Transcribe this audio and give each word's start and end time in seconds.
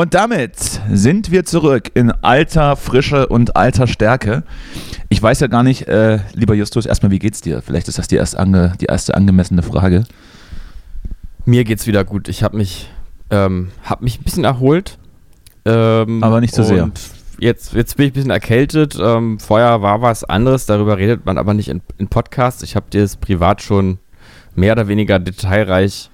Und 0.00 0.14
damit 0.14 0.56
sind 0.90 1.30
wir 1.30 1.44
zurück 1.44 1.90
in 1.92 2.10
alter 2.10 2.76
Frische 2.76 3.26
und 3.26 3.54
alter 3.54 3.86
Stärke. 3.86 4.44
Ich 5.10 5.22
weiß 5.22 5.40
ja 5.40 5.46
gar 5.46 5.62
nicht, 5.62 5.88
äh, 5.88 6.20
lieber 6.32 6.54
Justus, 6.54 6.86
erstmal, 6.86 7.10
wie 7.10 7.18
geht's 7.18 7.42
dir? 7.42 7.60
Vielleicht 7.60 7.86
ist 7.86 7.98
das 7.98 8.08
die, 8.08 8.16
erst 8.16 8.34
ange, 8.34 8.72
die 8.80 8.86
erste 8.86 9.14
angemessene 9.14 9.62
Frage. 9.62 10.04
Mir 11.44 11.64
geht's 11.64 11.86
wieder 11.86 12.02
gut. 12.04 12.28
Ich 12.28 12.42
habe 12.42 12.56
mich, 12.56 12.90
ähm, 13.28 13.72
hab 13.84 14.00
mich 14.00 14.18
ein 14.18 14.24
bisschen 14.24 14.44
erholt. 14.44 14.96
Ähm, 15.66 16.24
Aber 16.24 16.40
nicht 16.40 16.54
so 16.54 16.62
sehr. 16.62 16.90
Jetzt, 17.38 17.74
jetzt 17.74 17.98
bin 17.98 18.06
ich 18.06 18.12
ein 18.12 18.14
bisschen 18.14 18.30
erkältet. 18.30 18.96
Ähm, 18.98 19.38
vorher 19.38 19.82
war 19.82 20.00
was 20.00 20.24
anderes, 20.24 20.64
darüber 20.64 20.96
redet 20.96 21.26
man 21.26 21.36
aber 21.36 21.52
nicht 21.52 21.68
in, 21.68 21.82
in 21.98 22.08
Podcasts. 22.08 22.62
Ich 22.62 22.74
habe 22.74 22.86
dir 22.88 23.02
das 23.02 23.18
privat 23.18 23.60
schon 23.60 23.98
mehr 24.54 24.72
oder 24.72 24.88
weniger 24.88 25.18
detailreich 25.18 26.08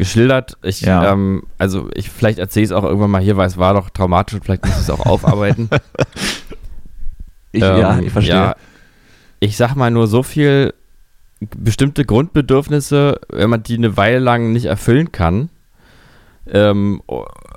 geschildert. 0.00 0.56
Ich, 0.62 0.80
Ja. 0.80 1.12
ähm, 1.12 1.44
also 1.58 1.88
ich 1.94 2.10
vielleicht 2.10 2.38
erzähle 2.40 2.64
ich 2.64 2.70
es 2.70 2.76
auch 2.76 2.82
irgendwann 2.84 3.10
mal 3.10 3.20
hier, 3.22 3.36
weil 3.36 3.46
es 3.46 3.58
war 3.58 3.74
doch 3.74 3.90
traumatisch 3.90 4.34
und 4.34 4.44
vielleicht 4.44 4.64
muss 4.64 4.74
ich 4.76 4.80
es 4.82 4.90
auch 4.90 5.06
aufarbeiten. 5.06 5.68
Ich, 7.52 7.64
Ähm, 7.64 7.78
ja, 7.80 7.98
ich 7.98 8.12
verstehe. 8.12 8.32
Ja, 8.32 8.56
ich 9.40 9.56
sag 9.56 9.74
mal 9.74 9.90
nur 9.90 10.06
so 10.06 10.22
viel, 10.22 10.72
bestimmte 11.40 12.04
Grundbedürfnisse, 12.04 13.18
wenn 13.28 13.50
man 13.50 13.64
die 13.64 13.74
eine 13.74 13.96
Weile 13.96 14.20
lang 14.20 14.52
nicht 14.52 14.66
erfüllen 14.66 15.10
kann, 15.10 15.48
ähm, 16.48 17.02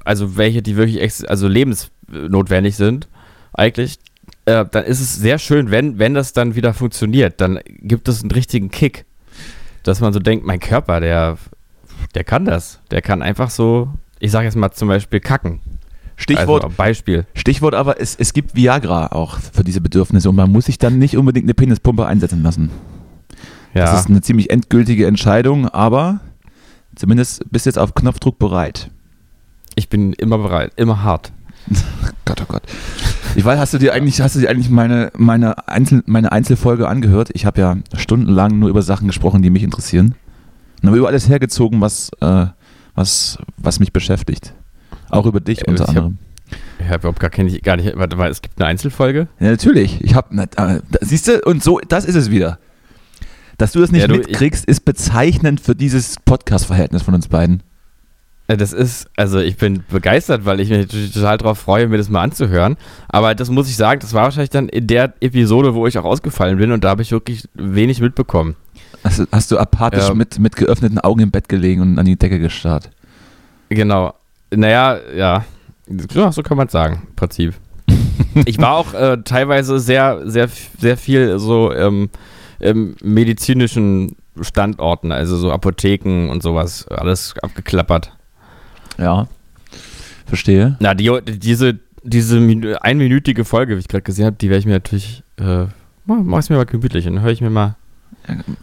also 0.03 0.35
welche, 0.35 0.63
die 0.63 0.77
wirklich 0.77 1.29
also 1.29 1.47
lebensnotwendig 1.47 2.75
sind, 2.75 3.07
eigentlich, 3.53 3.99
äh, 4.45 4.65
dann 4.71 4.83
ist 4.83 4.99
es 4.99 5.15
sehr 5.15 5.37
schön, 5.37 5.69
wenn, 5.69 5.99
wenn 5.99 6.15
das 6.15 6.33
dann 6.33 6.55
wieder 6.55 6.73
funktioniert, 6.73 7.39
dann 7.39 7.59
gibt 7.67 8.07
es 8.07 8.21
einen 8.23 8.31
richtigen 8.31 8.71
Kick, 8.71 9.05
dass 9.83 9.99
man 10.01 10.11
so 10.11 10.19
denkt, 10.19 10.43
mein 10.43 10.59
Körper, 10.59 10.99
der, 11.01 11.37
der 12.15 12.23
kann 12.23 12.45
das, 12.45 12.79
der 12.91 13.01
kann 13.01 13.21
einfach 13.21 13.49
so, 13.49 13.89
ich 14.19 14.31
sag 14.31 14.43
jetzt 14.43 14.55
mal 14.55 14.71
zum 14.71 14.87
Beispiel 14.87 15.19
kacken. 15.19 15.61
Stichwort, 16.15 16.63
Also, 16.63 16.75
Beispiel. 16.75 17.25
Stichwort 17.33 17.73
aber, 17.73 17.99
es, 17.99 18.15
es 18.15 18.33
gibt 18.33 18.55
Viagra 18.55 19.07
auch 19.07 19.39
für 19.39 19.63
diese 19.63 19.81
Bedürfnisse 19.81 20.29
und 20.29 20.35
man 20.35 20.51
muss 20.51 20.65
sich 20.65 20.77
dann 20.77 20.99
nicht 20.99 21.17
unbedingt 21.17 21.45
eine 21.45 21.53
Penispumpe 21.53 22.05
einsetzen 22.05 22.43
lassen. 22.43 22.69
Ja. 23.73 23.85
Das 23.85 24.01
ist 24.01 24.09
eine 24.09 24.21
ziemlich 24.21 24.51
endgültige 24.51 25.07
Entscheidung, 25.07 25.67
aber 25.67 26.19
zumindest 26.95 27.43
bist 27.51 27.65
du 27.65 27.69
jetzt 27.69 27.79
auf 27.79 27.95
Knopfdruck 27.95 28.37
bereit. 28.37 28.91
Ich 29.75 29.89
bin 29.89 30.13
immer 30.13 30.37
bereit, 30.37 30.71
immer 30.75 31.03
hart. 31.03 31.31
Gott, 32.25 32.41
oh 32.41 32.45
Gott. 32.47 32.63
Ich 33.35 33.43
weiß, 33.43 33.57
hast 33.57 33.73
du 33.73 33.79
dir 33.79 33.93
eigentlich, 33.93 34.21
hast 34.21 34.35
du 34.35 34.39
dir 34.39 34.49
eigentlich 34.49 34.69
meine, 34.69 35.11
meine, 35.17 35.67
Einzel, 35.67 36.03
meine 36.05 36.31
Einzelfolge 36.31 36.87
angehört? 36.87 37.31
Ich 37.33 37.45
habe 37.45 37.61
ja 37.61 37.77
stundenlang 37.95 38.59
nur 38.59 38.69
über 38.69 38.83
Sachen 38.83 39.07
gesprochen, 39.07 39.41
die 39.41 39.49
mich 39.49 39.63
interessieren. 39.63 40.15
Und 40.83 40.89
habe 40.89 40.97
über 40.99 41.07
alles 41.07 41.27
hergezogen, 41.27 41.81
was, 41.81 42.11
äh, 42.21 42.45
was, 42.93 43.39
was 43.57 43.79
mich 43.79 43.91
beschäftigt. 43.93 44.53
Auch 45.09 45.25
über 45.25 45.39
dich 45.39 45.61
Äh, 45.67 45.71
unter 45.71 45.83
ich 45.83 45.89
anderem. 45.89 46.17
Ich 46.77 46.85
habe 46.85 46.97
überhaupt 46.99 47.19
gar, 47.19 47.29
keine, 47.31 47.49
gar 47.61 47.77
nicht, 47.77 47.95
warte 47.97 48.15
mal, 48.15 48.29
es 48.29 48.41
gibt 48.41 48.59
eine 48.59 48.67
Einzelfolge? 48.69 49.27
Ja, 49.39 49.49
natürlich. 49.51 50.01
Ich 50.01 50.13
habe, 50.13 50.35
äh, 50.57 50.79
siehst 51.01 51.27
du, 51.27 51.41
und 51.41 51.63
so, 51.63 51.79
das 51.87 52.05
ist 52.05 52.15
es 52.15 52.29
wieder. 52.29 52.59
Dass 53.57 53.71
du 53.71 53.79
das 53.79 53.91
nicht 53.91 54.01
Ja, 54.01 54.07
du, 54.07 54.15
ich- 54.19 54.27
mitkriegst, 54.27 54.65
ist 54.65 54.83
bezeichnend 54.85 55.61
für 55.61 55.75
dieses 55.75 56.17
Podcast-Verhältnis 56.25 57.01
von 57.01 57.13
uns 57.15 57.27
beiden. 57.27 57.63
Äh, 58.47 58.57
Das 58.57 58.73
ist, 58.73 59.07
also 59.15 59.39
ich 59.39 59.55
bin 59.57 59.83
begeistert, 59.89 60.43
weil 60.45 60.59
ich 60.59 60.69
mich 60.69 60.87
total 61.13 61.37
darauf 61.37 61.59
freue, 61.59 61.87
mir 61.87 61.97
das 61.97 62.09
mal 62.09 62.21
anzuhören. 62.21 62.75
Aber 63.07 63.33
das 63.35 63.49
muss 63.49 63.69
ich 63.69 63.77
sagen, 63.77 64.01
das 64.01 64.13
war 64.13 64.23
wahrscheinlich 64.23 64.49
dann 64.49 64.67
in 64.69 64.85
der 64.87 65.13
Episode, 65.21 65.73
wo 65.75 65.87
ich 65.87 65.97
auch 65.97 66.03
ausgefallen 66.05 66.57
bin 66.57 66.71
und 66.71 66.83
da 66.83 66.89
habe 66.89 67.01
ich 67.03 67.11
wirklich 67.11 67.47
wenig 67.53 68.01
mitbekommen. 68.01 68.55
Hast, 69.03 69.19
du- 69.19 69.25
hast 69.31 69.51
du 69.51 69.57
apathisch 69.57 70.07
Ja. 70.07 70.13
mit, 70.13 70.39
mit 70.39 70.55
geöffneten 70.55 70.99
Augen 70.99 71.21
im 71.21 71.31
Bett 71.31 71.49
gelegen 71.49 71.81
und 71.81 71.99
an 71.99 72.05
die 72.05 72.15
Decke 72.17 72.39
gestarrt. 72.39 72.89
Genau. 73.69 74.13
Naja, 74.55 74.97
ja. 75.15 75.45
ja 76.13 76.31
so 76.31 76.41
kann 76.43 76.57
man 76.57 76.67
es 76.67 76.71
sagen, 76.73 77.01
im 77.09 77.15
Prinzip. 77.15 77.53
ich 78.45 78.57
war 78.59 78.73
auch 78.75 78.93
äh, 78.93 79.17
teilweise 79.23 79.79
sehr, 79.79 80.21
sehr, 80.29 80.47
sehr 80.79 80.97
viel 80.97 81.39
so 81.39 81.73
ähm, 81.73 82.09
im 82.59 82.95
medizinischen 83.03 84.15
Standorten, 84.41 85.11
also 85.11 85.35
so 85.37 85.51
Apotheken 85.51 86.29
und 86.29 86.41
sowas, 86.41 86.87
alles 86.87 87.35
abgeklappert. 87.41 88.11
Ja. 88.97 89.27
Verstehe. 90.25 90.77
Na, 90.79 90.93
die, 90.93 91.11
diese, 91.25 91.79
diese 92.03 92.37
Minü- 92.39 92.75
einminütige 92.75 93.43
Folge, 93.45 93.75
wie 93.75 93.79
ich 93.79 93.87
gerade 93.87 94.03
gesehen 94.03 94.25
habe, 94.25 94.37
die 94.39 94.49
werde 94.49 94.59
ich 94.59 94.65
mir 94.65 94.73
natürlich, 94.73 95.23
äh, 95.37 95.65
mach 96.05 96.17
mach 96.23 96.39
es 96.39 96.49
mir 96.49 96.55
mal 96.55 96.65
gemütlich 96.65 97.07
und 97.07 97.21
höre 97.21 97.31
ich 97.31 97.41
mir 97.41 97.49
mal, 97.49 97.75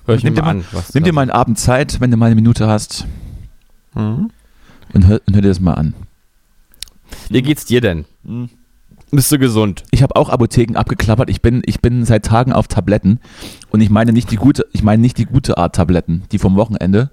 hör 0.06 0.14
ich 0.14 0.22
Nimm 0.24 0.34
mir 0.34 0.40
dir 0.40 0.44
mal 0.44 0.50
an. 0.50 0.64
Was 0.72 0.94
Nimm 0.94 1.04
dir 1.04 1.12
mal 1.12 1.22
einen 1.22 1.30
Abend 1.30 1.58
Zeit, 1.58 2.00
wenn 2.00 2.10
du 2.10 2.16
mal 2.16 2.26
eine 2.26 2.34
Minute 2.34 2.66
hast 2.66 3.06
Mhm. 3.94 4.30
und 4.92 5.06
hör, 5.06 5.20
und 5.26 5.34
hör 5.34 5.42
dir 5.42 5.48
das 5.48 5.60
mal 5.60 5.74
an. 5.74 5.94
Wie 7.28 7.42
geht's 7.42 7.64
dir 7.64 7.80
denn? 7.80 8.04
Bist 9.10 9.32
du 9.32 9.38
gesund? 9.38 9.82
Ich 9.90 10.02
habe 10.02 10.14
auch 10.14 10.28
Apotheken 10.28 10.76
abgeklappert. 10.76 11.28
Ich 11.30 11.42
bin, 11.42 11.62
ich 11.66 11.80
bin 11.80 12.04
seit 12.04 12.24
Tagen 12.24 12.52
auf 12.52 12.68
Tabletten 12.68 13.18
und 13.70 13.80
ich 13.80 13.90
meine 13.90 14.12
nicht 14.12 14.30
die 14.30 14.36
gute, 14.36 14.66
ich 14.72 14.82
meine 14.84 15.02
nicht 15.02 15.18
die 15.18 15.24
gute 15.26 15.58
Art 15.58 15.74
Tabletten, 15.74 16.22
die 16.30 16.38
vom 16.38 16.54
Wochenende, 16.56 17.10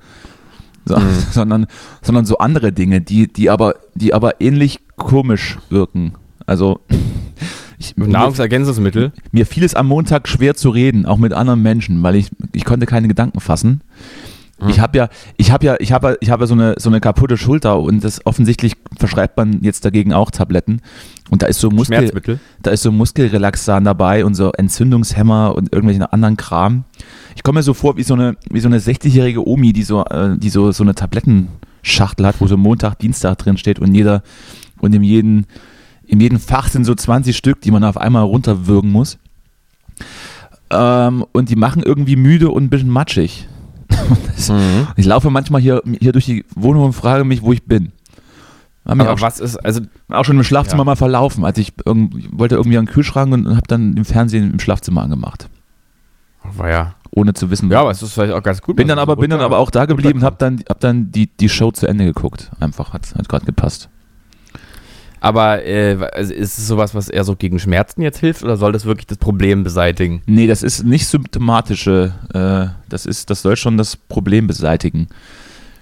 so, 0.86 0.98
Mhm. 0.98 1.10
sondern, 1.32 1.66
sondern 2.04 2.26
so 2.26 2.38
andere 2.38 2.72
Dinge, 2.72 3.02
die, 3.02 3.32
die 3.32 3.50
aber, 3.50 3.76
die 3.96 4.14
aber 4.14 4.40
ähnlich 4.42 4.80
komisch 4.96 5.58
wirken. 5.70 6.14
Also 6.46 6.80
ich, 7.78 7.96
Nahrungsergänzungsmittel? 7.96 9.12
mir 9.32 9.46
fiel 9.46 9.64
es 9.64 9.76
am 9.76 9.88
Montag 9.88 10.28
schwer 10.28 10.56
zu 10.56 10.70
reden, 10.70 11.06
auch 11.06 11.18
mit 11.18 11.34
anderen 11.34 11.62
Menschen, 11.62 12.02
weil 12.04 12.16
ich, 12.16 12.30
ich 12.54 12.66
konnte 12.66 12.86
keine 12.86 13.08
Gedanken 13.08 13.40
fassen. 13.40 13.82
Mhm. 14.60 14.70
Ich 14.70 14.80
habe 14.80 14.98
ja, 14.98 15.10
ich 15.38 15.52
habe 15.52 15.66
ja, 15.66 15.76
ich 15.80 15.92
habe, 15.92 16.18
ich 16.20 16.32
habe 16.32 16.44
ja 16.44 16.48
so 16.48 16.56
eine 16.56 16.76
so 16.78 16.90
eine 16.90 17.00
kaputte 17.00 17.38
Schulter 17.38 17.80
und 17.80 18.04
das 18.04 18.26
offensichtlich 18.26 18.74
verschreibt 18.98 19.38
man 19.38 19.62
jetzt 19.62 19.86
dagegen 19.86 20.14
auch 20.14 20.32
Tabletten 20.32 20.82
und 21.30 21.44
da 21.44 21.48
ist 21.48 21.60
so 21.60 21.70
Muskel, 21.70 22.12
da 22.64 22.72
ist 22.72 22.82
so 22.82 22.92
Muskelrelaxan 22.92 23.84
dabei 23.84 24.26
und 24.26 24.34
so 24.34 24.52
Entzündungshemmer 24.52 25.54
und 25.56 25.72
irgendwelchen 25.72 26.04
anderen 26.04 26.38
Kram. 26.38 26.86
Ich 27.36 27.44
komme 27.44 27.60
mir 27.60 27.64
so 27.64 27.76
vor 27.76 27.98
wie 27.98 28.04
so 28.04 28.16
eine 28.16 28.36
wie 28.50 28.60
so 28.60 28.68
eine 28.68 28.80
60-jährige 28.80 29.48
Omi, 29.48 29.74
die 29.74 29.84
so 29.84 30.04
äh, 30.06 30.36
die 30.38 30.50
so 30.50 30.72
so 30.72 30.84
eine 30.84 30.96
Tablettenschachtel 30.96 32.26
hat, 32.26 32.42
wo 32.42 32.48
so 32.48 32.58
Montag, 32.58 32.98
Dienstag 32.98 33.38
drin 33.38 33.58
steht 33.58 33.78
und 33.78 33.94
jeder 33.94 34.24
und 34.80 34.96
in 34.96 35.04
jedem 35.04 35.46
in 36.08 36.20
jedem 36.20 36.40
Fach 36.40 36.70
sind 36.70 36.86
so 36.86 36.96
20 36.96 37.36
Stück, 37.36 37.62
die 37.62 37.72
man 37.72 37.84
auf 37.84 37.98
einmal 37.98 38.24
runterwürgen 38.24 38.92
muss. 38.92 39.18
Ähm, 40.70 41.26
und 41.32 41.50
die 41.50 41.56
machen 41.56 41.84
irgendwie 41.84 42.16
müde 42.16 42.50
und 42.50 42.64
ein 42.64 42.70
bisschen 42.70 42.90
matschig. 42.90 43.48
Das, 43.88 44.50
mhm. 44.50 44.88
Ich 44.96 45.06
laufe 45.06 45.30
manchmal 45.30 45.62
hier, 45.62 45.82
hier 46.00 46.12
durch 46.12 46.26
die 46.26 46.46
Wohnung 46.56 46.86
und 46.86 46.94
frage 46.94 47.24
mich, 47.24 47.42
wo 47.42 47.54
ich 47.54 47.64
bin. 47.64 47.92
Aber 48.86 49.12
auch, 49.12 49.22
was 49.22 49.40
ist, 49.40 49.58
also 49.58 49.82
auch 50.08 50.24
schon 50.24 50.38
im 50.38 50.44
Schlafzimmer 50.46 50.82
ja. 50.82 50.86
mal 50.86 50.96
verlaufen, 50.96 51.44
als 51.44 51.58
ich, 51.58 51.74
irgend, 51.86 52.38
wollte 52.38 52.56
irgendwie 52.56 52.78
an 52.78 52.86
den 52.86 52.94
Kühlschrank 52.94 53.34
und, 53.34 53.46
und 53.46 53.58
habe 53.58 53.68
dann 53.68 53.96
den 53.96 54.06
Fernsehen 54.06 54.52
im 54.52 54.60
Schlafzimmer 54.60 55.04
angemacht. 55.04 55.50
War 56.44 56.70
ja. 56.70 56.96
Ohne 57.12 57.34
zu 57.34 57.50
wissen. 57.50 57.70
Ja, 57.70 57.82
aber 57.82 57.92
es 57.92 58.02
ist 58.02 58.14
vielleicht 58.14 58.34
auch 58.34 58.44
ganz 58.44 58.62
gut. 58.62 58.78
Bin 58.78 58.88
dann 58.88 59.00
aber, 59.00 59.18
bin 59.18 59.30
dann 59.30 59.42
aber 59.42 59.58
auch 59.58 59.72
da 59.72 59.86
geblieben 59.86 60.20
und 60.20 60.26
habe 60.26 60.38
dann, 60.40 60.64
hab 60.70 60.80
dann 60.80 61.12
die, 61.12 61.28
die 61.28 61.50
Show 61.50 61.72
zu 61.72 61.86
Ende 61.88 62.06
geguckt. 62.06 62.52
Einfach, 62.62 62.94
hat, 62.94 63.14
hat 63.16 63.28
gerade 63.28 63.46
gepasst. 63.46 63.90
Aber 65.20 65.66
äh, 65.66 65.98
also 66.14 66.34
ist 66.34 66.58
es 66.58 66.68
sowas, 66.68 66.94
was 66.94 67.10
eher 67.10 67.24
so 67.24 67.36
gegen 67.36 67.60
Schmerzen 67.60 68.02
jetzt 68.02 68.20
hilft 68.20 68.44
oder 68.44 68.58
soll 68.58 68.72
das 68.72 68.86
wirklich 68.86 69.08
das 69.08 69.18
Problem 69.18 69.64
beseitigen? 69.64 70.22
Nee, 70.26 70.48
das 70.48 70.64
ist 70.64 70.84
nicht 70.84 71.08
symptomatische. 71.08 72.14
Äh, 72.34 72.74
das, 72.90 73.06
ist, 73.06 73.30
das 73.30 73.42
soll 73.42 73.56
schon 73.56 73.78
das 73.78 73.96
Problem 73.96 74.48
beseitigen. 74.48 75.08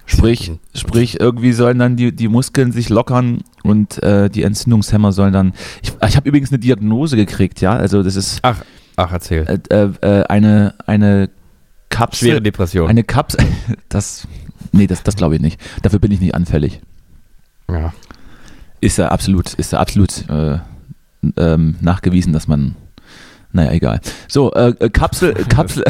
Sprich, 0.08 0.52
sprich, 0.72 1.18
irgendwie 1.18 1.52
sollen 1.52 1.80
dann 1.80 1.96
die, 1.96 2.14
die 2.14 2.28
Muskeln 2.28 2.70
sich 2.70 2.88
lockern 2.88 3.42
und 3.64 4.00
äh, 4.04 4.30
die 4.30 4.44
Entzündungshemmer 4.44 5.10
sollen 5.10 5.32
dann. 5.32 5.52
Ich, 5.82 5.92
ich 6.06 6.16
habe 6.16 6.28
übrigens 6.28 6.50
eine 6.50 6.60
Diagnose 6.60 7.16
gekriegt, 7.16 7.60
ja. 7.60 7.74
Also 7.74 8.04
das 8.04 8.14
ist. 8.14 8.38
Ach, 8.42 8.62
ach 8.94 9.12
erzähl. 9.12 9.60
Äh, 9.68 9.88
äh, 10.00 10.22
eine, 10.28 10.74
eine 10.86 11.28
Kapsel. 11.88 12.28
Schwere 12.28 12.42
Depression. 12.42 12.88
Eine 12.88 13.04
Kapsel. 13.04 13.44
Das. 13.88 14.26
Nee, 14.72 14.86
das, 14.86 15.02
das 15.02 15.16
glaube 15.16 15.36
ich 15.36 15.40
nicht. 15.40 15.60
Dafür 15.82 15.98
bin 15.98 16.12
ich 16.12 16.20
nicht 16.20 16.34
anfällig. 16.34 16.80
Ja. 17.70 17.92
Ist 18.86 18.98
ja 18.98 19.08
absolut, 19.08 19.52
ist 19.54 19.72
ja 19.72 19.80
absolut 19.80 20.28
äh, 20.30 20.58
ähm, 21.36 21.74
nachgewiesen, 21.80 22.32
dass 22.32 22.46
man. 22.46 22.76
Naja, 23.50 23.72
egal. 23.72 24.00
So, 24.28 24.52
äh, 24.52 24.74
äh 24.78 24.90
Kapsel, 24.90 25.34
Kapsel, 25.48 25.82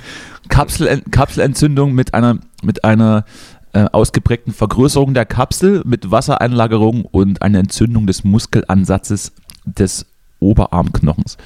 Kapsel, 0.48 1.02
Kapselentzündung 1.10 1.94
mit 1.94 2.14
einer, 2.14 2.38
mit 2.62 2.84
einer 2.84 3.24
äh, 3.72 3.86
ausgeprägten 3.90 4.52
Vergrößerung 4.52 5.14
der 5.14 5.26
Kapsel 5.26 5.82
mit 5.84 6.12
Wassereinlagerung 6.12 7.04
und 7.04 7.42
eine 7.42 7.58
Entzündung 7.58 8.06
des 8.06 8.22
Muskelansatzes 8.22 9.32
des 9.64 10.06
Oberarmknochens. 10.38 11.36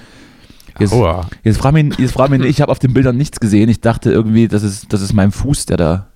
Jetzt, 0.79 0.93
oh. 0.93 1.23
jetzt 1.43 1.57
frag 1.57 1.73
mich, 1.73 1.97
jetzt 1.99 2.13
frag 2.13 2.29
mich 2.29 2.43
ich 2.43 2.61
habe 2.61 2.71
auf 2.71 2.81
den 2.81 2.93
Bildern 2.93 3.17
nichts 3.17 3.41
gesehen. 3.41 3.71
Ich 3.71 3.81
dachte 3.81 4.13
irgendwie, 4.13 4.47
das 4.47 4.63
ist, 4.63 4.93
das 4.93 5.01
ist 5.01 5.15
mein 5.15 5.33
Fuß, 5.33 5.65
der 5.65 5.79
da, 5.79 6.07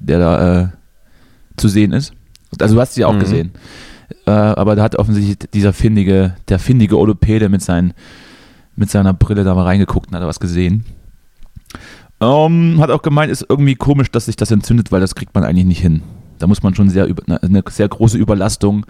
der 0.00 0.18
da 0.18 0.60
äh, 0.60 0.68
zu 1.56 1.68
sehen 1.68 1.92
ist. 1.92 2.12
Also 2.60 2.74
du 2.74 2.80
hast 2.82 2.92
sie 2.92 3.00
ja 3.00 3.06
auch 3.06 3.14
mhm. 3.14 3.20
gesehen. 3.20 3.52
Äh, 4.26 4.30
aber 4.30 4.76
da 4.76 4.82
hat 4.82 4.96
offensichtlich 4.96 5.50
dieser 5.52 5.72
findige, 5.72 6.34
der 6.48 6.58
findige 6.58 6.98
Orthopäde 6.98 7.48
mit, 7.48 7.62
seinen, 7.62 7.94
mit 8.76 8.90
seiner 8.90 9.12
Brille 9.12 9.44
da 9.44 9.54
mal 9.54 9.64
reingeguckt 9.64 10.10
und 10.10 10.16
hat 10.16 10.26
was 10.26 10.40
gesehen. 10.40 10.84
Ähm, 12.20 12.78
hat 12.80 12.90
auch 12.90 13.02
gemeint, 13.02 13.30
ist 13.30 13.46
irgendwie 13.48 13.74
komisch, 13.74 14.10
dass 14.10 14.26
sich 14.26 14.36
das 14.36 14.50
entzündet, 14.50 14.92
weil 14.92 15.00
das 15.00 15.14
kriegt 15.14 15.34
man 15.34 15.44
eigentlich 15.44 15.66
nicht 15.66 15.80
hin. 15.80 16.02
Da 16.38 16.46
muss 16.46 16.62
man 16.62 16.74
schon 16.74 16.88
sehr 16.88 17.06
über, 17.06 17.22
ne, 17.26 17.42
eine 17.42 17.62
sehr 17.68 17.88
große 17.88 18.16
Überlastung 18.16 18.86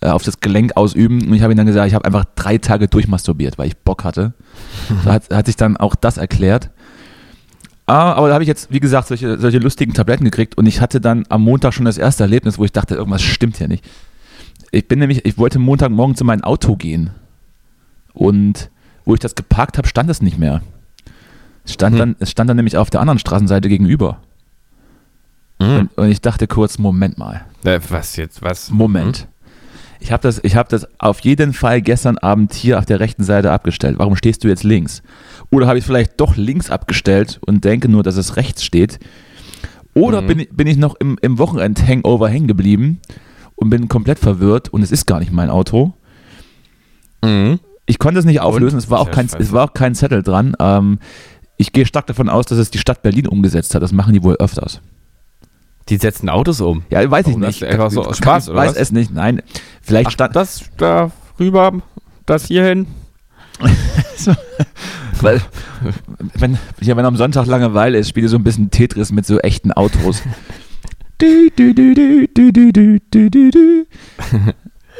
äh, 0.00 0.08
auf 0.08 0.22
das 0.22 0.40
Gelenk 0.40 0.76
ausüben. 0.76 1.26
Und 1.26 1.34
ich 1.34 1.42
habe 1.42 1.52
ihm 1.52 1.56
dann 1.56 1.66
gesagt, 1.66 1.88
ich 1.88 1.94
habe 1.94 2.04
einfach 2.04 2.24
drei 2.34 2.58
Tage 2.58 2.88
durchmasturbiert, 2.88 3.58
weil 3.58 3.68
ich 3.68 3.76
Bock 3.76 4.04
hatte. 4.04 4.34
da 5.04 5.12
hat, 5.14 5.30
hat 5.30 5.46
sich 5.46 5.56
dann 5.56 5.76
auch 5.76 5.94
das 5.94 6.18
erklärt. 6.18 6.70
Ah, 7.86 8.12
aber 8.12 8.28
da 8.28 8.34
habe 8.34 8.44
ich 8.44 8.48
jetzt, 8.48 8.70
wie 8.70 8.80
gesagt, 8.80 9.08
solche, 9.08 9.38
solche 9.38 9.58
lustigen 9.58 9.94
Tabletten 9.94 10.24
gekriegt 10.24 10.58
und 10.58 10.66
ich 10.66 10.82
hatte 10.82 11.00
dann 11.00 11.24
am 11.30 11.42
Montag 11.42 11.72
schon 11.72 11.86
das 11.86 11.96
erste 11.96 12.22
Erlebnis, 12.22 12.58
wo 12.58 12.64
ich 12.64 12.72
dachte, 12.72 12.94
irgendwas 12.94 13.22
stimmt 13.22 13.56
hier 13.56 13.66
nicht. 13.66 13.82
Ich 14.70 14.86
bin 14.86 14.98
nämlich, 14.98 15.24
ich 15.24 15.38
wollte 15.38 15.58
Montagmorgen 15.58 16.14
zu 16.14 16.24
meinem 16.24 16.44
Auto 16.44 16.76
gehen 16.76 17.10
und 18.12 18.70
wo 19.04 19.14
ich 19.14 19.20
das 19.20 19.34
geparkt 19.34 19.78
habe, 19.78 19.88
stand 19.88 20.10
es 20.10 20.20
nicht 20.20 20.38
mehr. 20.38 20.60
Es 21.64 21.74
stand, 21.74 21.94
hm. 21.94 21.98
dann, 21.98 22.16
es 22.18 22.30
stand 22.30 22.50
dann 22.50 22.56
nämlich 22.56 22.76
auf 22.76 22.90
der 22.90 23.00
anderen 23.00 23.18
Straßenseite 23.18 23.68
gegenüber. 23.68 24.20
Hm. 25.60 25.78
Und, 25.78 25.98
und, 25.98 26.10
ich 26.10 26.20
dachte 26.20 26.46
kurz, 26.46 26.78
Moment 26.78 27.16
mal. 27.18 27.46
Äh, 27.64 27.80
was 27.88 28.16
jetzt, 28.16 28.42
was? 28.42 28.70
Moment. 28.70 29.18
Hm. 29.18 29.26
Ich 30.00 30.12
habe 30.12 30.22
das, 30.22 30.38
hab 30.38 30.68
das 30.68 30.86
auf 31.00 31.20
jeden 31.20 31.52
Fall 31.52 31.82
gestern 31.82 32.18
Abend 32.18 32.54
hier 32.54 32.78
auf 32.78 32.86
der 32.86 33.00
rechten 33.00 33.24
Seite 33.24 33.50
abgestellt. 33.50 33.98
Warum 33.98 34.14
stehst 34.14 34.44
du 34.44 34.48
jetzt 34.48 34.62
links? 34.62 35.02
Oder 35.50 35.66
habe 35.66 35.78
ich 35.78 35.84
vielleicht 35.84 36.20
doch 36.20 36.36
links 36.36 36.70
abgestellt 36.70 37.40
und 37.44 37.64
denke 37.64 37.88
nur, 37.88 38.02
dass 38.02 38.16
es 38.16 38.36
rechts 38.36 38.62
steht? 38.62 39.00
Oder 39.94 40.22
mhm. 40.22 40.26
bin, 40.26 40.46
bin 40.52 40.66
ich 40.68 40.76
noch 40.76 40.94
im, 41.00 41.18
im 41.20 41.38
Wochenend-Hangover 41.38 42.28
hängen 42.28 42.46
geblieben 42.46 43.00
und 43.58 43.70
bin 43.70 43.88
komplett 43.88 44.18
verwirrt 44.18 44.68
und 44.68 44.82
es 44.82 44.90
ist 44.90 45.06
gar 45.06 45.20
nicht 45.20 45.32
mein 45.32 45.50
Auto? 45.50 45.92
Mhm. 47.22 47.60
Ich 47.86 47.98
konnte 47.98 48.20
es 48.20 48.24
nicht 48.24 48.40
auflösen, 48.40 48.78
es 48.78 48.90
war, 48.90 49.00
auch 49.00 49.10
kein, 49.10 49.26
es 49.38 49.52
war 49.52 49.64
auch 49.64 49.74
kein 49.74 49.94
Zettel 49.94 50.22
dran. 50.22 50.54
Ähm, 50.60 50.98
ich 51.56 51.72
gehe 51.72 51.86
stark 51.86 52.06
davon 52.06 52.28
aus, 52.28 52.46
dass 52.46 52.58
es 52.58 52.70
die 52.70 52.78
Stadt 52.78 53.02
Berlin 53.02 53.26
umgesetzt 53.26 53.74
hat. 53.74 53.82
Das 53.82 53.92
machen 53.92 54.12
die 54.12 54.22
wohl 54.22 54.36
öfters. 54.36 54.80
Die 55.88 55.96
setzen 55.96 56.28
Autos 56.28 56.60
um. 56.60 56.84
Ja, 56.90 57.10
weiß 57.10 57.26
ich 57.26 57.36
oh, 57.36 57.38
nicht. 57.38 57.64
Einfach 57.64 57.90
so 57.90 58.04
aus 58.04 58.18
Spaß, 58.18 58.50
oder? 58.50 58.58
Weiß 58.58 58.70
was? 58.72 58.76
es 58.76 58.92
nicht. 58.92 59.12
Nein, 59.12 59.42
vielleicht 59.80 60.08
Ach, 60.08 60.12
stand 60.12 60.36
das 60.36 60.64
da 60.76 61.10
rüber, 61.40 61.72
das 62.26 62.46
hierhin. 62.46 62.86
Weil, 65.20 65.40
wenn, 66.34 66.58
ja, 66.80 66.96
wenn 66.96 67.04
am 67.04 67.16
Sonntag 67.16 67.46
Langeweile 67.46 67.98
ist, 67.98 68.10
spiele 68.10 68.26
ich 68.26 68.30
so 68.30 68.36
ein 68.36 68.44
bisschen 68.44 68.70
Tetris 68.70 69.10
mit 69.10 69.26
so 69.26 69.38
echten 69.40 69.72
Autos. 69.72 70.22
du, 71.18 71.50
du, 71.54 71.74
du, 71.74 71.94
du, 71.94 72.52
du, 72.52 72.72
du, 72.72 72.98
du, 73.10 73.30
du, 73.30 73.50
du. 73.50 73.86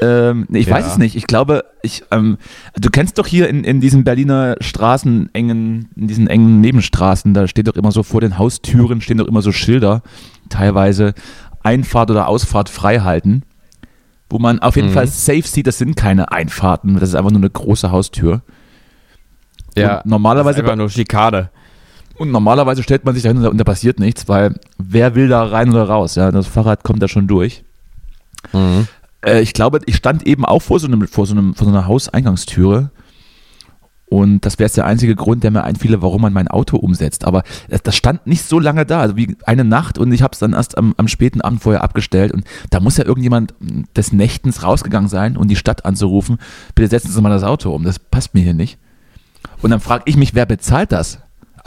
Ähm, 0.01 0.47
ich 0.53 0.67
ja. 0.67 0.77
weiß 0.77 0.87
es 0.87 0.99
nicht. 0.99 1.17
Ich 1.17 1.27
glaube, 1.27 1.65
ich, 1.83 2.05
ähm, 2.11 2.39
du 2.77 2.91
kennst 2.91 3.19
doch 3.19 3.27
hier 3.27 3.49
in, 3.49 3.65
in 3.65 3.81
diesen 3.81 4.05
Berliner 4.05 4.57
Straßen, 4.61 5.31
engen, 5.33 5.89
in 5.97 6.07
diesen 6.07 6.29
engen 6.29 6.61
Nebenstraßen, 6.61 7.35
da 7.35 7.49
steht 7.49 7.69
doch 7.69 7.77
immer 7.77 7.93
so 7.93 8.03
vor 8.03 8.21
den 8.21 8.39
Haustüren, 8.39 9.01
stehen 9.01 9.19
doch 9.19 9.27
immer 9.27 9.43
so 9.43 9.53
Schilder, 9.53 10.03
teilweise 10.49 11.15
Einfahrt 11.63 12.11
oder 12.11 12.29
Ausfahrt 12.29 12.69
frei 12.69 13.01
halten, 13.01 13.43
wo 14.31 14.39
man 14.39 14.61
auf 14.61 14.77
jeden 14.77 14.91
mhm. 14.91 14.95
Fall 14.95 15.09
safe 15.09 15.43
sieht, 15.43 15.67
das 15.67 15.79
sind 15.79 15.97
keine 15.97 16.31
Einfahrten, 16.31 16.95
das 16.95 17.11
ist 17.11 17.15
einfach 17.15 17.31
nur 17.31 17.41
eine 17.41 17.51
große 17.51 17.91
Haustür. 17.91 18.43
Ja, 19.77 20.01
und 20.01 20.07
normalerweise. 20.07 20.61
einfach 20.61 20.77
nur 20.77 20.91
Schikade. 20.91 21.51
Und 22.19 22.31
normalerweise 22.33 22.83
stellt 22.83 23.05
man 23.05 23.15
sich 23.15 23.23
dahin 23.23 23.47
und 23.47 23.59
da 23.59 23.65
passiert 23.65 24.01
nichts, 24.01 24.29
weil 24.29 24.55
wer 24.77 25.15
will 25.15 25.29
da 25.29 25.45
rein 25.45 25.71
oder 25.71 25.85
raus? 25.85 26.17
Ja, 26.17 26.31
das 26.33 26.47
Fahrrad 26.47 26.83
kommt 26.83 27.03
da 27.03 27.09
schon 27.09 27.27
durch. 27.27 27.65
Mhm 28.53 28.89
äh, 29.25 29.41
ich 29.41 29.53
glaube, 29.53 29.81
ich 29.87 29.97
stand 29.97 30.27
eben 30.27 30.45
auch 30.45 30.61
vor 30.61 30.81
so, 30.81 30.87
einem, 30.87 31.07
vor 31.07 31.27
so, 31.27 31.35
einem, 31.35 31.55
vor 31.55 31.67
so 31.67 31.73
einer 31.73 31.87
Hauseingangstüre. 31.87 32.91
Und 34.11 34.47
das 34.47 34.59
wäre 34.59 34.67
jetzt 34.67 34.77
der 34.79 34.87
einzige 34.87 35.15
Grund, 35.15 35.45
der 35.45 35.51
mir 35.51 35.65
einfiele, 35.65 36.01
warum 36.01 36.23
man 36.23 36.33
mein 36.33 36.49
Auto 36.49 36.79
umsetzt. 36.79 37.27
Aber 37.27 37.43
das 37.83 37.95
stand 37.95 38.27
nicht 38.27 38.43
so 38.43 38.59
lange 38.59 38.87
da, 38.87 39.01
also 39.01 39.17
wie 39.17 39.37
eine 39.45 39.65
Nacht 39.65 39.99
und 39.99 40.11
ich 40.13 40.23
habe 40.23 40.33
es 40.33 40.39
dann 40.39 40.55
erst 40.55 40.79
am, 40.79 40.95
am, 40.97 41.09
späten 41.09 41.43
Abend 41.43 41.63
vorher 41.63 41.83
abgestellt. 41.83 42.33
Und 42.33 42.45
da 42.71 42.81
muss 42.81 42.97
ja 42.97 43.05
irgendjemand 43.05 43.55
des 43.95 44.15
Nächtens 44.15 44.63
rausgegangen 44.63 45.11
sein 45.11 45.37
und 45.37 45.49
die 45.49 45.57
Stadt 45.57 45.85
anzurufen, 45.85 46.39
bitte 46.75 46.89
setzen 46.89 47.13
Sie 47.13 47.21
mal 47.21 47.29
das 47.29 47.43
Auto 47.43 47.75
um, 47.75 47.85
das 47.85 47.99
passt 47.99 48.33
mir 48.33 48.41
hier 48.41 48.55
nicht. 48.55 48.79
Und 49.61 49.71
dann 49.71 49.81
frage 49.81 50.05
ich 50.07 50.17
mich, 50.17 50.35
wer 50.35 50.47
bezahlt 50.47 50.91
das? 50.91 51.19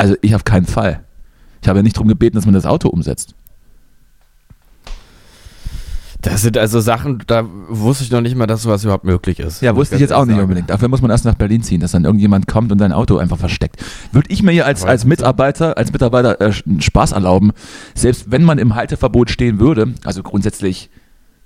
Also 0.02 0.16
ich 0.22 0.34
auf 0.34 0.46
keinen 0.46 0.66
Fall. 0.66 1.04
Ich 1.62 1.68
habe 1.68 1.78
ja 1.78 1.84
nicht 1.84 1.96
darum 1.96 2.08
gebeten, 2.08 2.36
dass 2.36 2.46
man 2.46 2.56
das 2.56 2.66
Auto 2.66 2.90
umsetzt. 2.90 3.36
Das 6.22 6.42
sind 6.42 6.58
also 6.58 6.80
Sachen, 6.80 7.22
da 7.28 7.46
wusste 7.70 8.06
ich 8.06 8.10
noch 8.10 8.22
nicht 8.22 8.36
mal, 8.36 8.48
dass 8.48 8.64
sowas 8.64 8.84
überhaupt 8.84 9.04
möglich 9.04 9.40
ist. 9.40 9.62
Ja, 9.62 9.76
wusste 9.76 9.94
ich 9.94 10.02
jetzt 10.02 10.12
auch 10.12 10.26
nicht 10.26 10.40
unbedingt. 10.40 10.72
Dafür 10.72 10.88
muss 10.88 11.04
man 11.04 11.12
erst 11.12 11.26
nach 11.26 11.36
Berlin 11.36 11.62
ziehen, 11.62 11.82
dass 11.82 11.92
dann 11.92 12.06
irgendjemand 12.06 12.48
kommt 12.48 12.72
und 12.72 12.80
dein 12.80 12.94
Auto 12.94 13.18
einfach 13.18 13.38
versteckt. 13.38 13.76
Würde 14.12 14.28
ich 14.32 14.42
mir 14.42 14.50
hier 14.50 14.66
als, 14.66 14.84
als 14.84 15.06
Mitarbeiter, 15.06 15.78
als 15.78 15.94
Mitarbeiter 15.94 16.42
äh, 16.42 16.52
Spaß 16.52 17.12
erlauben, 17.12 17.52
selbst 17.94 18.32
wenn 18.32 18.42
man 18.42 18.58
im 18.58 18.74
Halteverbot 18.74 19.30
stehen 19.30 19.60
würde, 19.60 19.94
also 20.04 20.24
grundsätzlich, 20.24 20.90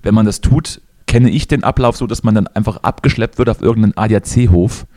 wenn 0.01 0.15
man 0.15 0.25
das 0.25 0.39
tut, 0.39 0.79
kenne 1.07 1.29
ich 1.29 1.49
den 1.49 1.65
Ablauf 1.65 1.97
so, 1.97 2.07
dass 2.07 2.23
man 2.23 2.35
dann 2.35 2.47
einfach 2.47 2.77
abgeschleppt 2.77 3.37
wird 3.37 3.49
auf 3.49 3.61
irgendeinen 3.61 3.97
ADAC-Hof 3.97 4.87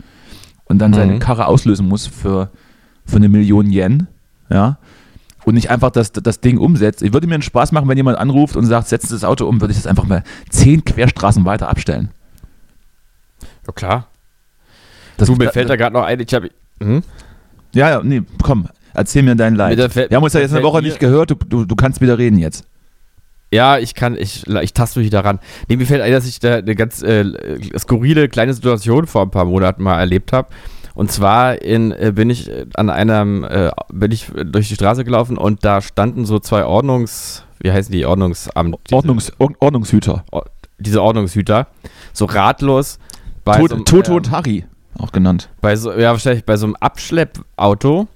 und 0.67 0.79
dann 0.79 0.93
mhm. 0.93 0.97
seine 0.97 1.19
Karre 1.19 1.47
auslösen 1.47 1.89
muss 1.89 2.07
für, 2.07 2.53
für 3.09 3.17
eine 3.17 3.29
Million 3.29 3.73
Yen. 3.73 4.07
Ja, 4.51 4.79
und 5.49 5.55
nicht 5.55 5.71
einfach 5.71 5.91
das, 5.91 6.13
das 6.13 6.41
Ding 6.41 6.59
umsetzt. 6.59 7.03
Ich 7.03 7.15
würde 7.15 7.27
mir 7.27 7.33
einen 7.33 7.43
Spaß 7.43 7.73
machen, 7.73 7.89
wenn 7.89 7.97
jemand 7.97 8.19
anruft 8.19 8.55
und 8.55 8.67
sagt, 8.67 8.89
setzt 8.89 9.11
das 9.11 9.25
Auto 9.25 9.47
um, 9.47 9.63
würde 9.63 9.73
ich 9.73 9.79
das 9.79 9.87
einfach 9.87 10.05
mal 10.05 10.23
zehn 10.51 10.85
Querstraßen 10.85 11.45
weiter 11.47 11.71
abstellen. 11.71 12.11
Ja, 13.67 13.73
klar. 13.73 14.09
Das, 15.17 15.29
du, 15.29 15.37
mir 15.37 15.51
fällt 15.51 15.71
da 15.71 15.77
gerade 15.77 15.95
noch 15.95 16.05
ein, 16.05 16.21
ich 16.21 16.35
habe. 16.35 16.51
Hm? 16.83 17.03
Ja, 17.73 17.89
ja, 17.89 18.03
nee, 18.03 18.23
komm, 18.43 18.69
erzähl 18.93 19.23
mir 19.23 19.37
dein 19.37 19.55
Leid. 19.55 19.79
Wir 19.95 20.15
haben 20.15 20.23
uns 20.23 20.35
ja 20.35 20.41
jetzt 20.41 20.53
eine 20.53 20.63
Woche 20.63 20.83
nicht 20.83 21.01
gehört, 21.01 21.31
du, 21.31 21.35
du, 21.35 21.65
du 21.65 21.77
kannst 21.77 22.03
wieder 22.03 22.19
reden 22.19 22.39
jetzt. 22.39 22.67
Ja, 23.51 23.79
ich 23.79 23.95
kann, 23.95 24.17
ich, 24.19 24.47
ich 24.47 24.75
taste 24.75 25.01
mich 25.01 25.09
daran. 25.09 25.39
Nee, 25.67 25.77
mir 25.77 25.87
fällt 25.87 26.03
ein, 26.03 26.13
dass 26.13 26.27
ich 26.27 26.41
da 26.41 26.57
eine 26.57 26.75
ganz 26.75 27.03
äh, 27.03 27.25
skurrile 27.79 28.29
kleine 28.29 28.53
Situation 28.53 29.07
vor 29.07 29.23
ein 29.23 29.31
paar 29.31 29.47
Monaten 29.47 29.83
mal 29.83 29.99
erlebt 29.99 30.35
habe. 30.35 30.49
Und 30.99 31.13
zwar 31.13 31.63
in, 31.63 31.93
äh, 31.93 32.11
bin 32.13 32.29
ich 32.29 32.51
äh, 32.51 32.67
an 32.75 32.91
einem, 32.91 33.45
äh, 33.45 33.71
bin 33.93 34.11
ich 34.11 34.33
durch 34.35 34.67
die 34.67 34.75
Straße 34.75 35.05
gelaufen 35.05 35.39
und 35.39 35.65
da 35.65 35.81
standen 35.81 36.27
so 36.27 36.41
zwei 36.41 36.65
Ordnungs, 36.65 37.45
wie 37.61 37.71
heißen 37.71 37.93
die, 37.93 38.05
Ordnungsamt? 38.05 38.75
Ordnungs, 38.91 39.33
Ordnungshüter. 39.39 40.25
diese 40.81 41.01
Ordnungshüter, 41.01 41.69
so 42.13 42.25
ratlos. 42.25 42.99
Bei 43.45 43.59
Tot, 43.59 43.71
so 43.71 43.77
einem, 43.77 43.85
Toto 43.85 44.17
und 44.17 44.33
Harry, 44.33 44.65
auch 44.99 45.13
genannt. 45.13 45.51
Bei 45.61 45.77
so, 45.77 45.93
ja, 45.93 46.11
wahrscheinlich 46.11 46.45
bei 46.45 46.57
so 46.57 46.67
einem 46.67 46.75
Abschleppauto, 46.75 48.09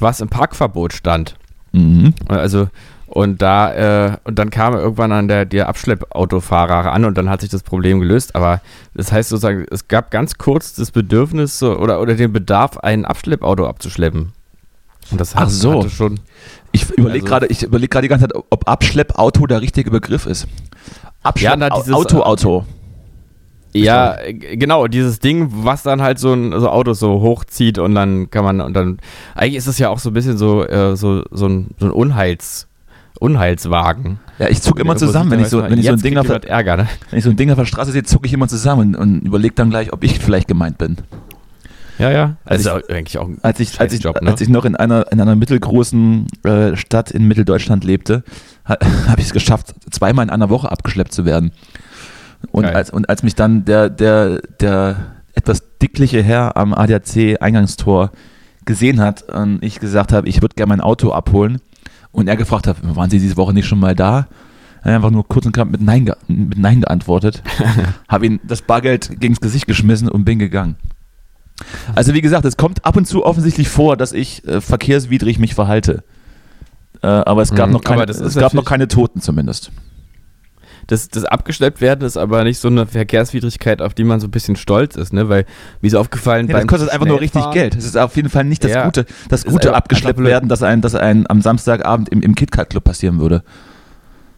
was 0.00 0.20
im 0.20 0.28
Parkverbot 0.28 0.92
stand. 0.92 1.36
Mhm. 1.70 2.14
Also, 2.26 2.66
und 3.06 3.42
da, 3.42 4.08
äh, 4.12 4.16
und 4.24 4.38
dann 4.38 4.50
kam 4.50 4.74
irgendwann 4.74 5.12
an 5.12 5.28
der, 5.28 5.44
der 5.44 5.68
Abschleppautofahrer 5.68 6.92
an 6.92 7.04
und 7.04 7.18
dann 7.18 7.28
hat 7.28 7.42
sich 7.42 7.50
das 7.50 7.62
Problem 7.62 8.00
gelöst. 8.00 8.34
Aber 8.34 8.60
das 8.94 9.12
heißt 9.12 9.28
sozusagen, 9.28 9.66
es 9.70 9.88
gab 9.88 10.10
ganz 10.10 10.38
kurz 10.38 10.74
das 10.74 10.90
Bedürfnis 10.90 11.58
so, 11.58 11.76
oder, 11.78 12.00
oder 12.00 12.14
den 12.14 12.32
Bedarf, 12.32 12.78
ein 12.78 13.04
Abschleppauto 13.04 13.66
abzuschleppen. 13.66 14.32
Und 15.10 15.20
das 15.20 15.36
Ach 15.36 15.50
so. 15.50 15.86
schon. 15.88 16.20
Ich 16.72 16.90
überlege 16.90 17.24
Also- 17.24 17.26
gerade, 17.26 17.46
ich 17.48 17.62
überlege 17.62 17.88
gerade 17.88 18.04
die 18.06 18.08
ganze 18.08 18.26
Zeit, 18.28 18.42
ob 18.50 18.68
Abschleppauto 18.68 19.46
der 19.46 19.60
richtige 19.60 19.90
Begriff 19.90 20.26
ist. 20.26 20.48
Ja, 21.36 21.56
na, 21.56 21.70
dieses, 21.70 21.92
Auto, 21.94 22.22
Auto. 22.22 22.64
Ja, 23.72 24.14
äh, 24.20 24.32
genau, 24.34 24.86
dieses 24.86 25.18
Ding, 25.18 25.48
was 25.50 25.82
dann 25.82 26.00
halt 26.00 26.18
so 26.18 26.32
ein 26.32 26.58
so 26.58 26.68
Auto 26.70 26.92
so 26.92 27.20
hochzieht 27.20 27.78
und 27.78 27.94
dann 27.94 28.30
kann 28.30 28.44
man, 28.44 28.60
und 28.60 28.74
dann, 28.74 28.98
eigentlich 29.34 29.56
ist 29.56 29.66
es 29.66 29.78
ja 29.78 29.88
auch 29.88 29.98
so 29.98 30.10
ein 30.10 30.12
bisschen 30.14 30.36
so, 30.38 30.64
äh, 30.64 30.96
so, 30.96 31.22
so 31.30 31.46
ein, 31.46 31.70
so 31.78 31.86
ein 31.86 31.92
Unheils, 31.92 32.68
Unheilswagen. 33.20 34.18
Ja, 34.38 34.48
ich 34.48 34.60
zucke 34.62 34.82
immer 34.82 34.96
zusammen, 34.96 35.30
wenn 35.30 35.40
ich 35.40 35.48
so, 35.48 35.62
wenn 35.62 35.78
ich 35.78 35.86
so 35.86 35.92
ein 35.92 36.00
Ding 36.00 36.16
auf 36.18 36.26
der, 36.26 36.42
Ärger, 36.48 36.76
ne? 36.76 36.88
wenn 37.10 37.18
ich 37.18 37.24
so 37.24 37.30
ein 37.30 37.36
Ding 37.36 37.50
auf 37.50 37.58
der 37.58 37.64
Straße 37.64 37.92
sehe, 37.92 38.02
zucke 38.02 38.26
ich 38.26 38.32
immer 38.32 38.48
zusammen 38.48 38.94
und, 38.94 38.96
und 38.96 39.20
überlege 39.26 39.54
dann 39.54 39.70
gleich, 39.70 39.92
ob 39.92 40.02
ich 40.04 40.18
vielleicht 40.18 40.48
gemeint 40.48 40.78
bin. 40.78 40.96
Ja, 41.98 42.10
ja. 42.10 42.36
Als 42.44 42.66
Also 42.66 42.80
ich- 42.88 42.94
eigentlich 42.94 43.18
auch 43.18 43.28
ein 43.28 43.38
Als 43.42 43.60
ich, 43.60 43.80
als 43.80 43.92
ich, 43.92 44.02
Scheißjob, 44.02 44.20
ne? 44.22 44.30
als 44.30 44.40
ich 44.40 44.48
noch 44.48 44.64
in 44.64 44.74
einer, 44.74 45.10
in 45.12 45.20
einer 45.20 45.36
mittelgroßen 45.36 46.26
äh, 46.42 46.76
Stadt 46.76 47.12
in 47.12 47.28
Mitteldeutschland 47.28 47.84
lebte, 47.84 48.24
ha, 48.68 48.76
habe 49.08 49.20
ich 49.20 49.28
es 49.28 49.32
geschafft, 49.32 49.74
zweimal 49.90 50.24
in 50.24 50.30
einer 50.30 50.50
Woche 50.50 50.70
abgeschleppt 50.72 51.12
zu 51.12 51.24
werden. 51.24 51.52
Und 52.50 52.64
Geil. 52.64 52.74
als, 52.74 52.90
und 52.90 53.08
als 53.08 53.22
mich 53.22 53.36
dann 53.36 53.64
der, 53.64 53.90
der, 53.90 54.40
der 54.60 54.96
etwas 55.34 55.62
dickliche 55.80 56.20
Herr 56.22 56.56
am 56.56 56.74
ADAC-Eingangstor 56.74 58.10
gesehen 58.64 59.00
hat 59.00 59.22
und 59.32 59.62
ich 59.62 59.78
gesagt 59.78 60.12
habe, 60.12 60.28
ich 60.28 60.42
würde 60.42 60.54
gerne 60.56 60.70
mein 60.70 60.80
Auto 60.80 61.12
abholen 61.12 61.60
und 62.14 62.28
er 62.28 62.36
gefragt 62.36 62.66
hat, 62.66 62.76
waren 62.82 63.10
Sie 63.10 63.18
diese 63.18 63.36
Woche 63.36 63.52
nicht 63.52 63.66
schon 63.66 63.80
mal 63.80 63.94
da? 63.94 64.28
Er 64.82 64.92
hat 64.92 64.96
einfach 64.96 65.10
nur 65.10 65.26
kurz 65.26 65.46
und 65.46 65.52
knapp 65.52 65.70
mit 65.70 65.80
Nein, 65.80 66.10
mit 66.28 66.58
Nein 66.58 66.80
geantwortet, 66.82 67.42
habe 68.08 68.26
ihm 68.26 68.40
das 68.44 68.62
Bargeld 68.62 69.20
gegens 69.20 69.40
Gesicht 69.40 69.66
geschmissen 69.66 70.08
und 70.08 70.24
bin 70.24 70.38
gegangen. 70.38 70.76
Also 71.94 72.14
wie 72.14 72.20
gesagt, 72.20 72.44
es 72.44 72.56
kommt 72.56 72.84
ab 72.84 72.96
und 72.96 73.06
zu 73.06 73.24
offensichtlich 73.24 73.68
vor, 73.68 73.96
dass 73.96 74.12
ich 74.12 74.46
äh, 74.46 74.60
verkehrswidrig 74.60 75.38
mich 75.38 75.54
verhalte. 75.54 76.02
Äh, 77.02 77.06
aber 77.06 77.42
es 77.42 77.54
gab, 77.54 77.68
Mhm, 77.68 77.74
noch, 77.74 77.82
keine, 77.82 78.04
es 78.04 78.34
gab 78.34 78.54
noch 78.54 78.64
keine 78.64 78.88
Toten 78.88 79.20
zumindest. 79.20 79.70
Das, 80.86 81.08
das 81.08 81.24
abgeschleppt 81.24 81.80
werden 81.80 82.04
ist 82.06 82.16
aber 82.16 82.44
nicht 82.44 82.58
so 82.58 82.68
eine 82.68 82.86
Verkehrswidrigkeit, 82.86 83.80
auf 83.80 83.94
die 83.94 84.04
man 84.04 84.20
so 84.20 84.26
ein 84.26 84.30
bisschen 84.30 84.56
stolz 84.56 84.96
ist, 84.96 85.12
ne? 85.12 85.28
Weil, 85.28 85.46
wie 85.80 85.86
ist 85.86 85.94
aufgefallen, 85.94 86.46
Nee, 86.46 86.52
das 86.52 86.66
kostet 86.66 86.90
einfach 86.90 87.06
nur 87.06 87.20
richtig 87.20 87.50
Geld. 87.52 87.74
Das 87.76 87.84
ist 87.84 87.96
auf 87.96 88.14
jeden 88.16 88.28
Fall 88.28 88.44
nicht 88.44 88.62
das 88.64 88.72
Ja. 88.72 88.84
Gute, 88.84 89.06
das 89.28 89.44
Gute 89.44 89.74
abgeschleppt 89.74 90.22
werden, 90.22 90.48
dass 90.48 90.62
ein, 90.62 90.80
dass 90.80 90.94
ein 90.94 91.28
am 91.30 91.40
Samstagabend 91.40 92.08
im, 92.10 92.20
im 92.20 92.34
KitKat 92.34 92.70
Club 92.70 92.84
passieren 92.84 93.18
würde. 93.18 93.42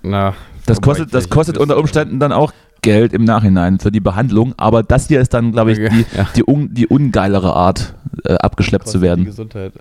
Na, 0.03 0.35
Das 0.67 0.81
kostet, 0.81 1.13
das 1.15 1.29
kostet 1.29 1.59
unter 1.59 1.77
Umständen 1.79 2.21
dann 2.21 2.33
auch 2.33 2.53
Geld 2.83 3.13
im 3.13 3.25
Nachhinein 3.25 3.81
für 3.81 3.91
die 3.91 4.01
Behandlung, 4.01 4.55
aber 4.57 4.83
das 4.85 5.09
hier 5.09 5.21
ist 5.21 5.35
dann, 5.35 5.51
glaube 5.53 5.73
ich, 5.73 5.79
die, 5.79 6.07
Ja. 6.17 6.29
die, 6.37 6.45
un, 6.47 6.73
die 6.73 6.87
ungeilereArt, 6.87 7.95
äh, 8.25 8.35
abgeschleppt 8.35 8.85
zu 8.87 8.99
kostet 8.99 9.03
die 9.03 9.07
werden. 9.07 9.25
Gesundheit. 9.25 9.73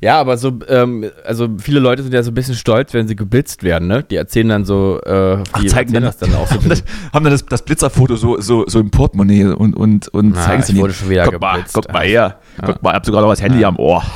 Ja, 0.00 0.20
aber 0.20 0.36
so, 0.36 0.52
ähm, 0.68 1.06
also 1.24 1.48
viele 1.58 1.80
Leute 1.80 2.02
sind 2.02 2.12
ja 2.12 2.22
so 2.22 2.30
ein 2.30 2.34
bisschen 2.34 2.54
stolz, 2.54 2.92
wenn 2.92 3.08
sie 3.08 3.16
geblitzt 3.16 3.62
werden, 3.62 3.88
ne? 3.88 4.02
Die 4.02 4.16
erzählen 4.16 4.48
dann 4.48 4.64
so, 4.66 5.00
äh, 5.04 5.38
Ach, 5.52 5.60
die 5.60 5.66
zeigen 5.68 5.92
dann, 5.94 6.02
das 6.02 6.18
dann 6.18 6.34
auch 6.34 6.46
so. 6.46 6.58
ein 6.58 6.68
das, 6.68 6.82
bisschen. 6.84 7.10
haben 7.14 7.24
dann 7.24 7.32
das, 7.32 7.46
das 7.46 7.62
Blitzerfoto 7.62 8.16
so, 8.16 8.40
so, 8.40 8.64
so 8.68 8.78
im 8.78 8.90
Portemonnaie 8.90 9.44
und, 9.44 9.74
und, 9.74 10.08
und 10.08 10.30
Na, 10.34 10.42
zeigen 10.42 10.62
es 10.62 10.68
ihnen. 10.70 10.80
wurde 10.80 10.92
schon 10.92 11.08
wieder 11.08 11.24
guck 11.24 11.40
mal, 11.40 11.52
geblitzt. 11.54 11.74
guck 11.74 11.92
mal 11.92 12.04
her. 12.04 12.38
Ja. 12.60 12.66
Guck 12.66 12.82
mal, 12.82 12.90
ich 12.90 12.94
hab 12.96 13.06
sogar 13.06 13.22
noch 13.22 13.30
das 13.30 13.40
Handy 13.40 13.60
Ja. 13.60 13.68
am 13.68 13.76
Ohr. 13.78 14.02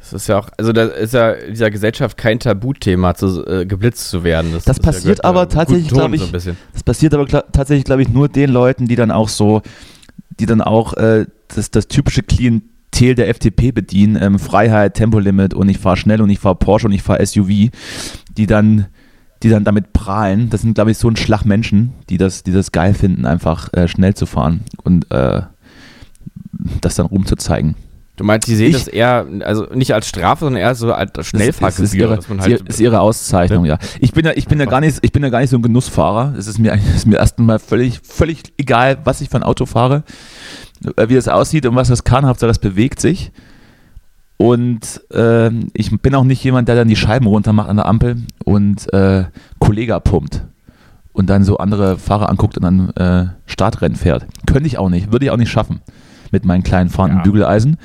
Das 0.00 0.12
ist 0.12 0.26
ja 0.28 0.38
auch, 0.38 0.48
also 0.58 0.72
da 0.72 0.84
ist 0.84 1.14
ja 1.14 1.30
in 1.32 1.52
dieser 1.54 1.70
Gesellschaft 1.70 2.18
kein 2.18 2.38
Tabuthema, 2.38 3.14
zu, 3.14 3.42
äh, 3.46 3.64
geblitzt 3.64 4.10
zu 4.10 4.22
werden. 4.22 4.52
Das 4.52 4.66
ja 4.66 4.74
passiert 4.74 5.02
gehört, 5.02 5.24
aber 5.24 5.48
tatsächlich, 5.48 5.88
Ton 5.88 5.98
glaub 5.98 6.12
ich, 6.12 6.42
So. 6.42 6.50
Das 6.74 6.82
passiert 6.82 7.14
aber 7.14 7.26
tatsächlich, 7.26 7.84
glaube 7.84 8.02
ich, 8.02 8.10
nur 8.10 8.28
den 8.28 8.50
Leuten, 8.50 8.86
die 8.86 8.96
dann 8.96 9.10
auch 9.10 9.30
so, 9.30 9.62
die 10.38 10.44
dann 10.44 10.60
auch 10.60 10.92
äh, 10.94 11.24
das, 11.48 11.70
das 11.70 11.88
typische 11.88 12.22
Klientel 12.94 13.14
der 13.16 13.28
FDP 13.28 13.72
bedienen, 13.72 14.16
ähm, 14.20 14.38
Freiheit, 14.38 14.94
Tempolimit 14.94 15.52
und 15.54 15.68
ich 15.68 15.78
fahre 15.78 15.96
schnell 15.96 16.20
und 16.22 16.30
ich 16.30 16.38
fahre 16.38 16.54
Porsche 16.54 16.86
und 16.86 16.92
ich 16.92 17.02
fahre 17.02 17.24
SUV, 17.26 17.70
die 18.36 18.46
dann, 18.46 18.86
die 19.42 19.48
dann 19.50 19.64
damit 19.64 19.92
prahlen. 19.92 20.48
Das 20.50 20.62
sind, 20.62 20.74
glaube 20.74 20.92
ich, 20.92 20.98
so 20.98 21.08
ein 21.08 21.16
Schlag 21.16 21.44
Menschen, 21.44 21.92
die 22.08 22.18
das, 22.18 22.42
die 22.44 22.52
das 22.52 22.72
geil 22.72 22.94
finden, 22.94 23.26
einfach 23.26 23.72
äh, 23.72 23.88
schnell 23.88 24.14
zu 24.14 24.26
fahren 24.26 24.60
und 24.84 25.10
äh, 25.10 25.42
das 26.80 26.94
dann 26.94 27.06
rumzuzeigen. 27.06 27.74
Du 28.16 28.22
meinst, 28.22 28.46
die 28.46 28.54
sehen 28.54 28.68
Ich- 28.70 28.76
das 28.84 28.86
eher, 28.86 29.26
also 29.40 29.64
nicht 29.74 29.92
als 29.92 30.06
Strafe, 30.08 30.44
sondern 30.44 30.62
eher 30.62 30.76
so 30.76 30.92
als 30.92 31.10
Das 31.14 31.26
Schnellfahrgebühr, 31.26 31.84
ist, 31.84 31.94
ihre, 31.94 32.20
halt 32.38 32.60
ist 32.68 32.78
ihre 32.78 33.00
Auszeichnung, 33.00 33.64
ja. 33.64 33.78
Ich 33.98 34.12
bin 34.12 34.24
ja, 34.24 34.30
ich 34.36 34.46
bin 34.46 34.60
ja 34.60 34.66
gar 34.66 34.80
nicht, 34.80 34.98
ich 35.02 35.10
bin 35.10 35.24
ja 35.24 35.30
gar 35.30 35.40
nicht 35.40 35.50
so 35.50 35.56
ein 35.56 35.62
Genussfahrer. 35.62 36.32
Es 36.38 36.46
ist 36.46 36.60
mir, 36.60 36.78
ist 36.94 37.08
mir 37.08 37.16
erstmal 37.16 37.58
völlig, 37.58 38.00
völlig 38.04 38.42
egal, 38.56 38.98
was 39.02 39.20
ich 39.20 39.30
für 39.30 39.36
ein 39.38 39.42
Auto 39.42 39.66
fahre, 39.66 40.04
wie 41.08 41.14
es 41.16 41.28
aussieht 41.28 41.66
und 41.66 41.74
was 41.74 41.88
das 41.88 42.04
kann. 42.04 42.26
Hauptsache, 42.26 42.48
das 42.48 42.58
bewegt 42.58 43.00
sich. 43.00 43.32
Und 44.36 45.00
ähm, 45.12 45.68
ich 45.74 45.90
bin 46.00 46.14
auch 46.14 46.24
nicht 46.24 46.42
jemand, 46.42 46.68
der 46.68 46.74
dann 46.74 46.88
die 46.88 46.96
Scheiben 46.96 47.26
runter 47.26 47.52
macht 47.52 47.68
an 47.68 47.76
der 47.76 47.86
Ampel 47.86 48.16
und 48.44 48.92
äh, 48.92 49.24
Kollega 49.60 50.00
pumpt 50.00 50.42
und 51.12 51.30
dann 51.30 51.44
so 51.44 51.58
andere 51.58 51.98
Fahrer 51.98 52.28
anguckt 52.28 52.56
und 52.58 52.64
dann 52.64 52.90
äh, 52.90 53.28
Startrennen 53.46 53.96
fährt. 53.96 54.26
Könnte 54.46 54.66
ich 54.66 54.76
auch 54.78 54.88
nicht, 54.90 55.12
würde 55.12 55.26
ich 55.26 55.30
auch 55.30 55.36
nicht 55.36 55.50
schaffen 55.50 55.80
mit 56.32 56.44
meinen 56.44 56.64
kleinen 56.64 56.90
fahrenden 56.90 57.18
Ja. 57.18 57.22
Bügeleisen. 57.22 57.76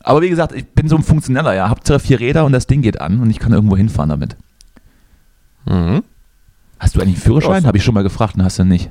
Aber 0.00 0.22
wie 0.22 0.30
gesagt, 0.30 0.52
ich 0.52 0.66
bin 0.66 0.88
so 0.88 0.96
ein 0.96 1.02
Funktioneller, 1.02 1.54
ja. 1.54 1.68
Hauptsache 1.68 1.98
vier 2.00 2.18
Räder 2.18 2.44
und 2.46 2.52
das 2.52 2.66
Ding 2.66 2.80
geht 2.82 3.00
an 3.00 3.20
und 3.20 3.30
ich 3.30 3.38
kann 3.38 3.52
irgendwo 3.52 3.76
hinfahren 3.76 4.08
damit. 4.10 4.36
Mhm. 5.66 6.02
Hast 6.78 6.96
du 6.96 7.00
eigentlich 7.00 7.16
einen 7.16 7.22
Führerschein? 7.22 7.66
Habe 7.66 7.78
ich 7.78 7.84
schon 7.84 7.94
mal 7.94 8.02
gefragt 8.02 8.36
und 8.36 8.42
hast 8.42 8.58
du 8.58 8.64
nicht. 8.64 8.90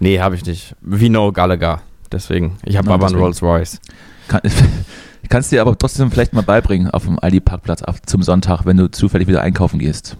Nee, 0.00 0.20
habe 0.20 0.34
ich 0.34 0.44
nicht. 0.44 0.74
Wie 0.82 1.08
No 1.08 1.32
Gallagher. 1.32 1.80
Deswegen. 2.12 2.58
Ich 2.64 2.76
habe 2.76 2.92
aber 2.92 3.06
einen. 3.06 3.16
Rolls 3.16 3.42
Royce. 3.42 3.80
Kann, 4.28 4.40
kannst 5.28 5.52
dir 5.52 5.60
aber 5.60 5.76
trotzdem 5.76 6.10
vielleicht 6.10 6.32
mal 6.32 6.42
beibringen 6.42 6.90
auf 6.90 7.04
dem 7.04 7.18
Aldi-Parkplatz 7.18 7.82
zum 8.06 8.22
Sonntag, 8.22 8.64
wenn 8.64 8.76
du 8.76 8.90
zufällig 8.90 9.28
wieder 9.28 9.42
einkaufen 9.42 9.78
gehst. 9.78 10.16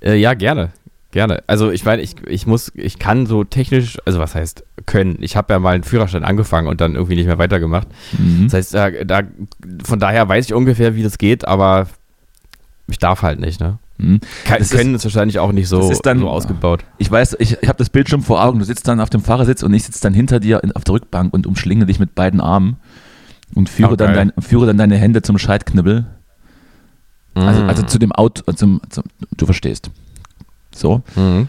Äh, 0.00 0.16
ja, 0.16 0.34
gerne. 0.34 0.70
Gerne. 1.12 1.42
Also 1.46 1.70
ich 1.70 1.84
meine, 1.84 2.02
ich, 2.02 2.16
ich 2.26 2.46
muss, 2.46 2.72
ich 2.74 2.98
kann 2.98 3.26
so 3.26 3.44
technisch, 3.44 3.96
also 4.04 4.18
was 4.18 4.34
heißt 4.34 4.64
können? 4.84 5.16
Ich 5.20 5.36
habe 5.36 5.54
ja 5.54 5.58
mal 5.58 5.74
einen 5.74 5.84
Führerschein 5.84 6.24
angefangen 6.24 6.68
und 6.68 6.80
dann 6.80 6.94
irgendwie 6.94 7.14
nicht 7.14 7.26
mehr 7.26 7.38
weitergemacht. 7.38 7.88
Mhm. 8.18 8.44
Das 8.44 8.54
heißt, 8.54 8.74
da, 8.74 8.90
da, 8.90 9.22
von 9.84 9.98
daher 9.98 10.28
weiß 10.28 10.46
ich 10.46 10.52
ungefähr, 10.52 10.94
wie 10.94 11.02
das 11.02 11.16
geht, 11.16 11.46
aber 11.46 11.86
ich 12.88 12.98
darf 12.98 13.22
halt 13.22 13.40
nicht, 13.40 13.60
ne? 13.60 13.78
Mhm. 13.98 14.20
Ke- 14.44 14.58
Das 14.58 14.70
können 14.70 14.94
ist 14.94 15.04
wahrscheinlich 15.04 15.38
auch 15.38 15.52
nicht 15.52 15.68
so, 15.68 15.90
dann- 16.02 16.18
so 16.20 16.28
ausgebaut. 16.28 16.84
Ich 16.98 17.10
weiß, 17.10 17.36
ich, 17.38 17.56
ich 17.62 17.68
habe 17.68 17.78
das 17.78 17.88
Bildschirm 17.90 18.22
vor 18.22 18.44
Augen. 18.44 18.58
Du 18.58 18.64
sitzt 18.64 18.86
dann 18.88 19.00
auf 19.00 19.08
dem 19.10 19.22
Fahrersitz 19.22 19.62
und 19.62 19.72
ich 19.72 19.84
sitze 19.84 20.00
dann 20.02 20.12
hinter 20.14 20.38
dir 20.40 20.60
auf 20.74 20.84
der 20.84 20.94
Rückbank 20.94 21.32
und 21.32 21.46
umschlinge 21.46 21.86
dich 21.86 21.98
mit 21.98 22.14
beiden 22.14 22.40
Armen 22.40 22.76
und 23.54 23.68
führe, 23.68 23.92
Oh, 23.92 23.96
dann, 23.96 24.12
dein, 24.14 24.32
führe 24.38 24.66
dann 24.66 24.76
deine 24.78 24.96
Hände 24.96 25.22
zum 25.22 25.38
Scheitknibbel. 25.38 26.04
Also, 27.34 27.62
Mhm. 27.62 27.68
also 27.68 27.82
zu 27.82 27.98
dem 27.98 28.12
Auto, 28.12 28.50
zum, 28.52 28.80
zum, 28.88 29.04
du 29.36 29.44
verstehst. 29.46 29.90
So. 30.74 31.02
Mhm. 31.16 31.22
Und, 31.22 31.48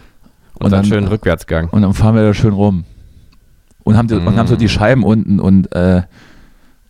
dann, 0.60 0.70
dann- 0.70 0.84
schön 0.84 1.06
Rückwärtsgang. 1.06 1.68
Und 1.70 1.82
dann 1.82 1.94
fahren 1.94 2.14
wir 2.14 2.22
da 2.22 2.34
schön 2.34 2.52
rum. 2.52 2.84
Und 3.84 3.96
haben, 3.96 4.08
die, 4.08 4.14
und 4.14 4.36
haben 4.36 4.46
so 4.48 4.56
die 4.56 4.68
Scheiben 4.68 5.02
unten 5.02 5.40
und, 5.40 5.72
äh, 5.74 6.02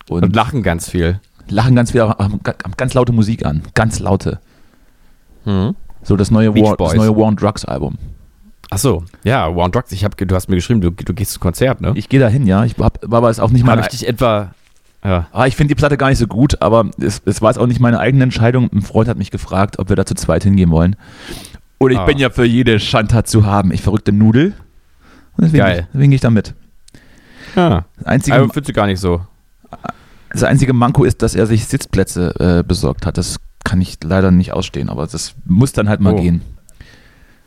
und, 0.08 0.24
Und 0.24 0.34
lachen 0.34 0.62
ganz 0.64 0.88
viel. 0.90 1.20
lachen 1.48 1.76
ganz 1.76 1.92
ga- 1.92 2.16
haben 2.18 2.40
ganz 2.76 2.94
laute 2.94 3.12
Musik 3.12 3.46
an. 3.46 3.62
Ganz 3.74 3.98
laute. 4.00 4.40
Mhm. 5.45 5.75
So 6.02 6.16
das 6.16 6.30
neue 6.30 6.52
Beach 6.52 6.64
War, 6.64 6.76
das 6.76 6.95
neue 6.95 7.11
War 7.16 7.25
on 7.25 7.37
Drugs 7.37 7.64
Album. 7.64 7.97
Ach 8.71 8.78
so, 8.78 9.04
ja, 9.25 9.54
War 9.54 9.64
on 9.64 9.73
Drugs. 9.73 9.92
Ich 9.92 10.04
hab, 10.04 10.16
du 10.16 10.35
hast 10.35 10.49
mir 10.49 10.57
geschrieben, 10.57 10.80
du, 10.80 10.90
du 10.90 11.14
gehst 11.14 11.33
zum 11.33 11.40
Konzert, 11.40 11.80
ne? 11.80 11.92
Ich 11.97 12.09
gehe 12.09 12.21
da 12.21 12.28
hin, 12.28 12.47
ja. 12.47 12.64
Ich 12.64 12.76
hab, 12.78 12.99
war 13.02 13.18
aber 13.18 13.30
es 13.30 13.40
auch 13.40 13.50
nicht 13.50 13.62
Habe 13.62 13.76
meine. 13.76 13.83
ich 13.83 13.88
dich 13.99 14.07
etwa. 14.09 14.52
Ja. 15.04 15.26
Ah, 15.33 15.47
ich 15.47 15.54
finde 15.57 15.75
die 15.75 15.78
Platte 15.78 15.97
gar 15.97 16.09
nicht 16.09 16.18
so 16.18 16.26
gut, 16.26 16.61
aber 16.61 16.90
es, 17.00 17.23
es 17.25 17.40
war 17.40 17.50
jetzt 17.50 17.59
auch 17.59 17.66
nicht 17.66 17.80
meine 17.80 18.00
eigene 18.00 18.25
Entscheidung. 18.25 18.68
Ein 18.73 18.83
Freund 18.83 19.09
hat 19.09 19.16
mich 19.16 19.30
gefragt, 19.30 19.78
ob 19.78 19.88
wir 19.88 19.97
da 19.97 20.04
zu 20.04 20.14
zweit 20.14 20.42
hingehen 20.42 20.71
wollen. 20.71 20.97
Und 21.78 21.92
ich 21.92 21.99
Ah. 21.99 22.04
bin 22.04 22.18
ja 22.18 22.30
für 22.30 22.45
jede 22.45 22.80
Schandtat 22.80 23.28
zu 23.28 23.47
haben. 23.47 23.71
Ich 23.73 23.80
verrückte 23.83 24.11
Nudel. 24.12 24.54
Und 25.37 25.45
deswegen, 25.45 25.64
Geil. 25.64 25.88
deswegen 25.95 26.11
gehe 26.11 26.16
ich 26.16 26.21
da 26.21 26.30
mit. 26.30 26.54
ja. 27.54 27.85
Das 27.97 28.07
einzige, 28.07 28.37
Aber 28.37 28.47
findest 28.49 28.68
du 28.71 28.73
gar 28.73 28.87
nicht 28.87 28.99
so. 29.00 29.21
das 30.30 30.42
einzige 30.42 30.73
Manko 30.73 31.04
ist, 31.04 31.23
dass 31.23 31.35
er 31.37 31.47
sich 31.47 31.66
Sitzplätze 31.66 32.35
äh, 32.61 32.62
besorgt 32.66 33.07
hat. 33.07 33.16
Das 33.18 33.37
kann 33.68 33.82
ich 33.82 33.98
leider 34.02 34.30
nicht 34.30 34.52
ausstehen, 34.54 34.88
aber 34.88 35.06
das 35.06 35.34
muss 35.44 35.72
dann 35.72 35.88
halt 35.90 36.00
mal 36.00 36.14
Oh. 36.14 36.20
gehen. 36.22 36.40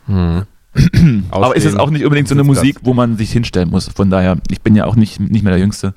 Hm. 0.06 0.42
Aber 1.30 1.54
ist 1.54 1.66
es 1.66 1.76
auch 1.76 1.90
nicht 1.90 2.04
unbedingt 2.04 2.28
so 2.28 2.34
eine. 2.34 2.44
Musik, 2.44 2.78
wo 2.82 2.94
man 2.94 3.16
sich 3.18 3.30
hinstellen 3.30 3.68
muss. 3.70 3.88
Von 3.88 4.08
daher, 4.08 4.38
ich 4.50 4.62
bin 4.62 4.74
ja 4.74 4.86
auch 4.86 4.96
nicht, 4.96 5.20
nicht 5.20 5.42
mehr 5.42 5.52
der 5.52 5.60
Jüngste. 5.60 5.92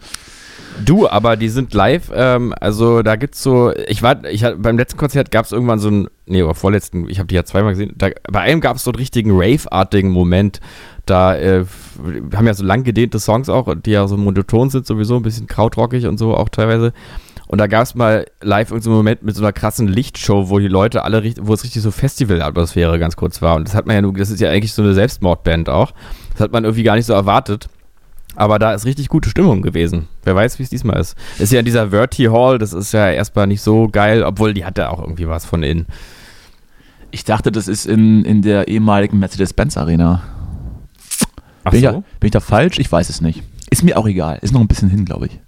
Du, 0.83 1.07
aber 1.07 1.37
die 1.37 1.47
sind 1.47 1.73
live, 1.73 2.11
ähm, 2.13 2.53
also 2.59 3.01
da 3.01 3.15
gibt's 3.15 3.41
so, 3.41 3.71
ich 3.87 4.03
war, 4.03 4.25
ich 4.25 4.43
hatte, 4.43 4.57
beim 4.57 4.77
letzten 4.77 4.97
Konzert 4.97 5.31
gab 5.31 5.45
es 5.45 5.53
irgendwann 5.53 5.79
so 5.79 5.89
ein, 5.89 6.09
nee, 6.25 6.41
aber 6.41 6.53
vorletzten, 6.53 7.07
ich 7.07 7.19
habe 7.19 7.27
die 7.27 7.35
ja 7.35 7.45
zweimal 7.45 7.71
gesehen, 7.71 7.93
da, 7.95 8.09
bei 8.29 8.41
einem 8.41 8.59
gab 8.59 8.75
es 8.75 8.83
so 8.83 8.91
einen 8.91 8.97
richtigen 8.97 9.31
Rave-artigen 9.33 10.09
Moment, 10.09 10.59
da 11.05 11.33
äh, 11.37 11.63
haben 12.35 12.45
ja 12.45 12.53
so 12.53 12.65
lang 12.65 12.83
gedehnte 12.83 13.19
Songs 13.19 13.47
auch, 13.47 13.73
die 13.85 13.91
ja 13.91 14.05
so 14.09 14.17
monoton 14.17 14.69
sind, 14.69 14.85
sowieso 14.85 15.15
ein 15.15 15.23
bisschen 15.23 15.47
krautrockig 15.47 16.07
und 16.07 16.17
so 16.17 16.35
auch 16.35 16.49
teilweise. 16.49 16.91
Und 17.47 17.59
da 17.59 17.67
gab 17.67 17.83
es 17.83 17.95
mal 17.95 18.25
live 18.41 18.71
irgendeinen 18.71 18.81
so 18.93 18.97
Moment 18.97 19.23
mit 19.23 19.35
so 19.35 19.43
einer 19.43 19.53
krassen 19.53 19.87
Lichtshow, 19.87 20.49
wo 20.49 20.59
die 20.59 20.67
Leute 20.67 21.03
alle 21.03 21.23
wo 21.41 21.53
es 21.53 21.63
richtig 21.63 21.81
so 21.81 21.91
Festival-Atmosphäre 21.91 22.97
ganz 22.97 23.15
kurz 23.15 23.41
war. 23.41 23.55
Und 23.55 23.67
das 23.67 23.75
hat 23.75 23.85
man 23.85 23.95
ja 23.95 24.01
nur, 24.01 24.13
das 24.13 24.31
ist 24.31 24.39
ja 24.39 24.49
eigentlich 24.49 24.73
so 24.73 24.81
eine 24.81 24.93
Selbstmordband 24.93 25.69
auch. 25.69 25.93
Das 26.31 26.41
hat 26.41 26.51
man 26.51 26.63
irgendwie 26.63 26.83
gar 26.83 26.95
nicht 26.95 27.05
so 27.05 27.13
erwartet. 27.13 27.69
Aber 28.35 28.59
da 28.59 28.73
ist 28.73 28.85
richtig 28.85 29.07
gute 29.07 29.29
Stimmung 29.29 29.61
gewesen. 29.61 30.07
Wer 30.23 30.35
weiß, 30.35 30.59
wie 30.59 30.63
es 30.63 30.69
diesmal 30.69 30.99
ist. 30.99 31.15
Ist 31.39 31.53
ja 31.53 31.59
in 31.59 31.65
dieser 31.65 31.91
Verti 31.91 32.25
Hall, 32.25 32.57
das 32.57 32.73
ist 32.73 32.91
ja 32.91 33.09
erstmal 33.09 33.47
nicht 33.47 33.61
so 33.61 33.87
geil, 33.87 34.23
obwohl 34.23 34.53
die 34.53 34.65
hat 34.65 34.77
ja 34.77 34.89
auch 34.89 34.99
irgendwie 34.99 35.27
was 35.27 35.45
von 35.45 35.63
innen. 35.63 35.85
Ich 37.11 37.23
dachte, 37.23 37.51
das 37.51 37.69
ist 37.69 37.85
in, 37.85 38.25
in 38.25 38.41
der 38.41 38.67
ehemaligen 38.67 39.19
Mercedes-Benz 39.19 39.77
Arena. 39.77 40.23
Ach 41.63 41.71
Bin, 41.71 41.79
ich 41.79 41.85
so? 41.85 41.91
da, 41.91 42.03
bin 42.19 42.27
ich 42.27 42.31
da 42.31 42.41
falsch? 42.41 42.77
Ich 42.79 42.91
weiß 42.91 43.09
es 43.09 43.21
nicht. 43.21 43.41
Ist 43.69 43.83
mir 43.83 43.97
auch 43.97 44.07
egal. 44.07 44.37
Ist 44.41 44.53
noch 44.53 44.59
ein 44.59 44.67
bisschen 44.67 44.89
hin, 44.89 45.05
glaube 45.05 45.27
ich. 45.27 45.39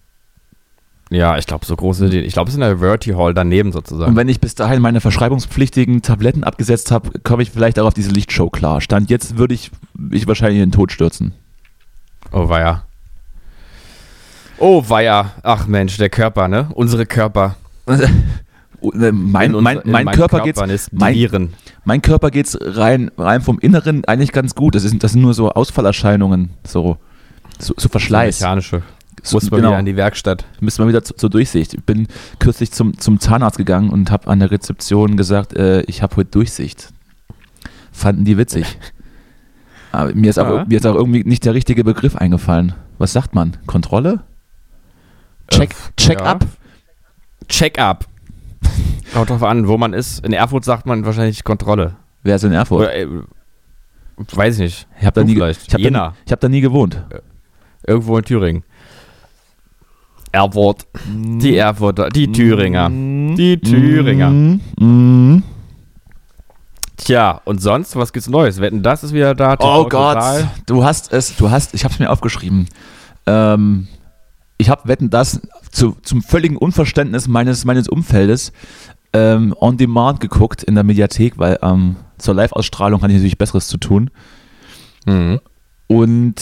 Ja, 1.09 1.37
ich 1.37 1.45
glaube, 1.45 1.65
so 1.65 1.75
groß 1.75 1.97
sind 1.97 2.11
die. 2.11 2.19
Ich 2.19 2.33
glaube, 2.33 2.49
es 2.49 2.55
ist 2.55 2.61
in 2.61 2.67
der 2.67 2.79
Verti 2.79 3.11
Hall 3.11 3.33
daneben 3.33 3.71
sozusagen. 3.71 4.11
Und 4.11 4.17
wenn 4.17 4.27
ich 4.27 4.41
bis 4.41 4.55
dahin 4.55 4.81
meine 4.81 4.99
verschreibungspflichtigen 4.99 6.01
Tabletten 6.01 6.43
abgesetzt 6.43 6.91
habe, 6.91 7.11
komme 7.23 7.43
ich 7.43 7.51
vielleicht 7.51 7.79
auch 7.79 7.87
auf 7.87 7.93
diese 7.93 8.11
Lichtshow 8.11 8.49
klar. 8.49 8.81
Stand 8.81 9.09
jetzt 9.09 9.37
würde 9.37 9.53
ich 9.53 9.71
mich 9.97 10.27
wahrscheinlich 10.27 10.61
in 10.61 10.69
den 10.69 10.73
Tod 10.73 10.91
stürzen. 10.91 11.33
Oh, 12.31 12.49
weia. 12.49 12.83
Oh, 14.57 14.83
weia. 14.87 15.31
Ach 15.43 15.67
Mensch, 15.67 15.97
der 15.97 16.09
Körper, 16.09 16.47
ne? 16.47 16.69
Unsere 16.73 17.05
Körper. 17.05 17.55
mein, 18.81 19.53
In 19.55 19.63
mein, 19.63 19.79
in 19.79 19.91
mein 19.91 20.05
meinen 20.05 20.15
Körper 20.15 20.41
geht's, 20.41 20.59
mein, 20.91 21.49
mein 21.85 22.01
Körper 22.01 22.31
geht's 22.31 22.57
rein, 22.61 23.11
rein 23.17 23.41
vom 23.41 23.59
Inneren 23.59 24.03
eigentlich 24.05 24.33
ganz 24.33 24.55
gut. 24.55 24.75
Das, 24.75 24.83
ist, 24.83 25.01
das 25.03 25.13
sind 25.13 25.21
nur 25.21 25.33
so 25.33 25.51
Ausfallerscheinungen, 25.51 26.49
so, 26.65 26.97
so, 27.59 27.73
so 27.77 27.87
Verschleiß. 27.87 28.41
Mechanische. 28.41 28.81
Muss 29.33 29.49
man 29.51 29.59
genau. 29.59 29.69
wieder 29.71 29.77
an 29.79 29.85
die 29.85 29.95
Werkstatt. 29.95 30.45
Müssen 30.59 30.83
wir 30.83 30.87
wieder 30.89 31.03
zu- 31.03 31.13
zur 31.15 31.29
Durchsicht. 31.29 31.73
Ich 31.73 31.83
bin 31.83 32.07
kürzlich 32.39 32.71
zum, 32.71 32.97
zum 32.99 33.19
Zahnarzt 33.19 33.57
gegangen 33.57 33.89
und 33.89 34.11
habe 34.11 34.27
an 34.27 34.39
der 34.39 34.51
Rezeption 34.51 35.17
gesagt, 35.17 35.53
äh, 35.55 35.81
ich 35.83 36.01
habe 36.01 36.15
heute 36.17 36.31
Durchsicht. 36.31 36.89
Fanden 37.91 38.25
die 38.25 38.37
witzig. 38.37 38.65
Aber 39.91 40.13
mir 40.13 40.29
ist, 40.29 40.37
auch, 40.37 40.47
Ja. 40.57 40.65
mir 40.67 40.77
ist 40.77 40.85
auch 40.85 40.95
irgendwie 40.95 41.23
nicht 41.23 41.45
der 41.45 41.53
richtige 41.53 41.83
Begriff 41.83 42.15
eingefallen. 42.15 42.73
Was 42.97 43.13
sagt 43.13 43.33
man? 43.35 43.57
Kontrolle? 43.65 44.21
Check, 45.49 45.71
Äh, 45.71 45.75
check 45.97 46.19
ja. 46.19 46.25
up? 46.25 46.45
Check-up. 47.47 48.05
Kommt 49.13 49.29
drauf 49.29 49.43
an, 49.43 49.67
wo 49.67 49.77
man 49.77 49.93
ist. 49.93 50.25
In 50.25 50.33
Erfurt 50.33 50.65
sagt 50.65 50.85
man 50.85 51.05
wahrscheinlich 51.05 51.43
Kontrolle. 51.43 51.95
Wer 52.23 52.35
ist 52.35 52.43
in 52.43 52.51
Erfurt? 52.51 52.81
Oder, 52.81 52.95
äh, 52.95 53.07
weiß 54.17 54.55
ich 54.55 54.59
nicht. 54.59 54.87
ich 54.99 55.05
habe 55.05 55.21
da, 55.21 55.23
nie 55.25 55.33
ich 55.33 55.39
hab 55.73 55.81
da, 55.93 56.13
ich 56.25 56.31
hab 56.31 56.39
da 56.41 56.49
nie 56.49 56.61
gewohnt. 56.61 57.01
Irgendwo 57.85 58.17
in 58.17 58.25
Thüringen. 58.25 58.63
Erfurt. 60.37 60.85
Die 61.07 61.57
Erfurter. 61.57 62.09
Die 62.09 62.31
Thüringer. 62.31 62.89
Die 62.89 63.59
Thüringer. 63.59 64.29
Mhm. 64.29 64.61
Mhm. 64.79 65.43
Tja, 66.97 67.41
und 67.45 67.59
sonst, 67.61 67.95
was 67.95 68.13
gibt's 68.13 68.29
Neues? 68.29 68.59
Wetten, 68.61 68.83
das 68.83 69.03
ist 69.03 69.13
wieder 69.13 69.33
da. 69.33 69.53
Oh 69.53 69.83
TV 69.85 69.89
Gott, 69.89 70.15
Total. 70.15 70.51
du 70.65 70.83
hast 70.83 71.11
es, 71.11 71.35
du 71.37 71.49
hast, 71.49 71.73
ich 71.73 71.83
habe 71.83 71.93
es 71.93 71.99
mir 71.99 72.11
aufgeschrieben. 72.11 72.67
Ähm, 73.25 73.87
ich 74.57 74.69
habe 74.69 74.87
Wetten 74.87 75.09
das 75.09 75.41
zu, 75.71 75.95
zum 76.03 76.21
völligen 76.21 76.57
Unverständnis 76.57 77.27
meines, 77.27 77.65
meines 77.65 77.87
Umfeldes 77.87 78.51
ähm, 79.13 79.55
on 79.59 79.77
demand 79.77 80.19
geguckt 80.19 80.63
in 80.63 80.75
der 80.75 80.83
Mediathek, 80.83 81.37
weil 81.37 81.57
ähm, 81.61 81.95
zur 82.17 82.35
Live-Ausstrahlung 82.35 83.01
hatte 83.01 83.11
ich 83.11 83.17
natürlich 83.17 83.37
Besseres 83.37 83.67
zu 83.67 83.77
tun. 83.77 84.09
Mhm. 85.05 85.39
Und 85.87 86.35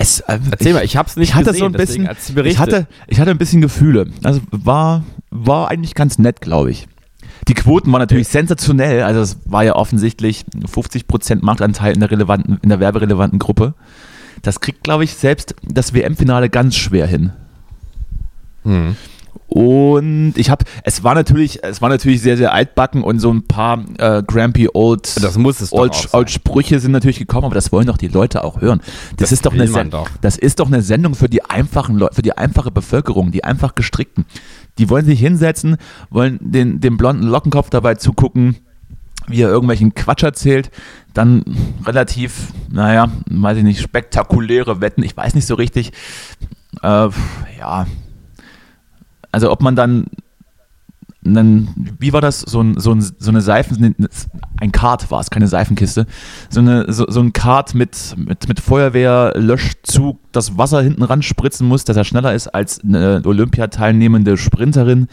es, 0.00 0.20
äh, 0.20 0.38
Erzähl 0.50 0.72
mal, 0.72 0.82
ich 0.82 0.96
hab's 0.96 1.16
nicht 1.16 1.28
ich 1.28 1.34
hatte 1.34 1.52
gesehen, 1.52 1.60
so 1.60 1.66
ein 1.66 1.72
bisschen, 1.72 2.08
ich 2.46 2.58
hatte, 2.58 2.86
ich 3.06 3.20
hatte 3.20 3.30
ein 3.30 3.36
bisschen 3.36 3.60
Gefühle. 3.60 4.06
Also 4.22 4.40
war, 4.50 5.04
war 5.30 5.70
eigentlich 5.70 5.94
ganz 5.94 6.18
nett, 6.18 6.40
glaube 6.40 6.70
ich. 6.70 6.88
Die 7.48 7.54
Quoten 7.54 7.92
waren 7.92 8.00
natürlich 8.00 8.28
sensationell. 8.28 9.02
Also 9.02 9.20
es 9.20 9.38
war 9.44 9.62
ja 9.62 9.76
offensichtlich 9.76 10.46
50% 10.54 11.40
Marktanteil 11.42 11.92
in 11.92 12.00
der 12.00 12.10
relevanten, 12.10 12.58
in 12.62 12.70
der 12.70 12.80
werberelevanten 12.80 13.38
Gruppe. 13.38 13.74
Das 14.40 14.60
kriegt, 14.60 14.84
glaube 14.84 15.04
ich, 15.04 15.14
selbst 15.14 15.54
das 15.62 15.92
WM-Finale 15.92 16.48
ganz 16.48 16.76
schwer 16.76 17.06
hin. 17.06 17.32
Mhm. 18.64 18.96
Und 19.50 20.34
ich 20.36 20.48
habe, 20.48 20.64
es 20.84 21.02
war 21.02 21.16
natürlich, 21.16 21.64
es 21.64 21.82
war 21.82 21.88
natürlich 21.88 22.22
sehr, 22.22 22.36
sehr 22.36 22.52
altbacken 22.52 23.02
und 23.02 23.18
so 23.18 23.32
ein 23.32 23.48
paar 23.48 23.84
äh, 23.98 24.22
Grampy 24.22 24.68
Old, 24.72 25.22
Das 25.22 25.36
muss 25.36 25.60
es 25.60 25.72
Old. 25.72 26.08
Old 26.12 26.30
Sprüche 26.30 26.78
sind 26.78 26.92
natürlich 26.92 27.18
gekommen, 27.18 27.46
aber 27.46 27.56
das 27.56 27.72
wollen 27.72 27.88
doch 27.88 27.98
die 27.98 28.06
Leute 28.06 28.44
auch 28.44 28.60
hören. 28.60 28.78
Das, 29.16 29.30
Das 29.30 29.32
ist 29.32 29.46
doch 29.46 29.52
eine 29.52 29.64
man 29.64 29.72
Sen- 29.72 29.90
doch. 29.90 30.08
das 30.20 30.38
ist 30.38 30.60
doch 30.60 30.68
eine 30.68 30.82
Sendung 30.82 31.16
für 31.16 31.28
die 31.28 31.44
einfachen 31.44 31.96
Leute, 31.96 32.14
für 32.14 32.22
die 32.22 32.38
einfache 32.38 32.70
Bevölkerung, 32.70 33.32
die 33.32 33.42
einfach 33.42 33.74
gestrickten. 33.74 34.24
Die 34.78 34.88
wollen 34.88 35.04
sich 35.04 35.18
hinsetzen, 35.18 35.78
wollen 36.10 36.38
den, 36.40 36.80
den 36.80 36.96
blonden 36.96 37.26
Lockenkopf 37.26 37.70
dabei 37.70 37.96
zugucken, 37.96 38.56
wie 39.26 39.42
er 39.42 39.48
irgendwelchen 39.48 39.94
Quatsch 39.96 40.22
erzählt, 40.22 40.70
dann 41.12 41.44
relativ, 41.84 42.52
naja, 42.70 43.10
weiß 43.28 43.58
ich 43.58 43.64
nicht, 43.64 43.80
spektakuläre 43.80 44.80
Wetten, 44.80 45.02
ich 45.02 45.16
weiß 45.16 45.34
nicht 45.34 45.46
so 45.48 45.56
richtig. 45.56 45.90
Äh, 46.84 47.08
ja. 47.58 47.86
Also 49.32 49.50
ob 49.50 49.62
man 49.62 49.76
dann 49.76 50.06
einen, 51.24 51.96
wie 51.98 52.12
war 52.12 52.20
das? 52.20 52.40
So, 52.40 52.62
ein, 52.62 52.78
so, 52.78 52.92
ein, 52.92 53.00
so 53.00 53.30
eine 53.30 53.40
Seifen, 53.40 53.94
ein 54.60 54.72
Kart 54.72 55.10
war 55.10 55.20
es, 55.20 55.30
keine 55.30 55.48
Seifenkiste. 55.48 56.06
So, 56.48 56.60
eine, 56.60 56.90
so, 56.92 57.04
so 57.08 57.20
ein 57.20 57.32
Kart 57.32 57.74
mit, 57.74 58.14
mit, 58.16 58.48
mit 58.48 58.60
Feuerwehr-Löschzug, 58.60 60.18
das 60.32 60.56
Wasser 60.56 60.82
hinten 60.82 61.02
ran 61.02 61.22
spritzen 61.22 61.68
muss, 61.68 61.84
dass 61.84 61.96
er 61.96 62.04
schneller 62.04 62.34
ist 62.34 62.48
als 62.48 62.82
eine 62.82 63.22
Olympiateilnehmende 63.24 64.36
Sprinterin. 64.36 65.08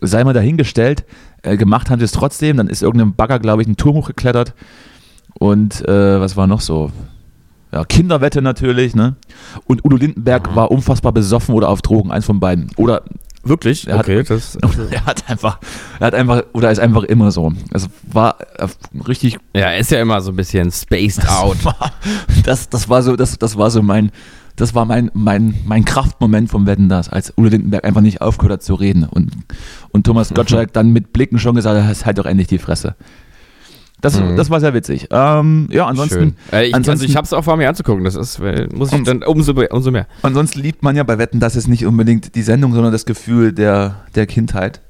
Sei 0.00 0.22
mal 0.24 0.32
dahingestellt. 0.32 1.04
Äh, 1.42 1.56
gemacht 1.56 1.90
haben 1.90 1.98
sie 1.98 2.04
es 2.04 2.12
trotzdem. 2.12 2.56
Dann 2.56 2.68
ist 2.68 2.82
irgendein 2.82 3.14
Bagger, 3.14 3.38
glaube 3.38 3.62
ich, 3.62 3.68
einen 3.68 3.76
Turm 3.76 3.96
hochgeklettert. 3.96 4.54
Und 5.34 5.86
äh, 5.88 6.20
was 6.20 6.36
war 6.36 6.46
noch 6.46 6.60
so? 6.60 6.90
Ja, 7.72 7.84
Kinderwette 7.84 8.42
natürlich, 8.42 8.96
ne? 8.96 9.16
Und 9.64 9.84
Udo 9.84 9.96
Lindenberg 9.96 10.56
war 10.56 10.70
unfassbar 10.70 11.12
besoffen 11.12 11.54
oder 11.54 11.68
auf 11.68 11.82
Drogen, 11.82 12.10
eins 12.10 12.24
von 12.24 12.40
beiden. 12.40 12.70
Oder 12.76 13.02
Wirklich? 13.42 13.86
Er 13.86 13.98
hat- 13.98 14.04
okay, 14.06 14.22
das. 14.22 14.56
er 14.90 15.06
hat 15.06 15.28
einfach, 15.30 15.58
er 15.98 16.06
hat 16.08 16.14
einfach, 16.14 16.42
oder 16.52 16.70
ist 16.70 16.78
einfach 16.78 17.04
immer 17.04 17.30
so. 17.30 17.52
Es 17.72 17.88
war 18.12 18.36
äh, 18.58 18.68
richtig, 19.08 19.38
Ja, 19.54 19.70
er 19.70 19.78
ist 19.78 19.90
ja 19.90 20.00
immer 20.00 20.20
so 20.20 20.30
ein 20.32 20.36
bisschen 20.36 20.70
spaced 20.70 21.26
out. 21.28 21.56
das, 22.44 22.68
das 22.68 22.88
war 22.88 23.02
so, 23.02 23.16
das, 23.16 23.38
das 23.38 23.56
war 23.56 23.70
so 23.70 23.82
mein, 23.82 24.10
das 24.56 24.74
war 24.74 24.84
mein, 24.84 25.10
mein, 25.14 25.54
mein 25.64 25.84
Kraftmoment 25.86 26.50
vom 26.50 26.66
Wetten 26.66 26.88
das, 26.90 27.08
als 27.08 27.32
Udo 27.36 27.48
Lindenberg 27.48 27.84
einfach 27.84 28.02
nicht 28.02 28.20
aufgehört 28.20 28.52
hat 28.52 28.62
zu 28.62 28.74
reden 28.74 29.04
und, 29.04 29.32
und 29.90 30.04
Thomas 30.04 30.34
Gottschalk 30.34 30.72
dann 30.74 30.90
mit 30.90 31.12
Blicken 31.14 31.38
schon 31.38 31.54
gesagt 31.54 31.82
hat, 31.82 32.06
halt 32.06 32.18
doch 32.18 32.26
endlich 32.26 32.48
die 32.48 32.58
Fresse. 32.58 32.94
Das, 34.02 34.18
Mhm. 34.18 34.36
das 34.36 34.48
war 34.50 34.60
sehr 34.60 34.72
witzig. 34.72 35.08
Ähm, 35.10 35.68
ja, 35.70 35.86
ansonsten. 35.86 36.36
Äh, 36.52 36.68
ich, 36.68 36.74
also 36.74 36.76
ansonsten- 36.90 37.06
ich 37.10 37.16
hab's 37.16 37.32
auch 37.34 37.44
vor 37.44 37.56
mir 37.56 37.68
anzugucken. 37.68 38.04
Das 38.04 38.14
ist, 38.14 38.38
äh, 38.40 38.66
muss 38.74 38.88
ich 38.92 38.98
Und- 38.98 39.06
dann 39.08 39.22
umso, 39.22 39.52
umso 39.70 39.90
mehr. 39.90 40.06
ansonsten 40.22 40.60
liebt 40.60 40.82
man 40.82 40.96
ja 40.96 41.02
bei 41.02 41.18
Wetten 41.18 41.38
das 41.40 41.54
ist 41.56 41.68
nicht 41.68 41.84
unbedingt 41.84 42.34
die 42.34 42.42
Sendung, 42.42 42.72
sondern 42.72 42.92
das 42.92 43.04
Gefühl 43.04 43.52
der, 43.52 43.96
der 44.14 44.26
Kindheit. 44.26 44.80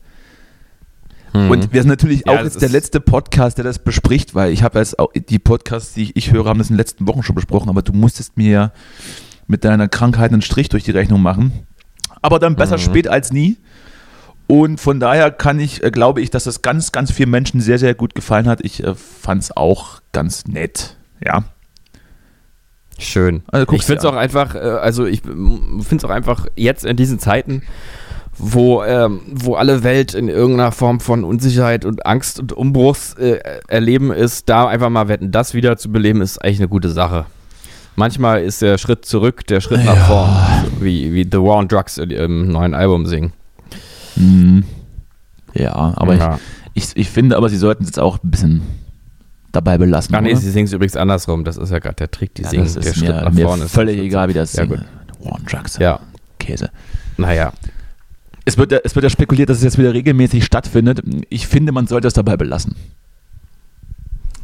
Und 1.32 1.72
wir 1.72 1.82
sind 1.82 1.88
natürlich 1.90 2.24
Ja, 2.26 2.32
auch 2.40 2.42
jetzt 2.42 2.60
der 2.60 2.68
letzte 2.70 2.98
Podcast, 3.00 3.56
der 3.56 3.64
das 3.64 3.78
bespricht, 3.78 4.34
weil 4.34 4.52
ich 4.52 4.64
habe 4.64 4.80
jetzt 4.80 4.98
auch 4.98 5.12
die 5.12 5.38
Podcasts, 5.38 5.94
die 5.94 6.02
ich, 6.02 6.16
ich 6.16 6.32
höre, 6.32 6.46
haben 6.46 6.58
das 6.58 6.70
in 6.70 6.74
den 6.74 6.78
letzten 6.78 7.06
Wochen 7.06 7.22
schon 7.22 7.36
besprochen, 7.36 7.68
aber 7.68 7.82
du 7.82 7.92
musstest 7.92 8.36
mir 8.36 8.50
ja 8.50 8.72
mit 9.46 9.64
deiner 9.64 9.86
Krankheit 9.86 10.32
einen 10.32 10.42
Strich 10.42 10.68
durch 10.70 10.82
die 10.82 10.90
Rechnung 10.90 11.22
machen. 11.22 11.52
Aber 12.20 12.40
dann 12.40 12.56
besser 12.56 12.76
Mhm. 12.78 12.80
spät 12.80 13.06
als 13.08 13.32
nie. 13.32 13.58
Und 14.50 14.80
von 14.80 14.98
daher 14.98 15.30
kann 15.30 15.60
ich, 15.60 15.80
äh, 15.84 15.92
glaube 15.92 16.20
ich, 16.20 16.30
dass 16.30 16.42
das 16.42 16.60
ganz, 16.60 16.90
ganz 16.90 17.12
vielen 17.12 17.30
Menschen 17.30 17.60
sehr, 17.60 17.78
sehr 17.78 17.94
gut 17.94 18.16
gefallen 18.16 18.48
hat. 18.48 18.60
Ich 18.62 18.82
äh, 18.82 18.96
fand 18.96 19.44
es 19.44 19.56
auch 19.56 20.00
ganz 20.10 20.46
nett. 20.48 20.96
Ja. 21.24 21.44
Schön. 22.98 23.44
Also 23.46 23.72
ich 23.72 23.84
finde 23.84 24.00
es 24.00 24.04
auch 24.04 24.16
einfach, 24.16 24.56
äh, 24.56 24.58
also 24.58 25.06
ich 25.06 25.22
finde 25.22 25.96
es 25.96 26.04
auch 26.04 26.10
einfach 26.10 26.46
jetzt 26.56 26.84
in 26.84 26.96
diesen 26.96 27.20
Zeiten, 27.20 27.62
wo, 28.36 28.82
ähm, 28.82 29.20
wo 29.32 29.54
alle 29.54 29.84
Welt 29.84 30.14
in 30.14 30.28
irgendeiner 30.28 30.72
Form 30.72 30.98
von 30.98 31.22
Unsicherheit 31.22 31.84
und 31.84 32.04
Angst 32.04 32.40
und 32.40 32.52
Umbruchs 32.52 33.14
äh, 33.14 33.38
erleben 33.68 34.10
ist, 34.12 34.48
da 34.48 34.66
einfach 34.66 34.90
mal 34.90 35.06
wetten, 35.06 35.30
das 35.30 35.54
wieder 35.54 35.76
zu 35.76 35.92
beleben, 35.92 36.22
ist 36.22 36.38
eigentlich 36.42 36.58
eine 36.58 36.68
gute 36.68 36.90
Sache. 36.90 37.26
Manchmal 37.94 38.42
ist 38.42 38.62
der 38.62 38.78
Schritt 38.78 39.04
zurück, 39.04 39.46
der 39.46 39.60
Schritt 39.60 39.84
nach 39.84 39.94
Ja. 39.94 40.04
vorn, 40.06 40.30
wie, 40.80 41.12
wie 41.12 41.22
The 41.22 41.38
War 41.38 41.58
on 41.58 41.68
Drugs 41.68 41.98
im 41.98 42.48
neuen 42.48 42.74
Album 42.74 43.06
singen. 43.06 43.32
Mhm. 44.20 44.64
Ja, 45.54 45.74
aber 45.96 46.14
ja. 46.16 46.38
Ich, 46.74 46.84
ich, 46.90 46.96
ich 46.96 47.10
finde 47.10 47.36
aber, 47.36 47.48
sie 47.48 47.56
sollten 47.56 47.82
es 47.82 47.88
jetzt 47.90 47.98
auch 47.98 48.22
ein 48.22 48.30
bisschen 48.30 48.62
dabei 49.52 49.78
belassen. 49.78 50.14
Ach 50.14 50.20
nee, 50.20 50.30
oder? 50.32 50.40
sie 50.40 50.50
singen 50.50 50.66
es 50.66 50.72
übrigens 50.72 50.96
andersrum, 50.96 51.44
das 51.44 51.56
ist 51.56 51.70
ja 51.70 51.78
gerade 51.78 51.96
der 51.96 52.10
Trick, 52.10 52.34
die 52.34 52.42
ja, 52.42 52.50
singen, 52.50 52.64
das 52.64 52.76
ist 52.76 53.00
mir, 53.00 53.10
nach 53.10 53.32
mir 53.32 53.46
vorne 53.46 53.64
ist. 53.64 53.72
völlig 53.72 53.98
egal, 53.98 54.28
wie 54.28 54.34
das 54.34 54.52
Ja. 54.54 54.64
One 54.64 55.44
Drugs. 55.50 55.76
Ja, 55.78 56.00
Käse. 56.38 56.70
naja. 57.16 57.52
Es 58.44 58.56
wird, 58.56 58.72
ja, 58.72 58.78
es 58.82 58.94
wird 58.94 59.04
ja 59.04 59.10
spekuliert, 59.10 59.50
dass 59.50 59.58
es 59.58 59.64
jetzt 59.64 59.78
wieder 59.78 59.92
regelmäßig 59.92 60.44
stattfindet. 60.44 61.02
Ich 61.28 61.46
finde, 61.46 61.72
man 61.72 61.86
sollte 61.86 62.08
es 62.08 62.14
dabei 62.14 62.36
belassen. 62.36 62.74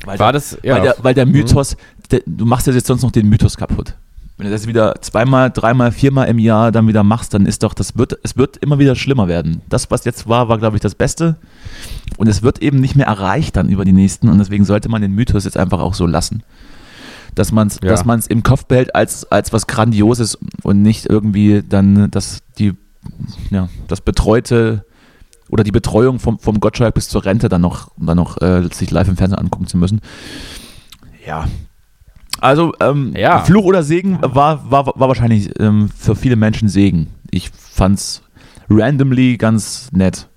Weil, 0.05 0.19
War 0.19 0.33
der, 0.33 0.41
das, 0.41 0.59
ja. 0.62 0.75
weil, 0.75 0.83
der, 0.83 0.97
weil 0.99 1.15
der 1.15 1.27
Mythos, 1.27 1.77
der, 2.11 2.21
du 2.27 2.45
machst 2.45 2.67
ja 2.67 2.73
jetzt 2.73 2.87
sonst 2.87 3.03
noch 3.03 3.11
den 3.11 3.29
Mythos 3.29 3.57
kaputt. 3.57 3.95
Wenn 4.38 4.46
du 4.46 4.53
das 4.53 4.66
wieder 4.66 4.96
zweimal, 5.01 5.51
dreimal, 5.51 5.92
viermal 5.92 6.29
im 6.29 6.38
Jahr 6.38 6.70
dann 6.70 6.87
wieder 6.87 7.03
machst, 7.03 7.33
dann 7.33 7.46
ist 7.46 7.62
doch, 7.62 7.72
das 7.72 7.96
wird, 7.96 8.18
es 8.22 8.37
wird 8.37 8.59
immer 8.59 8.79
wieder 8.79 8.94
schlimmer 8.94 9.29
werden. 9.29 9.62
Das, 9.70 9.90
was 9.90 10.05
jetzt 10.05 10.29
war, 10.29 10.49
war, 10.51 10.59
glaube 10.59 10.77
ich, 10.77 10.83
das 10.83 10.94
Beste. 10.94 11.37
Und 12.18 12.27
es 12.29 12.42
wird 12.42 12.61
eben 12.61 12.79
nicht 12.79 12.96
mehr 12.96 13.07
erreicht 13.07 13.57
dann 13.57 13.70
über 13.70 13.87
die 13.87 13.94
nächsten. 13.94 14.29
Und 14.29 14.38
deswegen 14.38 14.66
sollte 14.66 14.90
man 14.90 15.01
den 15.01 15.12
Mythos 15.12 15.44
jetzt 15.44 15.57
einfach 15.57 15.81
auch 15.81 15.94
so 15.94 16.07
lassen. 16.07 16.42
Dass 17.35 17.51
man 17.51 17.68
es 17.68 17.79
Ja. 17.83 17.88
dass 17.88 18.05
man's 18.05 18.27
im 18.27 18.42
Kopf 18.42 18.66
behält 18.66 18.94
als, 18.94 19.31
als 19.33 19.55
was 19.55 19.66
Grandioses 19.66 20.37
und 20.62 20.83
nicht 20.83 21.07
irgendwie 21.07 21.62
dann, 21.66 22.11
dass 22.11 22.40
die, 22.59 22.75
ja, 23.51 23.70
das 23.88 24.03
Betreute 24.03 24.85
oder 25.49 25.64
die 25.64 25.72
Betreuung 25.72 26.18
vom, 26.18 26.38
vom 26.38 26.61
Gottschalk 26.61 26.94
bis 26.94 27.09
zur 27.09 27.25
Rente 27.25 27.49
dann 27.49 27.62
noch, 27.62 27.90
dann 27.96 28.16
noch 28.16 28.40
äh, 28.42 28.68
sich 28.72 28.90
live 28.90 29.09
im 29.09 29.16
Fernsehen 29.16 29.38
angucken 29.38 29.66
zu 29.66 29.79
müssen. 29.79 30.01
Ja. 31.27 31.46
Also, 32.40 32.72
ähm, 32.81 33.12
Ja. 33.16 33.40
Fluch 33.44 33.64
oder 33.64 33.83
Segen 33.83 34.18
war, 34.20 34.70
war, 34.70 34.87
war 34.87 35.09
wahrscheinlich 35.09 35.51
ähm, 35.59 35.88
für 35.96 36.14
viele 36.16 36.37
Menschen 36.37 36.68
Segen. 36.68 37.09
Ich 37.31 37.51
fand's 37.51 38.22
randomly 38.68 39.37
ganz 39.37 39.90
nett. 39.92 40.29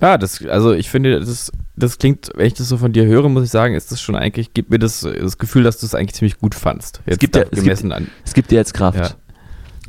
Ja, 0.00 0.16
das, 0.16 0.44
also 0.46 0.72
ich 0.72 0.88
finde, 0.90 1.18
das, 1.18 1.50
das 1.76 1.98
klingt, 1.98 2.30
wenn 2.36 2.46
ich 2.46 2.54
das 2.54 2.68
so 2.68 2.76
von 2.76 2.92
dir 2.92 3.04
höre, 3.06 3.28
muss 3.28 3.44
ich 3.44 3.50
sagen, 3.50 3.74
ist 3.74 3.90
das 3.90 4.00
schon 4.00 4.14
eigentlich, 4.14 4.54
gibt 4.54 4.70
mir 4.70 4.78
das, 4.78 5.00
das 5.00 5.38
Gefühl, 5.38 5.64
dass 5.64 5.78
du 5.78 5.86
es 5.86 5.94
eigentlich 5.94 6.14
ziemlich 6.14 6.38
gut 6.38 6.54
fandst. 6.54 7.00
Jetzt 7.06 7.18
gibt 7.18 7.34
da 7.34 7.42
es 7.50 7.62
gemessen 7.62 7.92
an. 7.92 8.06
Es 8.24 8.34
gibt 8.34 8.50
dir 8.50 8.56
jetzt 8.56 8.74
Kraft. 8.74 8.98
Ja. 8.98 9.10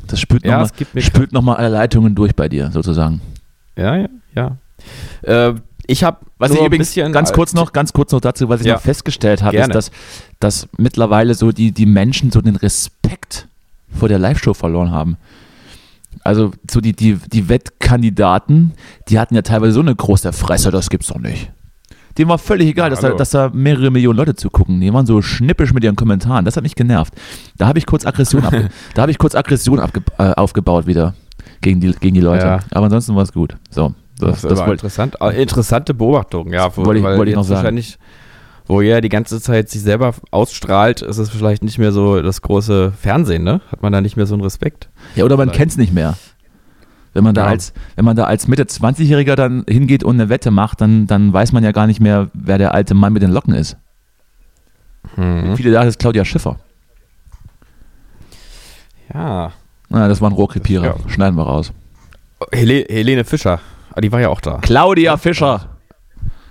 Das 0.08 0.20
spült 0.20 0.44
Ja, 0.44 0.52
nochmal 0.58 0.70
es 0.94 1.12
gibt 1.12 1.32
noch 1.32 1.46
alle 1.56 1.68
Leitungen 1.68 2.16
durch 2.16 2.34
bei 2.34 2.48
dir, 2.48 2.70
sozusagen. 2.72 3.20
Ja, 3.76 3.96
ja, 3.96 4.08
ja. 4.34 4.56
Äh, 5.22 5.54
ich 5.90 6.04
habe 6.04 6.18
Was 6.38 6.52
ich 6.52 6.60
übrigens 6.60 6.94
ganz 6.94 7.32
kurz 7.32 7.52
noch, 7.52 7.72
ganz 7.72 7.92
kurz 7.92 8.12
noch 8.12 8.20
dazu, 8.20 8.48
was 8.48 8.60
ich 8.60 8.66
Ja. 8.68 8.74
noch 8.74 8.80
festgestellt 8.80 9.42
habe, 9.42 9.56
ist, 9.56 9.74
dass, 9.74 9.90
dass 10.38 10.68
mittlerweile 10.78 11.34
so 11.34 11.50
die, 11.52 11.72
die 11.72 11.86
Menschen 11.86 12.30
so 12.30 12.40
den 12.40 12.56
Respekt 12.56 13.48
vor 13.98 14.08
der 14.08 14.18
Live-Show 14.18 14.54
verloren 14.54 14.90
haben. 14.92 15.16
Also 16.22 16.52
so 16.70 16.80
die, 16.80 16.92
die, 16.92 17.16
die 17.32 17.48
Wettkandidaten, 17.48 18.72
die 19.08 19.18
hatten 19.18 19.34
ja 19.34 19.42
teilweise 19.42 19.72
so 19.72 19.80
eine 19.80 19.94
große 19.94 20.32
Fresse, 20.32 20.70
das 20.70 20.90
gibt's 20.90 21.08
doch 21.08 21.18
nicht. 21.18 21.50
Dem 22.18 22.28
war 22.28 22.38
völlig 22.38 22.68
egal, 22.68 22.90
dass, 22.90 23.00
da, 23.00 23.10
dass 23.10 23.30
da 23.30 23.50
mehrere 23.52 23.90
Millionen 23.90 24.16
Leute 24.16 24.34
zugucken. 24.34 24.80
Die 24.80 24.92
waren 24.92 25.06
so 25.06 25.22
schnippisch 25.22 25.72
mit 25.72 25.84
ihren 25.84 25.96
Kommentaren. 25.96 26.44
Das 26.44 26.56
hat 26.56 26.62
mich 26.62 26.74
genervt. 26.74 27.14
Da 27.56 27.66
habe 27.66 27.78
ich 27.78 27.86
kurz 27.86 28.04
Aggression, 28.04 28.44
abge 28.44 28.68
da 28.94 29.02
habe 29.02 29.12
ich 29.12 29.18
kurz 29.18 29.34
Aggression 29.34 29.78
abge 29.80 30.02
äh, 30.18 30.32
aufgebaut 30.34 30.86
wieder 30.86 31.14
gegen 31.60 31.80
die, 31.80 31.92
gegen 31.92 32.14
die 32.14 32.20
Leute. 32.20 32.44
Ja. 32.46 32.60
Aber 32.72 32.86
ansonsten 32.86 33.14
war 33.14 33.22
es 33.22 33.32
gut. 33.32 33.56
So, 33.70 33.94
das, 34.20 34.42
Das, 34.42 34.50
das, 34.50 34.58
war 34.60 34.70
interessant. 34.72 35.16
äh, 35.20 35.40
Interessante 35.42 35.94
Beobachtung, 35.94 36.52
ja. 36.52 36.74
wo- 36.76 36.84
Wollte 36.86 36.98
ich- 37.00 37.04
wollte 37.04 37.30
ich 37.30 37.36
noch 37.36 37.44
sagen. 37.44 37.82
Wo 38.66 38.80
er 38.80 39.00
die 39.00 39.08
ganze 39.08 39.40
Zeit 39.40 39.68
sich 39.68 39.82
selber 39.82 40.14
ausstrahlt, 40.30 41.02
ist 41.02 41.18
es 41.18 41.28
vielleicht 41.30 41.64
nicht 41.64 41.78
mehr 41.78 41.90
so 41.90 42.22
das 42.22 42.40
große 42.40 42.92
Fernsehen, 42.92 43.42
ne? 43.42 43.60
Hat 43.72 43.82
man 43.82 43.92
da 43.92 44.00
nicht 44.00 44.16
mehr 44.16 44.26
so 44.26 44.34
einen 44.34 44.44
Respekt? 44.44 44.88
Ja, 45.16 45.24
oder 45.24 45.36
man 45.36 45.50
kennt 45.50 45.72
es 45.72 45.76
nicht 45.76 45.92
mehr. 45.92 46.16
Wenn 47.12 47.24
man 47.24 47.34
da 47.34 47.42
Ja. 47.46 47.48
als, 47.48 47.72
wenn 47.96 48.04
man 48.04 48.14
da 48.14 48.24
als 48.26 48.46
Mitte 48.46 48.62
20-Jähriger 48.66 49.34
dann 49.34 49.64
hingeht 49.68 50.04
und 50.04 50.14
eine 50.20 50.28
Wette 50.28 50.52
macht, 50.52 50.80
dann, 50.80 51.08
dann 51.08 51.32
weiß 51.32 51.50
man 51.50 51.64
ja 51.64 51.72
gar 51.72 51.88
nicht 51.88 51.98
mehr, 52.00 52.28
wer 52.32 52.58
der 52.58 52.72
alte 52.72 52.94
Mann 52.94 53.12
mit 53.12 53.22
den 53.22 53.32
Locken 53.32 53.54
ist. 53.54 53.76
Hm. 55.16 55.56
Viele 55.56 55.72
dachten, 55.72 55.88
es 55.88 55.94
ist 55.94 55.98
Claudia 55.98 56.24
Schiffer. 56.24 56.60
Ja. 59.12 59.52
Na, 59.88 60.06
das 60.06 60.20
war 60.20 60.30
ein 60.30 60.34
Rohrkrepierer. 60.34 60.84
Ja. 60.84 60.94
Schneiden 61.08 61.34
wir 61.36 61.42
raus. 61.42 61.72
Hele, 62.52 62.86
Helene 62.88 63.24
Fischer. 63.24 63.58
Ah, 63.94 64.00
die 64.00 64.12
war 64.12 64.20
ja 64.20 64.28
auch 64.28 64.40
da. 64.40 64.58
Claudia 64.62 65.16
Fischer. 65.16 65.68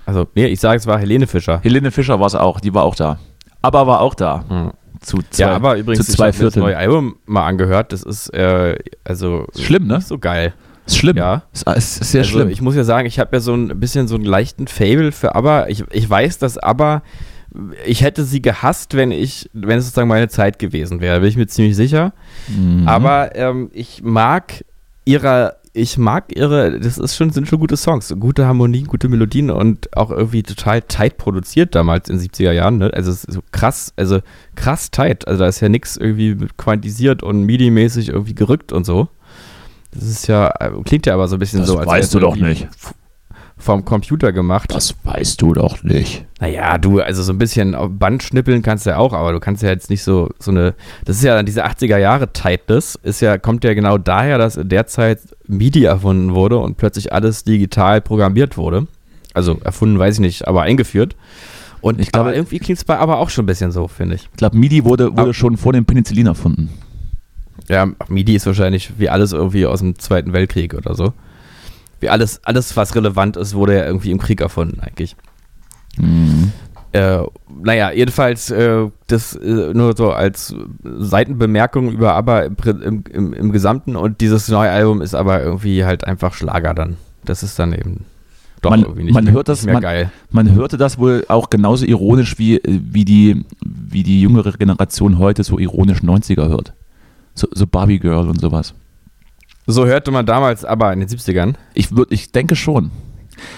Also, 0.06 0.28
nee, 0.36 0.48
ich 0.48 0.60
sage, 0.60 0.78
es 0.78 0.88
war 0.88 1.00
Helene 1.00 1.28
Fischer. 1.28 1.60
Helene 1.62 1.92
Fischer 1.92 2.20
war 2.20 2.28
es 2.28 2.36
auch, 2.36 2.60
die 2.60 2.74
war 2.74 2.84
auch 2.84 2.96
da. 2.96 3.20
Aber 3.62 3.86
war 3.88 4.02
auch 4.02 4.16
da. 4.16 4.44
Hm. 4.48 4.72
Zu 5.02 5.20
zwei, 5.30 5.44
Ja, 5.44 5.56
aber 5.56 5.78
übrigens, 5.78 6.06
zu 6.06 6.14
zwei 6.14 6.30
ich 6.30 6.36
habe 6.36 6.46
das 6.46 6.54
Vierteln. 6.54 6.64
neue 6.64 6.78
Album 6.78 7.16
mal 7.26 7.46
angehört. 7.46 7.94
Das 7.94 8.04
ist, 8.04 8.30
äh, 8.34 8.78
also. 9.04 9.46
Schlimm, 9.58 9.88
ne? 9.88 10.02
So 10.02 10.18
geil. 10.18 10.54
Ist 10.86 10.98
schlimm. 10.98 11.16
Ja. 11.18 11.44
Ist, 11.54 11.68
ist, 11.68 12.02
ist 12.02 12.12
sehr 12.12 12.22
also, 12.22 12.32
schlimm. 12.32 12.50
Ich 12.50 12.62
muss 12.62 12.76
ja 12.76 12.84
sagen, 12.84 13.06
ich 13.08 13.20
habe 13.20 13.36
ja 13.36 13.40
so 13.40 13.54
ein 13.54 13.80
bisschen 13.80 14.08
so 14.08 14.16
einen 14.16 14.26
leichten 14.26 14.68
Fable 14.68 15.12
für 15.12 15.36
ABBA. 15.36 15.68
Ich, 15.68 15.84
ich 15.92 16.10
weiß, 16.10 16.40
dass 16.40 16.58
ABBA, 16.58 17.04
ich 17.86 18.02
hätte 18.02 18.26
sie 18.26 18.42
gehasst, 18.42 18.96
wenn 18.96 19.12
ich, 19.12 19.50
wenn 19.54 19.78
es 19.78 19.86
sozusagen 19.86 20.08
meine 20.08 20.28
Zeit 20.28 20.60
gewesen 20.60 21.00
wäre, 21.00 21.20
bin 21.20 21.30
ich 21.30 21.38
mir 21.38 21.48
ziemlich 21.48 21.76
sicher. 21.76 22.12
Mhm. 22.48 22.88
Aber 22.88 23.36
ähm, 23.36 23.70
ich 23.74 24.02
mag 24.04 24.66
ihre, 25.06 25.58
ich 25.74 25.98
mag 25.98 26.36
ihre, 26.36 26.80
das 26.80 26.98
ist 26.98 27.16
schon, 27.16 27.30
sind 27.30 27.48
schon 27.48 27.60
gute 27.60 27.78
Songs, 27.78 28.14
gute 28.20 28.46
Harmonien, 28.46 28.88
gute 28.88 29.08
Melodien 29.08 29.52
und 29.52 29.96
auch 29.96 30.12
irgendwie 30.12 30.44
total 30.44 30.82
tight 30.82 31.18
produziert 31.18 31.76
damals 31.76 32.10
in 32.10 32.18
den 32.18 32.28
70er 32.28 32.52
Jahren. 32.52 32.78
Ne? 32.78 32.92
Also 32.94 33.12
so 33.12 33.42
krass, 33.52 33.94
also 33.96 34.20
krass 34.56 34.92
tight. 34.92 35.28
Also 35.28 35.42
da 35.42 35.48
ist 35.48 35.60
ja 35.60 35.70
nichts 35.70 35.96
irgendwie 35.96 36.48
quantisiert 36.58 37.24
und 37.24 37.44
MIDI-mäßig 37.44 38.10
irgendwie 38.10 38.36
gerückt 38.36 38.72
und 38.72 38.86
so. 38.86 39.10
Das 39.92 40.04
ist 40.04 40.28
ja, 40.28 40.54
äh, 40.60 40.72
klingt 40.84 41.06
ja 41.06 41.14
aber 41.14 41.28
so 41.28 41.36
ein 41.36 41.40
bisschen 41.40 41.60
Das 41.60 41.70
so, 41.70 41.78
als 41.78 41.88
weißt 41.88 42.14
du 42.14 42.20
doch 42.20 42.36
nicht. 42.36 42.68
Vom 43.62 43.84
Computer 43.84 44.32
gemacht. 44.32 44.74
das 44.74 44.96
weißt 45.04 45.42
du 45.42 45.54
doch 45.54 45.84
nicht. 45.84 46.26
Naja, 46.40 46.78
du, 46.78 47.02
also 47.02 47.22
so 47.24 47.34
ein 47.34 47.38
bisschen 47.38 47.76
auf 47.76 47.90
Band 47.92 48.24
schnippeln 48.24 48.62
kannst 48.62 48.86
du 48.86 48.92
ja 48.92 48.98
auch, 48.98 49.12
aber 49.14 49.34
du 49.34 49.40
kannst 49.42 49.62
ja 49.62 49.70
jetzt 49.70 49.90
nicht 49.90 50.02
so, 50.04 50.30
so 50.40 50.52
eine, 50.52 50.74
das 51.04 51.18
ist 51.18 51.24
ja 51.24 51.36
dann 51.36 51.46
diese 51.46 51.66
80er 51.66 51.98
Jahre 51.98 52.32
Tightness, 52.32 52.96
ist 53.04 53.20
ja, 53.20 53.38
kommt 53.38 53.66
ja 53.66 53.74
genau 53.74 53.98
daher, 53.98 54.38
dass 54.38 54.56
in 54.56 54.70
der 54.70 54.88
Zeit 54.88 55.20
MIDI 55.48 55.84
erfunden 55.84 56.34
wurde 56.34 56.58
und 56.58 56.78
plötzlich 56.78 57.12
alles 57.12 57.44
digital 57.44 58.00
programmiert 58.00 58.56
wurde. 58.56 58.88
Also 59.34 59.60
erfunden 59.64 60.00
weiß 60.00 60.16
ich 60.16 60.20
nicht, 60.22 60.48
aber 60.48 60.62
eingeführt. 60.62 61.16
Und 61.82 62.00
Ich 62.00 62.12
glaube- 62.12 62.34
irgendwie 62.34 62.60
klingt 62.60 62.78
es 62.80 62.86
bei 62.86 62.98
aber 62.98 63.20
auch 63.20 63.30
schon 63.30 63.44
ein 63.44 63.48
bisschen 63.48 63.72
so, 63.72 63.88
finde 63.90 64.16
ich. 64.16 64.24
Ich 64.32 64.38
glaube, 64.38 64.58
MIDI 64.58 64.86
wurde, 64.86 65.12
wurde 65.12 65.22
Aber- 65.22 65.34
schon 65.34 65.58
vor 65.58 65.74
dem 65.74 65.84
Penicillin 65.86 66.28
erfunden. 66.28 66.70
Ja, 67.68 67.88
MIDI 68.08 68.36
ist 68.36 68.46
wahrscheinlich 68.46 68.92
wie 68.98 69.10
alles 69.10 69.32
irgendwie 69.34 69.66
aus 69.66 69.80
dem 69.80 70.00
Zweiten 70.00 70.34
Weltkrieg 70.34 70.74
oder 70.74 70.96
so. 70.96 71.14
Wie 72.00 72.10
alles, 72.10 72.44
alles, 72.46 72.76
was 72.78 72.96
relevant 72.96 73.38
ist, 73.38 73.54
wurde 73.56 73.76
ja 73.78 73.86
irgendwie 73.86 74.12
im 74.12 74.20
Krieg 74.20 74.42
erfunden, 74.42 74.80
eigentlich. 74.80 75.16
Mhm. 75.98 76.52
Äh, 76.92 77.20
naja, 77.64 77.92
jedenfalls 77.92 78.50
äh, 78.50 78.88
das 79.08 79.36
äh, 79.36 79.74
nur 79.74 79.96
so 79.96 80.12
als 80.12 80.56
Seitenbemerkung 80.84 81.92
über 81.92 82.14
aber 82.14 82.46
im, 82.46 82.56
im, 82.82 83.04
im, 83.12 83.34
im 83.34 83.52
Gesamten 83.52 83.96
und 83.96 84.22
dieses 84.22 84.48
neue 84.48 84.72
Album 84.72 85.02
ist 85.02 85.14
aber 85.14 85.44
irgendwie 85.44 85.86
halt 85.86 86.06
einfach 86.06 86.34
Schlager 86.34 86.74
dann. 86.74 86.98
Das 87.26 87.44
ist 87.44 87.60
dann 87.60 87.74
eben 87.74 88.06
doch 88.62 88.72
Man- 88.72 88.82
irgendwie 88.84 89.04
nicht, 89.04 89.14
man 89.14 89.30
hört 89.32 89.50
das- 89.50 89.66
man- 89.66 89.82
geil. 89.82 90.12
Man 90.32 90.52
hörte 90.54 90.78
das 90.78 90.98
wohl 90.98 91.26
auch 91.28 91.50
genauso 91.52 91.86
ironisch, 91.86 92.40
wie, 92.40 92.60
wie, 92.66 93.06
die, 93.06 93.46
wie 93.64 94.04
die 94.04 94.22
jüngere 94.22 94.54
Generation 94.54 95.20
heute 95.20 95.44
so 95.44 95.60
ironisch 95.60 96.00
90er 96.00 96.48
hört. 96.50 96.74
So, 97.36 97.48
so 97.54 97.68
Barbie 97.68 98.00
Girl 98.00 98.28
und 98.30 98.42
sowas. 98.42 98.74
So 99.68 99.86
hörte 99.86 100.12
man 100.12 100.26
damals 100.26 100.66
aber 100.66 100.92
in 100.94 101.00
den 101.00 101.10
70ern. 101.10 101.54
Ich, 101.74 101.96
würd, 101.96 102.12
ich 102.12 102.32
denke 102.32 102.56
schon. 102.56 102.92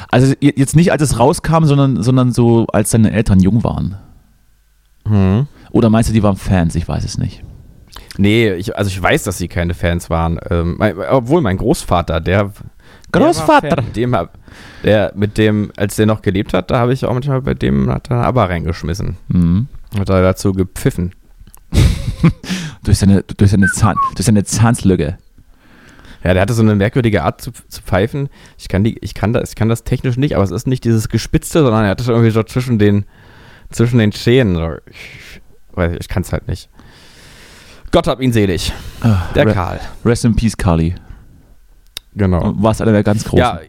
Also 0.09 0.33
je- 0.39 0.53
jetzt 0.57 0.75
nicht, 0.75 0.91
als 0.91 1.01
es 1.01 1.17
rauskam, 1.19 1.63
sondern, 1.65 2.03
sondern 2.03 2.31
so, 2.31 2.67
als 2.67 2.91
deine 2.91 3.11
Eltern 3.11 3.39
jung 3.39 3.63
waren. 3.63 3.95
Hm. 5.07 5.47
Oder 5.71 5.89
meinst 5.89 6.09
du, 6.09 6.13
die 6.13 6.21
waren 6.23 6.35
Fans? 6.35 6.75
Ich 6.75 6.87
weiß 6.87 7.03
es 7.05 7.17
nicht. 7.17 7.43
Nee, 8.17 8.53
ich, 8.53 8.77
also 8.77 8.89
ich 8.89 9.01
weiß, 9.01 9.23
dass 9.23 9.37
sie 9.37 9.47
keine 9.47 9.73
Fans 9.73 10.09
waren. 10.09 10.37
Ähm, 10.49 10.75
mein, 10.77 10.97
obwohl 10.97 11.41
mein 11.41 11.57
Großvater, 11.57 12.19
der. 12.19 12.43
der 12.43 12.51
Großvater. 13.21 13.69
Fan. 13.81 13.93
Dem, 13.93 14.15
der, 14.83 15.13
mit 15.15 15.37
dem, 15.37 15.71
als 15.77 15.95
der 15.95 16.05
noch 16.05 16.21
gelebt 16.21 16.53
hat, 16.53 16.69
da 16.71 16.77
habe 16.79 16.93
ich 16.93 17.05
auch 17.05 17.13
manchmal 17.13 17.41
bei 17.41 17.53
dem, 17.53 17.89
hat 17.89 18.11
er 18.11 18.23
aber 18.25 18.49
reingeschmissen. 18.49 19.15
Mhm. 19.29 19.67
Hat 19.97 20.09
er 20.09 20.21
dazu 20.21 20.51
gepfiffen. 20.51 21.13
Durch, 22.83 22.97
seine, 22.99 23.23
durch, 23.23 23.51
seine 23.51 23.67
Zahn, 23.67 23.95
durch 24.15 24.25
seine 24.25 24.43
Zahnslücke. 24.43 25.17
Ja, 26.23 26.33
der 26.33 26.41
hatte 26.41 26.53
so 26.53 26.61
eine 26.61 26.75
merkwürdige 26.75 27.23
Art 27.23 27.41
zu, 27.41 27.51
zu 27.51 27.81
pfeifen. 27.81 28.29
Ich 28.57 28.67
kann, 28.67 28.83
die, 28.83 28.97
ich, 28.99 29.13
kann 29.13 29.33
das, 29.33 29.49
ich 29.49 29.55
kann 29.55 29.69
das 29.69 29.83
technisch 29.83 30.17
nicht, 30.17 30.35
aber 30.35 30.43
es 30.43 30.51
ist 30.51 30.67
nicht 30.67 30.83
dieses 30.83 31.09
Gespitzte, 31.09 31.61
sondern 31.63 31.83
er 31.83 31.89
hatte 31.91 32.03
schon 32.03 32.13
irgendwie 32.13 32.31
so 32.31 32.43
zwischen 32.43 32.77
den, 32.77 33.05
zwischen 33.71 33.97
den 33.97 34.11
Zähnen. 34.11 34.55
So. 34.55 34.75
Ich, 34.85 35.41
weiß 35.73 35.93
ich, 35.93 35.99
ich 36.01 36.07
kann 36.07 36.21
es 36.21 36.31
halt 36.31 36.47
nicht. 36.47 36.69
Gott 37.91 38.07
hab 38.07 38.21
ihn 38.21 38.31
selig. 38.31 38.71
Ah, 39.01 39.23
Der 39.35 39.47
Re- 39.47 39.53
Karl. 39.53 39.79
Rest 40.05 40.23
in 40.25 40.35
Peace, 40.35 40.55
Carly. 40.55 40.95
Genau. 42.15 42.51
Du 42.53 42.63
warst 42.63 42.81
einer 42.81 42.91
der 42.91 43.03
ganz 43.03 43.23
Großen. 43.23 43.39
Ja, 43.39 43.59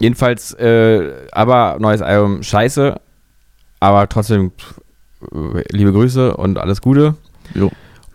jedenfalls, 0.00 0.52
äh, 0.54 1.10
aber 1.32 1.76
neues 1.80 2.00
Album 2.02 2.42
scheiße, 2.42 3.00
aber 3.80 4.08
trotzdem 4.08 4.52
äh, 5.32 5.62
liebe 5.70 5.92
Grüße 5.92 6.36
und 6.36 6.58
alles 6.58 6.80
Gute. 6.80 7.14
Jo. 7.54 7.70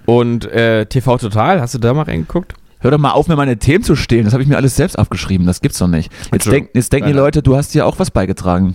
Und 0.05 0.45
äh, 0.45 0.85
TV 0.85 1.17
Total, 1.17 1.59
hast 1.61 1.73
du 1.73 1.79
da 1.79 1.93
mal 1.93 2.03
reingeguckt? 2.03 2.53
Hör 2.81 2.91
doch 2.91 2.97
mal 2.97 3.11
auf, 3.11 3.27
mir 3.27 3.35
meine 3.35 3.57
Themen 3.57 3.83
zu 3.83 3.95
stehlen. 3.95 4.25
Das 4.25 4.33
habe 4.33 4.43
ich 4.43 4.49
mir 4.49 4.57
alles 4.57 4.75
selbst 4.75 4.97
abgeschrieben. 4.97 5.45
Das 5.47 5.61
gibt's 5.61 5.77
doch 5.77 5.87
nicht. 5.87 6.11
Jetzt, 6.31 6.47
denk, 6.47 6.69
jetzt 6.73 6.91
denken 6.91 7.07
die. 7.09 7.13
Leute, 7.13 7.41
du 7.43 7.55
hast 7.55 7.71
hier 7.71 7.85
auch 7.85 7.99
was 7.99 8.11
beigetragen. 8.11 8.73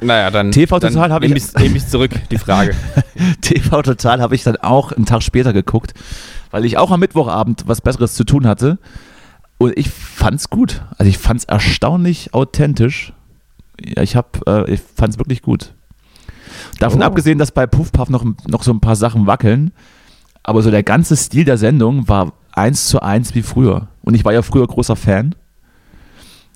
Naja, 0.00 0.30
dann. 0.30 0.52
TV 0.52 0.78
Total 0.78 1.12
hab 1.12 1.22
ich- 1.22 1.28
nehm 1.30 1.36
ich's- 1.36 1.54
Nehm 1.54 1.74
ich 1.76 1.86
zurück, 1.86 2.10
die 2.30 2.38
Frage. 2.38 2.74
TV 3.40 3.82
Total 3.82 4.20
habe 4.20 4.34
ich 4.34 4.42
dann 4.44 4.56
auch 4.56 4.92
einen 4.92 5.06
Tag 5.06 5.22
später 5.22 5.52
geguckt, 5.52 5.94
weil 6.50 6.64
ich 6.64 6.76
auch 6.76 6.90
am 6.90 7.00
Mittwochabend 7.00 7.64
was 7.66 7.80
Besseres 7.80 8.14
zu 8.14 8.24
tun 8.24 8.46
hatte. 8.46 8.78
Und 9.58 9.76
ich 9.76 9.90
fand's 9.90 10.50
gut. 10.50 10.82
Also 10.98 11.08
ich 11.10 11.18
fand's 11.18 11.44
erstaunlich 11.44 12.32
authentisch. 12.34 13.12
Ja, 13.84 14.02
ich 14.02 14.14
hab, 14.14 14.40
äh, 14.48 14.70
ich 14.72 14.80
fand's 14.96 15.18
wirklich 15.18 15.42
gut. 15.42 15.72
Davon 16.78 17.00
Oh. 17.02 17.04
abgesehen, 17.04 17.38
dass 17.38 17.50
bei 17.50 17.66
Puff 17.66 17.90
Puff 17.92 18.08
noch, 18.08 18.24
noch 18.46 18.62
so 18.62 18.72
ein 18.72 18.80
paar 18.80 18.96
Sachen 18.96 19.26
wackeln, 19.26 19.72
aber 20.44 20.62
so 20.62 20.70
der 20.70 20.82
ganze 20.84 21.16
Stil 21.16 21.44
der 21.44 21.58
Sendung 21.58 22.08
war 22.08 22.32
eins 22.58 22.88
zu 22.88 23.00
eins 23.00 23.34
wie 23.34 23.42
früher. 23.42 23.88
Und 24.02 24.14
ich 24.14 24.24
war 24.24 24.32
ja 24.32 24.42
früher 24.42 24.66
großer 24.66 24.96
Fan. 24.96 25.34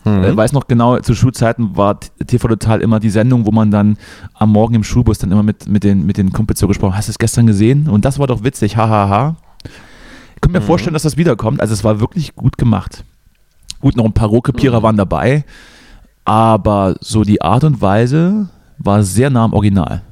Mhm. 0.04 0.24
Äh, 0.24 0.36
weiß 0.36 0.52
noch 0.52 0.66
genau, 0.66 0.98
zu 0.98 1.14
Schulzeiten 1.14 1.76
war 1.76 2.00
TV 2.00 2.48
Total 2.48 2.80
immer 2.80 2.98
die 2.98 3.10
Sendung, 3.10 3.46
wo 3.46 3.52
man 3.52 3.70
dann 3.70 3.96
am 4.34 4.50
Morgen 4.50 4.74
im 4.74 4.82
Schulbus 4.84 5.18
dann 5.18 5.30
immer 5.30 5.44
mit, 5.44 5.68
mit, 5.68 5.84
den, 5.84 6.04
mit 6.04 6.16
den 6.16 6.32
Kumpels 6.32 6.58
so 6.58 6.66
gesprochen 6.66 6.96
Hast 6.96 7.06
du 7.08 7.12
es 7.12 7.18
gestern 7.18 7.46
gesehen? 7.46 7.88
Und 7.88 8.04
das 8.04 8.18
war 8.18 8.26
doch 8.26 8.42
witzig, 8.42 8.76
hahaha. 8.76 9.08
Ha, 9.08 9.16
ha. 9.16 9.36
Ich 10.34 10.40
kann 10.40 10.50
mir 10.52 10.60
Mhm. 10.60 10.64
vorstellen, 10.64 10.92
dass 10.94 11.04
das 11.04 11.16
wiederkommt. 11.16 11.60
Also 11.60 11.72
es 11.72 11.84
war 11.84 12.00
wirklich 12.00 12.34
gut 12.34 12.58
gemacht. 12.58 13.04
Gut, 13.80 13.96
noch 13.96 14.04
ein 14.04 14.12
paar 14.12 14.28
Rohkopierer 14.28 14.80
Mhm. 14.80 14.82
waren 14.82 14.96
dabei, 14.96 15.44
aber 16.24 16.96
so 17.00 17.22
die 17.22 17.40
Art 17.42 17.62
und 17.64 17.80
Weise 17.80 18.48
war 18.78 19.04
sehr 19.04 19.30
nah 19.30 19.44
am 19.44 19.52
Original. 19.52 20.02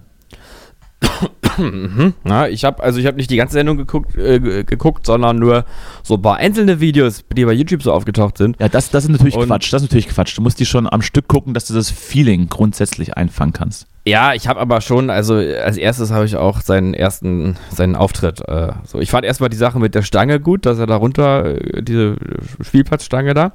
Ja, 2.24 2.46
ich 2.48 2.64
habe 2.64 2.82
also 2.82 2.98
ich 3.00 3.06
habe 3.06 3.16
nicht 3.16 3.30
die 3.30 3.36
ganze 3.36 3.54
Sendung 3.54 3.76
geguckt, 3.76 4.16
äh, 4.16 4.38
ge- 4.40 4.64
geguckt, 4.64 5.06
sondern 5.06 5.38
nur 5.38 5.64
so 6.02 6.14
ein 6.14 6.22
paar 6.22 6.36
einzelne 6.36 6.80
Videos, 6.80 7.24
die 7.36 7.44
bei 7.44 7.52
YouTube 7.52 7.82
so 7.82 7.92
aufgetaucht 7.92 8.38
sind. 8.38 8.56
Ja, 8.60 8.68
das, 8.68 8.90
das 8.90 9.04
ist 9.04 9.10
natürlich 9.10 9.36
Und- 9.36 9.46
Quatsch. 9.46 9.72
Das 9.72 9.82
ist 9.82 9.88
natürlich 9.88 10.08
Quatsch. 10.08 10.36
Du 10.36 10.42
musst 10.42 10.60
die 10.60 10.66
schon 10.66 10.88
am 10.90 11.02
Stück 11.02 11.28
gucken, 11.28 11.54
dass 11.54 11.66
du 11.66 11.74
das 11.74 11.90
Feeling 11.90 12.48
grundsätzlich 12.48 13.16
einfangen 13.16 13.52
kannst. 13.52 13.86
Ja, 14.06 14.32
ich 14.32 14.48
habe 14.48 14.58
aber 14.60 14.80
schon, 14.80 15.10
also 15.10 15.34
als 15.34 15.76
erstes 15.76 16.10
habe 16.10 16.24
ich 16.24 16.34
auch 16.36 16.62
seinen 16.62 16.94
ersten, 16.94 17.56
seinen 17.70 17.96
Auftritt. 17.96 18.40
Äh, 18.48 18.72
so, 18.86 18.98
ich 18.98 19.10
fand 19.10 19.26
erstmal 19.26 19.50
die 19.50 19.58
Sache 19.58 19.78
mit 19.78 19.94
der 19.94 20.02
Stange 20.02 20.40
gut, 20.40 20.64
dass 20.64 20.78
er 20.78 20.86
da 20.86 20.96
runter, 20.96 21.44
äh, 21.76 21.82
diese 21.82 22.16
Spielplatzstange 22.62 23.34
da. 23.34 23.52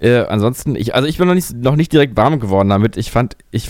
Äh, 0.00 0.24
ansonsten, 0.26 0.74
ich, 0.76 0.94
also 0.94 1.06
ich 1.08 1.16
bin 1.18 1.28
noch 1.28 1.34
nicht, 1.34 1.54
noch 1.54 1.76
nicht 1.76 1.92
direkt 1.92 2.16
warm 2.16 2.40
geworden 2.40 2.68
damit. 2.68 2.96
Ich 2.96 3.10
fand, 3.12 3.36
ich 3.50 3.68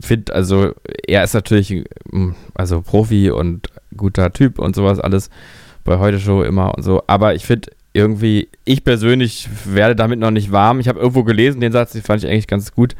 finde, 0.00 0.34
also 0.34 0.72
er 1.06 1.24
ist 1.24 1.34
natürlich, 1.34 1.84
mm, 2.10 2.30
also 2.54 2.82
Profi 2.82 3.30
und 3.30 3.68
guter 3.96 4.32
Typ 4.32 4.58
und 4.58 4.76
sowas 4.76 5.00
alles 5.00 5.30
bei 5.84 5.98
Heute 5.98 6.20
Show 6.20 6.42
immer 6.42 6.74
und 6.76 6.82
so. 6.82 7.02
Aber 7.06 7.34
ich 7.34 7.46
finde 7.46 7.70
irgendwie, 7.92 8.48
ich 8.64 8.84
persönlich 8.84 9.48
werde 9.64 9.96
damit 9.96 10.20
noch 10.20 10.30
nicht 10.30 10.52
warm. 10.52 10.80
Ich 10.80 10.88
habe 10.88 11.00
irgendwo 11.00 11.24
gelesen, 11.24 11.60
den 11.60 11.72
Satz, 11.72 11.92
den 11.92 12.02
fand 12.02 12.22
ich 12.22 12.30
eigentlich 12.30 12.46
ganz 12.46 12.72
gut. 12.72 12.94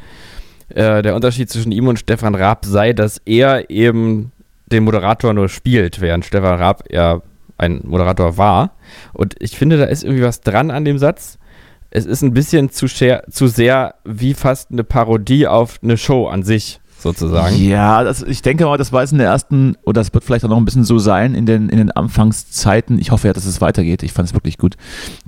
Äh, 0.71 1.03
der 1.03 1.15
Unterschied 1.15 1.51
zwischen 1.51 1.73
ihm 1.73 1.87
und 1.87 1.99
Stefan 1.99 2.35
Raab 2.35 2.65
sei, 2.65 2.93
dass 2.93 3.21
er 3.25 3.71
eben 3.71 4.33
den 4.67 4.85
Moderator 4.85 5.33
nur 5.33 5.49
spielt, 5.49 6.01
während 6.01 6.25
Stefan 6.25 6.59
Raab 6.59 6.85
ja 6.91 7.23
ein 7.57 7.81
Moderator 7.85 8.37
war. 8.37 8.73
Und 9.13 9.35
ich 9.41 9.57
finde, 9.57 9.79
da 9.79 9.85
ist 9.85 10.05
irgendwie 10.05 10.23
was 10.23 10.41
dran 10.41 10.71
an 10.71 10.85
dem 10.85 10.99
Satz. 10.99 11.39
Es 11.91 12.05
ist 12.05 12.23
ein 12.23 12.35
bisschen 12.35 12.71
zu, 12.71 12.87
zu 12.87 13.47
sehr 13.47 13.95
wie 14.05 14.35
fast 14.35 14.71
eine 14.71 14.85
Parodie 14.85 15.47
auf 15.47 15.79
eine 15.83 15.97
Show 15.97 16.27
an 16.27 16.43
sich, 16.43 16.81
sozusagen. 16.99 17.57
Ja, 17.57 18.03
das, 18.05 18.23
ich 18.23 18.43
denke 18.43 18.65
mal, 18.65 18.77
das 18.79 18.93
war 18.93 19.03
jetzt 19.03 19.13
in 19.13 19.19
der 19.19 19.29
ersten, 19.29 19.77
oder 19.85 20.01
das 20.01 20.13
wird 20.13 20.25
vielleicht 20.25 20.45
auch 20.45 20.49
noch 20.49 20.57
ein 20.57 20.65
bisschen 20.65 20.85
so 20.85 20.99
sein 20.99 21.35
in 21.35 21.47
den, 21.47 21.69
in 21.69 21.79
den 21.79 21.91
Anfangszeiten. 21.91 22.99
Ich 22.99 23.11
hoffe 23.11 23.29
ja, 23.29 23.33
dass 23.33 23.47
es 23.47 23.61
weitergeht. 23.61 24.03
Ich 24.03 24.13
fand 24.13 24.29
es 24.29 24.35
wirklich 24.35 24.59
gut. 24.59 24.77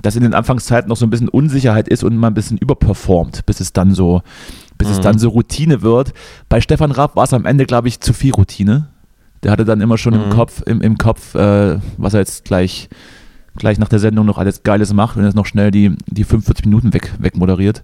Dass 0.01 0.15
in 0.15 0.23
den 0.23 0.33
Anfangszeiten 0.33 0.89
noch 0.89 0.97
so 0.97 1.05
ein 1.05 1.09
bisschen 1.09 1.29
Unsicherheit 1.29 1.87
ist 1.87 2.03
und 2.03 2.15
man 2.17 2.31
ein 2.31 2.35
bisschen 2.35 2.57
überperformt, 2.57 3.45
bis 3.45 3.59
es 3.59 3.73
dann 3.73 3.93
so, 3.93 4.21
bis 4.77 4.89
es 4.89 4.97
Mhm. 4.97 5.01
dann 5.03 5.19
so 5.19 5.29
Routine 5.29 5.81
wird. 5.81 6.13
Bei 6.49 6.61
Stefan 6.61 6.91
Raab 6.91 7.15
war 7.15 7.23
es 7.23 7.33
am 7.33 7.45
Ende, 7.45 7.65
glaube 7.65 7.87
ich, 7.87 7.99
zu 7.99 8.13
viel 8.13 8.33
Routine. 8.33 8.87
Der 9.43 9.51
hatte 9.51 9.65
dann 9.65 9.81
immer 9.81 9.97
schon 9.97 10.13
im 10.13 10.27
Mhm. 10.27 10.31
Kopf, 10.31 10.61
im, 10.65 10.81
im 10.81 10.97
Kopf, 10.97 11.33
äh, 11.35 11.79
was 11.97 12.13
er 12.13 12.19
jetzt 12.19 12.45
gleich, 12.45 12.89
gleich 13.57 13.77
nach 13.79 13.89
der 13.89 13.99
Sendung 13.99 14.25
noch 14.25 14.37
alles 14.37 14.63
Geiles 14.63 14.93
macht 14.93 15.17
und 15.17 15.25
jetzt 15.25 15.35
noch 15.35 15.45
schnell 15.45 15.71
die, 15.71 15.95
die 16.07 16.23
45 16.23 16.65
Minuten 16.65 16.93
weg, 16.93 17.13
wegmoderiert. 17.19 17.83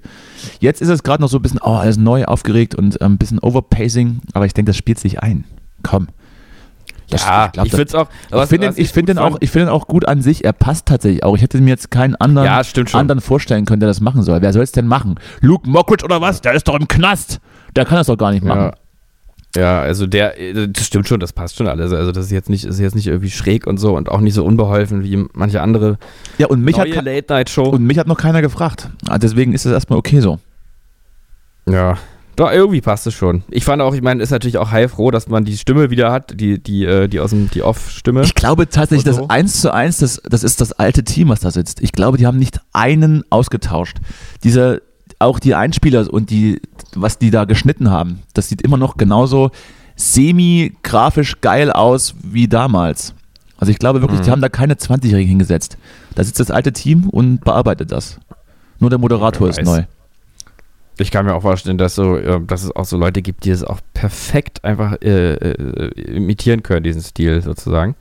Jetzt 0.60 0.82
ist 0.82 0.90
es 0.90 1.04
gerade 1.04 1.22
noch 1.22 1.30
so 1.30 1.38
ein 1.38 1.42
bisschen, 1.42 1.60
oh, 1.62 1.76
alles 1.76 1.98
neu, 1.98 2.26
aufgeregt 2.26 2.76
und 2.76 2.98
ähm, 3.02 3.14
ein 3.14 3.18
bisschen 3.18 3.40
Overpacing, 3.40 4.22
aber 4.34 4.46
ich 4.46 4.54
denke, 4.54 4.70
das 4.70 4.78
spielt 4.78 5.00
sich 5.00 5.22
ein. 5.22 5.44
Komm. 5.84 6.08
Das- 7.10 7.24
ja, 7.26 7.46
ich 7.48 7.52
das- 7.52 7.70
finde 7.70 7.84
es 7.84 7.96
auch. 7.96 8.08
ich 8.44 8.50
finde 8.50 8.74
ich 8.76 8.92
find 8.92 9.08
gut 9.08 9.16
den, 9.16 9.18
auch, 9.18 9.38
ich 9.40 9.50
find 9.50 9.64
den 9.64 9.70
auch 9.70 9.88
gut 9.88 10.08
an 10.08 10.22
sich. 10.22 10.44
Er 10.44 10.52
passt 10.54 10.88
tatsächlich 10.88 11.24
auch. 11.24 11.36
Ich 11.36 11.42
hätte 11.42 11.60
mir 11.62 11.70
jetzt 11.70 11.90
keinen 11.90 12.16
anderen, 12.16 12.46
Ja, 12.48 12.62
anderen 12.94 13.22
vorstellen 13.22 13.66
können, 13.66 13.80
der 13.80 13.88
das 13.88 14.02
machen 14.02 14.24
soll. 14.24 14.42
Wer 14.42 14.52
soll 14.52 14.64
es 14.64 14.74
denn 14.74 14.88
machen? 14.88 15.16
Luke 15.40 15.70
Mockridge 15.70 16.04
oder 16.04 16.20
was? 16.20 16.42
Der 16.42 16.54
ist 16.54 16.68
doch 16.68 16.76
im 16.76 16.88
Knast. 16.88 17.40
Der 17.78 17.86
kann 17.86 17.98
das 17.98 18.08
doch 18.08 18.18
gar 18.18 18.32
nicht 18.32 18.44
machen. 18.44 18.60
Ja. 18.62 18.74
Ja, 19.56 19.80
also 19.82 20.06
der, 20.08 20.40
äh, 20.40 20.68
das 20.70 20.86
stimmt 20.86 21.08
schon, 21.08 21.20
das 21.20 21.34
passt 21.34 21.56
schon 21.58 21.68
alles. 21.68 21.92
Also 21.94 22.12
das 22.12 22.26
ist 22.26 22.32
jetzt 22.32 22.50
nicht, 22.50 22.66
ist 22.66 22.80
jetzt 22.80 22.96
nicht 22.96 23.08
irgendwie 23.08 23.32
schräg 23.32 23.66
und 23.66 23.78
so 23.78 23.96
und 23.96 24.10
auch 24.10 24.20
nicht 24.20 24.34
so 24.34 24.46
unbeholfen 24.46 25.04
wie 25.04 25.26
manche 25.34 25.62
andere 25.62 25.98
Ja, 26.38 26.48
und 26.48 26.62
mich, 26.64 26.78
hat, 26.78 26.88
neue 26.88 26.98
ke- 26.98 27.02
Late-Night-Show. 27.02 27.64
und 27.70 27.84
mich 27.84 27.98
hat 27.98 28.08
noch 28.08 28.18
keiner 28.18 28.42
gefragt. 28.42 28.90
Ah, 29.08 29.18
Deswegen 29.18 29.54
ist 29.54 29.66
es 29.66 29.72
erstmal 29.72 29.98
okay 30.00 30.20
so. 30.20 30.40
Ja. 31.68 31.98
Doch, 32.36 32.52
irgendwie 32.52 32.82
passt 32.82 33.08
es 33.08 33.16
schon. 33.16 33.42
Ich 33.50 33.66
fand 33.66 33.82
auch, 33.82 33.96
ich 33.96 34.04
meine, 34.04 34.22
ist 34.22 34.30
natürlich 34.30 34.60
auch 34.60 34.70
heilfroh, 34.70 35.10
dass 35.10 35.28
man 35.28 35.44
die 35.44 35.58
Stimme 35.58 35.90
wieder 35.90 36.12
hat, 36.12 36.40
die, 36.40 36.62
die, 36.62 36.86
äh, 36.86 37.08
die 37.08 37.20
aus 37.20 37.32
dem, 37.32 37.50
die 37.50 37.64
Off-Stimme. 37.64 38.22
Ich 38.22 38.36
glaube 38.36 38.70
tatsächlich, 38.70 39.12
so? 39.16 39.22
das 39.22 39.30
1 39.32 39.62
zu 39.62 39.74
1, 39.74 39.98
das, 39.98 40.22
das 40.24 40.44
ist 40.44 40.62
das 40.62 40.72
alte 40.74 41.04
Team, 41.04 41.30
was 41.30 41.40
da 41.40 41.50
sitzt. 41.50 41.82
Ich 41.82 41.94
glaube, 41.94 42.20
die 42.20 42.28
haben 42.28 42.38
nicht 42.38 42.60
einen 42.74 43.24
ausgetauscht. 43.32 43.98
Diese, 44.44 44.84
auch 45.20 45.40
die 45.40 45.56
Einspieler 45.56 46.12
und 46.12 46.30
die, 46.30 46.62
was 46.96 47.18
die 47.18 47.32
da 47.32 47.46
geschnitten 47.46 47.90
haben, 47.90 48.20
das 48.34 48.50
sieht 48.50 48.62
immer 48.62 48.78
noch 48.78 48.98
genauso 48.98 49.52
semi-grafisch 49.96 51.42
geil 51.42 51.72
aus 51.72 52.14
wie 52.24 52.48
damals. 52.48 53.14
Also 53.58 53.72
ich 53.72 53.80
glaube 53.80 54.02
wirklich, 54.02 54.22
die 54.22 54.28
Mhm. 54.28 54.34
haben 54.34 54.42
da 54.42 54.50
keine 54.50 54.76
20-Jährigen 54.76 55.30
hingesetzt. 55.30 55.78
Da 56.16 56.24
sitzt 56.24 56.40
das 56.40 56.52
alte 56.52 56.72
Team 56.72 57.10
und 57.10 57.44
bearbeitet 57.44 57.92
das. 57.92 58.20
Nur 58.80 58.92
der 58.92 59.00
Moderator 59.00 59.50
ist 59.50 59.62
neu. 59.64 59.84
Ich 61.00 61.12
kann 61.12 61.26
mir 61.26 61.34
auch 61.36 61.42
vorstellen, 61.42 61.78
dass, 61.78 61.96
so, 61.96 62.18
äh, 62.18 62.40
dass 62.46 62.64
es 62.64 62.76
auch 62.76 62.86
so 62.86 62.98
Leute 62.98 63.22
gibt, 63.22 63.46
die 63.46 63.52
es 63.52 63.64
auch 63.64 63.80
perfekt 63.94 64.64
einfach 64.64 65.02
äh, 65.02 65.34
äh, 65.34 65.92
imitieren 66.16 66.64
können, 66.64 66.84
diesen 66.84 67.02
Stil 67.02 67.42
sozusagen. 67.42 67.96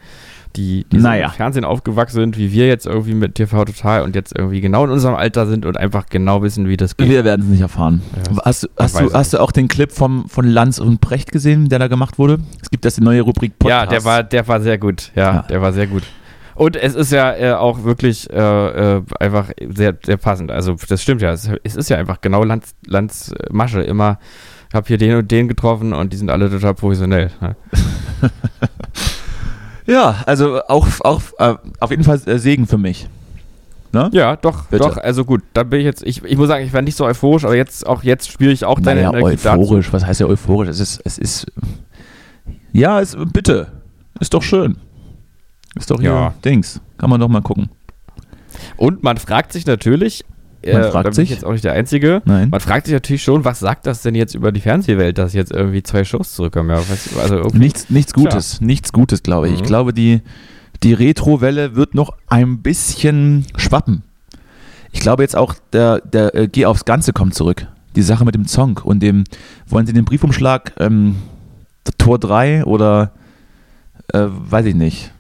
Die, 0.57 0.85
die 0.91 0.99
so 0.99 1.03
Naja. 1.07 1.27
im 1.27 1.33
Fernsehen 1.33 1.65
aufgewachsen 1.65 2.17
sind, 2.17 2.39
wie 2.39 2.51
wir 2.53 2.67
jetzt 2.67 2.87
irgendwie 2.87 3.15
mit 3.15 3.35
TV 3.35 3.65
Total 3.67 4.03
und 4.03 4.15
jetzt 4.17 4.37
irgendwie 4.37 4.61
genau 4.63 4.85
in 4.85 4.91
unserem 4.91 5.15
Alter 5.15 5.47
sind 5.47 5.67
und 5.67 5.77
einfach 5.77 6.07
genau 6.07 6.43
wissen, 6.43 6.67
wie 6.69 6.77
das 6.79 6.97
geht. 6.97 7.09
Wir 7.11 7.25
werden 7.25 7.43
es 7.43 7.49
nicht 7.49 7.61
erfahren. 7.61 8.01
Ja. 8.17 8.43
Hast, 8.45 8.65
du- 8.65 8.69
hast, 8.79 8.99
du, 8.99 9.13
hast 9.13 9.33
du 9.35 9.39
auch 9.41 9.53
den 9.53 9.69
Clip 9.69 9.93
vom, 9.93 10.29
von 10.29 10.47
Lanz 10.47 10.79
und 10.79 11.01
Brecht 11.01 11.31
gesehen, 11.33 11.69
der 11.69 11.79
da 11.79 11.89
gemacht 11.89 12.19
wurde? 12.19 12.39
Es 12.63 12.71
gibt 12.71 12.85
jetzt 12.87 12.97
die 12.97 13.03
neue 13.05 13.21
Rubrik 13.21 13.53
Ja, 13.65 13.85
der 13.87 14.05
war, 14.05 14.23
der 14.23 14.49
war 14.49 14.61
sehr 14.61 14.79
gut. 14.79 15.13
Ja, 15.15 15.35
Ja. 15.35 15.43
der 15.43 15.61
war 15.61 15.73
sehr 15.73 15.87
gut. 15.87 16.05
Und 16.55 16.75
es 16.75 16.95
ist 16.95 17.13
ja 17.13 17.35
äh, 17.37 17.53
auch 17.53 17.85
wirklich 17.85 18.31
äh, 18.31 18.37
äh, 18.97 19.03
einfach 19.21 19.51
sehr, 19.69 19.95
sehr 20.03 20.17
passend. 20.17 20.51
Also 20.51 20.75
das 20.89 21.03
stimmt 21.03 21.21
ja. 21.21 21.33
Es, 21.33 21.51
es 21.65 21.77
ist 21.77 21.91
ja 21.91 21.99
einfach 21.99 22.23
genau 22.23 22.45
Lanz, 22.45 22.75
Lanz 22.87 23.31
äh, 23.39 23.53
Masche. 23.53 23.83
Immer, 23.83 24.19
ich 24.71 24.75
habe 24.75 24.87
hier 24.89 24.97
den 24.97 25.17
und 25.17 25.31
den 25.31 25.49
getroffen 25.49 25.93
und 25.93 26.15
die 26.15 26.17
sind 26.17 26.31
alle 26.31 26.49
total 26.51 26.73
professionell. 26.73 27.31
ne? 27.43 27.57
Ja, 29.87 30.23
also 30.27 30.63
auch, 30.65 30.87
auch 31.01 31.23
äh, 31.39 31.55
auf 31.81 31.91
jeden 31.91 32.05
Fall 32.05 32.21
äh, 32.27 32.39
Segen 32.39 32.67
für 32.67 32.79
mich. 32.79 33.09
Ne? 33.93 34.11
Ja, 34.13 34.37
doch, 34.37 34.65
Bitte. 34.67 34.83
doch. 34.85 34.97
Also 34.99 35.25
gut, 35.25 35.43
da 35.55 35.63
bin 35.63 35.81
ich 35.81 35.85
jetzt. 35.87 36.03
Ich, 36.05 36.23
ich 36.25 36.37
muss 36.37 36.49
sagen, 36.49 36.65
ich 36.65 36.73
war 36.73 36.83
nicht 36.83 36.97
so 36.97 37.05
euphorisch, 37.05 37.45
aber 37.45 37.57
jetzt 37.57 37.87
auch 37.87 38.03
jetzt 38.03 38.31
spüre 38.31 38.53
ich 38.53 38.65
auch 38.65 38.81
deine 38.81 39.03
Naja, 39.03 39.17
Energie 39.19 39.37
dazu. 39.43 39.61
euphorisch. 39.61 39.93
Was 39.93 40.05
heißt 40.05 40.21
ja 40.21 40.27
euphorisch? 40.27 40.69
Es 40.69 40.81
ist, 40.81 41.01
es 41.05 41.19
ist. 41.19 41.47
Ja, 42.73 43.01
es, 43.01 43.17
bitte. 43.33 43.69
Ist 44.21 44.35
doch 44.35 44.43
schön. 44.43 44.77
Ist 45.77 45.91
doch 45.91 46.01
Ja. 46.01 46.35
Dings. 46.45 46.81
Kann 46.99 47.11
man 47.11 47.21
doch 47.21 47.29
mal 47.29 47.43
gucken. 47.43 47.71
Und 48.77 49.03
man 49.03 49.17
fragt 49.19 49.53
sich 49.53 49.67
natürlich. 49.67 50.25
Man 50.73 50.83
äh, 50.83 50.91
fragt 50.91 51.15
sich? 51.15 51.25
ich 51.25 51.31
jetzt 51.37 51.45
auch 51.45 51.53
nicht 51.53 51.65
der 51.65 51.73
Einzige. 51.73 52.23
Nein. 52.25 52.51
Man 52.51 52.61
fragt 52.61 52.87
sich 52.87 52.93
natürlich 52.95 53.23
schon, 53.23 53.45
was 53.45 53.61
sagt 53.61 53.87
das 53.87 54.03
denn 54.03 54.15
jetzt 54.15 54.35
über 54.35 54.53
die 54.53 54.61
Fernsehwelt, 54.61 55.19
dass 55.19 55.33
jetzt 55.33 55.53
irgendwie 55.53 55.83
zwei 55.83 56.05
Shows 56.05 56.35
zurückkommen? 56.35 56.71
Ja, 56.71 56.81
du, 56.81 57.21
also 57.21 57.49
Nichts, 57.57 57.91
nichts 57.91 58.13
Gutes. 58.13 58.61
Nichts 58.61 58.93
Gutes, 58.93 59.23
glaube 59.23 59.49
ich. 59.49 59.55
Ich 59.55 59.61
Mhm. 59.63 59.67
glaube, 59.67 59.93
die, 59.93 60.21
die 60.83 60.93
Retro-Welle 60.93 61.75
wird 61.77 61.95
noch 61.95 62.11
ein 62.29 62.59
bisschen 62.63 63.47
schwappen. 63.57 64.03
Ich 64.93 65.01
glaube 65.01 65.23
jetzt 65.23 65.37
auch, 65.37 65.55
der, 65.73 66.01
der 66.01 66.35
äh, 66.35 66.49
Geh 66.49 66.67
aufs 66.67 66.85
Ganze 66.85 67.13
kommt 67.13 67.35
zurück. 67.35 67.67
Die 67.97 68.03
Sache 68.03 68.25
mit 68.25 68.35
dem 68.35 68.47
Song 68.47 68.79
und 68.85 69.01
dem, 69.01 69.25
wollen 69.67 69.87
Sie 69.87 69.93
den 69.93 70.05
Briefumschlag 70.05 70.73
ähm, 70.79 71.17
Tor 71.99 72.19
3 72.19 72.65
oder 72.65 73.13
äh, 74.13 74.25
weiß 74.29 74.67
ich 74.67 74.75
nicht. 74.75 75.13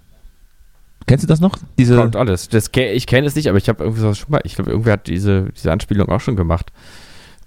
Kennst 1.06 1.22
du 1.22 1.28
das 1.28 1.40
noch? 1.40 1.58
Diese, 1.78 1.96
kommt 1.96 2.16
alles. 2.16 2.48
Das, 2.48 2.70
ich 2.74 3.06
kenne 3.06 3.26
es 3.26 3.36
nicht, 3.36 3.48
aber 3.48 3.58
ich 3.58 3.68
habe 3.68 3.84
irgendwie 3.84 4.14
schon 4.14 4.30
mal. 4.30 4.40
Ich 4.44 4.56
glaube, 4.56 4.70
irgendwer 4.70 4.94
hat 4.94 5.06
diese, 5.06 5.50
diese 5.56 5.70
Anspielung 5.70 6.08
auch 6.08 6.20
schon 6.20 6.36
gemacht. 6.36 6.72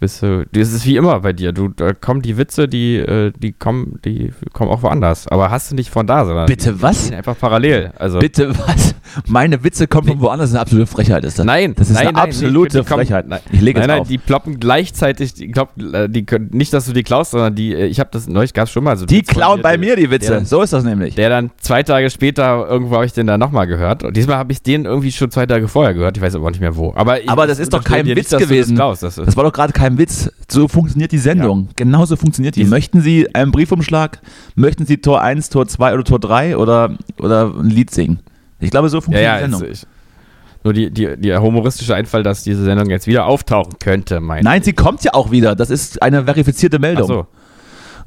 Bist 0.01 0.21
du, 0.23 0.45
das 0.53 0.71
ist 0.71 0.85
wie 0.85 0.95
immer 0.95 1.19
bei 1.19 1.33
dir. 1.33 1.51
Du, 1.51 1.67
da 1.67 1.91
kommen 1.93 2.21
die 2.21 2.37
Witze, 2.37 2.69
die, 2.69 2.95
äh, 2.95 3.33
die 3.37 3.51
kommen, 3.51 3.99
die 4.05 4.31
kommen 4.53 4.71
auch 4.71 4.81
woanders. 4.81 5.27
Aber 5.27 5.51
hast 5.51 5.71
du 5.71 5.75
nicht 5.75 5.89
von 5.89 6.07
da, 6.07 6.23
sondern 6.25 6.45
Bitte 6.45 6.71
die 6.71 6.81
was? 6.81 7.11
einfach 7.11 7.37
parallel. 7.37 7.91
Also 7.97 8.19
Bitte 8.19 8.57
was? 8.57 8.95
Meine 9.27 9.61
Witze 9.63 9.87
kommen 9.87 10.07
von 10.07 10.21
woanders, 10.21 10.45
das 10.45 10.49
ist 10.51 10.55
eine 10.55 10.61
absolute 10.61 10.87
Frechheit. 10.87 11.25
Ist 11.25 11.37
das. 11.39 11.45
Nein, 11.45 11.73
das 11.75 11.89
ist 11.89 11.95
nein, 11.95 12.07
eine 12.07 12.13
nein, 12.17 12.27
absolute 12.29 12.79
die 12.79 12.85
kommen- 12.87 12.99
Frechheit. 13.05 13.27
nein, 13.27 13.39
ich 13.51 13.59
lege 13.59 13.79
Nein, 13.79 13.89
jetzt 13.89 13.95
nein, 13.95 14.01
auf. 14.03 14.07
die 14.07 14.17
ploppen 14.19 14.59
gleichzeitig. 14.61 15.33
Ich 15.41 15.51
glaube, 15.51 16.07
die 16.09 16.25
können 16.25 16.49
nicht, 16.53 16.71
dass 16.71 16.85
du 16.85 16.93
die 16.93 17.03
klaust, 17.03 17.31
sondern 17.31 17.55
die. 17.55 17.73
äh, 17.73 17.87
Ich 17.87 17.99
habe 17.99 18.09
das 18.13 18.27
neulich 18.29 18.53
gab 18.53 18.65
es 18.67 18.71
schon 18.71 18.85
mal 18.85 18.95
so. 18.95 19.05
Die 19.05 19.21
klauen 19.23 19.61
bei 19.61 19.71
der- 19.75 19.79
mir 19.79 19.95
die 19.97 20.09
Witze. 20.09 20.29
Der, 20.31 20.45
so 20.45 20.61
ist 20.61 20.71
das 20.71 20.85
nämlich. 20.85 21.15
der 21.15 21.27
dann 21.29 21.51
zwei 21.59 21.83
Tage 21.83 22.09
später 22.09 22.67
irgendwo 22.69 22.95
habe 22.95 23.05
ich 23.05 23.11
den 23.11 23.27
dann 23.27 23.39
nochmal 23.41 23.67
gehört. 23.67 24.03
Und 24.03 24.15
diesmal 24.15 24.37
habe 24.37 24.53
ich 24.53 24.61
den 24.61 24.85
irgendwie 24.85 25.11
schon 25.11 25.29
zwei 25.29 25.45
Tage 25.45 25.67
vorher 25.67 25.93
gehört. 25.93 26.15
Ich 26.15 26.23
weiß 26.23 26.35
aber 26.35 26.49
nicht 26.51 26.61
mehr 26.61 26.77
wo. 26.77 26.93
Aber, 26.95 27.21
ich, 27.21 27.29
Aber 27.29 27.47
das 27.47 27.59
ist 27.59 27.73
doch 27.73 27.83
kein 27.83 28.05
Witz 28.05 28.31
nicht, 28.31 28.39
gewesen. 28.39 28.75
Das 28.75 28.77
klaust. 28.77 29.03
Das 29.03 29.15
Das 29.15 29.35
war 29.35 29.43
doch 29.43 29.51
gerade 29.51 29.73
kein 29.73 29.88
Witz. 29.97 30.31
So 30.49 30.67
funktioniert 30.67 31.11
die 31.11 31.17
Sendung. 31.17 31.69
Genauso 31.75 32.15
funktioniert 32.15 32.55
die. 32.55 32.65
Möchten 32.65 33.01
Sie 33.01 33.33
einen 33.33 33.51
Briefumschlag? 33.51 34.21
Möchten 34.55 34.85
Sie 34.85 34.97
Tor 34.97 35.21
1, 35.21 35.49
Tor 35.49 35.67
2 35.67 35.93
oder 35.93 36.03
Tor 36.03 36.19
3 36.19 36.57
oder, 36.57 36.97
oder 37.19 37.53
ein 37.53 37.69
Lied 37.69 37.91
singen? 37.91 38.19
Ich 38.59 38.71
glaube, 38.71 38.89
so 38.89 38.97
ja, 38.97 39.01
funktioniert 39.01 39.31
ja, 39.31 39.37
die 39.37 39.51
Sendung. 39.51 39.69
jetzt, 39.69 39.83
ich, 39.83 39.89
nur 40.63 40.73
die, 40.73 40.91
die, 40.91 41.15
der 41.17 41.41
humoristische 41.41 41.95
Einfall, 41.95 42.23
dass 42.23 42.43
diese 42.43 42.63
Sendung 42.63 42.89
jetzt 42.89 43.07
wieder 43.07 43.25
auftauchen 43.25 43.73
könnte, 43.79 44.19
mein. 44.19 44.43
Nein, 44.43 44.61
sie 44.61 44.73
kommt 44.73 45.03
ja 45.03 45.13
auch 45.13 45.31
wieder. 45.31 45.55
Das 45.55 45.69
ist 45.69 46.01
eine 46.01 46.25
verifizierte 46.25 46.77
Ach 46.77 46.81
Meldung. 46.81 47.07
so. 47.07 47.27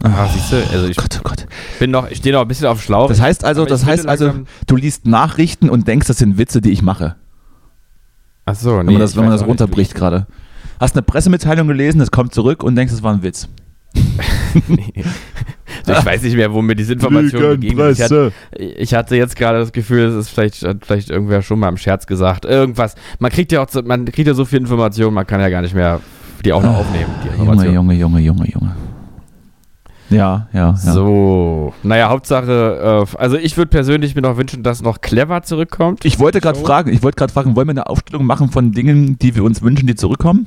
Ah, 0.03 0.27
siehst 0.33 0.53
du, 0.53 0.57
also 0.57 0.89
ich 0.89 0.97
Gott, 0.97 1.21
oh 1.21 1.29
Gott. 1.29 1.47
bin 1.79 1.93
noch, 1.93 2.11
ich 2.11 2.19
stehe 2.19 2.35
noch 2.35 2.43
ein 2.43 2.49
bisschen 2.49 2.67
auf 2.67 2.79
dem 2.79 2.83
Schlauch. 2.83 3.09
Das 3.09 3.21
heißt 3.21 3.45
also, 3.45 3.63
ich 3.63 3.69
das 3.69 3.87
heißt 3.87 4.07
also, 4.07 4.33
du 4.67 4.77
liest 4.77 5.07
Nachrichten 5.07 5.71
und 5.71 5.87
denkst, 5.87 6.09
das 6.09 6.19
sind 6.19 6.39
Witze, 6.39 6.61
die 6.61 6.73
ich 6.73 6.83
mache. 6.83 7.15
Ach 8.45 8.57
so, 8.57 8.79
Wenn 8.79 8.87
nee, 8.87 8.93
man 8.93 9.01
das, 9.01 9.13
ich 9.13 9.17
wenn 9.17 9.25
man 9.25 9.33
das 9.33 9.47
runterbricht 9.47 9.95
gerade. 9.95 10.27
Hast 10.83 10.97
eine 10.97 11.03
Pressemitteilung 11.03 11.69
gelesen, 11.69 12.01
es 12.01 12.11
kommt 12.11 12.35
zurück 12.35 12.65
und 12.65 12.75
denkst, 12.75 12.93
es 12.93 13.03
war 13.05 13.13
ein 13.15 13.23
Witz. 13.23 13.49
Also 15.87 16.01
ich 16.01 16.07
weiß 16.07 16.23
nicht 16.23 16.37
mehr, 16.37 16.53
wo 16.53 16.63
mir 16.63 16.77
diese 16.77 16.93
Information 16.93 17.41
begegnet 17.61 17.91
ist. 17.93 17.99
Ich 17.99 18.05
hatte, 18.05 18.33
ich 18.53 18.95
hatte 18.95 19.17
jetzt 19.17 19.35
gerade 19.37 19.59
das 19.59 19.73
Gefühl, 19.73 20.01
es 20.05 20.15
ist 20.15 20.29
vielleicht, 20.29 20.63
hat 20.65 20.85
vielleicht 20.85 21.11
irgendwer 21.11 21.43
schon 21.43 21.59
mal 21.59 21.69
im 21.69 21.77
Scherz 21.77 22.07
gesagt. 22.07 22.45
Irgendwas. 22.45 22.95
Man 23.19 23.31
kriegt 23.33 23.51
ja 23.53 23.63
auch, 23.63 23.69
so- 23.69 23.83
man 23.83 24.05
kriegt 24.05 24.29
ja 24.29 24.35
so 24.35 24.45
viel 24.45 24.59
Information, 24.61 25.13
man 25.15 25.27
kann 25.27 25.41
ja 25.41 25.49
gar 25.49 25.63
nicht 25.63 25.75
mehr 25.75 26.01
die 26.45 26.53
auch 26.53 26.63
noch 26.63 26.77
aufnehmen. 26.79 27.07
Die 27.25 27.29
Junge, 27.29 27.39
Information. 27.41 27.75
Junge, 27.75 27.95
Junge, 27.95 28.21
Junge, 28.21 28.49
Junge. 28.51 28.77
Ja, 30.11 30.49
ja, 30.53 30.61
ja. 30.69 30.77
So, 30.77 31.73
naja, 31.83 32.11
Hauptsache, 32.11 33.07
äh, 33.13 33.17
also 33.17 33.37
ich 33.37 33.57
würde 33.57 33.71
persönlich 33.71 34.15
mir 34.15 34.23
noch 34.23 34.37
wünschen, 34.37 34.63
dass 34.63 34.83
noch 34.83 35.01
Clever 35.01 35.43
zurückkommt. 35.43 36.05
Ich 36.05 36.19
wollte 36.19 36.41
gerade 36.41 36.59
fragen, 36.59 36.93
ich 36.93 37.03
wollte 37.03 37.17
gerade 37.17 37.33
fragen, 37.33 37.57
wollen 37.57 37.67
wir 37.69 37.73
eine 37.73 37.89
Aufstellung 37.89 38.27
machen 38.27 38.51
von 38.51 38.73
Dingen, 38.73 39.19
die 39.19 39.35
wir 39.35 39.43
uns 39.43 39.63
wünschen, 39.63 39.87
die 39.87 39.95
zurückkommen? 39.95 40.47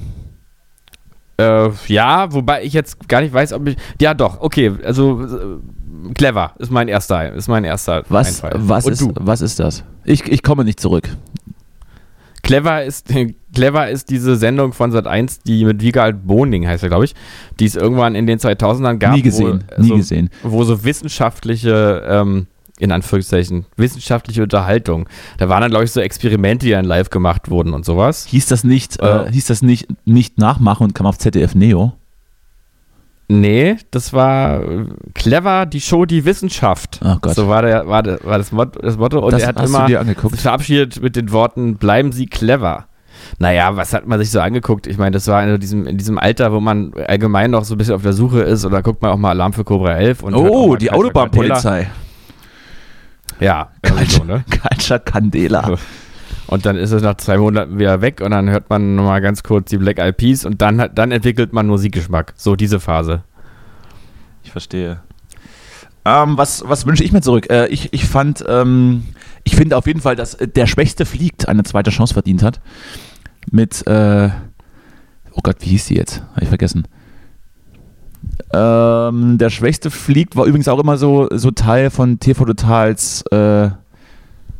Äh, 1.37 1.69
ja, 1.87 2.31
wobei 2.33 2.63
ich 2.63 2.73
jetzt 2.73 3.07
gar 3.09 3.21
nicht 3.21 3.33
weiß, 3.33 3.53
ob 3.53 3.67
ich. 3.67 3.75
Ja, 3.99 4.13
doch, 4.13 4.39
okay, 4.41 4.71
also 4.83 5.21
äh, 5.21 6.13
Clever 6.13 6.53
ist 6.59 6.71
mein 6.71 6.87
erster, 6.87 7.33
ist 7.33 7.47
mein 7.47 7.63
erster 7.63 8.03
Was, 8.09 8.27
Einfall. 8.43 8.53
was, 8.67 8.85
Und 8.85 8.91
ist, 8.93 9.01
du? 9.01 9.13
was 9.19 9.41
ist 9.41 9.59
das? 9.59 9.83
Ich, 10.05 10.23
ich 10.31 10.43
komme 10.43 10.63
nicht 10.63 10.79
zurück. 10.79 11.09
Clever 12.43 12.83
ist, 12.83 13.07
Clever 13.55 13.89
ist 13.89 14.09
diese 14.09 14.35
Sendung 14.35 14.71
von 14.71 14.93
Sat1, 14.93 15.39
die 15.45 15.65
mit 15.65 15.81
Wiegald 15.81 16.25
Boning 16.27 16.67
heißt 16.67 16.83
er, 16.83 16.89
glaube 16.89 17.05
ich, 17.05 17.15
die 17.59 17.65
es 17.65 17.75
irgendwann 17.75 18.15
in 18.15 18.27
den 18.27 18.39
2000ern 18.39 18.97
gab. 18.97 19.15
nie 19.15 19.21
gesehen, 19.23 19.63
wo, 19.75 19.81
nie 19.81 19.87
so, 19.89 19.95
gesehen. 19.95 20.29
Wo 20.43 20.63
so 20.63 20.83
wissenschaftliche, 20.83 22.03
ähm, 22.07 22.47
in 22.79 22.91
Anführungszeichen, 22.91 23.65
wissenschaftliche 23.77 24.43
Unterhaltung. 24.43 25.07
Da 25.37 25.47
waren 25.49 25.61
dann, 25.61 25.71
glaube 25.71 25.85
ich, 25.85 25.91
so 25.91 26.01
Experimente, 26.01 26.65
die 26.65 26.71
dann 26.73 26.85
live 26.85 27.09
gemacht 27.09 27.49
wurden 27.49 27.73
und 27.73 27.85
sowas. 27.85 28.25
Hieß 28.27 28.47
das 28.47 28.63
nicht, 28.63 28.99
Äh. 29.01 29.27
äh, 29.27 29.31
hieß 29.31 29.45
das 29.47 29.61
nicht, 29.61 29.87
nicht 30.05 30.37
nachmachen 30.37 30.83
und 30.83 30.93
kam 30.95 31.05
auf 31.07 31.17
ZDF 31.17 31.55
Neo? 31.55 31.93
Nee, 33.27 33.77
das 33.89 34.13
war 34.13 34.61
äh, 34.61 34.85
Clever, 35.15 35.65
die 35.65 35.81
Show, 35.81 36.05
die 36.05 36.25
Wissenschaft. 36.25 36.99
Oh 37.03 37.15
Gott. 37.21 37.33
So 37.33 37.47
war, 37.47 37.63
der, 37.63 37.87
war, 37.87 38.03
der, 38.03 38.19
war 38.23 38.37
das, 38.37 38.51
Motto, 38.51 38.79
das 38.79 38.97
Motto. 38.97 39.19
Und 39.19 39.31
das 39.33 39.41
er 39.41 39.47
hat 39.47 39.63
immer 39.65 39.87
sich 39.87 40.41
verabschiedet 40.41 41.01
mit 41.01 41.15
den 41.15 41.31
Worten, 41.31 41.77
bleiben 41.77 42.11
Sie 42.11 42.27
clever. 42.27 42.85
Naja, 43.39 43.75
was 43.75 43.93
hat 43.93 44.05
man 44.05 44.19
sich 44.19 44.29
so 44.29 44.39
angeguckt? 44.39 44.85
Ich 44.85 44.99
meine, 44.99 45.11
das 45.11 45.27
war 45.27 45.43
in 45.43 45.59
diesem, 45.59 45.87
in 45.87 45.97
diesem 45.97 46.19
Alter, 46.19 46.51
wo 46.51 46.59
man 46.59 46.93
allgemein 47.07 47.49
noch 47.49 47.63
so 47.63 47.73
ein 47.73 47.77
bisschen 47.79 47.95
auf 47.95 48.03
der 48.03 48.13
Suche 48.13 48.41
ist 48.41 48.63
oder 48.65 48.83
guckt 48.83 49.01
man 49.01 49.11
auch 49.11 49.17
mal 49.17 49.31
Alarm 49.31 49.53
für 49.53 49.63
Cobra 49.63 49.93
11. 49.95 50.21
Und 50.21 50.35
Oh, 50.35 50.75
die 50.75 50.91
Autobahnpolizei. 50.91 51.87
Ja, 53.39 53.69
irgendwie 53.83 54.05
so, 54.05 54.23
ne? 54.23 54.43
Culture 54.49 54.99
Candela. 54.99 55.77
Und 56.47 56.65
dann 56.65 56.75
ist 56.77 56.91
es 56.91 57.01
nach 57.01 57.17
zwei 57.17 57.37
Monaten 57.37 57.79
wieder 57.79 58.01
weg 58.01 58.21
und 58.21 58.31
dann 58.31 58.49
hört 58.49 58.69
man 58.69 58.95
nochmal 58.95 59.21
ganz 59.21 59.41
kurz 59.43 59.69
die 59.69 59.77
Black 59.77 59.97
Eyed 59.97 60.17
Peas 60.17 60.45
und 60.45 60.61
dann, 60.61 60.89
dann 60.93 61.11
entwickelt 61.11 61.53
man 61.53 61.67
Musikgeschmack. 61.67 62.33
So 62.35 62.55
diese 62.55 62.79
Phase. 62.79 63.23
Ich 64.43 64.51
verstehe. 64.51 65.01
Ähm, 66.05 66.37
was, 66.37 66.63
was 66.67 66.85
wünsche 66.85 67.03
ich 67.03 67.11
mir 67.11 67.21
zurück? 67.21 67.49
Äh, 67.49 67.67
ich, 67.67 67.91
ich 67.93 68.05
fand, 68.05 68.45
ähm, 68.47 69.05
ich 69.43 69.55
finde 69.55 69.75
auf 69.75 69.87
jeden 69.87 70.01
Fall, 70.01 70.15
dass 70.15 70.35
äh, 70.35 70.47
der 70.47 70.67
Schwächste 70.67 71.05
fliegt 71.05 71.47
eine 71.47 71.63
zweite 71.63 71.89
Chance 71.89 72.13
verdient 72.13 72.43
hat. 72.43 72.61
Mit, 73.49 73.85
äh, 73.87 74.29
oh 75.31 75.39
Gott, 75.41 75.57
wie 75.61 75.69
hieß 75.69 75.87
die 75.87 75.95
jetzt? 75.95 76.21
Habe 76.33 76.43
ich 76.43 76.49
vergessen. 76.49 76.87
Ähm, 78.55 79.37
der 79.37 79.49
Schwächste 79.49 79.91
fliegt 79.91 80.37
war 80.37 80.45
übrigens 80.45 80.69
auch 80.69 80.79
immer 80.79 80.97
so, 80.97 81.27
so 81.33 81.51
Teil 81.51 81.89
von 81.89 82.19
TV 82.19 82.45
Totals 82.45 83.21
äh, 83.31 83.69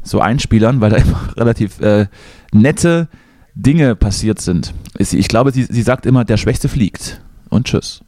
so 0.04 0.20
Einspielern, 0.20 0.82
weil 0.82 0.90
da 0.90 0.96
immer 0.98 1.30
relativ 1.38 1.80
äh, 1.80 2.08
nette 2.52 3.08
Dinge 3.54 3.96
passiert 3.96 4.42
sind. 4.42 4.74
Ich 4.98 5.30
glaube, 5.30 5.52
sie, 5.52 5.64
sie 5.64 5.82
sagt 5.82 6.06
immer, 6.06 6.26
der 6.26 6.36
Schwächste 6.36 6.68
fliegt. 6.68 7.22
Und 7.50 7.68
tschüss. 7.68 8.02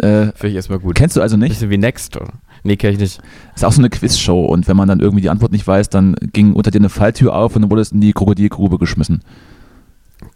Äh, 0.00 0.26
Finde 0.34 0.48
ich 0.48 0.54
erstmal 0.54 0.78
gut. 0.78 0.94
Kennst 0.94 1.16
du 1.16 1.20
also 1.20 1.36
nicht? 1.36 1.50
Bisschen 1.50 1.68
wie 1.68 1.76
Next. 1.76 2.16
Oder? 2.16 2.32
Nee, 2.62 2.76
kenn 2.76 2.94
ich 2.94 2.98
nicht. 2.98 3.20
Ist 3.54 3.64
auch 3.64 3.72
so 3.72 3.82
eine 3.82 3.90
Quizshow 3.90 4.46
und 4.46 4.66
wenn 4.68 4.76
man 4.76 4.88
dann 4.88 5.00
irgendwie 5.00 5.20
die 5.20 5.28
Antwort 5.28 5.52
nicht 5.52 5.66
weiß, 5.66 5.90
dann 5.90 6.16
ging 6.32 6.54
unter 6.54 6.70
dir 6.70 6.78
eine 6.78 6.88
Falltür 6.88 7.34
auf 7.34 7.54
und 7.54 7.62
dann 7.62 7.70
wurde 7.70 7.82
es 7.82 7.92
in 7.92 8.00
die 8.00 8.14
Krokodilgrube 8.14 8.78
geschmissen. 8.78 9.20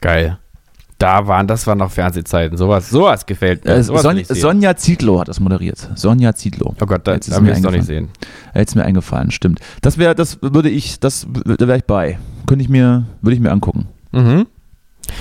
Geil. 0.03 0.39
Da 0.99 1.29
waren, 1.29 1.47
das 1.47 1.67
waren 1.69 1.79
noch 1.79 1.93
Fernsehzeiten. 1.93 2.59
Sowas, 2.59 2.91
sowas 2.91 3.25
gefällt 3.25 3.65
mir. 3.65 3.71
Äh, 3.71 3.83
sowas 3.85 4.03
Son. 4.03 4.25
Sonja 4.25 4.75
Zietlow 4.75 5.21
hat 5.21 5.29
das 5.29 5.39
moderiert. 5.39 5.89
Sonja 5.95 6.35
Zietlow. 6.35 6.75
oh 6.81 6.87
Gott, 6.87 7.07
da, 7.07 7.17
da 7.17 7.43
will 7.45 7.53
ich 7.53 7.61
noch 7.63 7.71
nicht 7.71 7.85
sehen. 7.85 8.09
Jetzt 8.53 8.71
ist 8.71 8.75
mir 8.75 8.85
eingefallen, 8.85 9.31
stimmt. 9.31 9.61
Das 9.81 9.97
wäre, 9.99 10.17
das 10.17 10.39
würde 10.43 10.69
ich, 10.69 10.99
das 10.99 11.27
da 11.33 11.69
wäre 11.69 11.79
ich 11.79 11.85
bei. 11.85 12.19
Könnte 12.47 12.65
ich 12.65 12.69
mir, 12.69 13.07
würde 13.23 13.35
ich 13.37 13.41
mir 13.41 13.53
angucken. 13.53 13.87
Mhm. 14.11 14.47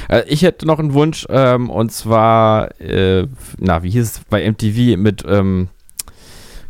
Äh, 0.09 0.23
ich 0.27 0.41
hätte 0.41 0.65
noch 0.65 0.79
einen 0.79 0.93
Wunsch, 0.93 1.27
ähm, 1.29 1.69
und 1.69 1.91
zwar, 1.91 2.79
äh, 2.81 3.27
na, 3.59 3.83
wie 3.83 3.91
hieß 3.91 4.03
es 4.03 4.21
bei 4.29 4.49
MTV 4.49 4.97
mit 4.97 5.23
ähm, 5.27 5.67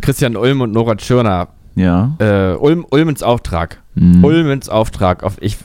Christian 0.02 0.36
Ulm 0.36 0.62
und 0.62 0.72
Nora 0.74 0.96
Tschirner. 0.96 1.48
Ja. 1.78 2.16
Äh, 2.20 2.56
Ulm, 2.56 2.86
Ulmens 2.90 3.22
Auftrag. 3.24 3.82
Hm. 3.96 4.24
Ulmens 4.24 4.68
Auftrag. 4.68 5.24
Auf, 5.24 5.38
ich, 5.40 5.58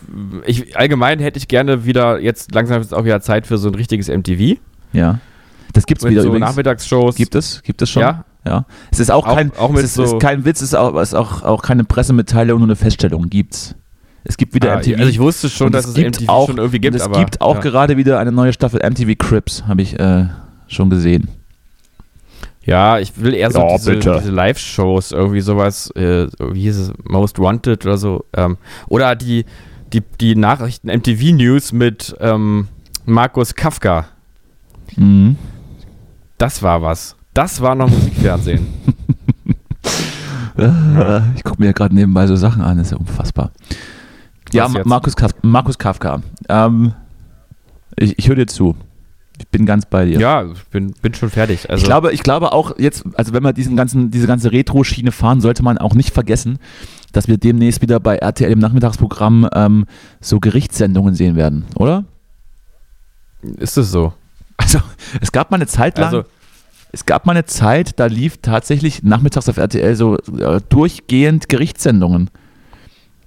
ich, 0.46 0.76
allgemein 0.76 1.18
hätte 1.18 1.38
ich 1.38 1.48
gerne 1.48 1.84
wieder, 1.86 2.20
jetzt 2.20 2.54
langsam 2.54 2.80
ist 2.80 2.88
es 2.88 2.92
auch 2.92 3.04
wieder 3.04 3.20
Zeit 3.20 3.46
für 3.46 3.56
so 3.58 3.68
ein 3.68 3.74
richtiges 3.74 4.08
MTV. 4.08 4.58
Ja. 4.92 5.18
Das 5.72 5.86
gibt's 5.86 6.04
Mit 6.04 6.12
wieder 6.12 6.22
so 6.22 6.28
übrigens. 6.28 6.48
Nachmittagsshows. 6.50 7.14
Gibt 7.16 7.34
es? 7.34 7.62
Gibt 7.62 7.80
es 7.80 7.88
schon? 7.90 8.02
Ja. 8.02 8.24
Ja. 8.46 8.66
Es 8.90 9.00
ist 9.00 9.10
auch, 9.10 9.26
Auch- 9.26 9.36
kein, 9.36 9.52
auch 9.56 9.72
es 9.74 9.84
ist, 9.84 9.94
so- 9.94 10.04
ist 10.04 10.20
kein 10.20 10.44
Witz, 10.44 10.58
es 10.60 10.68
ist 10.68 10.74
auch, 10.74 10.94
es 10.96 11.10
ist 11.10 11.14
auch, 11.14 11.42
auch 11.44 11.62
keine 11.62 11.84
Pressemitteilung, 11.84 12.58
nur 12.58 12.66
eine 12.66 12.76
Feststellung. 12.76 13.30
Gibt's. 13.30 13.74
Es 14.24 14.36
gibt 14.36 14.54
wieder 14.54 14.72
Ah, 14.72 14.76
MTV. 14.78 14.98
Also 14.98 15.08
ich 15.10 15.18
wusste 15.18 15.48
schon, 15.48 15.68
Und 15.68 15.74
dass 15.74 15.86
es, 15.86 15.96
MTV 15.96 16.28
auch, 16.28 16.46
schon 16.48 16.58
irgendwie 16.58 16.78
gibt, 16.78 16.94
es 16.94 17.02
aber 17.02 17.18
gibt 17.18 17.40
auch 17.40 17.56
ja. 17.56 17.60
gerade 17.62 17.96
wieder 17.96 18.18
eine 18.18 18.32
neue 18.32 18.52
Staffel 18.52 18.80
MTV 18.88 19.14
Crips, 19.18 19.64
habe 19.66 19.82
ich 19.82 19.98
äh, 19.98 20.26
schon 20.68 20.90
gesehen. 20.90 21.28
Ja, 22.64 22.98
ich 23.00 23.12
will 23.20 23.34
eher 23.34 23.50
so 23.50 23.58
Ja, 23.58 23.76
diese, 23.76 23.96
diese 23.98 24.30
Live-Shows, 24.30 25.10
irgendwie 25.12 25.40
sowas, 25.40 25.90
äh, 25.96 26.28
wie 26.38 26.60
hieß 26.62 26.78
es, 26.78 26.92
Most 27.04 27.38
Wanted 27.40 27.84
oder 27.84 27.98
so. 27.98 28.24
Ähm, 28.34 28.56
oder 28.88 29.16
die, 29.16 29.44
die, 29.92 30.02
die 30.20 30.36
Nachrichten 30.36 30.88
MTV 30.88 31.32
News 31.34 31.72
mit 31.72 32.14
ähm, 32.20 32.68
Markus 33.04 33.54
Kafka. 33.56 34.06
Mhm. 34.96 35.36
Das 36.38 36.62
war 36.62 36.82
was. 36.82 37.16
Das 37.34 37.60
war 37.60 37.74
noch 37.74 37.88
Musikfernsehen. 37.90 38.66
Äh, 40.58 41.20
Ich 41.36 41.44
gucke 41.44 41.62
mir 41.62 41.72
gerade 41.72 41.94
nebenbei 41.94 42.26
so 42.26 42.36
Sachen 42.36 42.62
an, 42.62 42.76
das 42.76 42.88
ist 42.88 42.90
ja 42.92 42.98
unfassbar. 42.98 43.50
Ja, 44.52 44.64
Was 44.64 44.72
Ma- 44.72 44.78
jetzt? 44.80 44.86
Markus, 44.86 45.16
Kaf 45.16 45.30
Markus 45.42 45.78
Kafka. 45.78 46.20
Ähm, 46.48 46.92
ich 47.96 48.18
ich 48.18 48.28
höre 48.28 48.36
dir 48.36 48.46
zu. 48.46 48.76
Ich 49.42 49.48
bin 49.48 49.66
ganz 49.66 49.86
bei 49.86 50.04
dir. 50.04 50.20
ja, 50.20 50.44
ich 50.44 50.64
bin, 50.66 50.92
bin 51.02 51.14
schon 51.14 51.28
fertig. 51.28 51.68
Also, 51.68 51.82
ich, 51.82 51.84
glaube, 51.84 52.12
ich 52.12 52.22
glaube 52.22 52.52
auch 52.52 52.78
jetzt, 52.78 53.04
also 53.14 53.32
wenn 53.32 53.42
wir 53.42 53.52
diesen 53.52 53.76
ganzen, 53.76 54.10
diese 54.10 54.26
ganze 54.26 54.52
Retro-Schiene 54.52 55.10
fahren, 55.10 55.40
sollte 55.40 55.62
man 55.62 55.78
auch 55.78 55.94
nicht 55.94 56.14
vergessen, 56.14 56.58
dass 57.12 57.28
wir 57.28 57.38
demnächst 57.38 57.82
wieder 57.82 58.00
bei 58.00 58.16
RTL 58.16 58.50
im 58.50 58.60
Nachmittagsprogramm 58.60 59.48
ähm, 59.52 59.86
so 60.20 60.40
Gerichtssendungen 60.40 61.14
sehen 61.14 61.36
werden, 61.36 61.64
oder? 61.76 62.04
ist 63.58 63.76
es 63.76 63.90
so. 63.90 64.12
Also 64.56 64.78
es 65.20 65.32
gab 65.32 65.50
mal 65.50 65.56
eine 65.56 65.66
Zeit 65.66 65.98
lang, 65.98 66.06
Also, 66.06 66.24
es 66.92 67.04
gab 67.04 67.26
mal 67.26 67.32
eine 67.32 67.44
Zeit, 67.44 67.98
da 67.98 68.06
lief 68.06 68.36
tatsächlich 68.40 69.02
nachmittags 69.02 69.48
auf 69.48 69.56
RTL 69.56 69.96
so 69.96 70.18
äh, 70.18 70.60
durchgehend 70.68 71.48
Gerichtssendungen, 71.48 72.30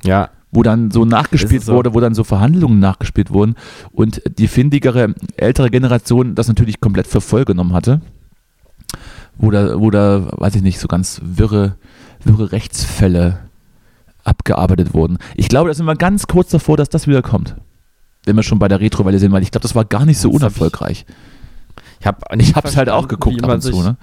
ja, 0.03 0.29
wo 0.55 0.63
dann 0.63 0.89
so 0.91 1.05
nachgespielt 1.05 1.61
es 1.61 1.67
so? 1.67 1.73
wurde, 1.73 1.93
wo 1.93 1.99
dann 1.99 2.15
so 2.15 2.23
Verhandlungen 2.23 2.79
nachgespielt 2.79 3.29
wurden 3.31 3.55
und 3.91 4.21
die 4.39 4.47
findigere 4.47 5.13
ältere 5.37 5.69
Generation 5.69 6.33
das 6.35 6.47
natürlich 6.47 6.79
komplett 6.81 7.07
für 7.07 7.21
voll 7.21 7.45
genommen 7.45 7.73
hatte. 7.73 8.01
Wo 9.37 9.51
da, 9.51 9.79
wo 9.79 9.91
da, 9.91 10.27
weiß 10.37 10.55
ich 10.55 10.61
nicht, 10.61 10.79
so 10.79 10.87
ganz 10.87 11.19
wirre, 11.23 11.75
wirre 12.23 12.51
Rechtsfälle 12.53 13.39
abgearbeitet 14.23 14.93
wurden. 14.93 15.17
Ich 15.35 15.49
glaube, 15.49 15.69
da 15.69 15.73
sind 15.73 15.85
wir 15.85 15.95
ganz 15.95 16.27
kurz 16.27 16.49
davor, 16.49 16.77
dass 16.77 16.89
das 16.89 17.05
wieder 17.07 17.21
kommt. 17.21 17.55
Wenn 18.23 18.35
wir 18.35 18.43
schon 18.43 18.57
bei 18.59 18.67
der 18.67 18.79
Retro-Welle 18.79 19.19
sind, 19.19 19.31
weil 19.33 19.43
ich 19.43 19.51
glaube, 19.51 19.61
das 19.63 19.75
war 19.75 19.85
gar 19.85 20.05
nicht 20.05 20.17
so 20.19 20.29
Das 20.31 20.41
hab 20.41 20.51
ich- 20.51 20.57
unerfolgreich. 20.61 21.05
Ich 21.99 22.07
habe 22.07 22.17
Ich 22.39 22.55
habe 22.55 22.67
es 22.67 22.77
halt 22.77 22.89
auch 22.89 23.07
geguckt 23.07 23.43
ab 23.43 23.51
und 23.51 23.61
zu, 23.61 23.81
ne? 23.83 23.97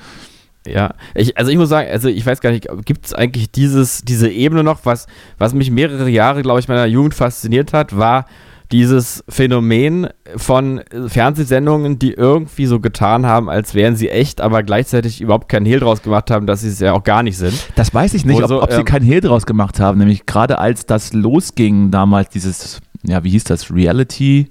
Ja, 0.67 0.95
ich, 1.15 1.37
also 1.37 1.51
ich 1.51 1.57
muss 1.59 1.69
sagen, 1.69 1.89
also 1.91 2.09
ich 2.09 2.25
weiß 2.25 2.41
gar 2.41 2.51
nicht, 2.51 2.69
gibt 2.85 3.07
es 3.07 3.15
eigentlich 3.15 3.51
dieses, 3.51 4.03
diese 4.03 4.29
Ebene 4.29 4.63
noch, 4.63 4.81
was, 4.85 5.07
was 5.39 5.55
mich 5.55 5.71
mehrere 5.71 6.09
Jahre, 6.09 6.43
glaube 6.43 6.61
ich, 6.61 6.69
meiner 6.69 6.87
Jugend 6.87 7.15
fasziniert 7.15 7.73
hat, 7.73 7.97
war 7.97 8.27
dieses 8.71 9.23
Phänomen 9.29 10.09
von 10.37 10.81
Fernsehsendungen, 11.09 11.99
die 11.99 12.13
irgendwie 12.13 12.67
so 12.67 12.81
getan 12.81 13.27
haben, 13.27 13.51
als 13.51 13.75
wären 13.75 13.97
sie 13.97 14.09
echt, 14.09 14.41
aber 14.41 14.63
gleichzeitig 14.63 15.21
überhaupt 15.21 15.49
keinen 15.49 15.67
Hehl 15.67 15.81
draus 15.81 16.01
gemacht 16.01 16.31
haben, 16.31 16.47
dass 16.47 16.63
sie 16.63 16.69
es 16.69 16.81
ja 16.81 16.95
auch 16.95 17.05
gar 17.05 17.23
nicht 17.23 17.37
sind. 17.37 17.55
Das 17.75 17.93
weiß 17.93 18.15
ich 18.15 18.25
nicht, 18.25 18.39
Wo 18.39 18.45
ob, 18.45 18.49
so, 18.49 18.63
ob 18.63 18.73
sie 18.73 18.79
ähm, 18.79 18.85
keinen 18.87 19.05
Hehl 19.05 19.21
draus 19.21 19.45
gemacht 19.45 19.79
haben. 19.79 19.99
Nämlich 19.99 20.25
gerade 20.25 20.59
als 20.59 20.87
das 20.87 21.13
losging, 21.13 21.91
damals 21.91 22.31
dieses, 22.31 22.81
ja, 23.03 23.23
wie 23.25 23.31
hieß 23.31 23.45
das, 23.45 23.71
Reality 23.71 24.51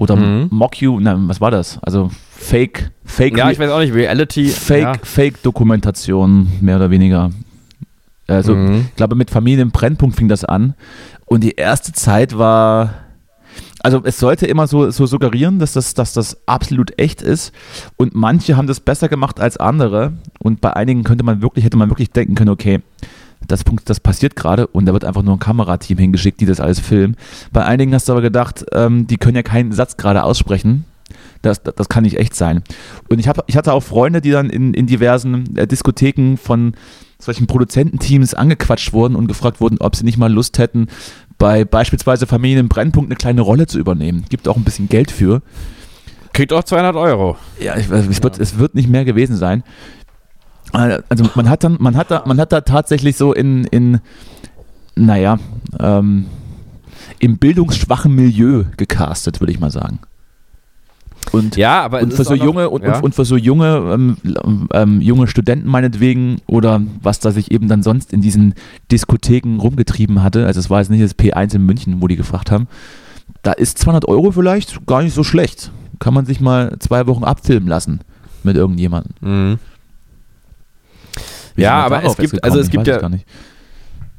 oder 0.00 0.16
Mhm. 0.16 0.48
Mock-You, 0.50 0.98
nein, 0.98 1.28
was 1.28 1.40
war 1.40 1.52
das? 1.52 1.78
Also 1.82 2.10
Fake, 2.30 2.90
Fake, 3.04 3.36
Ja, 3.36 3.50
ich 3.50 3.58
weiß 3.58 3.70
auch 3.70 3.78
nicht, 3.78 3.94
Reality. 3.94 4.46
Fake, 4.48 4.82
ja. 4.82 4.92
Fake-Dokumentation, 5.02 6.48
mehr 6.60 6.76
oder 6.76 6.90
weniger. 6.90 7.30
Also, 8.26 8.54
Mhm. 8.54 8.86
ich 8.88 8.96
glaube, 8.96 9.14
mit 9.14 9.30
Familie 9.30 9.62
im 9.62 9.70
Brennpunkt 9.70 10.16
fing 10.16 10.28
das 10.28 10.44
an. 10.44 10.74
Und 11.26 11.44
die 11.44 11.52
erste 11.52 11.92
Zeit 11.92 12.36
war. 12.38 12.94
Also 13.82 14.02
es 14.04 14.18
sollte 14.18 14.46
immer 14.46 14.66
so, 14.66 14.90
so 14.90 15.06
suggerieren, 15.06 15.58
dass 15.58 15.72
das, 15.72 15.94
dass 15.94 16.12
das 16.12 16.36
absolut 16.46 16.98
echt 16.98 17.22
ist. 17.22 17.52
Und 17.96 18.14
manche 18.14 18.56
haben 18.56 18.66
das 18.66 18.78
besser 18.80 19.08
gemacht 19.08 19.40
als 19.40 19.56
andere. 19.56 20.12
Und 20.38 20.60
bei 20.60 20.74
einigen 20.74 21.02
könnte 21.02 21.24
man 21.24 21.40
wirklich, 21.42 21.64
hätte 21.64 21.78
man 21.78 21.88
wirklich 21.90 22.10
denken 22.10 22.34
können, 22.34 22.50
okay, 22.50 22.80
das, 23.46 23.64
Punkt, 23.64 23.88
das 23.88 24.00
passiert 24.00 24.36
gerade 24.36 24.66
und 24.66 24.86
da 24.86 24.92
wird 24.92 25.04
einfach 25.04 25.22
nur 25.22 25.34
ein 25.34 25.40
Kamerateam 25.40 25.98
hingeschickt, 25.98 26.40
die 26.40 26.46
das 26.46 26.60
alles 26.60 26.80
filmen. 26.80 27.16
Bei 27.52 27.64
einigen 27.64 27.94
hast 27.94 28.08
du 28.08 28.12
aber 28.12 28.22
gedacht, 28.22 28.64
ähm, 28.72 29.06
die 29.06 29.16
können 29.16 29.36
ja 29.36 29.42
keinen 29.42 29.72
Satz 29.72 29.96
gerade 29.96 30.22
aussprechen. 30.22 30.84
Das, 31.42 31.62
das, 31.62 31.74
das 31.74 31.88
kann 31.88 32.04
nicht 32.04 32.18
echt 32.18 32.34
sein. 32.34 32.62
Und 33.08 33.18
ich, 33.18 33.26
hab, 33.26 33.42
ich 33.48 33.56
hatte 33.56 33.72
auch 33.72 33.82
Freunde, 33.82 34.20
die 34.20 34.30
dann 34.30 34.50
in, 34.50 34.74
in 34.74 34.86
diversen 34.86 35.56
äh, 35.56 35.66
Diskotheken 35.66 36.36
von 36.36 36.74
solchen 37.18 37.46
Produzententeams 37.46 38.34
angequatscht 38.34 38.92
wurden 38.92 39.16
und 39.16 39.26
gefragt 39.26 39.60
wurden, 39.60 39.78
ob 39.80 39.96
sie 39.96 40.04
nicht 40.04 40.18
mal 40.18 40.32
Lust 40.32 40.58
hätten, 40.58 40.88
bei 41.38 41.64
beispielsweise 41.64 42.26
Familien 42.26 42.60
im 42.60 42.68
Brennpunkt 42.68 43.10
eine 43.10 43.16
kleine 43.16 43.40
Rolle 43.40 43.66
zu 43.66 43.78
übernehmen. 43.78 44.24
Gibt 44.28 44.46
auch 44.48 44.56
ein 44.56 44.64
bisschen 44.64 44.88
Geld 44.88 45.10
für. 45.10 45.42
Kriegt 46.32 46.52
auch 46.52 46.62
200 46.62 46.94
Euro. 46.94 47.36
Ja, 47.58 47.76
ich, 47.76 47.90
weiß, 47.90 48.06
es, 48.06 48.22
wird, 48.22 48.38
es 48.38 48.58
wird 48.58 48.74
nicht 48.74 48.88
mehr 48.88 49.04
gewesen 49.04 49.36
sein. 49.36 49.64
Äh, 50.72 51.00
Also 51.08 51.24
man 51.34 51.48
hat 51.48 51.64
dann, 51.64 51.76
man 51.80 51.96
hat 51.96 52.10
da, 52.10 52.22
man 52.26 52.38
hat 52.40 52.52
da 52.52 52.60
tatsächlich 52.60 53.16
so 53.16 53.32
in, 53.32 53.64
in 53.64 54.00
naja, 54.96 55.38
ähm, 55.78 56.26
im 57.18 57.38
bildungsschwachen 57.38 58.14
Milieu 58.14 58.64
gecastet, 58.76 59.40
würde 59.40 59.52
ich 59.52 59.60
mal 59.60 59.70
sagen. 59.70 59.98
Und, 61.32 61.56
Ja, 61.56 61.82
aber 61.82 62.00
und 62.00 62.14
für 62.14 62.24
so 62.24 62.34
noch- 62.34 62.44
junge 62.44 62.70
und, 62.70 62.82
ja. 62.82 62.96
und, 62.96 63.04
und 63.04 63.14
für 63.14 63.24
so 63.24 63.36
junge 63.36 63.76
ähm, 63.92 64.16
ähm, 64.72 65.00
junge 65.00 65.26
Studenten 65.26 65.68
meinetwegen 65.68 66.38
oder 66.46 66.80
was 67.02 67.20
da 67.20 67.30
sich 67.30 67.50
eben 67.52 67.68
dann 67.68 67.82
sonst 67.82 68.12
in 68.12 68.20
diesen 68.22 68.54
Diskotheken 68.90 69.58
rumgetrieben 69.60 70.22
hatte, 70.22 70.46
also 70.46 70.58
es 70.60 70.70
war 70.70 70.80
jetzt 70.80 70.90
nicht 70.90 71.04
das 71.04 71.16
P1 71.18 71.54
in 71.54 71.66
München, 71.66 72.00
wo 72.00 72.08
die 72.08 72.16
gefragt 72.16 72.50
haben, 72.50 72.68
da 73.42 73.52
ist 73.52 73.78
200 73.78 74.08
Euro 74.08 74.32
vielleicht 74.32 74.86
gar 74.86 75.02
nicht 75.02 75.14
so 75.14 75.22
schlecht. 75.22 75.70
Kann 75.98 76.14
man 76.14 76.24
sich 76.24 76.40
mal 76.40 76.76
zwei 76.78 77.06
Wochen 77.06 77.24
abfilmen 77.24 77.68
lassen 77.68 78.00
mit 78.42 78.56
irgendjemandem. 78.56 79.12
Mhm. 79.20 79.58
Wie 81.56 81.62
Ja, 81.62 81.84
aber 81.84 82.02
es 82.04 82.16
gibt- 82.16 82.42
also 82.44 82.58
es 82.58 82.70
gibt 82.70 82.86
ja-. 82.86 83.00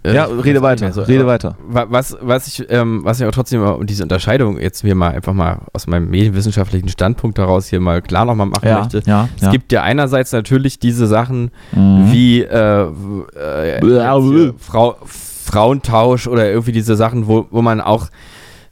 Äh, 0.04 0.16
Ja, 0.16 0.26
rede 0.26 0.64
weiter, 0.64 0.92
so, 0.92 1.02
rede 1.04 1.22
aber 1.22 1.34
weiter. 1.34 1.58
wa- 1.68 1.86
Was, 1.90 2.18
was 2.22 2.48
ich, 2.48 2.66
ähm, 2.72 3.02
was 3.04 3.20
ich 3.20 3.24
aber 3.24 3.32
trotzdem 3.32 3.62
und 3.62 3.88
diese 3.88 4.02
Unterscheidung 4.02 4.60
jetzt 4.60 4.84
mir 4.84 4.96
mal 4.96 5.12
einfach 5.12 5.34
mal 5.34 5.60
aus 5.74 5.86
meinem 5.86 6.10
medienwissenschaftlichen 6.10 6.90
Standpunkt 6.90 7.38
heraus 7.38 7.68
hier 7.68 7.80
mal 7.80 8.02
klar 8.02 8.26
nochmal 8.26 8.48
machen 8.48 8.68
Ja, 8.68 8.80
möchte. 8.80 9.04
ja, 9.06 9.30
Es 9.36 9.44
ja. 9.44 9.52
gibt 9.52 9.72
ja 9.72 9.84
einerseits 9.84 10.32
natürlich 10.32 10.80
diese 10.80 11.06
Sachen 11.06 11.52
Mhm. 11.72 12.12
wie 12.12 12.42
äh, 12.42 12.88
äh, 13.36 14.54
Frau, 14.58 14.98
Frauentausch 15.06 16.28
oder 16.28 16.50
irgendwie 16.50 16.72
diese 16.72 16.96
Sachen, 16.96 17.28
wo, 17.28 17.46
wo 17.52 17.62
man 17.62 17.80
auch 17.80 18.08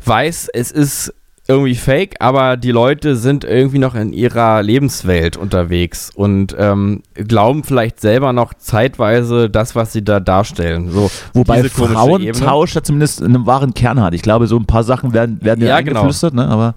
weiß, 0.03 0.49
es 0.53 0.71
ist 0.71 1.13
irgendwie 1.49 1.73
fake, 1.75 2.15
aber 2.19 2.55
die 2.57 2.71
Leute 2.71 3.15
sind 3.15 3.43
irgendwie 3.43 3.79
noch 3.79 3.95
in 3.95 4.13
ihrer 4.13 4.61
Lebenswelt 4.61 5.35
unterwegs 5.35 6.11
und 6.13 6.55
ähm, 6.59 7.01
glauben 7.15 7.63
vielleicht 7.63 7.99
selber 7.99 8.31
noch 8.33 8.53
zeitweise 8.53 9.49
das, 9.49 9.75
was 9.75 9.91
sie 9.91 10.03
da 10.03 10.19
darstellen. 10.19 10.91
So, 10.91 11.09
Wobei. 11.33 11.63
Frauentausch 11.63 12.75
ja 12.75 12.83
zumindest 12.83 13.23
einen 13.23 13.47
wahren 13.47 13.73
Kern 13.73 13.99
hat. 13.99 14.13
Ich 14.13 14.21
glaube, 14.21 14.45
so 14.45 14.57
ein 14.57 14.65
paar 14.65 14.83
Sachen 14.83 15.13
werden, 15.13 15.43
werden 15.43 15.61
ja 15.61 15.69
Ja, 15.69 15.81
genau. 15.81 16.01
eingeflüstert, 16.01 16.35
ne? 16.35 16.47
aber 16.47 16.75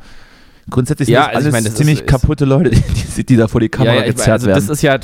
grundsätzlich 0.71 1.07
sind 1.07 1.15
Ja, 1.15 1.27
das 1.27 1.37
also 1.37 1.39
ich 1.41 1.45
alles 1.47 1.53
meine, 1.53 1.69
das 1.69 1.75
ziemlich 1.75 2.01
ist- 2.01 2.07
kaputte 2.07 2.45
Leute, 2.47 2.71
die, 3.17 3.25
die, 3.27 3.37
da 3.37 3.49
vor 3.49 3.61
die 3.61 3.69
Kamera 3.69 3.95
ja, 3.95 4.01
ja, 4.01 4.07
ich, 4.07 4.15
gezerrt 4.17 4.33
also 4.33 4.47
werden. 4.47 4.67
das 4.67 4.69
ist 4.71 4.83
ja 4.83 4.97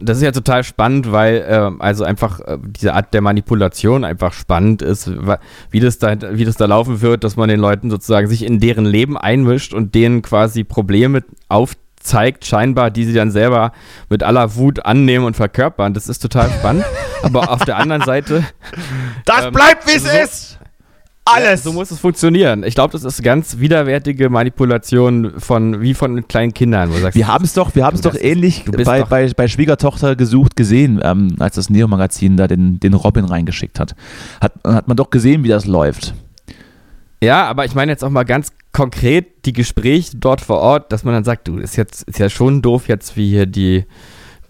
das 0.00 0.18
ist 0.18 0.22
ja 0.24 0.32
total 0.32 0.64
spannend, 0.64 1.10
weil 1.12 1.44
ähm, 1.48 1.80
also 1.80 2.04
einfach 2.04 2.40
äh, 2.40 2.58
diese 2.62 2.94
Art 2.94 3.14
der 3.14 3.20
Manipulation 3.20 4.04
einfach 4.04 4.32
spannend 4.32 4.82
ist, 4.82 5.10
wie 5.70 5.80
das 5.80 5.98
da 5.98 6.16
wie 6.36 6.44
das 6.44 6.56
da 6.56 6.66
laufen 6.66 7.00
wird, 7.00 7.24
dass 7.24 7.36
man 7.36 7.48
den 7.48 7.60
Leuten 7.60 7.90
sozusagen 7.90 8.28
sich 8.28 8.44
in 8.44 8.60
deren 8.60 8.84
Leben 8.84 9.16
einmischt 9.16 9.74
und 9.74 9.94
denen 9.94 10.22
quasi 10.22 10.64
Probleme 10.64 11.22
aufzeigt, 11.48 12.44
scheinbar, 12.44 12.90
die 12.90 13.04
sie 13.04 13.14
dann 13.14 13.30
selber 13.30 13.72
mit 14.08 14.22
aller 14.22 14.54
Wut 14.56 14.84
annehmen 14.84 15.24
und 15.24 15.36
verkörpern. 15.36 15.94
Das 15.94 16.08
ist 16.08 16.18
total 16.20 16.50
spannend. 16.50 16.84
Aber 17.22 17.50
auf 17.50 17.64
der 17.64 17.76
anderen 17.78 18.02
Seite 18.02 18.44
das 19.24 19.46
ähm, 19.46 19.52
bleibt, 19.52 19.86
wie 19.86 19.96
es 19.96 20.04
so- 20.04 20.10
ist! 20.10 20.55
Alles! 21.26 21.64
Ja, 21.64 21.70
so 21.70 21.72
muss 21.72 21.90
es 21.90 21.98
funktionieren. 21.98 22.62
Ich 22.62 22.74
glaube, 22.74 22.92
das 22.92 23.02
ist 23.04 23.22
ganz 23.22 23.58
widerwärtige 23.58 24.30
Manipulation 24.30 25.32
von 25.38 25.80
wie 25.80 25.92
von 25.94 26.26
kleinen 26.28 26.54
Kindern. 26.54 26.90
Sagst, 26.92 27.16
Wir 27.16 27.26
haben 27.26 27.44
es 27.44 27.52
doch, 27.52 27.74
wir 27.74 27.84
haben 27.84 27.96
es 27.96 28.00
doch 28.02 28.14
ähnlich 28.14 28.64
bei, 28.64 29.00
doch- 29.00 29.08
bei, 29.08 29.28
bei 29.36 29.48
Schwiegertochter 29.48 30.14
gesucht 30.16 30.56
gesehen, 30.56 31.00
ähm, 31.02 31.34
als 31.40 31.56
das 31.56 31.68
Neo-Magazin 31.68 32.36
da 32.36 32.46
den, 32.46 32.78
den 32.80 32.94
Robin 32.94 33.24
reingeschickt 33.24 33.80
hat. 33.80 33.94
hat. 34.40 34.52
Hat 34.64 34.88
man 34.88 34.96
doch 34.96 35.10
gesehen, 35.10 35.42
wie 35.42 35.48
das 35.48 35.66
läuft. 35.66 36.14
Ja, 37.22 37.46
aber 37.46 37.64
ich 37.64 37.74
meine 37.74 37.90
jetzt 37.90 38.04
auch 38.04 38.10
mal 38.10 38.24
ganz 38.24 38.52
konkret 38.72 39.46
die 39.46 39.52
Gespräche 39.54 40.16
dort 40.18 40.40
vor 40.42 40.58
Ort, 40.58 40.92
dass 40.92 41.02
man 41.02 41.14
dann 41.14 41.24
sagt, 41.24 41.48
du, 41.48 41.56
ist 41.58 41.76
jetzt 41.76 42.02
ist 42.02 42.18
ja 42.18 42.28
schon 42.28 42.60
doof 42.62 42.88
jetzt, 42.88 43.16
wie 43.16 43.30
hier 43.30 43.46
die 43.46 43.84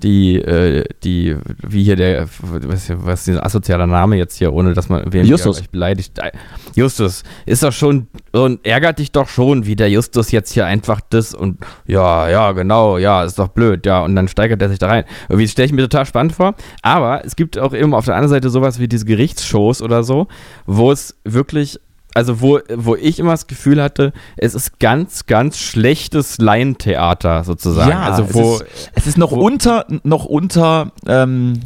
die 0.03 0.37
äh, 0.37 0.85
die 1.03 1.37
wie 1.67 1.85
hier 1.85 1.97
der 1.97 2.29
was, 2.41 2.91
was 2.91 3.21
ist 3.21 3.27
dieser 3.29 3.45
asozialer 3.45 3.87
Name 3.87 4.17
jetzt 4.17 4.37
hier, 4.37 4.53
ohne 4.53 4.75
dass 4.75 4.89
man 4.89 5.13
wem 5.13 5.27
Justus. 5.27 5.57
gleich 5.59 5.71
beleidigt. 5.71 6.19
Äh, 6.19 6.33
Justus 6.75 7.23
ist 7.47 7.63
doch 7.63 7.73
schon 7.73 8.09
und 8.33 8.65
ärgert 8.67 8.99
dich 8.99 9.13
doch 9.13 9.29
schon, 9.29 9.67
wie 9.67 9.77
der 9.77 9.91
Justus 9.91 10.31
jetzt 10.31 10.53
hier 10.53 10.67
einfach 10.67 11.01
das 11.11 11.35
und 11.35 11.59
ja, 11.87 12.29
ja, 12.29 12.53
genau, 12.53 12.99
ja, 12.99 13.25
ist 13.25 13.39
doch 13.39 13.49
blöd, 13.49 13.87
ja, 13.87 14.03
und 14.03 14.15
dann 14.17 14.29
steigert 14.29 14.61
er 14.63 14.69
sich 14.69 14.79
da 14.79 14.89
rein. 14.89 15.05
Irgendwie 15.29 15.49
stelle 15.49 15.67
ich 15.67 15.73
mir 15.73 15.83
total 15.83 16.07
spannend 16.07 16.33
vor, 16.33 16.55
aber 16.83 17.25
es 17.25 17.37
gibt 17.37 17.59
auch 17.59 17.75
eben 17.75 17.95
auf 17.95 18.05
der 18.05 18.15
anderen 18.15 18.31
Seite 18.31 18.51
sowas 18.51 18.79
wie 18.79 18.89
diese 18.89 19.05
Gerichtsshows 19.05 19.83
oder 19.83 20.03
so, 20.03 20.29
wo 20.67 20.93
es 20.93 21.17
wirklich 21.25 21.81
also 22.17 22.41
wo, 22.41 22.61
wo 22.75 22.97
ich 22.97 23.19
immer 23.19 23.33
das 23.33 23.47
Gefühl 23.47 23.83
hatte, 23.83 24.15
es 24.39 24.55
ist 24.55 24.81
ganz, 24.81 25.27
ganz 25.27 25.59
schlechtes 25.59 26.39
Laientheater 26.39 27.45
sozusagen. 27.45 27.93
also 27.93 28.33
wo, 28.33 28.55
es, 28.55 28.61
ist, 28.63 28.91
es 28.95 29.07
ist 29.07 29.19
noch 29.19 29.33
unter, 29.33 29.85
noch 30.03 30.25
unter 30.25 30.93
ähm, 31.07 31.61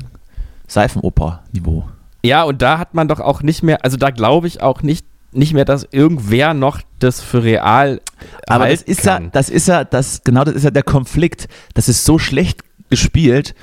Seifenoper-Niveau. 0.67 1.85
ja, 2.25 2.43
und 2.43 2.63
da 2.63 2.81
hat 2.81 2.95
man 2.95 3.07
doch 3.07 3.21
auch 3.21 3.43
nicht 3.43 3.63
mehr, 3.63 3.85
also 3.85 3.97
da 3.97 4.11
glaube 4.11 4.49
ich 4.49 4.61
auch 4.61 4.83
nicht, 4.83 5.07
nicht 5.31 5.55
mehr, 5.55 5.65
dass 5.65 5.87
irgendwer 5.93 6.53
noch 6.53 6.81
das 6.99 7.21
für 7.21 7.45
real 7.45 8.01
Aber 8.49 8.69
das 8.69 8.83
ist 8.83 9.05
ja, 9.05 9.19
kann. 9.19 9.31
das 9.31 9.51
ist 9.51 9.69
ja, 9.69 9.85
das, 9.85 10.25
genau 10.25 10.43
das 10.43 10.57
ist 10.57 10.65
ja 10.65 10.73
der 10.73 10.83
Konflikt. 10.83 11.47
Das 11.75 11.89
ist 11.89 12.05
so 12.05 12.19
schlecht 12.19 12.65
gespielt, 12.89 13.55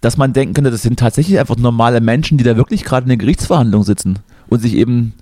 dass 0.00 0.16
man 0.16 0.32
denken 0.32 0.54
könnte, 0.54 0.70
das 0.70 0.82
sind 0.82 1.00
tatsächlich 1.00 1.40
einfach 1.40 1.56
normale 1.56 2.00
Menschen, 2.00 2.38
die 2.38 2.44
da 2.44 2.56
wirklich 2.56 2.84
gerade 2.84 3.02
in 3.02 3.08
der 3.08 3.16
Gerichtsverhandlung 3.16 3.82
sitzen 3.82 4.20
und 4.48 4.60
sich 4.60 4.74
eben 4.74 5.14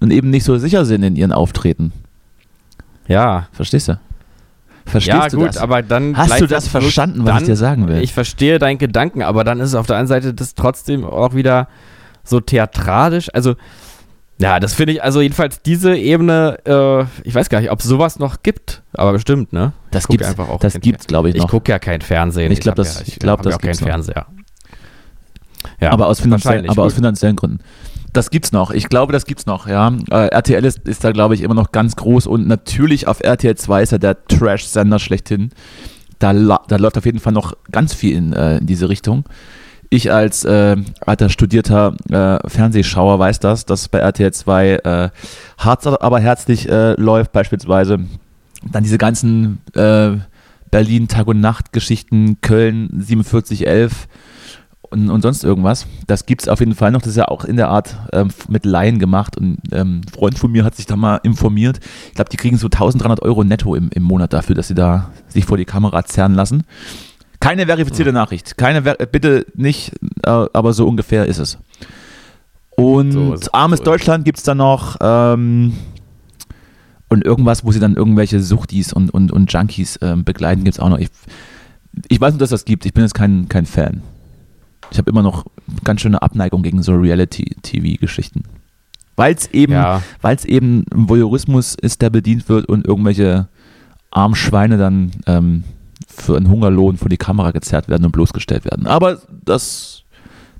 und 0.00 0.10
eben 0.12 0.30
nicht 0.30 0.44
so 0.44 0.56
sicher 0.58 0.84
sind 0.84 1.02
in 1.02 1.16
ihren 1.16 1.32
Auftreten. 1.32 1.92
Ja, 3.06 3.48
Verstehst 3.52 3.88
du? 3.88 3.98
Verstehst 4.86 5.16
ja 5.16 5.28
du 5.28 5.38
gut, 5.38 5.48
das? 5.48 5.58
aber 5.58 5.82
dann 5.82 6.16
Hast 6.16 6.40
du 6.40 6.46
das 6.46 6.66
verstanden, 6.66 7.24
was 7.26 7.42
ich 7.42 7.46
dir 7.48 7.56
sagen 7.56 7.88
will? 7.88 8.02
Ich 8.02 8.14
verstehe 8.14 8.58
deinen 8.58 8.78
Gedanken, 8.78 9.22
aber 9.22 9.44
dann 9.44 9.60
ist 9.60 9.68
es 9.68 9.74
auf 9.74 9.86
der 9.86 9.96
anderen 9.96 10.22
Seite 10.22 10.34
das 10.34 10.54
trotzdem 10.54 11.04
auch 11.04 11.34
wieder 11.34 11.68
so 12.24 12.40
theatralisch. 12.40 13.28
Also, 13.34 13.54
ja, 14.38 14.60
das 14.60 14.72
finde 14.72 14.94
ich, 14.94 15.02
also 15.02 15.20
jedenfalls 15.20 15.60
diese 15.62 15.94
Ebene, 15.96 16.58
äh, 16.64 17.04
ich 17.28 17.34
weiß 17.34 17.50
gar 17.50 17.60
nicht, 17.60 17.70
ob 17.70 17.80
es 17.80 17.86
sowas 17.86 18.18
noch 18.18 18.42
gibt, 18.42 18.82
aber 18.94 19.12
bestimmt, 19.12 19.52
ne? 19.52 19.72
das 19.90 20.08
gibt's, 20.08 20.26
einfach 20.26 20.48
auch 20.48 20.60
das 20.60 20.80
gibt's, 20.80 21.06
glaube 21.06 21.28
ich, 21.30 21.34
Ich 21.34 21.42
noch. 21.42 21.50
gucke 21.50 21.70
ja 21.70 21.78
kein 21.78 22.00
Fernsehen. 22.00 22.50
Ich 22.52 22.60
glaub, 22.60 22.72
hab 22.72 22.76
das- 22.76 23.00
ja, 23.00 23.04
ich 23.08 23.18
glaub, 23.18 23.38
hab 23.38 23.42
das 23.44 23.52
ja 23.52 23.56
auch 23.56 23.60
keinen 23.60 23.72
noch. 23.72 23.86
Fernseher. 23.88 24.26
Ja, 25.80 25.90
aber 25.90 26.06
aus, 26.06 26.20
finanziell, 26.20 26.50
wahrscheinlich, 26.54 26.70
aber 26.70 26.84
aus 26.84 26.94
finanziellen 26.94 27.36
Gründen. 27.36 27.58
Das 28.12 28.30
gibt's 28.30 28.52
noch. 28.52 28.70
Ich 28.70 28.88
glaube, 28.88 29.12
das 29.12 29.26
gibt's 29.26 29.46
noch, 29.46 29.66
ja. 29.66 29.92
Äh, 30.10 30.28
RTL 30.28 30.64
ist, 30.64 30.88
ist 30.88 31.04
da, 31.04 31.12
glaube 31.12 31.34
ich, 31.34 31.42
immer 31.42 31.54
noch 31.54 31.72
ganz 31.72 31.96
groß 31.96 32.26
und 32.26 32.46
natürlich 32.46 33.06
auf 33.06 33.20
RTL 33.20 33.56
2 33.56 33.82
ist 33.82 33.92
ja 33.92 33.98
der 33.98 34.24
Trash-Sender 34.26 34.98
schlechthin. 34.98 35.50
Da, 36.18 36.32
da 36.32 36.76
läuft 36.76 36.98
auf 36.98 37.04
jeden 37.04 37.20
Fall 37.20 37.32
noch 37.32 37.54
ganz 37.70 37.94
viel 37.94 38.16
in, 38.16 38.32
äh, 38.32 38.58
in 38.58 38.66
diese 38.66 38.88
Richtung. 38.88 39.24
Ich 39.90 40.12
als 40.12 40.44
äh, 40.44 40.76
alter 41.00 41.28
studierter 41.28 41.94
äh, 42.10 42.48
Fernsehschauer 42.48 43.18
weiß 43.18 43.40
das, 43.40 43.64
dass 43.64 43.88
bei 43.88 43.98
RTL 43.98 44.32
2 44.32 44.68
äh, 44.70 45.10
Harz 45.58 45.86
aber 45.86 46.20
herzlich 46.20 46.68
äh, 46.68 46.92
läuft 47.00 47.32
beispielsweise. 47.32 48.00
Dann 48.72 48.82
diese 48.82 48.98
ganzen 48.98 49.60
Berlin 49.72 51.06
Tag 51.06 51.28
und 51.28 51.40
Nacht 51.40 51.72
Geschichten, 51.72 52.40
Köln 52.40 52.88
4711 52.90 54.08
und, 54.90 55.10
und 55.10 55.22
sonst 55.22 55.44
irgendwas. 55.44 55.86
Das 56.06 56.26
gibt 56.26 56.42
es 56.42 56.48
auf 56.48 56.60
jeden 56.60 56.74
Fall 56.74 56.90
noch. 56.90 57.00
Das 57.00 57.10
ist 57.10 57.16
ja 57.16 57.28
auch 57.28 57.44
in 57.44 57.56
der 57.56 57.68
Art 57.68 57.96
ähm, 58.12 58.28
mit 58.48 58.64
Laien 58.64 58.98
gemacht. 58.98 59.36
Und 59.36 59.58
ähm, 59.72 60.00
ein 60.00 60.08
Freund 60.12 60.38
von 60.38 60.50
mir 60.50 60.64
hat 60.64 60.74
sich 60.74 60.86
da 60.86 60.96
mal 60.96 61.16
informiert. 61.22 61.80
Ich 62.08 62.14
glaube, 62.14 62.30
die 62.30 62.36
kriegen 62.36 62.56
so 62.56 62.66
1300 62.66 63.22
Euro 63.22 63.44
netto 63.44 63.74
im, 63.74 63.90
im 63.92 64.02
Monat 64.02 64.32
dafür, 64.32 64.54
dass 64.54 64.68
sie 64.68 64.74
da 64.74 65.10
sich 65.28 65.44
vor 65.44 65.56
die 65.56 65.64
Kamera 65.64 66.04
zerren 66.04 66.34
lassen. 66.34 66.64
Keine 67.40 67.66
verifizierte 67.66 68.12
Nachricht. 68.12 68.56
Keine, 68.56 68.82
bitte 68.82 69.46
nicht, 69.54 69.92
äh, 70.24 70.30
aber 70.30 70.72
so 70.72 70.88
ungefähr 70.88 71.26
ist 71.26 71.38
es. 71.38 71.58
Und 72.76 73.12
so 73.12 73.34
ist 73.34 73.54
armes 73.54 73.78
so 73.78 73.84
Deutschland 73.84 74.24
gibt 74.24 74.38
es 74.38 74.44
dann 74.44 74.58
noch. 74.58 74.96
Ähm, 75.00 75.74
und 77.08 77.24
irgendwas, 77.24 77.64
wo 77.64 77.72
sie 77.72 77.80
dann 77.80 77.94
irgendwelche 77.94 78.40
Suchtis 78.40 78.92
und, 78.92 79.10
und, 79.10 79.32
und 79.32 79.52
Junkies 79.52 79.98
ähm, 80.02 80.24
begleiten, 80.24 80.64
gibt 80.64 80.76
es 80.76 80.80
auch 80.80 80.88
noch. 80.88 80.98
Ich, 80.98 81.08
ich 82.08 82.20
weiß 82.20 82.34
nur, 82.34 82.38
dass 82.38 82.50
das 82.50 82.64
gibt. 82.64 82.84
Ich 82.86 82.92
bin 82.92 83.02
jetzt 83.02 83.14
kein, 83.14 83.48
kein 83.48 83.66
Fan. 83.66 84.02
Ich 84.90 84.98
habe 84.98 85.10
immer 85.10 85.22
noch 85.22 85.44
ganz 85.84 86.00
schöne 86.00 86.22
Abneigung 86.22 86.62
gegen 86.62 86.82
so 86.82 86.94
Reality-TV-Geschichten. 86.94 88.44
Weil 89.16 89.34
es 89.34 89.48
eben, 89.48 89.72
ja. 89.72 90.00
eben 90.44 90.84
ein 90.94 91.08
Voyeurismus 91.08 91.74
ist, 91.74 92.02
der 92.02 92.10
bedient 92.10 92.48
wird 92.48 92.66
und 92.68 92.86
irgendwelche 92.86 93.48
armen 94.10 94.36
Schweine 94.36 94.78
dann 94.78 95.10
ähm, 95.26 95.64
für 96.06 96.36
einen 96.36 96.48
Hungerlohn 96.48 96.96
vor 96.96 97.08
die 97.08 97.16
Kamera 97.16 97.50
gezerrt 97.50 97.88
werden 97.88 98.04
und 98.04 98.12
bloßgestellt 98.12 98.64
werden. 98.64 98.86
Aber 98.86 99.18
das, 99.44 100.04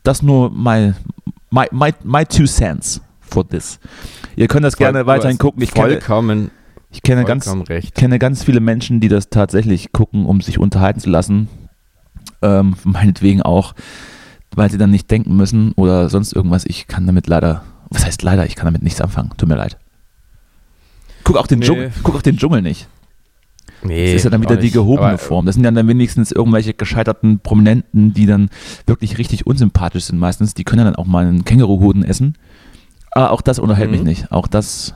das 0.03 0.23
nur 0.23 0.51
my, 0.51 0.93
my, 1.51 1.67
my, 1.71 1.93
my 2.03 2.25
two 2.25 2.45
cents 2.47 3.01
for 3.21 3.49
this. 3.49 3.79
Ihr 4.37 4.49
könnt 4.49 4.65
das 4.65 4.75
Voll, 4.75 4.87
gerne 4.87 5.07
weiterhin 5.07 5.39
gucken. 5.39 5.63
Ich 5.63 5.71
vollkommen, 5.71 6.51
ich 6.91 7.03
kenne 7.03 7.25
ganz, 7.25 7.49
recht. 7.69 7.95
kenne 7.95 8.19
ganz 8.19 8.45
viele 8.45 8.61
Menschen, 8.61 9.01
die 9.01 9.09
das 9.09 9.31
tatsächlich 9.31 9.93
gucken, 9.93 10.27
um 10.27 10.41
sich 10.41 10.59
unterhalten 10.59 11.01
zu 11.01 11.11
lassen. 11.11 11.49
Ähm, 12.41 12.77
meinetwegen 12.85 13.43
auch 13.43 13.75
weil 14.59 14.71
sie 14.71 14.77
dann 14.77 14.91
nicht 14.91 15.11
denken 15.11 15.37
müssen 15.37 15.73
oder 15.73 16.09
sonst 16.09 16.33
irgendwas. 16.33 16.65
Ich 16.67 16.89
kann 16.89 17.07
damit 17.07 17.29
leider, 17.29 17.63
was 17.91 18.05
heißt 18.05 18.23
leider, 18.23 18.45
ich 18.45 18.57
kann 18.57 18.67
damit 18.67 18.83
nichts 18.83 19.01
anfangen. 19.01 19.31
Tut 19.37 19.49
mir 19.49 19.57
leid. 19.57 19.79
Guck 21.23 21.37
auch 21.37 21.47
den, 21.47 21.61
nee. 21.61 21.67
Dschungel, 21.67 21.93
guck 22.03 22.17
auch 22.17 22.23
den 22.23 22.37
Dschungel 22.37 22.61
nicht. 22.61 22.89
Nee, 23.83 24.07
das 24.07 24.17
ist 24.17 24.25
ja 24.25 24.31
dann 24.31 24.43
wieder 24.43 24.57
die 24.57 24.73
gehobene 24.73 25.11
aber, 25.11 25.19
Form. 25.19 25.47
Das 25.47 25.55
sind 25.55 25.63
ja 25.63 25.71
dann 25.71 25.87
wenigstens 25.87 26.33
irgendwelche 26.33 26.75
gescheiterten 26.75 27.39
Prominenten, 27.39 28.13
die 28.13 28.27
dann 28.27 28.51
wirklich 28.87 29.19
richtig 29.19 29.47
unsympathisch 29.47 30.05
sind 30.05 30.19
meistens. 30.19 30.55
Die 30.55 30.65
können 30.65 30.85
dann 30.85 30.97
auch 30.97 31.07
mal 31.07 31.25
einen 31.25 31.45
Känguruhoden 31.45 32.03
essen. 32.03 32.35
Aber 33.13 33.31
auch 33.31 33.41
das 33.41 33.61
unterhält 33.61 33.91
mhm. 33.91 33.97
mich 33.97 34.05
nicht. 34.05 34.33
Auch 34.33 34.49
das 34.49 34.95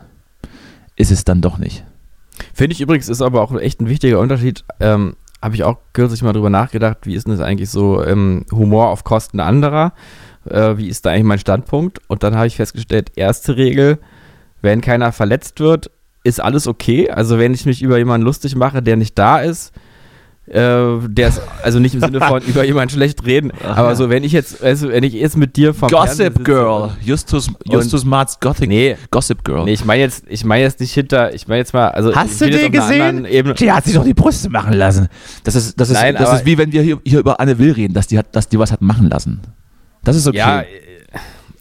ist 0.96 1.12
es 1.12 1.24
dann 1.24 1.40
doch 1.40 1.58
nicht. 1.58 1.84
Finde 2.52 2.74
ich 2.74 2.80
übrigens, 2.80 3.08
ist 3.08 3.22
aber 3.22 3.42
auch 3.42 3.56
echt 3.56 3.80
ein 3.80 3.88
wichtiger 3.88 4.18
Unterschied. 4.18 4.64
Ähm, 4.80 5.14
habe 5.42 5.54
ich 5.54 5.64
auch 5.64 5.78
kürzlich 5.92 6.22
mal 6.22 6.32
drüber 6.32 6.50
nachgedacht, 6.50 6.98
wie 7.02 7.14
ist 7.14 7.26
denn 7.26 7.36
das 7.36 7.44
eigentlich 7.44 7.70
so 7.70 8.04
ähm, 8.04 8.46
Humor 8.52 8.88
auf 8.88 9.04
Kosten 9.04 9.40
anderer? 9.40 9.92
Äh, 10.48 10.76
wie 10.76 10.88
ist 10.88 11.04
da 11.04 11.10
eigentlich 11.10 11.24
mein 11.24 11.38
Standpunkt? 11.38 12.00
Und 12.06 12.22
dann 12.22 12.36
habe 12.36 12.46
ich 12.46 12.56
festgestellt, 12.56 13.12
erste 13.16 13.56
Regel, 13.56 13.98
wenn 14.60 14.80
keiner 14.80 15.10
verletzt 15.12 15.60
wird, 15.60 15.90
ist 16.24 16.40
alles 16.40 16.68
okay. 16.68 17.10
Also 17.10 17.38
wenn 17.38 17.52
ich 17.52 17.66
mich 17.66 17.82
über 17.82 17.98
jemanden 17.98 18.24
lustig 18.24 18.54
mache, 18.54 18.82
der 18.82 18.96
nicht 18.96 19.18
da 19.18 19.40
ist, 19.40 19.72
äh, 20.46 20.98
der 21.08 21.28
ist 21.28 21.40
also 21.62 21.78
nicht 21.78 21.94
im 21.94 22.00
Sinne 22.00 22.20
von 22.20 22.42
über 22.46 22.64
jemanden 22.64 22.90
schlecht 22.92 23.24
reden, 23.24 23.52
aber 23.62 23.94
so 23.94 24.10
wenn 24.10 24.24
ich 24.24 24.32
jetzt, 24.32 24.62
also 24.62 24.88
wenn 24.88 25.04
ich 25.04 25.12
jetzt 25.12 25.36
mit 25.36 25.56
dir 25.56 25.72
vom 25.72 25.88
Gossip 25.88 26.44
Girl, 26.44 26.90
Justus, 27.00 27.48
Justus 27.64 28.04
Marz 28.04 28.40
Gothic, 28.40 28.68
nee, 28.68 28.96
Gossip 29.10 29.44
Girl. 29.44 29.64
Nee, 29.64 29.74
ich 29.74 29.84
meine 29.84 30.02
jetzt, 30.02 30.24
ich 30.28 30.44
meine 30.44 30.64
jetzt 30.64 30.80
nicht 30.80 30.92
hinter, 30.92 31.32
ich 31.32 31.46
meine 31.46 31.58
jetzt 31.58 31.72
mal, 31.72 31.88
also 31.88 32.14
hast 32.14 32.40
du 32.40 32.50
die 32.50 32.70
gesehen? 32.70 33.26
Die 33.58 33.72
hat 33.72 33.84
sich 33.84 33.94
doch 33.94 34.04
die 34.04 34.14
Brüste 34.14 34.50
machen 34.50 34.72
lassen. 34.72 35.08
Das 35.44 35.54
ist, 35.54 35.78
das 35.78 35.90
ist, 35.90 35.94
Nein, 35.94 36.16
das 36.16 36.32
ist 36.40 36.46
wie 36.46 36.58
wenn 36.58 36.72
wir 36.72 36.82
hier, 36.82 37.00
hier 37.04 37.20
über 37.20 37.38
Anne 37.38 37.58
Will 37.58 37.72
reden, 37.72 37.94
dass 37.94 38.08
die 38.08 38.18
hat, 38.18 38.34
dass 38.34 38.48
die 38.48 38.58
was 38.58 38.72
hat 38.72 38.82
machen 38.82 39.08
lassen. 39.08 39.40
Das 40.02 40.16
ist 40.16 40.26
okay. 40.26 40.38
Ja, 40.38 40.64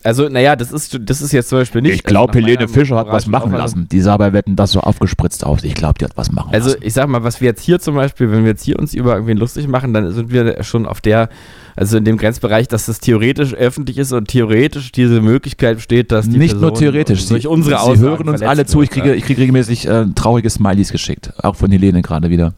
also, 0.04 0.30
naja, 0.30 0.56
das 0.56 0.72
ist, 0.72 0.99
das 1.02 1.22
ist 1.22 1.32
jetzt 1.32 1.49
zum 1.49 1.60
Beispiel 1.60 1.82
nicht. 1.82 1.93
Ich 1.93 2.04
glaube, 2.04 2.34
Helene 2.34 2.68
Fischer 2.68 2.97
hat 2.97 3.08
was 3.08 3.28
machen 3.28 3.52
lassen. 3.52 3.88
Die 3.91 4.02
sah 4.02 4.18
bei 4.18 4.34
Wetten 4.34 4.56
das 4.56 4.72
so 4.72 4.80
aufgespritzt 4.80 5.45
aus. 5.45 5.64
Ich 5.64 5.76
glaube, 5.76 5.95
die 5.99 6.06
hat 6.06 6.18
was 6.18 6.32
machen 6.32 6.54
also, 6.54 6.70
lassen. 6.70 6.78
Also, 6.78 6.88
ich 6.88 6.93
sag 6.93 7.08
mal, 7.08 7.24
was 7.24 7.41
wir 7.41 7.49
jetzt 7.49 7.62
hier 7.62 7.80
zum 7.80 7.95
Beispiel, 7.95 8.32
wenn 8.32 8.43
wir 8.43 8.52
jetzt 8.52 8.64
hier 8.64 8.80
uns 8.80 8.93
über 8.93 9.14
irgendwen 9.14 9.38
lustig 9.38 9.68
machen, 9.68 9.93
dann 9.93 10.12
sind 10.12 10.32
wir 10.32 10.64
schon 10.64 10.86
auf 10.86 11.02
der, 11.02 11.30
also 11.76 11.97
in 11.97 12.06
dem 12.06 12.18
Grenzbereich, 12.18 12.68
dass 12.68 12.88
das 12.88 12.99
theoretisch 12.99 13.54
öffentlich 13.54 13.97
ist 13.97 14.12
und 14.12 14.28
theoretisch 14.28 14.91
diese 14.91 15.22
Möglichkeit 15.22 15.78
besteht, 15.78 16.12
dass 16.12 16.28
die 16.28 16.38
Nicht 16.38 16.52
Person 16.52 16.70
nur 16.70 16.74
theoretisch. 16.74 17.28
Durch 17.28 17.47
unsere 17.47 17.80
Sie, 17.80 17.95
Sie 17.95 18.02
hören 18.02 18.28
uns 18.28 18.41
alle 18.41 18.66
zu. 18.66 18.82
Ich 18.82 18.89
kriege, 18.89 19.14
ich 19.14 19.24
kriege 19.24 19.41
regelmäßig 19.41 19.88
äh, 19.88 20.06
traurige 20.16 20.49
Smileys 20.49 20.91
geschickt. 20.91 21.32
Auch 21.43 21.56
von 21.56 21.72
Helene 21.72 22.02
gerade 22.02 22.30
wieder. 22.30 22.54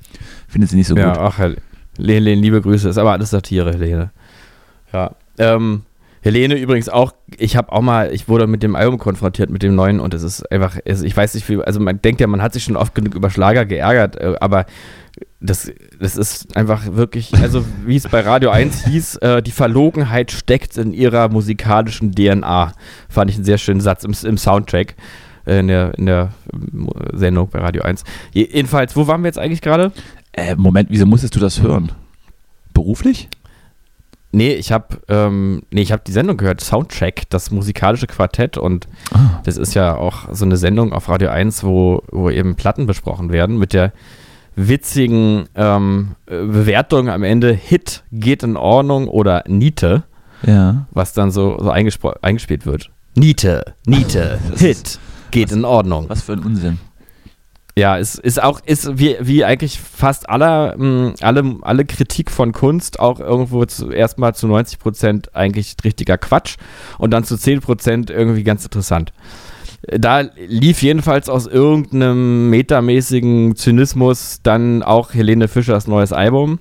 Findet 0.47 0.69
sie 0.69 0.77
nicht 0.77 0.87
so 0.87 0.95
ja, 0.95 1.09
gut. 1.09 1.15
Ja, 1.17 1.23
ach, 1.23 1.39
Helene, 1.97 2.35
liebe 2.35 2.61
Grüße. 2.61 2.89
Ist 2.89 2.97
aber 2.97 3.11
alles 3.11 3.31
Satire, 3.31 3.73
Helene. 3.73 4.11
Ja. 4.91 5.11
Ähm, 5.37 5.81
Helene 6.23 6.55
übrigens 6.55 6.87
auch, 6.87 7.11
ich 7.37 7.57
habe 7.57 7.71
auch 7.71 7.81
mal, 7.81 8.13
ich 8.13 8.29
wurde 8.29 8.47
mit 8.47 8.63
dem 8.63 8.75
Album 8.75 8.97
konfrontiert, 8.97 9.49
mit 9.49 9.61
dem 9.61 9.75
neuen 9.75 9.99
und 9.99 10.13
es 10.13 10.23
ist 10.23 10.49
einfach, 10.51 10.77
ich 10.85 11.15
weiß 11.15 11.33
nicht, 11.33 11.47
wie, 11.49 11.61
also 11.61 11.81
man 11.81 12.01
denkt 12.01 12.21
ja, 12.21 12.27
man 12.27 12.41
hat 12.41 12.53
sich 12.53 12.63
schon 12.63 12.77
oft 12.77 12.95
genug 12.95 13.13
über 13.13 13.29
Schlager 13.29 13.65
geärgert, 13.65 14.15
äh, 14.15 14.35
aber 14.39 14.65
das, 15.41 15.69
das 15.99 16.15
ist 16.15 16.55
einfach 16.55 16.93
wirklich, 16.93 17.33
also 17.35 17.65
wie 17.85 17.97
es 17.97 18.07
bei 18.07 18.21
Radio 18.21 18.51
1 18.51 18.85
hieß, 18.85 19.17
äh, 19.17 19.41
die 19.41 19.51
Verlogenheit 19.51 20.31
steckt 20.31 20.77
in 20.77 20.93
ihrer 20.93 21.27
musikalischen 21.27 22.13
DNA. 22.13 22.73
Fand 23.09 23.29
ich 23.29 23.35
einen 23.35 23.45
sehr 23.45 23.57
schönen 23.57 23.81
Satz 23.81 24.05
im, 24.05 24.15
im 24.27 24.37
Soundtrack 24.37 24.95
äh, 25.45 25.59
in, 25.59 25.67
der, 25.67 25.93
in 25.97 26.05
der 26.05 26.29
Sendung 27.11 27.49
bei 27.49 27.59
Radio 27.59 27.83
1. 27.83 28.05
Jedenfalls, 28.31 28.95
wo 28.95 29.07
waren 29.07 29.21
wir 29.21 29.27
jetzt 29.27 29.39
eigentlich 29.39 29.61
gerade? 29.61 29.91
Äh, 30.31 30.55
Moment, 30.55 30.89
wieso 30.89 31.05
musstest 31.05 31.35
du 31.35 31.39
das 31.41 31.61
hören? 31.61 31.91
Beruflich? 32.73 33.27
Nee, 34.35 34.53
ich 34.55 34.71
habe 34.71 34.97
ähm, 35.09 35.61
nee, 35.69 35.85
hab 35.85 36.03
die 36.05 36.11
Sendung 36.11 36.37
gehört, 36.37 36.59
Soundtrack, 36.59 37.29
das 37.29 37.51
musikalische 37.51 38.07
Quartett. 38.07 38.57
Und 38.57 38.87
ah. 39.13 39.39
das 39.43 39.57
ist 39.57 39.75
ja 39.75 39.95
auch 39.95 40.27
so 40.31 40.43
eine 40.43 40.57
Sendung 40.57 40.91
auf 40.91 41.07
Radio 41.07 41.29
1, 41.29 41.63
wo, 41.63 42.01
wo 42.11 42.31
eben 42.31 42.55
Platten 42.55 42.87
besprochen 42.87 43.31
werden 43.31 43.59
mit 43.59 43.73
der 43.73 43.93
witzigen 44.55 45.45
ähm, 45.53 46.15
Bewertung 46.25 47.09
am 47.09 47.21
Ende: 47.21 47.53
Hit 47.53 48.03
geht 48.11 48.41
in 48.41 48.57
Ordnung 48.57 49.07
oder 49.07 49.43
Niete. 49.47 50.03
Ja. 50.41 50.87
Was 50.89 51.13
dann 51.13 51.29
so, 51.29 51.57
so 51.59 51.69
eingespielt 51.69 52.65
wird. 52.65 52.89
Niete, 53.15 53.75
Niete, 53.85 54.39
Hit 54.57 54.99
geht 55.29 55.51
was, 55.51 55.57
in 55.57 55.63
Ordnung. 55.63 56.09
Was 56.09 56.23
für 56.23 56.33
ein 56.33 56.39
Unsinn. 56.39 56.79
Ja, 57.75 57.97
es 57.97 58.15
ist 58.15 58.41
auch, 58.41 58.59
ist 58.63 58.99
wie, 58.99 59.17
wie 59.19 59.43
eigentlich 59.43 59.79
fast 59.79 60.29
aller, 60.29 60.75
mh, 60.77 60.85
mm, 60.85 61.13
alle, 61.21 61.55
alle 61.63 61.85
Kritik 61.85 62.29
von 62.29 62.51
Kunst 62.51 62.99
auch 62.99 63.19
irgendwo 63.19 63.65
zu, 63.65 63.89
erstmal 63.89 64.35
zu 64.35 64.47
90 64.47 64.77
Prozent 64.77 65.35
eigentlich 65.35 65.75
richtiger 65.83 66.19
Quatsch 66.19 66.57
und 66.99 67.11
dann 67.11 67.23
zu 67.23 67.35
10 67.35 67.61
Prozent 67.61 68.09
irgendwie 68.11 68.43
ganz 68.43 68.63
interessant. 68.63 69.11
Da 69.87 70.21
lief 70.47 70.81
jedenfalls 70.83 71.29
aus 71.29 71.47
irgendeinem 71.47 72.49
metamäßigen 72.51 73.55
Zynismus 73.55 74.39
dann 74.43 74.83
auch 74.83 75.13
Helene 75.13 75.47
Fischers 75.47 75.87
neues 75.87 76.13
Album. 76.13 76.59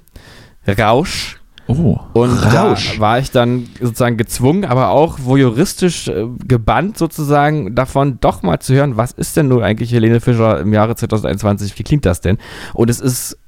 Rausch 0.67 1.42
Oh, 1.73 1.99
und 2.13 2.31
Rausch. 2.31 2.97
da 2.97 3.01
war 3.01 3.19
ich 3.19 3.31
dann 3.31 3.69
sozusagen 3.81 4.19
gezwungen, 4.19 4.65
aber 4.65 4.91
auch 4.91 5.19
voyeuristisch 5.23 6.09
äh, 6.09 6.27
gebannt 6.47 6.99
sozusagen 6.99 7.75
davon, 7.75 8.19
doch 8.21 8.43
mal 8.43 8.61
zu 8.61 8.75
hören, 8.75 8.97
was 8.97 9.13
ist 9.13 9.37
denn 9.37 9.49
nun 9.49 9.63
eigentlich 9.63 9.93
Helene 9.93 10.21
Fischer 10.21 10.61
im 10.61 10.73
Jahre 10.73 10.97
2021, 10.97 11.79
wie 11.79 11.83
klingt 11.83 12.05
das 12.05 12.21
denn? 12.21 12.37
Und 12.75 12.91
es 12.91 13.01
ist 13.01 13.39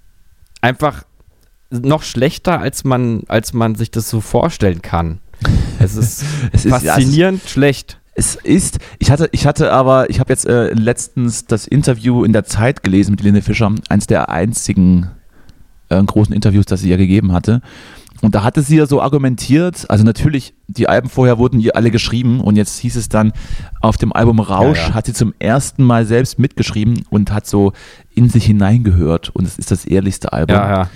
einfach 0.62 1.04
noch 1.70 2.02
schlechter, 2.02 2.60
als 2.60 2.84
man, 2.84 3.24
als 3.28 3.52
man 3.52 3.74
sich 3.74 3.90
das 3.90 4.08
so 4.08 4.20
vorstellen 4.20 4.80
kann. 4.80 5.20
Es 5.78 5.96
ist, 5.96 6.24
es 6.52 6.64
ist 6.64 6.70
faszinierend 6.70 7.40
ja, 7.40 7.44
es 7.44 7.50
schlecht. 7.50 8.00
Es 8.16 8.36
ist, 8.36 8.78
ich 9.00 9.10
hatte, 9.10 9.28
ich 9.32 9.44
hatte 9.44 9.72
aber, 9.72 10.08
ich 10.08 10.20
habe 10.20 10.32
jetzt 10.32 10.46
äh, 10.46 10.72
letztens 10.72 11.46
das 11.46 11.66
Interview 11.66 12.24
in 12.24 12.32
der 12.32 12.44
Zeit 12.44 12.82
gelesen 12.84 13.12
mit 13.12 13.20
Helene 13.20 13.42
Fischer, 13.42 13.74
eins 13.88 14.06
der 14.06 14.28
einzigen 14.28 15.10
äh, 15.88 16.02
großen 16.02 16.34
Interviews, 16.34 16.66
das 16.66 16.80
sie 16.80 16.90
ja 16.90 16.96
gegeben 16.96 17.32
hatte. 17.32 17.60
Und 18.24 18.34
da 18.34 18.42
hatte 18.42 18.62
sie 18.62 18.78
ja 18.78 18.86
so 18.86 19.02
argumentiert, 19.02 19.84
also 19.90 20.02
natürlich, 20.02 20.54
die 20.66 20.88
Alben 20.88 21.10
vorher 21.10 21.36
wurden 21.36 21.60
ihr 21.60 21.76
alle 21.76 21.90
geschrieben 21.90 22.40
und 22.40 22.56
jetzt 22.56 22.78
hieß 22.78 22.96
es 22.96 23.10
dann, 23.10 23.34
auf 23.82 23.98
dem 23.98 24.14
Album 24.14 24.40
Rausch 24.40 24.78
ja, 24.78 24.88
ja. 24.88 24.94
hat 24.94 25.04
sie 25.04 25.12
zum 25.12 25.34
ersten 25.38 25.84
Mal 25.84 26.06
selbst 26.06 26.38
mitgeschrieben 26.38 27.04
und 27.10 27.32
hat 27.32 27.46
so 27.46 27.74
in 28.14 28.30
sich 28.30 28.46
hineingehört 28.46 29.28
und 29.28 29.46
es 29.46 29.58
ist 29.58 29.70
das 29.70 29.84
ehrlichste 29.84 30.32
Album. 30.32 30.56
Ja, 30.56 30.70
ja. 30.70 30.90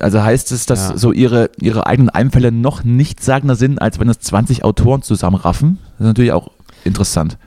Also 0.00 0.20
heißt 0.20 0.50
es, 0.50 0.66
dass 0.66 0.88
so 0.88 1.12
ihre, 1.12 1.50
ihre 1.60 1.86
eigenen 1.86 2.10
Einfälle 2.10 2.50
noch 2.50 2.82
nicht 2.82 3.22
sagender 3.22 3.54
sind, 3.54 3.80
als 3.80 4.00
wenn 4.00 4.08
es 4.08 4.18
20 4.18 4.64
Autoren 4.64 5.02
zusammenraffen? 5.02 5.78
Das 5.92 6.00
ist 6.00 6.06
natürlich 6.06 6.32
auch 6.32 6.50
interessant. 6.82 7.38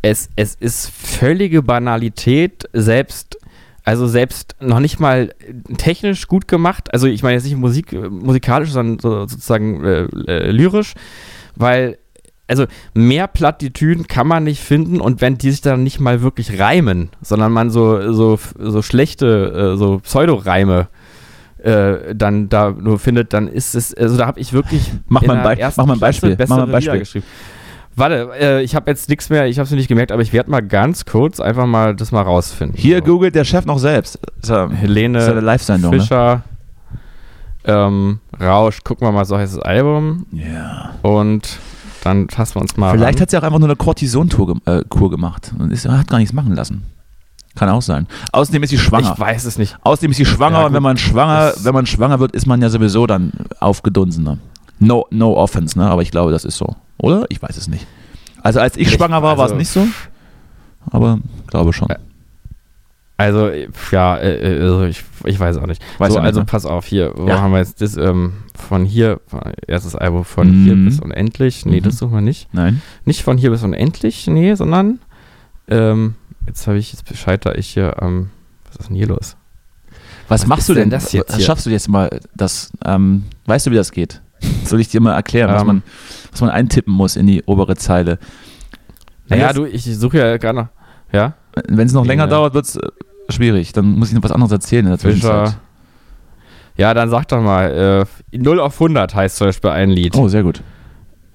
Es, 0.00 0.30
es 0.36 0.54
ist 0.54 0.88
völlige 0.88 1.62
Banalität, 1.62 2.64
selbst 2.72 3.36
Also 3.84 4.06
selbst 4.06 4.56
noch 4.60 4.80
nicht 4.80 5.00
mal 5.00 5.34
technisch 5.78 6.26
gut 6.26 6.48
gemacht. 6.48 6.92
Also 6.92 7.06
ich 7.06 7.22
meine 7.22 7.34
jetzt 7.34 7.44
nicht 7.44 7.56
Musik, 7.56 7.92
musikalisch, 7.92 8.70
sondern 8.70 8.98
so, 8.98 9.26
sozusagen 9.26 9.84
äh, 9.84 10.02
äh, 10.26 10.50
lyrisch, 10.50 10.94
weil 11.56 11.98
also 12.46 12.66
mehr 12.94 13.28
Plattitüden 13.28 14.08
kann 14.08 14.26
man 14.26 14.44
nicht 14.44 14.60
finden 14.60 15.00
und 15.00 15.20
wenn 15.20 15.38
die 15.38 15.52
sich 15.52 15.60
dann 15.60 15.84
nicht 15.84 16.00
mal 16.00 16.20
wirklich 16.20 16.58
reimen, 16.58 17.10
sondern 17.22 17.52
man 17.52 17.70
so, 17.70 18.12
so, 18.12 18.40
so 18.58 18.82
schlechte, 18.82 19.74
äh, 19.74 19.76
so 19.78 20.00
Pseudoreime 20.00 20.88
äh, 21.62 22.14
dann 22.14 22.48
da 22.48 22.70
nur 22.70 22.98
findet, 22.98 23.32
dann 23.32 23.46
ist 23.46 23.74
es, 23.74 23.94
also 23.94 24.16
da 24.16 24.26
habe 24.26 24.40
ich 24.40 24.52
wirklich 24.52 24.90
mach 25.08 25.22
mal 25.22 25.38
ein, 25.38 25.56
Be 25.56 25.72
mach 25.76 25.86
mal 25.86 25.92
ein 25.94 26.00
Beispiel, 26.00 26.36
mach 26.38 26.48
mal 26.48 26.64
ein 26.64 26.72
Beispiel. 26.72 26.98
geschrieben. 26.98 27.26
Warte, 27.96 28.30
äh, 28.38 28.62
ich 28.62 28.74
habe 28.74 28.90
jetzt 28.90 29.08
nichts 29.08 29.30
mehr, 29.30 29.46
ich 29.46 29.58
habe 29.58 29.66
es 29.66 29.70
nicht 29.72 29.88
gemerkt, 29.88 30.12
aber 30.12 30.22
ich 30.22 30.32
werde 30.32 30.50
mal 30.50 30.62
ganz 30.62 31.04
kurz 31.04 31.40
einfach 31.40 31.66
mal 31.66 31.94
das 31.94 32.12
mal 32.12 32.22
rausfinden. 32.22 32.78
Hier 32.78 32.98
so. 32.98 33.04
googelt 33.04 33.34
der 33.34 33.44
Chef 33.44 33.66
noch 33.66 33.78
selbst. 33.78 34.18
Ist 34.40 34.48
ja, 34.48 34.70
Helene 34.70 35.18
ist 35.18 35.26
ja 35.26 35.34
Live 35.34 35.68
ne? 35.68 35.90
Fischer, 35.90 36.36
ne? 36.36 36.42
ähm, 37.64 38.20
Rausch, 38.40 38.82
gucken 38.84 39.06
wir 39.06 39.12
mal, 39.12 39.24
so 39.24 39.36
heißt 39.36 39.56
das 39.56 39.62
Album. 39.62 40.26
Ja. 40.32 40.44
Yeah. 40.44 40.90
Und 41.02 41.58
dann 42.02 42.28
fassen 42.28 42.56
wir 42.56 42.62
uns 42.62 42.76
mal 42.76 42.92
Vielleicht 42.92 43.16
ran. 43.16 43.22
hat 43.22 43.30
sie 43.30 43.38
auch 43.38 43.42
einfach 43.42 43.58
nur 43.58 43.68
eine 43.68 43.76
Cortison-Kur 43.76 44.56
äh, 44.66 45.08
gemacht 45.08 45.52
und 45.58 45.70
ist, 45.70 45.86
hat 45.86 46.08
gar 46.08 46.18
nichts 46.18 46.32
machen 46.32 46.54
lassen. 46.54 46.84
Kann 47.56 47.68
auch 47.68 47.82
sein. 47.82 48.06
Außerdem 48.32 48.62
ist 48.62 48.70
sie 48.70 48.78
schwanger. 48.78 49.12
Ich 49.12 49.20
weiß 49.20 49.44
es 49.44 49.58
nicht. 49.58 49.76
Außerdem 49.82 50.12
ist 50.12 50.18
sie 50.18 50.24
schwanger 50.24 50.60
ja, 50.60 50.66
und 50.66 50.72
wenn 50.72 50.82
man 50.82 50.96
schwanger, 50.96 51.52
wenn 51.62 51.74
man 51.74 51.84
schwanger 51.84 52.20
wird, 52.20 52.32
ist 52.32 52.46
man 52.46 52.62
ja 52.62 52.70
sowieso 52.70 53.06
dann 53.06 53.32
aufgedunsener. 53.58 54.38
No, 54.80 55.06
no 55.10 55.36
offense, 55.36 55.78
ne? 55.78 55.88
Aber 55.88 56.02
ich 56.02 56.10
glaube, 56.10 56.32
das 56.32 56.44
ist 56.44 56.56
so. 56.56 56.74
Oder? 56.98 57.26
Ich 57.28 57.40
weiß 57.40 57.56
es 57.56 57.68
nicht. 57.68 57.86
Also 58.42 58.60
als 58.60 58.76
ich, 58.76 58.88
ich 58.88 58.94
schwanger 58.94 59.22
war, 59.22 59.32
also, 59.32 59.42
war 59.42 59.50
es 59.50 59.54
nicht 59.54 59.68
so. 59.68 59.86
Aber 60.90 61.20
glaube 61.46 61.72
schon. 61.72 61.88
Also, 63.18 63.50
ja, 63.92 64.16
äh, 64.16 64.56
äh, 64.56 64.62
also 64.62 64.84
ich, 64.84 65.04
ich 65.26 65.38
weiß 65.38 65.58
auch 65.58 65.66
nicht. 65.66 65.82
Weiß 65.98 66.14
so, 66.14 66.18
also 66.18 66.40
ne? 66.40 66.46
pass 66.46 66.64
auf, 66.64 66.86
hier, 66.86 67.12
wo 67.14 67.28
ja. 67.28 67.42
haben 67.42 67.52
wir 67.52 67.58
jetzt 67.58 67.82
das, 67.82 67.98
ähm, 67.98 68.32
von 68.54 68.86
hier, 68.86 69.20
erstes 69.66 69.94
Album 69.94 70.24
von 70.24 70.48
mhm. 70.48 70.64
hier 70.64 70.74
bis 70.76 71.00
unendlich. 71.00 71.66
Nee, 71.66 71.80
mhm. 71.80 71.84
das 71.84 71.98
suchen 71.98 72.14
wir 72.14 72.20
nicht. 72.22 72.48
Nein. 72.54 72.80
Nicht 73.04 73.22
von 73.22 73.36
hier 73.36 73.50
bis 73.50 73.62
unendlich, 73.62 74.26
nee, 74.26 74.54
sondern 74.54 75.00
ähm, 75.68 76.14
jetzt 76.46 76.66
habe 76.66 76.78
ich, 76.78 76.94
jetzt 76.94 77.14
scheitere 77.14 77.58
ich 77.58 77.68
hier, 77.68 77.96
ähm, 78.00 78.30
was 78.66 78.76
ist 78.76 78.88
denn 78.88 78.96
hier 78.96 79.08
los? 79.08 79.36
Was, 80.28 80.42
was 80.42 80.46
machst 80.46 80.68
du 80.70 80.74
denn 80.74 80.88
das 80.88 81.12
jetzt? 81.12 81.36
Hier? 81.36 81.44
Schaffst 81.44 81.66
du 81.66 81.70
jetzt 81.70 81.88
mal 81.90 82.20
das, 82.34 82.72
ähm, 82.86 83.24
weißt 83.44 83.66
du, 83.66 83.70
wie 83.70 83.76
das 83.76 83.92
geht? 83.92 84.22
Soll 84.64 84.80
ich 84.80 84.88
dir 84.88 85.00
mal 85.00 85.14
erklären, 85.14 85.52
was, 85.52 85.62
ähm. 85.62 85.66
man, 85.66 85.82
was 86.30 86.40
man 86.40 86.50
eintippen 86.50 86.92
muss 86.92 87.16
in 87.16 87.26
die 87.26 87.42
obere 87.44 87.76
Zeile? 87.76 88.18
Naja, 89.28 89.52
du, 89.52 89.64
ich 89.64 89.84
suche 89.84 90.18
ja 90.18 90.36
gerade 90.36 90.58
noch, 90.58 90.68
ja? 91.12 91.34
Wenn 91.68 91.86
es 91.86 91.92
noch 91.92 92.04
länger 92.04 92.24
ja. 92.24 92.30
dauert, 92.30 92.54
wird 92.54 92.66
es 92.66 92.78
schwierig. 93.28 93.72
Dann 93.72 93.92
muss 93.98 94.08
ich 94.08 94.14
noch 94.14 94.22
was 94.22 94.32
anderes 94.32 94.52
erzählen 94.52 94.84
in 94.84 94.90
der 94.90 94.98
Zwischenzeit. 94.98 95.56
Ja, 96.76 96.94
dann 96.94 97.10
sag 97.10 97.28
doch 97.28 97.40
mal. 97.40 98.06
Äh, 98.32 98.38
0 98.38 98.60
auf 98.60 98.74
100 98.74 99.14
heißt 99.14 99.36
zum 99.36 99.48
Beispiel 99.48 99.70
ein 99.70 99.90
Lied. 99.90 100.16
Oh, 100.16 100.28
sehr 100.28 100.42
gut. 100.42 100.62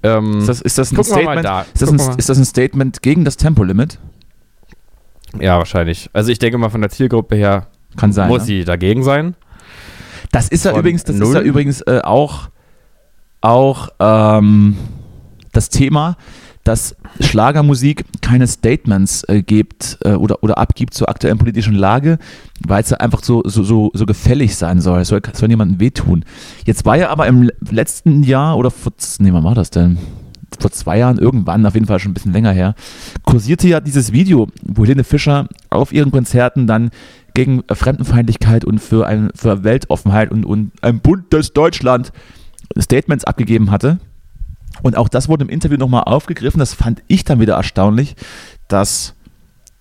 Ähm, 0.04 0.40
ist, 0.40 0.50
das, 0.50 0.62
ist, 0.62 0.78
das 0.78 0.92
ein 0.92 1.04
Statement, 1.04 1.46
da. 1.46 1.62
ist, 1.62 1.82
das 1.82 1.90
ein, 1.90 2.18
ist 2.18 2.30
das 2.30 2.38
ein 2.38 2.46
Statement 2.46 3.02
gegen 3.02 3.26
das 3.26 3.38
Tempolimit? 3.38 4.00
Ja, 5.40 5.58
wahrscheinlich. 5.58 6.10
Also 6.14 6.32
ich 6.32 6.40
denke 6.40 6.58
mal 6.58 6.70
von 6.70 6.82
der 6.82 6.90
Zielgruppe 6.90 7.36
her 7.36 7.68
Kann 7.98 8.14
sein, 8.14 8.28
muss 8.28 8.42
ne? 8.42 8.46
sie 8.46 8.66
dagegen 8.66 9.04
sein. 9.04 9.36
Das 10.32 10.50
ist 10.50 10.66
ja 10.66 10.78
übrigens, 10.78 11.04
das 11.04 11.16
ist 11.16 11.34
ja 11.34 11.42
übrigens 11.42 11.82
äh, 11.82 12.02
auch, 12.04 12.50
auch 13.46 13.90
ähm, 14.00 14.76
das 15.52 15.70
Thema, 15.70 16.18
dass 16.64 16.96
Schlagermusik 17.20 18.04
keine 18.22 18.48
Statements 18.48 19.24
äh, 19.26 19.44
gibt 19.44 20.00
äh, 20.04 20.14
oder, 20.14 20.42
oder 20.44 20.58
abgibt 20.58 20.96
zur 20.96 21.10
aktuellen 21.10 21.38
politischen 21.38 21.76
Lage, 21.76 22.18
weil 22.66 22.82
es 22.82 22.92
einfach 22.92 23.24
so, 23.24 23.44
so, 23.46 23.64
so, 23.64 23.92
so 23.94 24.06
gefällig 24.08 24.56
sein 24.56 24.82
soll. 24.82 25.02
Es 25.02 25.10
soll, 25.10 25.22
soll 25.34 25.50
jemandem 25.50 25.80
wehtun. 25.80 26.26
Jetzt 26.66 26.86
war 26.86 26.98
ja 26.98 27.10
aber 27.10 27.28
im 27.28 27.52
letzten 27.70 28.24
Jahr 28.24 28.58
oder 28.58 28.72
vor, 28.72 28.94
nee, 29.20 29.32
wann 29.32 29.44
war 29.44 29.54
das 29.54 29.70
denn? 29.70 30.00
Vor 30.60 30.72
zwei 30.72 30.98
Jahren, 30.98 31.20
irgendwann, 31.20 31.66
auf 31.68 31.76
jeden 31.76 31.86
Fall 31.86 32.00
schon 32.00 32.12
ein 32.12 32.16
bisschen 32.16 32.34
länger 32.34 32.52
her, 32.52 32.74
kursierte 33.24 33.68
ja 33.68 33.80
dieses 33.80 34.12
Video, 34.12 34.48
wo 34.64 34.86
Helene 34.86 35.04
Fischer 35.04 35.48
auf 35.70 35.94
ihren 35.94 36.12
Konzerten 36.12 36.66
dann 36.66 36.90
gegen 37.36 37.62
Fremdenfeindlichkeit 37.70 38.66
und 38.66 38.80
für, 38.80 39.06
ein, 39.06 39.30
für 39.36 39.64
Weltoffenheit 39.64 40.32
und, 40.32 40.46
und 40.46 40.72
ein 40.82 41.00
buntes 41.00 41.54
Deutschland 41.54 42.12
Statements 42.80 43.26
abgegeben 43.26 43.72
hatte. 43.72 44.00
Und 44.82 44.98
auch 44.98 45.08
das 45.08 45.30
wurde 45.30 45.46
im 45.46 45.50
Interview 45.50 45.78
nochmal 45.78 46.04
aufgegriffen. 46.04 46.60
Das 46.60 46.74
fand 46.74 47.02
ich 47.08 47.24
dann 47.24 47.40
wieder 47.40 47.56
erstaunlich, 47.56 48.16
dass 48.68 49.16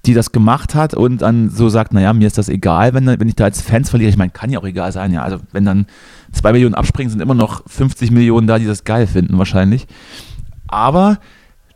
die 0.07 0.14
das 0.14 0.32
gemacht 0.32 0.74
hat 0.74 0.95
und 0.95 1.22
dann 1.22 1.49
so 1.49 1.68
sagt, 1.68 1.95
naja, 1.95 2.12
mir 2.12 2.26
ist 2.26 2.37
das 2.37 2.49
egal, 2.49 2.93
wenn, 2.93 3.07
wenn 3.07 3.28
ich 3.28 3.37
da 3.37 3.45
als 3.45 3.62
Fans 3.62 3.89
verliere. 3.91 4.11
Ich 4.11 4.16
meine, 4.16 4.30
kann 4.30 4.51
ja 4.51 4.59
auch 4.59 4.64
egal 4.64 4.93
sein, 4.93 5.12
ja. 5.12 5.22
Also 5.22 5.39
wenn 5.53 5.64
dann 5.64 5.87
zwei 6.32 6.53
Millionen 6.53 6.74
abspringen, 6.74 7.11
sind 7.11 7.20
immer 7.20 7.35
noch 7.35 7.62
50 7.66 8.11
Millionen 8.11 8.47
da, 8.47 8.59
die 8.59 8.66
das 8.66 8.85
geil 8.85 9.07
finden 9.07 9.39
wahrscheinlich. 9.39 9.87
Aber 10.68 11.18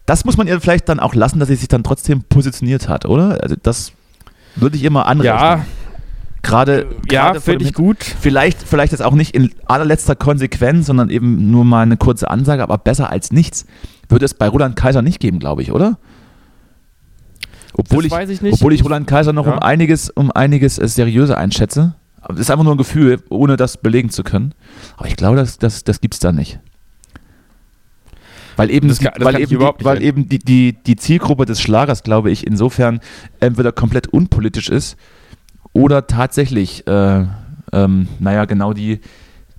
das 0.05 0.25
muss 0.25 0.37
man 0.37 0.47
ihr 0.47 0.61
vielleicht 0.61 0.89
dann 0.89 1.01
auch 1.01 1.15
lassen, 1.15 1.39
dass 1.39 1.49
sie 1.49 1.55
sich 1.55 1.69
dann 1.69 1.85
trotzdem 1.85 2.23
positioniert 2.23 2.89
hat, 2.89 3.07
oder? 3.07 3.43
Also 3.43 3.57
das 3.63 3.93
würde 4.57 4.77
ich 4.77 4.85
immer 4.85 5.07
anrechnen. 5.07 5.37
Ja, 5.37 5.65
Gerade, 6.49 6.87
ja, 7.11 7.35
finde 7.35 7.67
ich 7.67 7.75
gut. 7.75 7.99
Vielleicht, 8.03 8.63
vielleicht 8.63 8.95
ist 8.95 9.03
auch 9.03 9.13
nicht 9.13 9.35
in 9.35 9.53
allerletzter 9.67 10.17
Konsequenz, 10.17 10.87
sondern 10.87 11.11
eben 11.11 11.51
nur 11.51 11.67
mal 11.67 11.83
eine 11.83 11.99
kurze 11.99 12.31
Ansage, 12.31 12.63
aber 12.63 12.79
besser 12.79 13.11
als 13.11 13.33
nichts. 13.33 13.67
Würde 14.09 14.25
es 14.25 14.33
bei 14.33 14.49
Roland 14.49 14.75
Kaiser 14.75 15.03
nicht 15.03 15.21
geben, 15.21 15.41
glaube 15.41 15.61
ich, 15.61 15.73
oder? 15.73 15.99
Obwohl 17.75 18.09
das 18.09 18.31
ich, 18.31 18.43
ich 18.43 18.53
Obwohl 18.55 18.73
ich 18.73 18.83
Roland 18.83 19.07
Kaiser 19.07 19.35
noch 19.35 19.45
ja. 19.45 19.53
um 19.53 19.59
einiges, 19.59 20.09
um 20.09 20.31
einiges 20.31 20.79
äh, 20.79 20.89
seriöser 20.89 21.37
einschätze. 21.37 21.97
Aber 22.23 22.33
das 22.33 22.41
ist 22.41 22.51
einfach 22.51 22.65
nur 22.65 22.75
ein 22.75 22.79
Gefühl, 22.79 23.23
ohne 23.29 23.59
das 23.59 23.77
belegen 23.77 24.09
zu 24.09 24.23
können. 24.23 24.55
Aber 24.97 25.07
ich 25.07 25.17
glaube, 25.17 25.37
das, 25.37 25.59
das, 25.59 25.85
das 25.85 26.01
gibt 26.01 26.15
es 26.15 26.21
da 26.21 26.33
nicht. 26.33 26.61
Weil 28.57 28.71
eben, 28.71 28.89
kann, 28.89 29.13
weil 29.19 29.39
eben, 29.39 29.51
die, 29.51 29.85
weil 29.85 30.03
eben 30.03 30.31
die, 30.31 30.39
die, 30.39 30.73
die 30.83 30.97
Zielgruppe 30.97 31.45
des 31.45 31.61
Schlagers, 31.61 32.03
glaube 32.03 32.31
ich, 32.31 32.47
insofern 32.47 33.01
entweder 33.39 33.71
komplett 33.71 34.07
unpolitisch 34.07 34.71
ist 34.71 34.97
oder 35.73 36.07
tatsächlich, 36.07 36.87
äh, 36.87 37.25
ähm, 37.73 38.09
naja, 38.19 38.45
genau 38.45 38.73
die, 38.73 39.01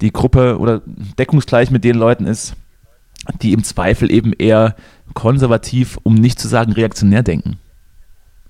die 0.01 0.11
Gruppe 0.11 0.57
oder 0.59 0.81
deckungsgleich 1.17 1.71
mit 1.71 1.83
den 1.83 1.95
Leuten 1.95 2.25
ist, 2.25 2.55
die 3.41 3.53
im 3.53 3.63
Zweifel 3.63 4.11
eben 4.11 4.33
eher 4.33 4.75
konservativ, 5.13 5.99
um 6.03 6.15
nicht 6.15 6.39
zu 6.39 6.47
sagen 6.47 6.71
reaktionär 6.71 7.23
denken. 7.23 7.57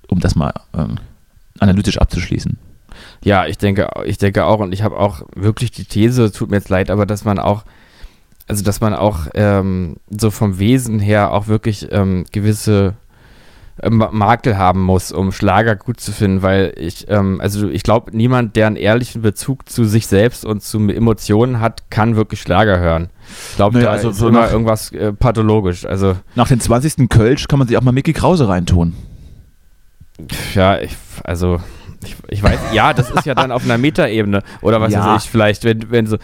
Um 0.08 0.20
das 0.20 0.34
mal 0.34 0.52
ähm, 0.74 0.98
analytisch 1.58 1.98
abzuschließen. 1.98 2.58
Ja, 3.22 3.46
ich 3.46 3.58
denke, 3.58 3.88
ich 4.04 4.18
denke 4.18 4.44
auch, 4.44 4.60
und 4.60 4.72
ich 4.72 4.82
habe 4.82 4.98
auch 4.98 5.22
wirklich 5.34 5.70
die 5.70 5.84
These, 5.84 6.32
tut 6.32 6.50
mir 6.50 6.56
jetzt 6.56 6.68
leid, 6.68 6.90
aber 6.90 7.06
dass 7.06 7.24
man 7.24 7.38
auch, 7.38 7.64
also 8.46 8.64
dass 8.64 8.80
man 8.80 8.94
auch 8.94 9.26
ähm, 9.34 9.96
so 10.08 10.30
vom 10.30 10.58
Wesen 10.58 10.98
her 10.98 11.32
auch 11.32 11.46
wirklich 11.46 11.88
ähm, 11.90 12.24
gewisse 12.32 12.94
Makel 13.88 14.58
haben 14.58 14.82
muss, 14.82 15.12
um 15.12 15.32
Schlager 15.32 15.76
gut 15.76 16.00
zu 16.00 16.12
finden, 16.12 16.42
weil 16.42 16.72
ich, 16.76 17.08
ähm, 17.08 17.40
also 17.40 17.68
ich 17.68 17.82
glaube, 17.82 18.14
niemand, 18.16 18.56
der 18.56 18.66
einen 18.66 18.76
ehrlichen 18.76 19.22
Bezug 19.22 19.68
zu 19.68 19.84
sich 19.84 20.06
selbst 20.06 20.44
und 20.44 20.62
zu 20.62 20.78
Emotionen 20.88 21.60
hat, 21.60 21.90
kann 21.90 22.16
wirklich 22.16 22.40
Schlager 22.40 22.78
hören. 22.78 23.10
Ich 23.50 23.56
glaube, 23.56 23.78
naja, 23.78 23.86
da 23.86 23.92
also 23.92 24.10
ist 24.10 24.18
so 24.18 24.28
immer 24.28 24.50
irgendwas 24.50 24.92
äh, 24.92 25.12
pathologisch. 25.12 25.86
Also 25.86 26.16
nach 26.34 26.48
dem 26.48 26.60
20. 26.60 27.08
Kölsch 27.08 27.48
kann 27.48 27.58
man 27.58 27.68
sich 27.68 27.76
auch 27.76 27.82
mal 27.82 27.92
Mickey 27.92 28.12
Krause 28.12 28.48
reintun. 28.48 28.94
Ja, 30.54 30.78
ich, 30.78 30.96
also 31.24 31.60
ich, 32.04 32.16
ich, 32.28 32.42
weiß, 32.42 32.58
ja, 32.72 32.92
das 32.92 33.10
ist 33.10 33.26
ja 33.26 33.34
dann 33.34 33.52
auf 33.52 33.64
einer 33.64 33.78
Metaebene 33.78 34.42
oder 34.62 34.80
was 34.80 34.92
ja. 34.92 35.06
weiß 35.06 35.24
ich, 35.24 35.30
vielleicht, 35.30 35.64
wenn, 35.64 35.90
wenn 35.90 36.06
so. 36.06 36.18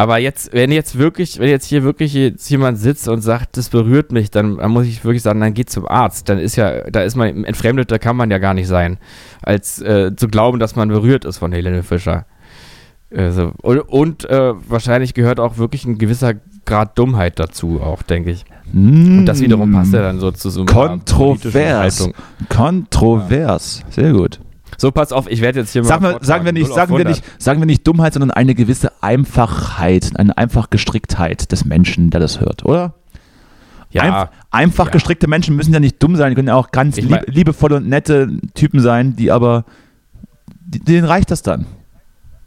Aber 0.00 0.16
jetzt, 0.16 0.54
wenn 0.54 0.72
jetzt 0.72 0.96
wirklich, 0.96 1.38
wenn 1.40 1.50
jetzt 1.50 1.66
hier 1.66 1.82
wirklich 1.82 2.14
jetzt 2.14 2.48
jemand 2.48 2.78
sitzt 2.78 3.06
und 3.06 3.20
sagt, 3.20 3.58
das 3.58 3.68
berührt 3.68 4.12
mich, 4.12 4.30
dann, 4.30 4.56
dann 4.56 4.70
muss 4.70 4.86
ich 4.86 5.04
wirklich 5.04 5.20
sagen, 5.20 5.40
dann 5.40 5.52
geht 5.52 5.68
zum 5.68 5.86
Arzt. 5.86 6.30
Dann 6.30 6.38
ist 6.38 6.56
ja, 6.56 6.90
da 6.90 7.02
ist 7.02 7.16
man 7.16 7.44
entfremdet, 7.44 7.90
da 7.90 7.98
kann 7.98 8.16
man 8.16 8.30
ja 8.30 8.38
gar 8.38 8.54
nicht 8.54 8.66
sein, 8.66 8.96
als 9.42 9.78
äh, 9.82 10.16
zu 10.16 10.28
glauben, 10.28 10.58
dass 10.58 10.74
man 10.74 10.88
berührt 10.88 11.26
ist 11.26 11.36
von 11.36 11.52
Helene 11.52 11.82
Fischer. 11.82 12.24
Also, 13.14 13.52
und, 13.60 13.80
und 13.80 14.24
äh, 14.24 14.54
wahrscheinlich 14.70 15.12
gehört 15.12 15.38
auch 15.38 15.58
wirklich 15.58 15.84
ein 15.84 15.98
gewisser 15.98 16.32
Grad 16.64 16.98
Dummheit 16.98 17.38
dazu, 17.38 17.82
auch, 17.82 18.02
denke 18.02 18.30
ich. 18.30 18.46
Mm. 18.72 19.18
Und 19.18 19.26
das 19.26 19.42
wiederum 19.42 19.70
passt 19.70 19.92
ja 19.92 20.00
dann 20.00 20.18
so 20.18 20.30
zu 20.30 20.48
so 20.48 20.62
einer 20.62 20.72
Kontrovers. 20.72 22.08
Kontrovers. 22.48 23.84
Sehr 23.90 24.14
gut. 24.14 24.40
So, 24.76 24.90
pass 24.90 25.12
auf, 25.12 25.30
ich 25.30 25.40
werde 25.40 25.60
jetzt 25.60 25.72
hier 25.72 25.84
Sag 25.84 26.00
mal. 26.00 26.18
sagen, 26.22 26.44
wir 26.44 26.52
nicht, 26.52 26.72
sagen, 26.72 26.96
wir 26.96 27.04
nicht, 27.04 27.24
sagen 27.38 27.60
wir 27.60 27.66
nicht 27.66 27.86
Dummheit, 27.86 28.14
sondern 28.14 28.30
eine 28.30 28.54
gewisse 28.54 28.92
Einfachheit, 29.00 30.12
eine 30.14 30.36
einfach 30.36 30.70
Gestricktheit 30.70 31.52
des 31.52 31.64
Menschen, 31.64 32.10
der 32.10 32.20
das 32.20 32.40
hört, 32.40 32.64
oder? 32.64 32.94
Ja. 33.90 34.02
Einf 34.02 34.30
einfach 34.50 34.86
ja. 34.86 34.92
gestrickte 34.92 35.26
Menschen 35.28 35.56
müssen 35.56 35.72
ja 35.74 35.80
nicht 35.80 36.00
dumm 36.02 36.16
sein, 36.16 36.34
können 36.34 36.48
ja 36.48 36.54
auch 36.54 36.70
ganz 36.70 36.96
lieb, 36.96 37.22
liebevolle 37.26 37.76
und 37.76 37.88
nette 37.88 38.28
Typen 38.54 38.80
sein, 38.80 39.16
die 39.16 39.32
aber, 39.32 39.64
denen 40.60 41.04
reicht 41.04 41.30
das 41.30 41.42
dann. 41.42 41.66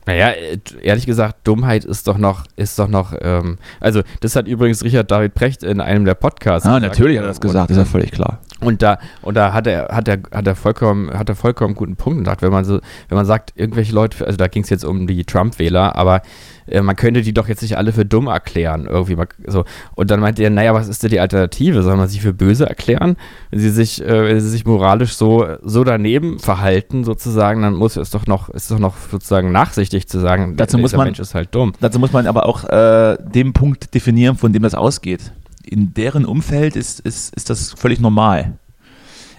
Naja, 0.05 0.29
äh, 0.29 0.59
ehrlich 0.81 1.05
gesagt, 1.05 1.47
Dummheit 1.47 1.85
ist 1.85 2.07
doch 2.07 2.17
noch, 2.17 2.45
ist 2.55 2.77
doch 2.77 2.87
noch, 2.87 3.13
ähm, 3.21 3.57
also 3.79 4.01
das 4.19 4.35
hat 4.35 4.47
übrigens 4.47 4.83
Richard 4.83 5.09
David 5.09 5.33
Precht 5.33 5.63
in 5.63 5.79
einem 5.79 6.05
der 6.05 6.15
Podcasts 6.15 6.67
Ah, 6.67 6.75
gesagt, 6.79 6.93
natürlich 6.93 7.17
hat 7.17 7.25
er 7.25 7.29
das 7.29 7.41
gesagt, 7.41 7.71
ist 7.71 7.77
ja 7.77 7.85
völlig 7.85 8.11
klar. 8.11 8.39
Und 8.63 8.81
da, 8.81 8.99
und 9.21 9.35
da 9.35 9.53
hat 9.53 9.67
er, 9.67 9.89
hat 9.89 10.07
er, 10.07 10.19
hat 10.31 10.47
er 10.47 10.55
vollkommen, 10.55 11.11
hat 11.11 11.29
er 11.29 11.35
vollkommen 11.35 11.75
guten 11.75 11.95
Punkt 11.95 12.19
gedacht, 12.19 12.41
wenn 12.41 12.51
man 12.51 12.65
so, 12.65 12.79
wenn 13.09 13.15
man 13.15 13.25
sagt, 13.25 13.53
irgendwelche 13.55 13.93
Leute, 13.93 14.25
also 14.25 14.37
da 14.37 14.47
ging 14.47 14.63
es 14.63 14.69
jetzt 14.69 14.85
um 14.85 15.07
die 15.07 15.23
Trump-Wähler, 15.23 15.95
aber 15.95 16.21
äh, 16.67 16.81
man 16.81 16.95
könnte 16.95 17.21
die 17.21 17.33
doch 17.33 17.47
jetzt 17.47 17.61
nicht 17.61 17.77
alle 17.77 17.91
für 17.91 18.05
dumm 18.05 18.27
erklären, 18.27 18.87
irgendwie 18.89 19.15
mal, 19.15 19.27
so. 19.45 19.65
Und 19.95 20.11
dann 20.11 20.19
meinte 20.19 20.43
er, 20.43 20.49
naja, 20.49 20.73
was 20.73 20.87
ist 20.87 21.03
denn 21.03 21.09
die 21.09 21.19
Alternative? 21.19 21.83
Soll 21.83 21.97
man 21.97 22.07
sie 22.07 22.19
für 22.19 22.33
böse 22.33 22.67
erklären? 22.67 23.17
Wenn 23.51 23.59
sie 23.59 23.69
sich, 23.69 24.01
äh, 24.01 24.27
wenn 24.27 24.39
sie 24.39 24.49
sich 24.49 24.65
moralisch 24.65 25.15
so, 25.15 25.45
so 25.61 25.83
daneben 25.83 26.39
verhalten, 26.39 27.03
sozusagen, 27.03 27.61
dann 27.61 27.73
muss 27.73 27.97
es 27.97 28.09
doch 28.11 28.27
noch, 28.27 28.49
ist 28.49 28.71
doch 28.71 28.79
noch 28.79 28.95
sozusagen 29.11 29.51
nachsichtig 29.51 30.07
zu 30.07 30.19
sagen, 30.19 30.55
dazu 30.57 30.77
muss 30.77 30.95
man, 30.95 31.07
Mensch 31.07 31.19
ist 31.19 31.35
halt 31.35 31.53
dumm. 31.53 31.73
Dazu 31.79 31.99
muss 31.99 32.13
man 32.13 32.27
aber 32.27 32.45
auch 32.45 32.63
äh, 32.65 33.17
den 33.21 33.53
Punkt 33.53 33.93
definieren, 33.93 34.37
von 34.37 34.53
dem 34.53 34.63
das 34.63 34.75
ausgeht 34.75 35.31
in 35.73 35.93
deren 35.93 36.23
Umfeld 36.25 36.75
ist, 36.75 36.99
ist, 36.99 37.33
ist 37.35 37.49
das 37.49 37.73
völlig 37.73 37.99
normal. 37.99 38.53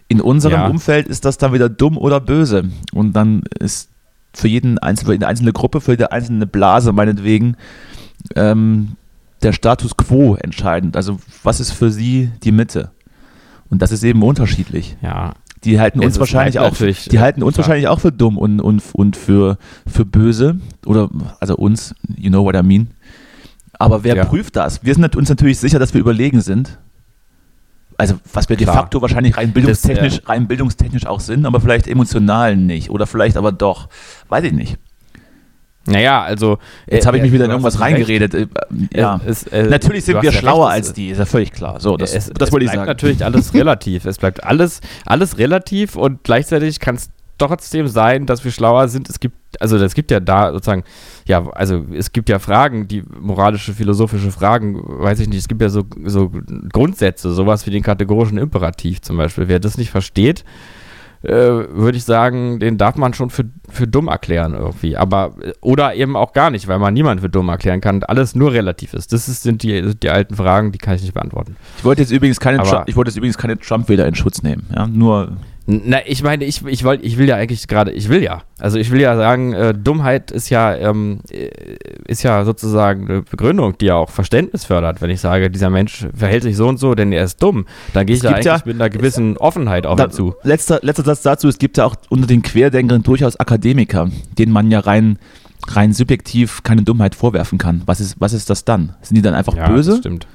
In 0.08 0.20
unserem 0.20 0.60
ja. 0.60 0.66
Umfeld 0.66 1.06
ist 1.06 1.24
das 1.24 1.38
dann 1.38 1.52
wieder 1.52 1.68
dumm 1.68 1.96
oder 1.96 2.20
böse. 2.20 2.68
Und 2.92 3.14
dann 3.14 3.44
ist 3.58 3.88
für 4.34 4.48
jeden 4.48 4.78
Einzel 4.78 5.06
für 5.06 5.12
jede 5.12 5.28
einzelne 5.28 5.52
Gruppe, 5.52 5.80
für 5.80 5.92
jede 5.92 6.10
einzelne 6.10 6.46
Blase 6.46 6.92
meinetwegen 6.92 7.56
ähm, 8.34 8.96
der 9.42 9.52
Status 9.52 9.96
quo 9.96 10.34
entscheidend. 10.34 10.96
Also 10.96 11.20
was 11.44 11.60
ist 11.60 11.70
für 11.70 11.90
sie 11.90 12.30
die 12.42 12.52
Mitte? 12.52 12.90
Und 13.70 13.80
das 13.80 13.92
ist 13.92 14.02
eben 14.02 14.22
unterschiedlich. 14.22 14.96
Ja. 15.02 15.34
Die 15.62 15.80
halten 15.80 16.00
uns 16.00 16.18
wahrscheinlich 16.18 16.58
auch, 16.58 16.76
die 16.76 17.20
halten 17.20 17.42
uns 17.42 17.54
klar. 17.54 17.66
wahrscheinlich 17.66 17.88
auch 17.88 18.00
für 18.00 18.12
dumm 18.12 18.36
und, 18.36 18.60
und, 18.60 18.82
und 18.92 19.16
für, 19.16 19.56
für 19.86 20.04
böse. 20.04 20.58
Oder 20.84 21.08
also 21.40 21.56
uns, 21.56 21.94
you 22.16 22.28
know 22.28 22.44
what 22.44 22.54
I 22.54 22.62
mean. 22.62 22.88
Aber 23.84 24.04
wer 24.04 24.16
ja. 24.16 24.24
prüft 24.24 24.56
das? 24.56 24.84
Wir 24.84 24.94
sind 24.94 25.14
uns 25.14 25.28
natürlich 25.28 25.58
sicher, 25.58 25.78
dass 25.78 25.92
wir 25.92 26.00
überlegen 26.00 26.40
sind. 26.40 26.78
Also 27.96 28.16
was 28.32 28.48
wir 28.48 28.56
de 28.56 28.64
Klar. 28.64 28.76
facto 28.76 29.02
wahrscheinlich 29.02 29.36
rein 29.36 29.52
bildungstechnisch, 29.52 30.16
das, 30.16 30.24
äh, 30.24 30.28
rein 30.28 30.48
bildungstechnisch 30.48 31.06
auch 31.06 31.20
sind, 31.20 31.46
aber 31.46 31.60
vielleicht 31.60 31.86
emotional 31.86 32.56
nicht. 32.56 32.90
Oder 32.90 33.06
vielleicht 33.06 33.36
aber 33.36 33.52
doch. 33.52 33.88
Weiß 34.28 34.44
ich 34.44 34.52
nicht. 34.52 34.78
Naja, 35.86 36.22
also. 36.22 36.58
Jetzt 36.86 37.04
äh, 37.04 37.06
habe 37.06 37.18
ich 37.18 37.22
mich 37.22 37.32
wieder 37.32 37.44
in 37.44 37.50
irgendwas 37.50 37.78
reingeredet. 37.78 38.34
Äh, 38.34 38.46
ja. 38.94 39.20
Es, 39.24 39.44
äh, 39.44 39.64
natürlich 39.64 40.04
sind 40.04 40.22
wir 40.22 40.32
schlauer 40.32 40.68
recht, 40.68 40.76
als 40.76 40.92
die, 40.94 41.10
ist 41.10 41.18
ja 41.18 41.26
völlig 41.26 41.52
klar. 41.52 41.78
So, 41.78 41.96
das, 41.96 42.14
es, 42.14 42.30
das 42.30 42.52
wollte 42.52 42.64
ich 42.64 42.72
sagen. 42.72 42.86
natürlich 42.86 43.24
alles 43.24 43.52
relativ. 43.54 44.06
es 44.06 44.18
bleibt 44.18 44.42
alles, 44.44 44.80
alles 45.04 45.36
relativ 45.38 45.96
und 45.96 46.24
gleichzeitig 46.24 46.80
kann 46.80 46.94
es 46.94 47.10
trotzdem 47.38 47.88
sein, 47.88 48.26
dass 48.26 48.44
wir 48.44 48.50
schlauer 48.50 48.88
sind. 48.88 49.08
Es 49.08 49.20
gibt, 49.20 49.36
also 49.60 49.76
es 49.76 49.94
gibt 49.94 50.10
ja 50.10 50.20
da 50.20 50.52
sozusagen, 50.52 50.84
ja, 51.26 51.46
also 51.50 51.84
es 51.92 52.12
gibt 52.12 52.28
ja 52.28 52.38
Fragen, 52.38 52.88
die 52.88 53.02
moralische, 53.20 53.72
philosophische 53.72 54.30
Fragen, 54.30 54.80
weiß 54.84 55.20
ich 55.20 55.28
nicht, 55.28 55.38
es 55.38 55.48
gibt 55.48 55.62
ja 55.62 55.68
so, 55.68 55.82
so 56.04 56.30
Grundsätze, 56.72 57.32
sowas 57.32 57.66
wie 57.66 57.70
den 57.70 57.82
kategorischen 57.82 58.38
Imperativ 58.38 59.02
zum 59.02 59.16
Beispiel. 59.16 59.48
Wer 59.48 59.60
das 59.60 59.78
nicht 59.78 59.90
versteht, 59.90 60.44
äh, 61.24 61.30
würde 61.30 61.96
ich 61.96 62.04
sagen, 62.04 62.60
den 62.60 62.76
darf 62.76 62.96
man 62.96 63.14
schon 63.14 63.30
für, 63.30 63.44
für 63.70 63.86
dumm 63.86 64.08
erklären 64.08 64.54
irgendwie. 64.54 64.96
Aber, 64.96 65.34
oder 65.62 65.94
eben 65.94 66.16
auch 66.16 66.34
gar 66.34 66.50
nicht, 66.50 66.68
weil 66.68 66.78
man 66.78 66.92
niemanden 66.92 67.22
für 67.22 67.30
dumm 67.30 67.48
erklären 67.48 67.80
kann 67.80 67.96
und 67.96 68.08
alles 68.08 68.34
nur 68.34 68.52
relativ 68.52 68.92
ist. 68.92 69.12
Das 69.12 69.28
ist, 69.28 69.42
sind 69.42 69.62
die, 69.62 69.94
die 69.96 70.10
alten 70.10 70.36
Fragen, 70.36 70.70
die 70.72 70.78
kann 70.78 70.94
ich 70.94 71.02
nicht 71.02 71.14
beantworten. 71.14 71.56
Ich 71.78 71.84
wollte 71.84 72.02
jetzt 72.02 72.10
übrigens 72.10 72.40
keine, 72.40 72.58
Trump, 72.62 72.88
ich 72.88 72.96
wollte 72.96 73.10
jetzt 73.10 73.16
übrigens 73.16 73.38
keine 73.38 73.58
Trump-Wähler 73.58 74.06
in 74.06 74.14
Schutz 74.14 74.42
nehmen. 74.42 74.66
Ja? 74.74 74.86
Nur 74.86 75.38
na, 75.66 75.98
ich 76.04 76.22
meine, 76.22 76.44
ich, 76.44 76.64
ich, 76.66 76.84
wollt, 76.84 77.02
ich 77.02 77.16
will 77.16 77.26
ja 77.26 77.36
eigentlich 77.36 77.66
gerade, 77.66 77.90
ich 77.90 78.10
will 78.10 78.22
ja. 78.22 78.42
Also 78.58 78.78
ich 78.78 78.90
will 78.90 79.00
ja 79.00 79.16
sagen, 79.16 79.54
äh, 79.54 79.72
Dummheit 79.72 80.30
ist 80.30 80.50
ja, 80.50 80.74
ähm, 80.74 81.20
äh, 81.30 81.48
ist 82.06 82.22
ja 82.22 82.44
sozusagen 82.44 83.08
eine 83.08 83.22
Begründung, 83.22 83.78
die 83.78 83.86
ja 83.86 83.94
auch 83.94 84.10
Verständnis 84.10 84.66
fördert. 84.66 85.00
Wenn 85.00 85.08
ich 85.08 85.22
sage, 85.22 85.50
dieser 85.50 85.70
Mensch 85.70 86.06
verhält 86.14 86.42
sich 86.42 86.56
so 86.56 86.68
und 86.68 86.78
so, 86.78 86.94
denn 86.94 87.12
er 87.12 87.24
ist 87.24 87.42
dumm, 87.42 87.64
dann 87.94 88.04
gehe 88.04 88.16
ich 88.16 88.22
da 88.22 88.30
eigentlich 88.30 88.44
ja, 88.44 88.60
mit 88.66 88.74
einer 88.74 88.90
gewissen 88.90 89.38
Offenheit 89.38 89.86
auf 89.86 89.98
ihn 89.98 90.10
zu. 90.10 90.34
Letzter, 90.42 90.80
letzter 90.82 91.04
Satz 91.04 91.22
dazu, 91.22 91.48
es 91.48 91.58
gibt 91.58 91.78
ja 91.78 91.86
auch 91.86 91.96
unter 92.10 92.26
den 92.26 92.42
Querdenkern 92.42 93.02
durchaus 93.02 93.36
Akademiker, 93.36 94.10
denen 94.38 94.52
man 94.52 94.70
ja 94.70 94.80
rein, 94.80 95.18
rein 95.68 95.94
subjektiv 95.94 96.62
keine 96.62 96.82
Dummheit 96.82 97.14
vorwerfen 97.14 97.56
kann. 97.56 97.82
Was 97.86 98.00
ist, 98.00 98.16
was 98.18 98.34
ist 98.34 98.50
das 98.50 98.66
dann? 98.66 98.96
Sind 99.00 99.16
die 99.16 99.22
dann 99.22 99.34
einfach 99.34 99.56
ja, 99.56 99.68
böse? 99.68 99.96
stimmt. 99.96 100.26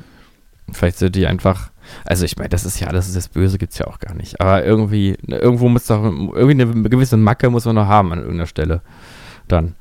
Vielleicht 0.74 0.98
sind 0.98 1.16
die 1.16 1.28
einfach 1.28 1.72
also 2.06 2.26
ich 2.26 2.38
meine, 2.38 2.50
das 2.50 2.66
ist 2.66 2.80
ja 2.80 2.88
alles 2.88 3.14
das 3.14 3.30
Böse 3.30 3.58
gibt 3.58 3.74
es 3.74 3.80
ja 3.80 3.88
auch 3.88 4.00
gar 4.00 4.14
nicht. 4.14 4.40
Aber 4.42 4.64
irgendwie, 4.64 5.18
irgendwo 5.28 5.70
muss 5.70 5.88
doch, 5.88 6.04
irgendwie 6.04 6.62
eine 6.62 6.90
gewisse 6.90 7.18
Macke 7.18 7.50
muss 7.50 7.66
man 7.66 7.76
noch 7.76 7.88
haben 7.88 8.12
an 8.12 8.20
irgendeiner 8.20 8.48
Stelle. 8.48 8.82
Dann. 9.48 9.76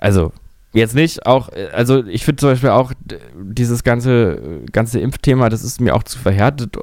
Also, 0.00 0.32
Jetzt 0.76 0.94
nicht, 0.94 1.24
auch, 1.24 1.48
also 1.72 2.04
ich 2.04 2.26
finde 2.26 2.40
zum 2.40 2.50
Beispiel 2.50 2.68
auch 2.68 2.92
dieses 3.34 3.82
ganze, 3.82 4.60
ganze 4.72 5.00
Impfthema, 5.00 5.48
das 5.48 5.64
ist 5.64 5.80
mir 5.80 5.96
auch 5.96 6.02
zu 6.02 6.18
verhärtet. 6.18 6.76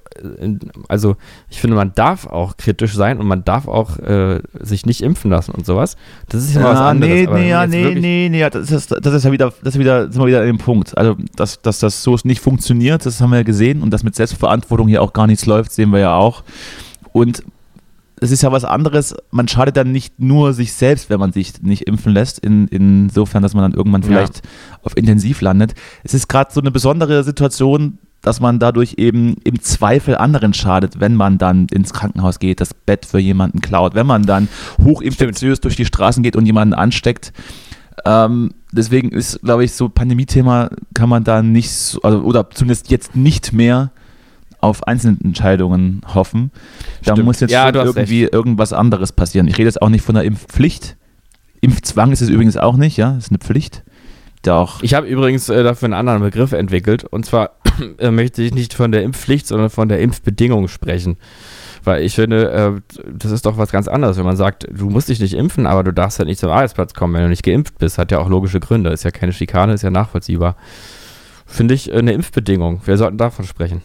Also 0.87 1.15
ich 1.47 1.61
finde, 1.61 1.75
man 1.75 1.93
darf 1.93 2.25
auch 2.25 2.57
kritisch 2.57 2.95
sein 2.95 3.19
und 3.19 3.27
man 3.27 3.45
darf 3.45 3.67
auch 3.67 3.99
äh, 3.99 4.41
sich 4.59 4.87
nicht 4.87 5.01
impfen 5.01 5.29
lassen 5.29 5.51
und 5.51 5.67
sowas. 5.67 5.95
Das 6.27 6.43
ist 6.43 6.55
ja, 6.55 6.61
ja 6.61 6.69
was 6.71 6.79
anderes. 6.79 7.13
Nee, 7.13 7.27
nee, 7.31 7.49
ja, 7.49 7.67
nee, 7.67 7.93
nee, 7.93 8.29
nee, 8.31 8.49
das 8.49 8.71
ist, 8.71 8.91
das 8.99 9.13
ist 9.13 9.25
ja 9.25 9.31
wieder, 9.31 9.53
das 9.63 9.75
ist 9.75 9.79
wieder, 9.79 10.11
sind 10.11 10.19
wir 10.19 10.27
wieder 10.27 10.39
an 10.39 10.47
dem 10.47 10.57
Punkt. 10.57 10.97
Also, 10.97 11.15
dass, 11.35 11.61
dass 11.61 11.77
das 11.77 12.01
so 12.01 12.17
nicht 12.23 12.41
funktioniert, 12.41 13.05
das 13.05 13.21
haben 13.21 13.29
wir 13.29 13.37
ja 13.37 13.43
gesehen 13.43 13.83
und 13.83 13.91
dass 13.91 14.03
mit 14.03 14.15
Selbstverantwortung 14.15 14.87
hier 14.87 15.03
auch 15.03 15.13
gar 15.13 15.27
nichts 15.27 15.45
läuft, 15.45 15.71
sehen 15.71 15.91
wir 15.91 15.99
ja 15.99 16.15
auch. 16.15 16.43
Und 17.11 17.43
es 18.23 18.31
ist 18.31 18.43
ja 18.43 18.51
was 18.51 18.65
anderes. 18.65 19.15
Man 19.31 19.47
schadet 19.47 19.77
dann 19.77 19.91
nicht 19.91 20.19
nur 20.19 20.53
sich 20.53 20.73
selbst, 20.73 21.09
wenn 21.09 21.19
man 21.19 21.31
sich 21.31 21.61
nicht 21.61 21.87
impfen 21.87 22.13
lässt, 22.13 22.39
in, 22.39 22.67
insofern, 22.67 23.43
dass 23.43 23.53
man 23.53 23.63
dann 23.63 23.77
irgendwann 23.77 24.03
vielleicht 24.03 24.37
ja. 24.37 24.77
auf 24.83 24.95
Intensiv 24.97 25.41
landet. 25.41 25.73
Es 26.03 26.13
ist 26.13 26.27
gerade 26.27 26.51
so 26.53 26.61
eine 26.61 26.71
besondere 26.71 27.23
Situation, 27.23 27.97
dass 28.21 28.39
man 28.39 28.57
dadurch 28.57 28.95
eben 28.97 29.35
im 29.43 29.61
Zweifel 29.61 30.15
anderen 30.15 30.53
schadet, 30.53 30.99
wenn 30.99 31.15
man 31.15 31.37
dann 31.37 31.67
ins 31.67 31.91
Krankenhaus 31.91 32.39
geht, 32.39 32.61
das 32.61 32.73
Bett 32.73 33.05
für 33.05 33.19
jemanden 33.19 33.59
klaut, 33.59 33.95
wenn 33.95 34.07
man 34.07 34.25
dann 34.25 34.47
hochinfektiös 34.81 35.59
durch 35.59 35.75
die 35.75 35.85
Straßen 35.85 36.23
geht 36.23 36.37
und 36.37 36.45
jemanden 36.45 36.73
ansteckt. 36.73 37.33
Ähm, 38.05 38.53
deswegen 38.71 39.09
ist, 39.09 39.41
glaube 39.41 39.65
ich, 39.65 39.73
so 39.73 39.89
Pandemie-Thema 39.89 40.69
kann 40.93 41.09
man 41.09 41.23
da 41.23 41.43
nicht 41.43 41.71
so, 41.71 42.01
also, 42.01 42.21
oder 42.21 42.49
zumindest 42.49 42.89
jetzt 42.89 43.15
nicht 43.15 43.51
mehr 43.51 43.91
auf 44.63 44.87
Einzelentscheidungen 44.87 46.01
hoffen. 46.13 46.51
Da 47.03 47.15
muss 47.17 47.41
jetzt 47.41 47.51
ja, 47.51 47.69
irgendwie 47.73 48.23
recht. 48.23 48.33
irgendwas 48.33 48.71
anderes 48.71 49.11
passieren. 49.11 49.47
Ich 49.47 49.57
rede 49.57 49.65
jetzt 49.65 49.81
auch 49.81 49.89
nicht 49.89 50.05
von 50.05 50.15
der 50.15 50.23
Impfpflicht. 50.23 50.95
Impfzwang 51.61 52.11
ist 52.11 52.21
es 52.21 52.29
übrigens 52.29 52.57
auch 52.57 52.77
nicht, 52.77 52.97
ja, 52.97 53.13
das 53.13 53.25
ist 53.25 53.31
eine 53.31 53.39
Pflicht. 53.39 53.83
Doch. 54.43 54.83
Ich 54.83 54.93
habe 54.93 55.07
übrigens 55.07 55.47
äh, 55.49 55.63
dafür 55.63 55.87
einen 55.87 55.93
anderen 55.93 56.21
Begriff 56.21 56.51
entwickelt. 56.51 57.05
Und 57.05 57.25
zwar 57.25 57.51
äh, 57.97 58.11
möchte 58.11 58.41
ich 58.41 58.53
nicht 58.53 58.73
von 58.73 58.91
der 58.91 59.03
Impfpflicht, 59.03 59.47
sondern 59.47 59.69
von 59.69 59.87
der 59.89 59.99
Impfbedingung 59.99 60.67
sprechen. 60.67 61.17
Weil 61.83 62.03
ich 62.03 62.15
finde, 62.15 62.51
äh, 62.51 62.97
das 63.13 63.31
ist 63.31 63.45
doch 63.45 63.57
was 63.57 63.71
ganz 63.71 63.87
anderes, 63.87 64.17
wenn 64.17 64.25
man 64.25 64.35
sagt, 64.35 64.67
du 64.69 64.89
musst 64.89 65.09
dich 65.09 65.19
nicht 65.19 65.33
impfen, 65.33 65.65
aber 65.65 65.83
du 65.83 65.93
darfst 65.93 66.19
halt 66.19 66.27
nicht 66.27 66.39
zum 66.39 66.49
Arbeitsplatz 66.49 66.93
kommen, 66.93 67.13
wenn 67.13 67.23
du 67.23 67.29
nicht 67.29 67.43
geimpft 67.43 67.77
bist. 67.77 67.97
Hat 67.97 68.11
ja 68.11 68.19
auch 68.19 68.29
logische 68.29 68.59
Gründe. 68.59 68.91
Ist 68.91 69.03
ja 69.03 69.11
keine 69.11 69.33
Schikane, 69.33 69.73
ist 69.73 69.83
ja 69.83 69.89
nachvollziehbar. 69.89 70.55
Finde 71.45 71.73
ich 71.73 71.91
äh, 71.91 71.97
eine 71.97 72.13
Impfbedingung. 72.13 72.81
Wir 72.85 72.97
sollten 72.97 73.17
davon 73.17 73.45
sprechen. 73.45 73.81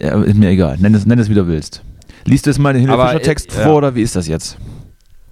Ja, 0.00 0.22
ist 0.22 0.36
mir 0.36 0.50
egal. 0.50 0.76
Nenn 0.78 0.94
es, 0.94 1.06
nenn 1.06 1.18
es, 1.18 1.30
wie 1.30 1.34
du 1.34 1.46
willst. 1.46 1.82
Liest 2.24 2.46
du 2.46 2.50
es 2.50 2.58
mal 2.58 2.72
den 2.72 2.82
Hilfischer 2.86 3.22
Text 3.22 3.50
äh, 3.50 3.62
vor 3.62 3.72
ja. 3.72 3.72
oder 3.72 3.94
wie 3.94 4.02
ist 4.02 4.16
das 4.16 4.26
jetzt? 4.26 4.58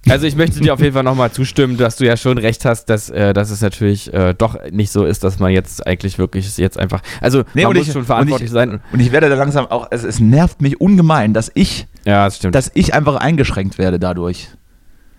Also 0.07 0.27
ich 0.27 0.35
möchte 0.35 0.59
dir 0.59 0.73
auf 0.73 0.79
jeden 0.79 0.93
Fall 0.93 1.03
nochmal 1.03 1.31
zustimmen, 1.31 1.77
dass 1.77 1.95
du 1.95 2.05
ja 2.05 2.15
schon 2.15 2.37
recht 2.37 2.63
hast, 2.63 2.85
dass, 2.85 3.09
äh, 3.09 3.33
dass 3.33 3.49
es 3.49 3.61
natürlich 3.61 4.13
äh, 4.13 4.35
doch 4.37 4.55
nicht 4.71 4.91
so 4.91 5.03
ist, 5.03 5.23
dass 5.23 5.39
man 5.39 5.51
jetzt 5.51 5.85
eigentlich 5.85 6.19
wirklich 6.19 6.57
jetzt 6.57 6.77
einfach, 6.77 7.01
also 7.21 7.43
nee, 7.55 7.63
man 7.63 7.73
muss 7.73 7.87
ich, 7.87 7.93
schon 7.93 8.05
verantwortlich 8.05 8.51
und 8.51 8.57
ich, 8.57 8.69
sein. 8.69 8.81
Und 8.91 8.99
ich 8.99 9.11
werde 9.11 9.29
da 9.29 9.35
langsam 9.35 9.65
auch, 9.65 9.87
es, 9.89 10.03
es 10.03 10.19
nervt 10.19 10.61
mich 10.61 10.79
ungemein, 10.79 11.33
dass 11.33 11.51
ich, 11.55 11.87
ja, 12.05 12.25
das 12.25 12.39
dass 12.39 12.71
ich 12.75 12.93
einfach 12.93 13.15
eingeschränkt 13.15 13.79
werde 13.79 13.97
dadurch. 13.97 14.49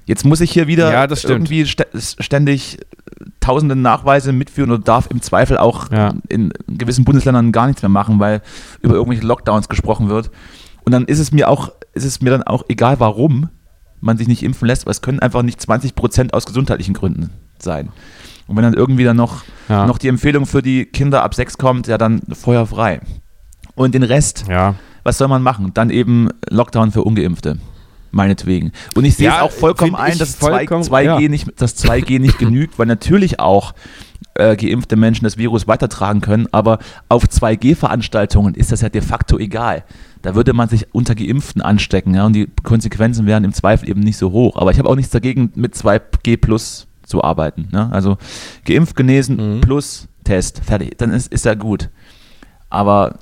Jetzt 0.06 0.24
muss 0.24 0.40
ich 0.40 0.52
hier 0.52 0.68
wieder 0.68 0.92
ja, 0.92 1.06
irgendwie 1.24 1.66
ständig 1.66 2.78
tausende 3.40 3.74
Nachweise 3.74 4.32
mitführen 4.32 4.70
oder 4.70 4.82
darf 4.82 5.08
im 5.10 5.20
Zweifel 5.20 5.58
auch 5.58 5.90
ja. 5.90 6.14
in 6.28 6.52
gewissen 6.68 7.04
Bundesländern 7.04 7.50
gar 7.50 7.66
nichts 7.66 7.82
mehr 7.82 7.88
machen, 7.88 8.20
weil 8.20 8.40
über 8.82 8.94
irgendwelche 8.94 9.26
Lockdowns 9.26 9.68
gesprochen 9.68 10.08
wird. 10.08 10.30
Und 10.84 10.92
dann 10.92 11.06
ist 11.06 11.18
es 11.18 11.32
mir 11.32 11.48
auch, 11.48 11.72
ist 11.92 12.04
es 12.04 12.20
mir 12.20 12.30
dann 12.30 12.44
auch 12.44 12.64
egal, 12.68 13.00
warum 13.00 13.48
man 14.00 14.16
sich 14.16 14.28
nicht 14.28 14.44
impfen 14.44 14.68
lässt, 14.68 14.86
weil 14.86 14.92
es 14.92 15.02
können 15.02 15.18
einfach 15.18 15.42
nicht 15.42 15.60
20 15.60 15.96
Prozent 15.96 16.34
aus 16.34 16.46
gesundheitlichen 16.46 16.94
Gründen 16.94 17.30
sein. 17.58 17.88
Und 18.46 18.54
wenn 18.54 18.62
dann 18.62 18.74
irgendwie 18.74 19.02
dann 19.02 19.16
noch, 19.16 19.42
ja. 19.68 19.86
noch 19.86 19.98
die 19.98 20.06
Empfehlung 20.06 20.46
für 20.46 20.62
die 20.62 20.86
Kinder 20.86 21.24
ab 21.24 21.34
sechs 21.34 21.58
kommt, 21.58 21.88
ja 21.88 21.98
dann 21.98 22.22
feuerfrei. 22.32 23.00
Und 23.74 23.96
den 23.96 24.04
Rest, 24.04 24.44
ja. 24.48 24.76
was 25.02 25.18
soll 25.18 25.26
man 25.26 25.42
machen? 25.42 25.72
Dann 25.74 25.90
eben 25.90 26.28
Lockdown 26.48 26.92
für 26.92 27.02
Ungeimpfte 27.02 27.58
meinetwegen. 28.16 28.72
Und 28.94 29.04
ich 29.04 29.16
sehe 29.16 29.26
ja, 29.26 29.36
es 29.36 29.42
auch 29.42 29.52
vollkommen 29.52 29.94
ein, 29.94 30.18
dass 30.18 30.40
2G, 30.40 31.02
ja. 31.02 31.28
nicht, 31.28 31.60
dass 31.60 31.76
2G 31.76 32.18
nicht 32.18 32.38
genügt, 32.38 32.78
weil 32.78 32.86
natürlich 32.86 33.38
auch 33.38 33.74
äh, 34.34 34.56
geimpfte 34.56 34.96
Menschen 34.96 35.24
das 35.24 35.36
Virus 35.36 35.66
weitertragen 35.68 36.20
können, 36.20 36.48
aber 36.52 36.78
auf 37.08 37.24
2G-Veranstaltungen 37.24 38.54
ist 38.54 38.72
das 38.72 38.80
ja 38.80 38.88
de 38.88 39.02
facto 39.02 39.38
egal. 39.38 39.84
Da 40.22 40.34
würde 40.34 40.52
man 40.52 40.68
sich 40.68 40.92
unter 40.92 41.14
Geimpften 41.14 41.62
anstecken 41.62 42.14
ja, 42.14 42.26
und 42.26 42.32
die 42.32 42.48
Konsequenzen 42.62 43.26
wären 43.26 43.44
im 43.44 43.52
Zweifel 43.52 43.88
eben 43.88 44.00
nicht 44.00 44.16
so 44.16 44.32
hoch. 44.32 44.56
Aber 44.56 44.70
ich 44.72 44.78
habe 44.78 44.88
auch 44.88 44.96
nichts 44.96 45.12
dagegen, 45.12 45.52
mit 45.54 45.74
2G 45.74 46.36
plus 46.36 46.86
zu 47.04 47.22
arbeiten. 47.22 47.68
Ne? 47.70 47.88
Also 47.92 48.18
geimpft, 48.64 48.96
genesen 48.96 49.56
mhm. 49.56 49.60
plus 49.60 50.08
Test, 50.24 50.60
fertig. 50.64 50.98
Dann 50.98 51.12
ist, 51.12 51.32
ist 51.32 51.44
ja 51.44 51.54
gut. 51.54 51.88
Aber 52.68 53.20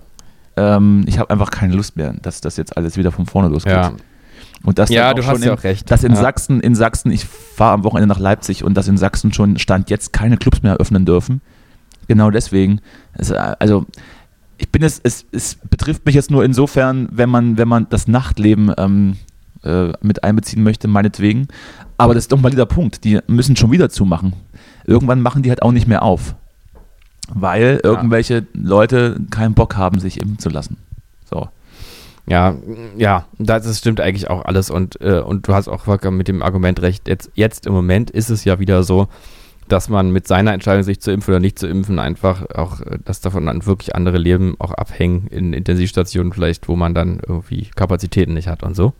ähm, 0.56 1.04
ich 1.06 1.18
habe 1.18 1.30
einfach 1.30 1.50
keine 1.50 1.74
Lust 1.74 1.96
mehr, 1.96 2.14
dass 2.14 2.40
das 2.40 2.56
jetzt 2.56 2.76
alles 2.76 2.96
wieder 2.96 3.12
von 3.12 3.26
vorne 3.26 3.48
losgeht. 3.48 3.72
Ja. 3.72 3.92
Und 4.64 4.78
das 4.78 4.88
Ja, 4.88 5.12
du 5.14 5.24
hast 5.24 5.44
ja 5.44 5.52
in, 5.52 5.58
auch 5.58 5.64
recht. 5.64 5.90
Dass 5.90 6.04
in 6.04 6.12
Ja. 6.12 6.20
Sachsen, 6.20 6.60
in 6.60 6.74
Sachsen, 6.74 7.10
ich 7.12 7.24
fahre 7.24 7.74
am 7.74 7.84
Wochenende 7.84 8.08
nach 8.08 8.18
Leipzig 8.20 8.64
und 8.64 8.74
dass 8.74 8.88
in 8.88 8.96
Sachsen 8.96 9.32
schon 9.32 9.58
Stand 9.58 9.90
jetzt 9.90 10.12
keine 10.12 10.36
Clubs 10.36 10.62
mehr 10.62 10.76
öffnen 10.76 11.04
dürfen. 11.04 11.42
Genau 12.08 12.30
deswegen. 12.30 12.80
Es, 13.12 13.30
äh, 13.30 13.54
also 13.58 13.86
ich 14.58 14.70
bin 14.70 14.82
es, 14.82 15.00
es, 15.02 15.26
es 15.32 15.56
betrifft 15.68 16.06
mich 16.06 16.14
jetzt 16.14 16.30
nur 16.30 16.44
insofern, 16.44 17.08
wenn 17.10 17.28
man, 17.28 17.58
wenn 17.58 17.68
man 17.68 17.86
das 17.90 18.08
Nachtleben 18.08 18.72
ähm, 18.78 19.16
äh, 19.62 19.92
mit 20.00 20.24
einbeziehen 20.24 20.62
möchte, 20.62 20.88
meinetwegen. 20.88 21.48
Aber 21.98 22.14
das 22.14 22.24
ist 22.24 22.32
doch 22.32 22.40
mal 22.40 22.50
dieser 22.50 22.66
Punkt. 22.66 23.04
Die 23.04 23.20
müssen 23.26 23.56
schon 23.56 23.70
wieder 23.70 23.90
zumachen. 23.90 24.32
Irgendwann 24.86 25.20
machen 25.20 25.42
die 25.42 25.50
halt 25.50 25.62
auch 25.62 25.72
nicht 25.72 25.86
mehr 25.86 26.02
auf. 26.02 26.34
Weil 27.28 27.80
irgendwelche 27.82 28.46
Leute 28.52 29.18
keinen 29.30 29.54
Bock 29.54 29.76
haben, 29.76 29.98
sich 29.98 30.20
impfen 30.20 30.38
zu 30.38 30.50
lassen. 30.50 30.76
So. 31.24 31.48
Ja, 32.26 32.56
ja, 32.96 33.26
das 33.38 33.78
stimmt 33.78 34.00
eigentlich 34.00 34.30
auch 34.30 34.44
alles 34.46 34.70
und, 34.70 34.98
äh, 35.02 35.20
und 35.20 35.46
du 35.46 35.54
hast 35.54 35.68
auch 35.68 35.86
mit 36.10 36.28
dem 36.28 36.42
Argument 36.42 36.80
recht. 36.80 37.06
Jetzt, 37.06 37.30
jetzt 37.34 37.66
im 37.66 37.74
Moment 37.74 38.10
ist 38.10 38.30
es 38.30 38.44
ja 38.44 38.58
wieder 38.58 38.82
so, 38.82 39.08
dass 39.68 39.88
man 39.88 40.10
mit 40.10 40.26
seiner 40.26 40.52
Entscheidung, 40.52 40.82
sich 40.82 41.00
zu 41.00 41.10
impfen 41.10 41.32
oder 41.32 41.40
nicht 41.40 41.58
zu 41.58 41.66
impfen, 41.66 41.98
einfach 41.98 42.48
auch, 42.54 42.80
äh, 42.80 42.98
dass 43.04 43.20
davon 43.20 43.46
dann 43.46 43.66
wirklich 43.66 43.94
andere 43.94 44.18
Leben 44.18 44.56
auch 44.58 44.72
abhängen 44.72 45.26
in 45.28 45.52
Intensivstationen 45.52 46.32
vielleicht, 46.32 46.68
wo 46.68 46.76
man 46.76 46.94
dann 46.94 47.20
irgendwie 47.26 47.68
Kapazitäten 47.74 48.34
nicht 48.34 48.48
hat 48.48 48.62
und 48.62 48.74
so. 48.74 48.94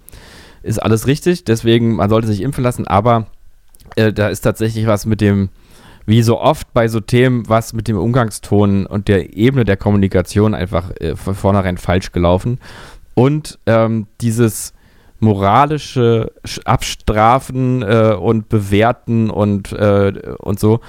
Ist 0.63 0.83
alles 0.83 1.07
richtig, 1.07 1.45
deswegen, 1.45 1.97
man 1.97 2.11
sollte 2.11 2.29
sich 2.29 2.43
impfen 2.43 2.65
lassen, 2.65 2.87
aber 2.87 3.27
äh, 3.97 4.13
da 4.13 4.29
ist 4.29 4.41
tatsächlich 4.41 4.87
was 4.87 5.07
mit 5.07 5.21
dem, 5.21 5.51
wie 6.07 6.23
so 6.23 6.41
oft 6.41 6.73
bei 6.73 6.89
so 6.89 7.01
Themen, 7.01 7.49
was 7.49 7.73
mit 7.73 7.89
dem 7.89 7.99
Umgangston 7.99 8.87
und 8.87 9.09
der 9.09 9.35
Ebene 9.37 9.65
der 9.65 9.77
Kommunikation 9.77 10.55
einfach 10.55 10.91
äh, 11.01 11.17
von 11.17 11.35
vornherein 11.35 11.79
falsch 11.79 12.13
gelaufen. 12.13 12.59
Und 13.15 13.59
ähm, 13.67 14.07
dieses 14.21 14.73
moralische 15.21 16.33
Sch- 16.45 16.65
Abstrafen 16.65 17.83
äh, 17.83 18.15
und 18.19 18.49
Bewerten 18.49 19.31
und, 19.31 19.73
äh, 19.73 20.13
und 20.39 20.61
so, 20.61 20.81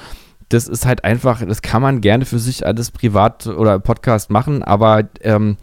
das 0.50 0.68
ist 0.68 0.86
halt 0.86 1.04
einfach, 1.04 1.44
das 1.46 1.62
kann 1.62 1.82
man 1.82 2.02
gerne 2.02 2.26
für 2.26 2.40
sich 2.40 2.66
alles 2.66 2.92
privat 2.92 3.48
oder 3.48 3.76
im 3.76 3.82
Podcast 3.82 4.30
machen, 4.30 4.64
aber 4.64 5.04
ähm, 5.22 5.58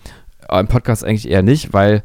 im 0.50 0.68
Podcast 0.68 1.04
eigentlich 1.04 1.28
eher 1.28 1.42
nicht, 1.42 1.72
weil 1.72 2.02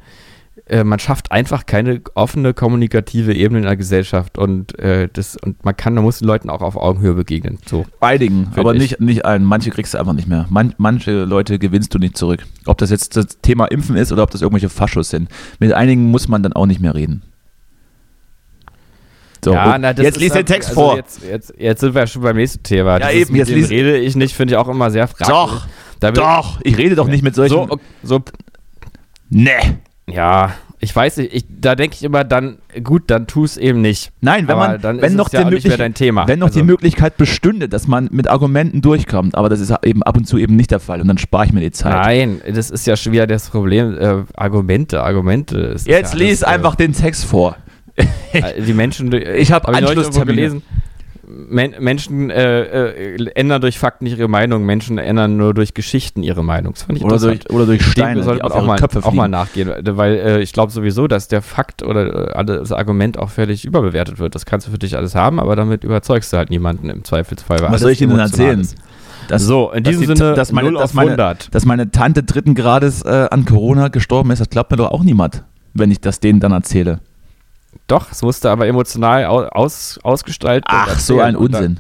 äh, 0.70 0.84
man 0.84 1.00
schafft 1.00 1.32
einfach 1.32 1.66
keine 1.66 2.02
offene 2.14 2.54
kommunikative 2.54 3.34
Ebene 3.34 3.60
in 3.60 3.66
der 3.66 3.78
Gesellschaft 3.78 4.38
und 4.38 4.78
äh, 4.80 5.08
das 5.12 5.38
und 5.38 5.64
man 5.64 5.76
kann, 5.78 5.94
man 5.94 6.04
muss 6.04 6.20
den 6.20 6.28
Leuten 6.28 6.50
auch 6.50 6.62
auf 6.62 6.76
Augenhöhe 6.76 7.14
begegnen. 7.14 7.58
So. 7.66 7.86
Einigen, 8.02 8.52
aber 8.56 8.74
ich. 8.76 8.82
nicht, 8.82 9.00
nicht 9.02 9.26
allen. 9.26 9.44
Manche 9.44 9.70
kriegst 9.72 9.94
du 9.94 9.98
einfach 9.98 10.14
nicht 10.14 10.28
mehr. 10.28 10.46
Man, 10.50 10.74
manche 10.78 11.24
Leute 11.24 11.58
gewinnst 11.60 11.94
du 11.94 12.00
nicht 12.00 12.18
zurück. 12.18 12.46
Ob 12.66 12.78
das 12.78 12.90
jetzt 12.90 13.16
das 13.16 13.40
Thema 13.42 13.66
Impfen 13.66 13.96
ist 13.96 14.12
oder 14.12 14.24
ob 14.24 14.32
das 14.32 14.42
irgendwelche 14.42 14.70
Faschos 14.70 15.10
sind. 15.10 15.30
Mit 15.60 15.72
einigen 15.74 16.12
muss 16.12 16.28
man 16.28 16.44
dann 16.44 16.54
auch 16.54 16.66
nicht 16.66 16.82
mehr 16.82 16.96
reden. 16.96 17.24
So, 19.46 19.52
und 19.52 19.58
na, 19.82 19.92
jetzt 19.92 20.00
ist 20.00 20.18
lies 20.18 20.30
den 20.32 20.36
halt- 20.38 20.48
Text 20.48 20.70
also 20.70 20.82
vor. 20.82 20.96
Jetzt, 20.98 21.22
jetzt, 21.24 21.54
jetzt 21.58 21.80
sind 21.80 21.94
wir 21.94 22.02
ja 22.02 22.08
schon 22.08 22.22
beim 22.24 22.36
nächsten 22.36 22.64
Thema. 22.64 22.94
Ja, 22.94 23.00
Das 23.00 23.14
eben, 23.14 23.36
jetzt 23.36 23.50
dem 23.50 23.58
lies- 23.60 23.70
rede 23.70 23.98
ich 23.98 24.16
nicht, 24.16 24.36
finde 24.36 24.54
ich 24.54 24.58
auch 24.58 24.68
immer 24.68 24.90
sehr 24.92 25.08
fraglich. 25.08 25.30
Doch, 25.30 25.68
Doch, 26.14 26.60
ich 26.64 26.78
rede 26.78 26.96
doch 26.96 27.08
nicht 27.08 27.24
mit 27.24 27.36
solchen. 27.36 27.54
So, 27.56 27.80
so, 28.04 28.22
nee. 29.30 29.52
Ja, 30.10 30.54
ich 30.80 30.96
weiß 30.96 31.18
nicht, 31.18 31.34
ich, 31.34 31.46
da 31.50 31.74
denke 31.76 31.96
ich 31.96 32.04
immer 32.04 32.24
dann, 32.24 32.60
gut, 32.84 33.04
dann 33.08 33.26
tu 33.26 33.44
es 33.44 33.58
eben 33.58 33.82
nicht. 33.82 34.12
Nein, 34.22 34.48
wenn 34.48 34.56
Aber 34.56 34.68
man, 34.68 34.82
dann 34.82 34.98
wenn 35.02 35.12
ist 35.12 35.16
noch 35.18 35.26
es 35.28 35.34
ja 35.34 35.40
die 35.42 35.46
auch 35.48 35.50
nicht 35.64 35.80
dein 35.80 35.94
Thema. 35.96 36.28
wenn 36.28 36.38
noch 36.40 36.48
Also- 36.48 36.60
die 36.60 36.66
Möglichkeit 36.66 37.18
bestünde, 37.18 37.68
dass 37.68 37.88
man 37.88 38.08
mit 38.12 38.28
Argumenten 38.28 38.82
durchkommt, 38.82 39.34
aber 39.36 39.50
das 39.50 39.60
ist 39.60 39.74
eben 39.84 40.04
ab 40.04 40.16
und 40.18 40.26
zu 40.26 40.38
eben 40.38 40.56
nicht 40.56 40.70
der 40.70 40.80
Fall 40.80 41.02
und 41.02 41.08
dann 41.08 41.18
spare 41.18 41.46
ich 41.46 41.54
mir 41.54 41.62
die 41.62 41.72
Zeit. 41.72 41.94
Nein, 41.94 42.42
das 42.54 42.70
ist 42.70 42.86
ja 42.86 42.96
schon 42.96 43.12
wieder 43.12 43.26
das 43.26 43.50
Problem. 43.50 43.98
Äh, 43.98 44.24
Argumente, 44.36 45.02
Argumente. 45.02 45.72
Jetzt 45.84 45.88
ja 45.88 45.98
lies 46.20 46.44
alles, 46.44 46.44
einfach 46.44 46.76
den 46.76 46.94
Text 46.94 47.26
vor. 47.26 47.58
Äh, 47.96 48.62
die 48.66 48.74
Menschen. 48.74 49.12
Ich 49.12 49.52
hab 49.52 49.64
neulich 49.66 49.82
irgendwo 49.82 50.00
Anschlusstermine. 50.02 50.36
gelesen. 50.36 50.62
Men 51.30 51.76
Menschen 51.80 52.30
äh, 52.30 52.62
äh, 53.16 53.30
ändern 53.36 53.60
durch 53.60 53.78
Fakten 53.78 54.06
nicht 54.06 54.18
ihre 54.18 54.30
Meinung, 54.30 54.66
Menschen 54.66 54.98
ändern 54.98 55.36
nur 55.36 55.54
durch 55.54 55.74
Geschichten 55.74 56.24
ihre 56.24 56.42
Meinung. 56.42 56.72
Das 56.74 56.84
fand 56.84 56.98
ich 57.00 57.04
Oder 57.04 57.20
durch, 57.20 57.50
oder 57.50 57.66
durch 57.66 57.84
Steine, 57.84 58.24
sollte 58.24 58.44
man 58.44 58.52
auch 58.54 58.66
mal, 58.66 58.80
Köpfe 58.80 59.04
auch 59.04 59.12
mal 59.12 59.28
nachgehen, 59.28 59.70
weil 59.84 60.14
äh, 60.16 60.42
ich 60.42 60.54
glaube 60.54 60.72
sowieso, 60.72 61.08
dass 61.08 61.28
der 61.28 61.42
Fakt 61.42 61.84
oder 61.84 62.34
äh, 62.38 62.46
das 62.46 62.72
Argument 62.72 63.20
auch 63.20 63.30
völlig 63.30 63.66
überbewertet 63.66 64.20
wird. 64.20 64.36
Das 64.36 64.46
kannst 64.46 64.68
du 64.68 64.72
für 64.72 64.80
dich 64.80 64.96
alles 64.96 65.16
haben, 65.16 65.42
aber 65.42 65.58
damit 65.58 65.84
überzeugst 65.84 66.32
du 66.32 66.38
halt 66.38 66.50
niemanden 66.50 66.90
im 66.90 67.04
Zweifelsfall. 67.04 67.60
Was 67.62 67.82
soll 67.82 67.92
ich 67.92 68.02
Ihnen 68.02 68.12
denn 68.12 68.20
erzählen? 68.20 68.62
ist. 68.62 68.78
Dass- 69.28 69.44
so, 69.44 69.72
in 69.72 69.84
dass 69.84 69.92
diesem 69.92 70.08
die- 70.14 70.18
Sinne, 70.18 70.34
dass 70.34 70.54
meine- 70.54 70.72
0 70.72 70.80
dass 70.80 70.94
meine- 70.94 71.10
100. 71.12 71.54
Dass 71.54 71.66
meine 71.66 71.92
Tante 71.92 72.24
dritten 72.24 72.56
Grades 72.56 73.02
äh, 73.02 73.28
an 73.30 73.44
Corona 73.44 73.90
gestorben 73.90 74.32
ist, 74.32 74.40
das 74.40 74.50
glaubt 74.50 74.72
mir 74.72 74.78
doch 74.78 74.92
auch 74.92 75.04
niemand, 75.04 75.44
wenn 75.74 75.92
ich 75.92 76.00
das 76.00 76.22
denen 76.22 76.40
dann 76.40 76.54
erzähle. 76.54 77.02
Doch, 77.88 78.12
es 78.12 78.22
musste 78.22 78.50
aber 78.50 78.68
emotional 78.68 79.26
au- 79.26 79.46
aus, 79.48 80.00
ausgestaltet 80.04 80.66
Ach, 80.68 81.00
so 81.00 81.20
ein 81.22 81.36
Unsinn. 81.36 81.80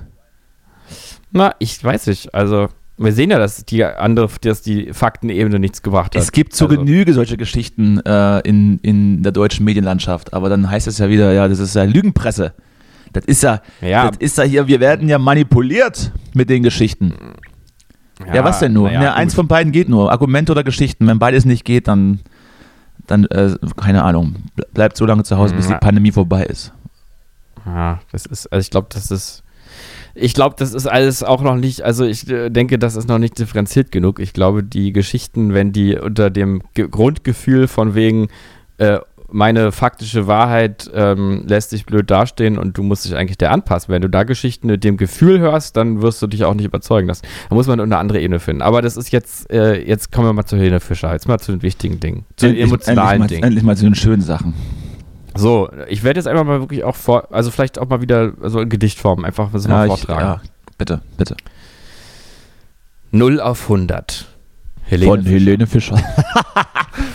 Na, 1.32 1.53
ich 1.60 1.84
weiß 1.84 2.08
nicht. 2.08 2.34
Also, 2.34 2.70
wir 2.97 3.12
sehen 3.12 3.30
ja, 3.30 3.38
dass 3.38 3.66
die 3.66 3.84
andere, 3.84 4.30
dass 4.41 4.62
die 4.62 4.93
Faktenebene 4.93 5.60
nichts 5.60 5.82
gebracht 5.82 6.16
hat. 6.16 6.22
Es 6.22 6.32
gibt 6.32 6.53
zur 6.53 6.70
also, 6.70 6.80
Genüge 6.82 7.14
solche 7.14 7.38
Geschichten 7.38 7.99
äh, 7.99 8.39
in, 8.39 8.80
in 8.80 9.22
der 9.24 9.32
deutschen 9.34 9.66
Medienlandschaft, 9.66 10.34
aber 10.34 10.49
dann 10.49 10.70
heißt 10.70 10.88
es 10.88 10.97
ja 10.97 11.10
wieder, 11.10 11.34
ja, 11.34 11.47
das 11.47 11.60
ist 11.60 11.76
ja 11.76 11.84
Lügenpresse. 11.84 12.53
Das 13.14 13.26
ist 13.26 13.43
ja, 13.43 13.62
Ja. 13.82 14.10
das 14.10 14.18
ist 14.20 14.38
ja 14.38 14.43
hier, 14.45 14.68
wir 14.68 14.80
werden 14.80 15.10
ja 15.10 15.20
manipuliert 15.20 16.12
mit 16.34 16.49
den 16.49 16.64
Geschichten. 16.64 17.14
Ja, 18.34 18.43
was 18.43 18.60
denn 18.60 18.74
nur? 18.74 18.89
Ja, 18.91 19.14
eins 19.14 19.36
von 19.36 19.47
beiden 19.47 19.72
geht 19.72 19.89
nur. 19.89 20.12
Argumente 20.12 20.51
oder 20.51 20.64
Geschichten. 20.64 21.05
Wenn 21.05 21.20
beides 21.20 21.45
nicht 21.45 21.66
geht, 21.66 21.88
dann, 21.88 22.20
dann 23.08 23.26
äh, 23.26 23.55
keine 23.76 24.03
Ahnung, 24.03 24.36
ble- 24.58 24.68
bleibt 24.74 24.97
so 24.97 25.05
lange 25.05 25.24
zu 25.24 25.38
Hause, 25.38 25.55
bis 25.55 25.70
die. 25.70 25.80
Pandemie 25.80 26.12
vorbei 26.12 26.43
ist. 26.45 26.74
Ja, 27.66 27.99
das 28.12 28.26
ist, 28.26 28.47
also 28.47 28.62
ich 28.62 28.70
glaube, 28.70 28.88
das 28.91 29.12
ist, 29.12 29.43
ich 30.16 30.34
glaube, 30.34 30.55
das 30.58 30.74
ist 30.74 30.88
alles 30.88 31.24
auch 31.24 31.41
noch 31.41 31.55
nicht, 31.55 31.82
also 31.82 32.05
ich 32.05 32.30
äh, 32.30 32.49
denke, 32.49 32.80
das 32.80 32.95
ist 32.95 33.08
noch 33.08 33.20
nicht 33.20 33.38
differenziert 33.38 33.91
genug. 33.91 34.20
Ich 34.20 34.34
glaube, 34.34 34.64
die 34.64 34.93
Geschichten, 34.93 35.53
wenn 35.53 35.74
die 35.74 35.97
unter 35.97 36.30
dem 36.30 36.62
Ge 36.74 36.88
Grundgefühl 36.88 37.68
von 37.68 37.93
wegen, 37.93 38.30
äh, 38.78 38.99
meine 39.30 39.72
faktische 39.72 40.26
Wahrheit 40.28 40.90
ähm, 40.94 41.44
lässt 41.48 41.72
dich 41.74 41.86
blöd 41.86 42.10
dastehen 42.10 42.58
und 42.58 42.78
du 42.78 42.84
musst 42.84 43.04
dich 43.06 43.16
eigentlich 43.16 43.38
der 43.38 43.52
anpassen. 43.52 43.94
Wenn 43.94 44.02
du 44.02 44.10
da 44.10 44.24
Geschichten 44.24 44.68
mit 44.68 44.84
dem 44.84 44.96
Gefühl 44.98 45.40
hörst, 45.40 45.76
dann 45.76 46.02
wirst 46.02 46.22
du 46.22 46.28
dich 46.28 46.46
auch 46.46 46.54
nicht 46.54 46.66
überzeugen 46.66 47.08
lassen. 47.08 47.26
Da 47.50 47.56
muss 47.56 47.68
man 47.68 47.80
eine 47.80 47.98
andere 47.98 48.20
Ebene 48.22 48.40
finden. 48.40 48.62
Aber 48.62 48.82
das 48.82 48.96
ist 48.96 49.12
jetzt, 49.12 49.52
äh, 49.52 49.82
jetzt 49.86 50.12
kommen 50.12 50.28
wir 50.28 50.34
mal 50.34 50.46
zu 50.46 50.56
Helene 50.58 50.80
Fischer. 50.80 51.12
Jetzt 51.12 51.28
mal 51.28 51.40
zu 51.40 51.52
den 51.52 51.62
wichtigen 51.62 52.00
Dingen. 52.00 52.26
Zu 52.38 52.46
den 52.48 52.56
Endlich- 52.56 52.64
emotionalen 52.68 53.22
endlich 53.24 53.30
Dingen. 53.30 53.42
mal, 53.42 53.48
endlich 53.48 53.64
mal 53.66 53.78
zu 53.78 53.84
den 53.84 53.96
schönen 53.96 54.22
Sachen. 54.22 54.54
So, 55.36 55.70
ich 55.88 56.04
werde 56.04 56.20
jetzt 56.20 56.28
einfach 56.28 56.46
mal 56.46 56.60
wirklich 56.62 56.84
auch 56.84 56.96
vor, 56.96 57.28
also 57.32 57.52
vielleicht 57.52 57.78
auch 57.80 57.88
mal 57.90 58.02
wieder 58.02 58.32
so 58.44 58.60
in 58.60 58.70
Gedichtform 58.70 59.24
einfach 59.26 59.50
so 59.54 59.70
mal 59.70 59.86
ich, 59.88 59.94
vortragen. 59.94 60.22
ja, 60.22 60.42
bitte, 60.78 61.02
bitte. 61.18 61.36
0 63.12 63.40
auf 63.40 63.64
100. 63.64 64.26
Helene 64.84 65.12
Von 65.12 65.26
Helene 65.26 65.68
Fischer. 65.68 65.98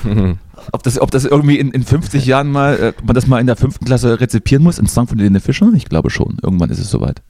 ob, 0.70 0.82
das, 0.82 1.00
ob 1.00 1.10
das 1.10 1.24
irgendwie 1.24 1.58
in, 1.58 1.70
in 1.72 1.82
50 1.82 2.24
Jahren 2.26 2.50
mal, 2.50 2.74
äh, 2.78 2.92
man 3.04 3.14
das 3.14 3.26
mal 3.26 3.40
in 3.40 3.46
der 3.46 3.56
fünften 3.56 3.84
Klasse 3.84 4.20
rezipieren 4.20 4.62
muss, 4.62 4.78
ein 4.78 4.86
Song 4.86 5.08
von 5.08 5.18
Helene 5.18 5.40
Fischer? 5.40 5.70
Ich 5.74 5.86
glaube 5.86 6.10
schon. 6.10 6.38
Irgendwann 6.42 6.70
ist 6.70 6.78
es 6.78 6.90
soweit. 6.90 7.22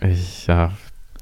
Ich, 0.00 0.46
ja. 0.46 0.72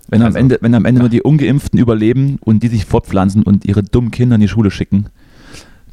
Wenn, 0.09 0.21
am 0.23 0.27
Also, 0.27 0.39
Ende, 0.39 0.59
wenn 0.61 0.75
am 0.75 0.85
Ende 0.85 1.01
nur 1.01 1.09
die 1.09 1.23
Ungeimpften 1.23 1.79
überleben 1.79 2.39
und 2.41 2.63
die 2.63 2.69
sich 2.69 2.85
fortpflanzen 2.85 3.43
und 3.43 3.65
ihre 3.65 3.83
dummen 3.83 4.11
Kinder 4.11 4.35
in 4.35 4.41
die 4.41 4.49
Schule 4.49 4.71
schicken, 4.71 5.07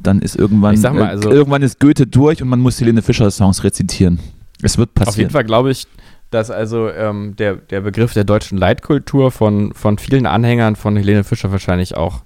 dann 0.02 0.20
ist 0.20 0.36
irgendwann, 0.36 0.80
mal, 0.80 0.96
äh, 1.00 1.04
also- 1.04 1.30
irgendwann 1.30 1.62
ist 1.62 1.78
Goethe 1.80 2.06
durch 2.06 2.42
und 2.42 2.48
man 2.48 2.60
muss 2.60 2.80
Helene 2.80 3.02
Fischer 3.02 3.30
Songs 3.30 3.64
rezitieren. 3.64 4.18
Es 4.62 4.76
wird 4.76 4.94
passieren. 4.94 5.08
Auf 5.10 5.18
jeden 5.18 5.30
Fall 5.30 5.44
glaube 5.44 5.70
ich, 5.70 5.86
dass 6.30 6.50
also 6.50 6.90
ähm, 6.90 7.34
der, 7.36 7.56
der 7.56 7.80
Begriff 7.80 8.12
der 8.12 8.24
deutschen 8.24 8.58
Leitkultur 8.58 9.30
von, 9.30 9.72
von 9.74 9.98
vielen 9.98 10.26
Anhängern 10.26 10.76
von 10.76 10.96
Helene 10.96 11.24
Fischer 11.24 11.50
wahrscheinlich 11.50 11.96
auch 11.96 12.22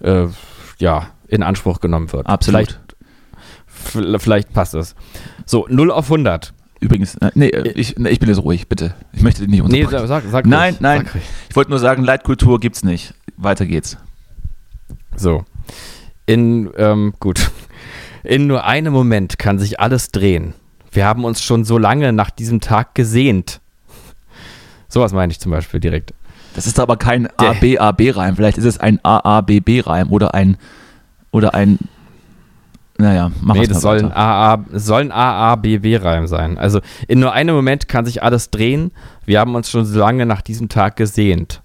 äh, 0.00 0.26
ja, 0.78 1.08
in 1.32 1.42
Anspruch 1.42 1.80
genommen 1.80 2.12
wird. 2.12 2.26
Absolut. 2.26 2.78
Vielleicht, 3.66 4.22
vielleicht 4.22 4.52
passt 4.52 4.74
es. 4.74 4.94
So, 5.46 5.66
0 5.68 5.90
auf 5.90 6.04
100. 6.06 6.52
Übrigens, 6.80 7.14
äh, 7.16 7.30
nee, 7.34 7.48
äh, 7.48 7.68
ich, 7.72 7.96
nee, 7.96 8.10
ich 8.10 8.18
bin 8.20 8.28
jetzt 8.28 8.42
ruhig, 8.42 8.68
bitte. 8.68 8.94
Ich 9.12 9.22
möchte 9.22 9.40
dich 9.40 9.50
nicht 9.50 9.66
Nee, 9.68 9.84
unterbrechen. 9.84 10.08
sag, 10.08 10.24
sag 10.30 10.46
Nein, 10.46 10.74
ruhig, 10.74 10.80
nein. 10.80 11.04
Sag 11.06 11.22
ich 11.48 11.56
wollte 11.56 11.70
nur 11.70 11.78
sagen, 11.78 12.02
Leitkultur 12.04 12.60
gibt's 12.60 12.82
nicht. 12.84 13.14
Weiter 13.36 13.66
geht's. 13.66 13.96
So. 15.16 15.44
In, 16.26 16.70
ähm, 16.76 17.14
gut. 17.18 17.50
In 18.24 18.46
nur 18.46 18.64
einem 18.64 18.92
Moment 18.92 19.38
kann 19.38 19.58
sich 19.58 19.80
alles 19.80 20.10
drehen. 20.10 20.54
Wir 20.90 21.06
haben 21.06 21.24
uns 21.24 21.42
schon 21.42 21.64
so 21.64 21.78
lange 21.78 22.12
nach 22.12 22.30
diesem 22.30 22.60
Tag 22.60 22.94
gesehnt. 22.94 23.60
Sowas 24.88 25.12
meine 25.12 25.32
ich 25.32 25.40
zum 25.40 25.50
Beispiel 25.50 25.80
direkt. 25.80 26.12
Das 26.54 26.66
ist 26.66 26.78
aber 26.78 26.96
kein 26.98 27.28
ABAB-Reim. 27.38 28.36
Vielleicht 28.36 28.58
ist 28.58 28.64
es 28.66 28.78
ein 28.78 29.00
AABB-Reim 29.02 30.10
oder 30.10 30.34
ein, 30.34 30.58
oder 31.32 31.54
ein, 31.54 31.78
naja, 32.98 33.32
mach 33.40 33.56
nee, 33.56 33.62
es 33.62 33.68
das 33.68 33.76
mal 33.78 33.80
soll 33.80 33.98
ein 33.98 34.04
weiter. 34.10 34.16
AA, 34.16 34.64
soll 34.74 35.00
ein 35.00 35.12
AABB-Reim 35.12 36.28
sein. 36.28 36.58
Also 36.58 36.80
in 37.08 37.18
nur 37.18 37.32
einem 37.32 37.56
Moment 37.56 37.88
kann 37.88 38.04
sich 38.04 38.22
alles 38.22 38.50
drehen. 38.50 38.92
Wir 39.24 39.40
haben 39.40 39.56
uns 39.56 39.68
schon 39.70 39.84
so 39.84 39.98
lange 39.98 40.24
nach 40.26 40.42
diesem 40.42 40.68
Tag 40.68 40.96
gesehnt. 40.96 41.62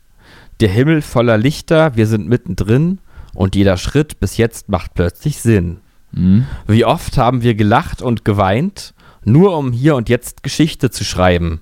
Der 0.59 0.69
Himmel 0.69 1.03
voller 1.03 1.37
Lichter, 1.37 1.95
wir 1.95 2.07
sind 2.07 2.27
mittendrin 2.27 2.99
Und 3.37 3.55
jeder 3.55 3.77
Schritt 3.77 4.19
bis 4.19 4.37
jetzt 4.37 4.67
macht 4.67 4.95
plötzlich 4.95 5.39
Sinn. 5.39 5.77
Mhm. 6.11 6.47
Wie 6.65 6.85
oft 6.85 7.19
haben 7.19 7.43
wir 7.43 7.53
gelacht 7.53 8.01
und 8.01 8.25
geweint, 8.25 8.95
nur 9.23 9.55
um 9.55 9.71
hier 9.71 9.95
und 9.95 10.09
jetzt 10.09 10.41
Geschichte 10.41 10.89
zu 10.89 11.03
schreiben. 11.03 11.61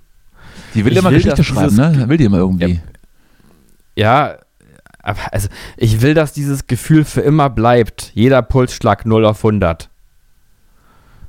Die 0.73 0.85
will 0.85 0.93
Ich 0.93 0.99
immer 0.99 1.11
will, 1.11 1.17
Geschichte 1.17 1.43
schreiben, 1.43 1.75
ne? 1.75 2.05
Will 2.07 2.17
die 2.17 2.23
immer 2.23 2.37
irgendwie. 2.37 2.79
Ja, 3.97 4.35
aber 5.05 5.19
also 5.31 5.47
ich 5.77 6.01
will, 6.01 6.13
dass 6.13 6.33
dieses 6.33 6.67
Gefühl 6.67 7.05
für 7.05 7.21
immer 7.21 7.49
bleibt. 7.49 8.11
Jeder 8.13 8.41
Pulsschlag 8.41 9.05
0 9.05 9.25
auf 9.25 9.37
100. 9.45 9.89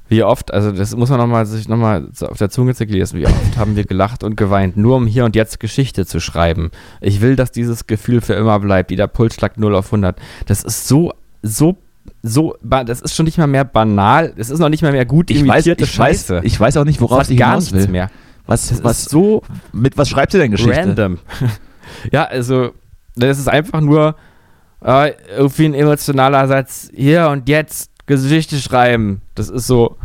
Wie 0.09 0.22
oft, 0.22 0.53
also 0.55 0.70
das 0.70 0.95
muss 0.95 1.11
man 1.11 1.18
nochmal 1.18 1.47
sich 1.47 1.68
nochmal 1.68 2.09
auf 2.20 2.39
der 2.39 2.49
Zunge 2.49 2.77
zergehen 2.77 3.01
lassen, 3.01 3.18
wie 3.18 3.27
oft 3.27 3.57
haben 3.57 3.74
wir 3.74 3.85
gelacht 3.85 4.22
und 4.22 4.37
geweint, 4.37 4.77
nur 4.77 4.97
um 4.97 5.07
hier 5.09 5.24
und 5.24 5.35
jetzt 5.35 5.59
Geschichte 5.59 6.07
zu 6.07 6.20
schreiben. 6.20 6.70
Ich 7.01 7.20
will, 7.20 7.35
dass 7.35 7.51
dieses 7.51 7.89
Gefühl 7.89 8.20
für 8.20 8.35
immer 8.35 8.61
bleibt. 8.61 8.93
Jeder 8.93 9.09
Pulsschlag 9.09 9.59
0 9.59 9.74
auf 9.74 9.87
100. 9.87 10.16
Das 10.47 10.62
ist 10.62 10.87
so, 10.87 11.12
so, 11.43 11.77
so, 12.22 12.57
das 12.62 13.01
ist 13.01 13.16
schon 13.16 13.24
nicht 13.27 13.37
mal 13.39 13.49
mehr 13.49 13.64
banal. 13.64 14.33
Es 14.37 14.49
ist 14.49 14.61
noch 14.61 14.68
nicht 14.68 14.83
mal 14.83 14.93
mehr 14.93 15.07
gut 15.07 15.29
Ich 15.31 15.39
weiß, 15.39 15.66
imitierte 15.66 15.85
ich, 15.85 15.99
weiß, 15.99 16.18
Scheiße. 16.29 16.41
ich 16.45 16.61
weiß 16.61 16.77
auch 16.77 16.85
nicht, 16.85 17.01
worauf 17.01 17.18
das 17.20 17.31
hat 17.31 17.37
gar 17.37 17.57
nichts 17.57 17.72
will. 17.72 17.89
mehr. 17.89 18.09
Was, 18.47 18.68
Das 18.68 18.85
was, 18.85 19.05
so 19.07 19.43
mit 19.72 19.99
was 19.99 20.09
schreibt 20.09 20.31
sie 20.31 20.39
denn 20.39 20.53
Geschichte? 20.53 20.77
random. 20.79 21.18
ja, 22.12 22.22
also, 22.24 22.70
das 23.17 23.39
ist 23.39 23.49
einfach 23.49 23.81
nur 23.81 24.14
äh, 24.85 25.12
irgendwie 25.37 25.64
ein 25.67 25.75
emotionaler 25.75 26.47
Satz. 26.49 26.91
Hier 26.95 27.29
und 27.29 27.49
jetzt 27.49 27.91
Geschichte 28.07 28.57
schreiben. 28.59 29.23
Das 29.35 29.49
ist 29.49 29.67
so, 29.67 29.97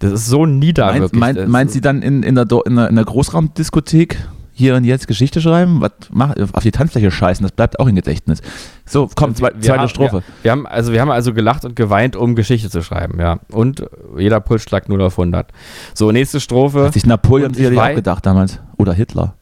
das 0.00 0.12
ist 0.12 0.26
so 0.26 0.46
nieder 0.46 0.86
Meint, 0.86 1.12
meint, 1.14 1.48
meint 1.48 1.70
sie 1.70 1.80
dann 1.80 2.02
in, 2.02 2.22
in, 2.22 2.34
der, 2.34 2.46
in, 2.64 2.76
der, 2.76 2.88
in 2.88 2.96
der 2.96 3.04
Großraumdiskothek 3.04 4.16
hier 4.52 4.76
und 4.76 4.84
jetzt 4.84 5.08
Geschichte 5.08 5.40
schreiben? 5.40 5.80
Was 5.80 5.92
mach, 6.10 6.34
auf 6.52 6.62
die 6.62 6.70
Tanzfläche 6.70 7.10
scheißen, 7.10 7.42
das 7.42 7.52
bleibt 7.52 7.80
auch 7.80 7.86
im 7.86 7.94
Gedächtnis. 7.94 8.42
So, 8.84 9.08
komm, 9.14 9.34
zwei, 9.34 9.52
Wir 9.54 9.60
zweite 9.62 9.80
haben- 9.80 9.88
Strophe. 9.88 10.16
Wir, 10.16 10.22
wir, 10.42 10.50
haben, 10.52 10.66
also 10.66 10.92
wir 10.92 11.00
haben 11.00 11.10
also 11.10 11.32
gelacht 11.32 11.64
und 11.64 11.76
geweint, 11.76 12.14
um 12.14 12.34
Geschichte 12.34 12.68
zu 12.68 12.82
schreiben, 12.82 13.18
ja. 13.20 13.40
Und 13.50 13.84
jeder 14.18 14.40
Pulsschlag 14.40 14.88
0 14.88 15.00
auf 15.02 15.18
100. 15.18 15.48
So, 15.94 16.12
nächste 16.12 16.40
Strophe. 16.40 16.84
Hat 16.84 16.92
sich 16.92 17.06
Napoleon 17.06 17.54
sicherlich 17.54 17.80
auch 17.80 17.94
gedacht 17.94 18.26
damals. 18.26 18.60
Oder 18.76 18.92
Hitler. 18.92 19.34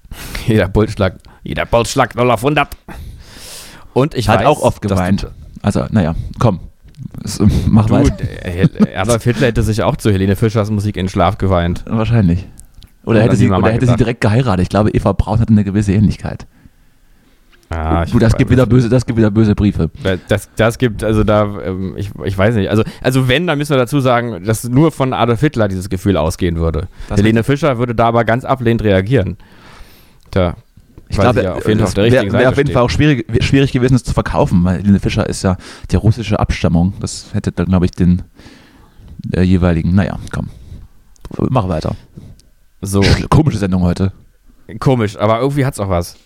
Jeder 0.46 0.68
Pulsschlag, 0.68 1.16
jeder 1.46 1.64
Pulsschlag 1.64 2.14
0 2.14 2.30
auf 2.30 2.40
100. 2.40 2.68
Und 3.92 4.14
ich 4.14 4.28
Hat 4.28 4.40
weiß, 4.40 4.46
auch 4.46 4.60
oft 4.60 4.82
geweint. 4.82 5.28
Also, 5.62 5.84
naja, 5.90 6.14
komm. 6.38 6.60
Äh, 7.24 7.46
mach 7.66 7.86
du, 7.86 7.94
weiter. 7.94 8.14
Adolf 8.96 9.24
Hitler 9.24 9.48
hätte 9.48 9.62
sich 9.62 9.82
auch 9.82 9.96
zu 9.96 10.10
Helene 10.10 10.36
Fischers 10.36 10.70
Musik 10.70 10.96
in 10.96 11.04
den 11.04 11.10
Schlaf 11.10 11.38
geweint. 11.38 11.84
Wahrscheinlich. 11.86 12.46
Oder 13.04 13.20
Hat 13.20 13.28
hätte, 13.28 13.36
sie, 13.36 13.50
oder 13.50 13.70
hätte 13.70 13.86
sie 13.86 13.96
direkt 13.96 14.20
geheiratet. 14.20 14.62
Ich 14.62 14.68
glaube, 14.68 14.90
Eva 14.90 15.12
Braun 15.12 15.38
hat 15.38 15.48
eine 15.48 15.64
gewisse 15.64 15.92
Ähnlichkeit. 15.92 16.46
Ah, 17.68 18.04
du, 18.04 18.18
das 18.20 18.36
gibt, 18.36 18.50
wieder 18.50 18.64
böse, 18.64 18.88
das 18.88 19.06
gibt 19.06 19.18
wieder 19.18 19.30
böse 19.30 19.56
Briefe. 19.56 19.90
Das, 20.28 20.50
das 20.54 20.78
gibt, 20.78 21.02
also 21.02 21.24
da, 21.24 21.60
ähm, 21.64 21.94
ich, 21.96 22.10
ich 22.24 22.38
weiß 22.38 22.54
nicht. 22.54 22.70
Also, 22.70 22.84
also 23.02 23.28
wenn, 23.28 23.46
dann 23.46 23.58
müssen 23.58 23.70
wir 23.70 23.76
dazu 23.76 23.98
sagen, 23.98 24.44
dass 24.44 24.64
nur 24.64 24.92
von 24.92 25.12
Adolf 25.12 25.40
Hitler 25.40 25.66
dieses 25.66 25.88
Gefühl 25.88 26.16
ausgehen 26.16 26.56
würde. 26.56 26.86
Was 27.08 27.18
Helene 27.18 27.42
Fischer 27.42 27.78
würde 27.78 27.94
da 27.94 28.06
aber 28.06 28.24
ganz 28.24 28.44
ablehnend 28.44 28.84
reagieren. 28.84 29.36
Tja. 30.30 30.54
Ich 31.08 31.18
glaube, 31.18 31.42
ja 31.42 31.54
auf 31.54 31.66
jeden 31.68 31.78
Fall 31.78 31.84
auf 31.84 31.88
es 31.90 31.94
der 31.94 32.04
wäre 32.04 32.12
richtigen 32.14 32.32
wär 32.32 32.40
Seite 32.40 32.48
auf 32.50 32.56
jeden. 32.58 32.72
Fall 32.72 32.82
auch 32.82 32.90
schwierig, 32.90 33.44
schwierig 33.44 33.72
gewesen, 33.72 33.94
es 33.94 34.02
zu 34.04 34.12
verkaufen, 34.12 34.64
weil 34.64 34.78
Helene 34.78 34.98
Fischer 35.00 35.28
ist 35.28 35.42
ja 35.42 35.56
die 35.90 35.96
russische 35.96 36.38
Abstammung. 36.40 36.94
Das 37.00 37.32
hätte 37.32 37.52
dann, 37.52 37.66
glaube 37.66 37.84
ich, 37.86 37.92
den 37.92 38.22
äh, 39.32 39.42
jeweiligen. 39.42 39.94
Naja, 39.94 40.18
komm. 40.32 40.48
Mach 41.50 41.68
weiter. 41.68 41.94
So, 42.82 43.00
Sch- 43.00 43.28
Komische 43.28 43.58
Sendung 43.58 43.82
heute. 43.82 44.12
komisch, 44.80 45.16
aber 45.16 45.40
irgendwie 45.40 45.64
hat's 45.64 45.78
auch 45.80 45.88
was. 45.88 46.16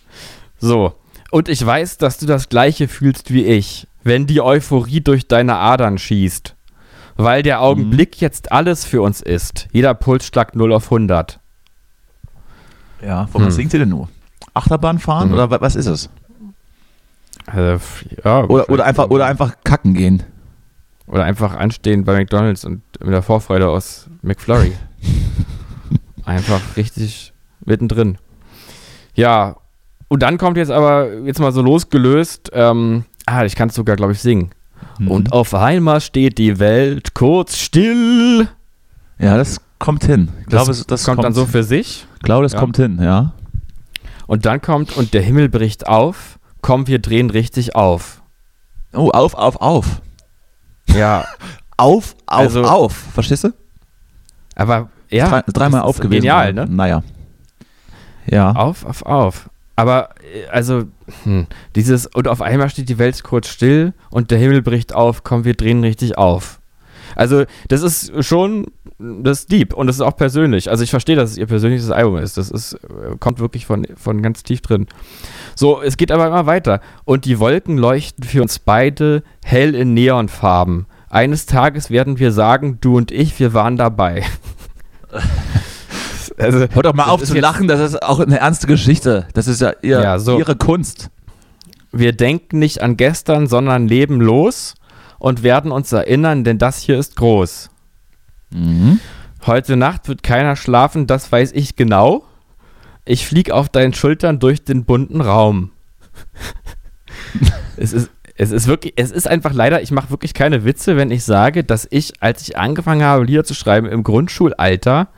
So. 0.59 0.95
Und 1.31 1.49
ich 1.49 1.65
weiß, 1.65 1.99
dass 1.99 2.19
du 2.19 2.27
das 2.27 2.49
Gleiche 2.49 2.89
fühlst 2.89 3.33
wie 3.33 3.45
ich, 3.45 3.87
wenn 4.03 4.27
die 4.27 4.41
Euphorie 4.41 5.01
durch 5.01 5.29
deine 5.29 5.57
Adern 5.57 5.99
schießt. 5.99 6.57
Weil 7.17 7.43
der 7.43 7.61
Augenblick 7.61 8.13
Mhm. 8.17 8.21
jetzt 8.21 8.51
alles 8.51 8.85
für 8.87 9.03
uns 9.03 9.21
ist. 9.21 9.69
Jeder 9.73 9.93
Pulsschlag 9.95 10.57
0 10.57 10.73
auf 10.73 10.91
100. 10.91 11.39
Ja, 13.03 13.27
von 13.27 13.43
was 13.43 13.49
Hm. 13.49 13.57
singt 13.57 13.75
ihr 13.75 13.81
denn 13.81 13.89
nur? 13.91 14.09
Achterbahn 14.61 14.99
fahren 14.99 15.29
Mhm. 15.29 15.35
oder 15.35 15.51
wa- 15.51 15.61
was 15.61 15.75
ist 15.77 15.87
es? 15.87 16.09
F- 17.47 18.05
ja, 18.25 18.45
Oder, 18.45 18.69
oder, 18.71 18.85
einfach, 18.85 19.11
oder 19.11 19.27
einfach 19.27 19.57
kacken 19.65 19.95
gehen. 19.95 20.23
Oder 21.07 21.25
einfach 21.25 21.57
anstehen 21.57 22.05
bei 22.05 22.15
McDonalds 22.17 22.65
und 22.65 22.83
mit 23.01 23.13
der 23.13 23.23
Vorfreude 23.23 23.69
aus 23.69 24.09
McFlurry. 24.23 24.73
einfach 26.25 26.61
richtig 26.77 27.33
mittendrin. 27.65 28.19
Ja, 29.15 29.57
und 30.09 30.23
dann 30.23 30.39
kommt 30.39 30.57
jetzt 30.57 30.71
aber, 30.71 31.13
jetzt 31.25 31.41
mal 31.41 31.53
so 31.53 31.63
losgelöst, 31.63 32.51
ähm, 32.53 33.05
ah, 33.27 33.45
ich 33.45 33.57
kann 33.57 33.69
es 33.69 33.75
sogar, 33.75 33.97
glaube 33.97 34.13
ich, 34.13 34.21
singen. 34.21 34.51
Mhm. 34.99 35.09
Und 35.09 35.33
auf 35.33 35.55
einmal 35.55 36.01
steht 36.01 36.39
die 36.39 36.59
Welt 36.59 37.15
kurz 37.15 37.57
still. 37.57 38.49
ja, 39.19 39.37
das 39.37 39.61
kommt 39.79 40.05
hin. 40.05 40.29
Ich 40.43 40.47
glaube, 40.47 40.71
es- 40.71 40.87
das 40.87 41.05
kommt, 41.05 41.25
dann 41.25 41.35
so 41.35 41.47
für 41.47 41.63
sich. 41.65 42.07
Ich 42.17 42.23
glaube, 42.23 42.45
das 42.45 42.53
Ja. 42.53 42.61
kommt 42.61 42.77
hin, 42.77 42.99
ja. 43.03 43.33
Und 44.31 44.47
dann 44.47 44.61
kommt, 44.61 44.97
und 44.97 45.13
der 45.13 45.23
Himmel 45.23 45.49
bricht 45.49 45.89
auf. 45.89 46.39
Komm, 46.63 46.87
wir 46.87 47.01
drehen 47.01 47.31
richtig 47.31 47.75
auf. 47.75 48.23
Oh, 48.93 49.11
auf, 49.11 49.35
auf, 49.35 49.57
auf. 49.61 50.01
Ja, 50.87 51.25
Auf, 51.77 52.15
auf, 52.27 52.39
Also- 52.39 52.63
auf. 52.63 52.93
Verstehst 53.13 53.43
du? 53.43 53.53
aber 54.55 54.89
ja. 55.11 55.29
Drei, 55.29 55.43
dreimal 55.53 55.81
auf 55.81 55.97
gewesen. 55.99 56.21
Genial, 56.21 56.53
ne? 56.53 56.67
Naja. 56.71 57.03
Ja. 58.27 58.53
Auf, 58.53 58.85
auf, 58.85 59.03
auf. 59.03 59.51
Aber, 59.75 60.11
äh, 60.33 60.47
also, 60.47 60.85
hm, 61.25 61.49
dieses, 61.75 62.07
und 62.07 62.29
auf 62.29 62.41
einmal 62.41 62.71
steht 62.71 62.89
die 62.89 62.99
Welt 62.99 63.25
kurz 63.25 63.49
still 63.49 63.95
und 64.11 64.31
der 64.31 64.39
Himmel 64.39 64.63
bricht 64.63 64.93
auf, 64.95 65.25
komm, 65.25 65.45
wir 65.45 65.55
drehen 65.55 65.83
richtig 65.83 66.17
auf. 66.19 66.60
Also, 67.21 67.45
das 67.69 67.83
ist 67.83 68.25
schon, 68.25 68.69
das 68.99 69.41
ist 69.41 69.53
deep 69.53 69.75
und 69.75 69.89
das 69.89 69.97
ist 69.97 70.01
auch 70.01 70.17
persönlich. 70.17 70.71
Also, 70.71 70.83
ich 70.85 70.89
verstehe, 70.89 71.17
dass 71.17 71.33
es 71.33 71.37
ihr 71.37 71.45
persönliches 71.45 71.91
Album 71.91 72.17
ist. 72.17 72.39
Das 72.39 72.51
ist, 72.51 72.73
äh, 72.73 73.15
kommt 73.21 73.41
wirklich 73.41 73.67
von, 73.67 73.87
von 73.95 74.23
ganz 74.23 74.43
tief 74.43 74.63
drin. 74.63 74.87
So, 75.55 75.83
es 75.83 75.99
geht 75.99 76.13
aber 76.13 76.29
immer 76.29 76.47
weiter. 76.47 76.81
Und 77.05 77.27
die 77.27 77.39
Wolken 77.39 77.77
leuchten 77.77 78.25
für 78.25 78.41
uns 78.41 78.59
beide 78.59 79.23
hell 79.45 79.75
in 79.75 79.93
Neonfarben. 79.93 80.87
Eines 81.11 81.45
Tages 81.45 81.91
werden 81.91 82.19
wir 82.19 82.33
sagen, 82.33 82.79
du 82.81 82.97
und 82.97 83.13
ich, 83.13 83.39
wir 83.39 83.53
waren 83.53 83.77
dabei. 83.77 84.25
also, 86.39 86.61
Hört 86.61 86.87
doch 86.87 86.95
mal 86.95 87.05
auf 87.11 87.23
zu 87.23 87.39
lachen, 87.39 87.69
das 87.69 87.81
ist 87.81 88.03
auch 88.03 88.21
eine 88.21 88.39
ernste 88.39 88.67
Geschichte. 88.67 89.29
Das 89.35 89.47
ist 89.47 89.61
ja, 89.61 89.75
ihr, 89.83 90.01
Ja, 90.01 90.19
so. 90.19 90.39
ihre 90.39 90.57
Kunst. 90.57 91.11
Wir 91.93 92.13
denken 92.13 92.61
nicht 92.61 92.81
an 92.81 92.97
gestern, 92.97 93.47
sondern 93.47 93.89
leben 93.89 94.23
los 94.23 94.75
und 95.21 95.45
werden 95.45 95.71
uns 95.71 95.93
erinnern, 95.93 96.43
denn 96.43 96.59
das 96.59 96.79
hier 96.81 96.99
ist 96.99 97.15
groß. 97.15 97.71
Mhm. 98.51 98.99
Heute 99.47 99.77
Nacht 99.77 100.09
wird 100.09 100.25
keiner 100.25 100.57
schlafen, 100.57 101.07
das 101.07 101.31
weiß 101.31 101.53
ich 101.53 101.77
genau. 101.77 102.25
Ich 103.05 103.27
flieg 103.27 103.53
auf 103.53 103.69
deinen 103.69 103.95
Schultern 103.95 104.41
durch 104.41 104.65
den 104.65 104.85
bunten 104.85 105.21
Raum. 105.21 105.71
es 107.77 107.93
ist 107.93 108.11
es 108.37 108.53
ist 108.53 108.69
wirklich, 108.69 108.95
es 108.97 109.11
ist 109.11 109.29
einfach 109.29 109.53
leider, 109.53 109.83
ich 109.83 109.91
mache 109.91 110.09
wirklich 110.09 110.33
keine 110.33 110.65
Witze, 110.65 110.97
wenn 110.97 111.11
ich 111.11 111.25
sage, 111.25 111.63
dass 111.63 111.87
ich, 111.91 112.15
als 112.23 112.41
ich 112.41 112.57
angefangen 112.57 113.03
habe, 113.03 113.25
Lieder 113.25 113.45
zu 113.45 113.53
schreiben 113.53 113.87
im 113.87 114.03
Grundschulalter, 114.03 115.09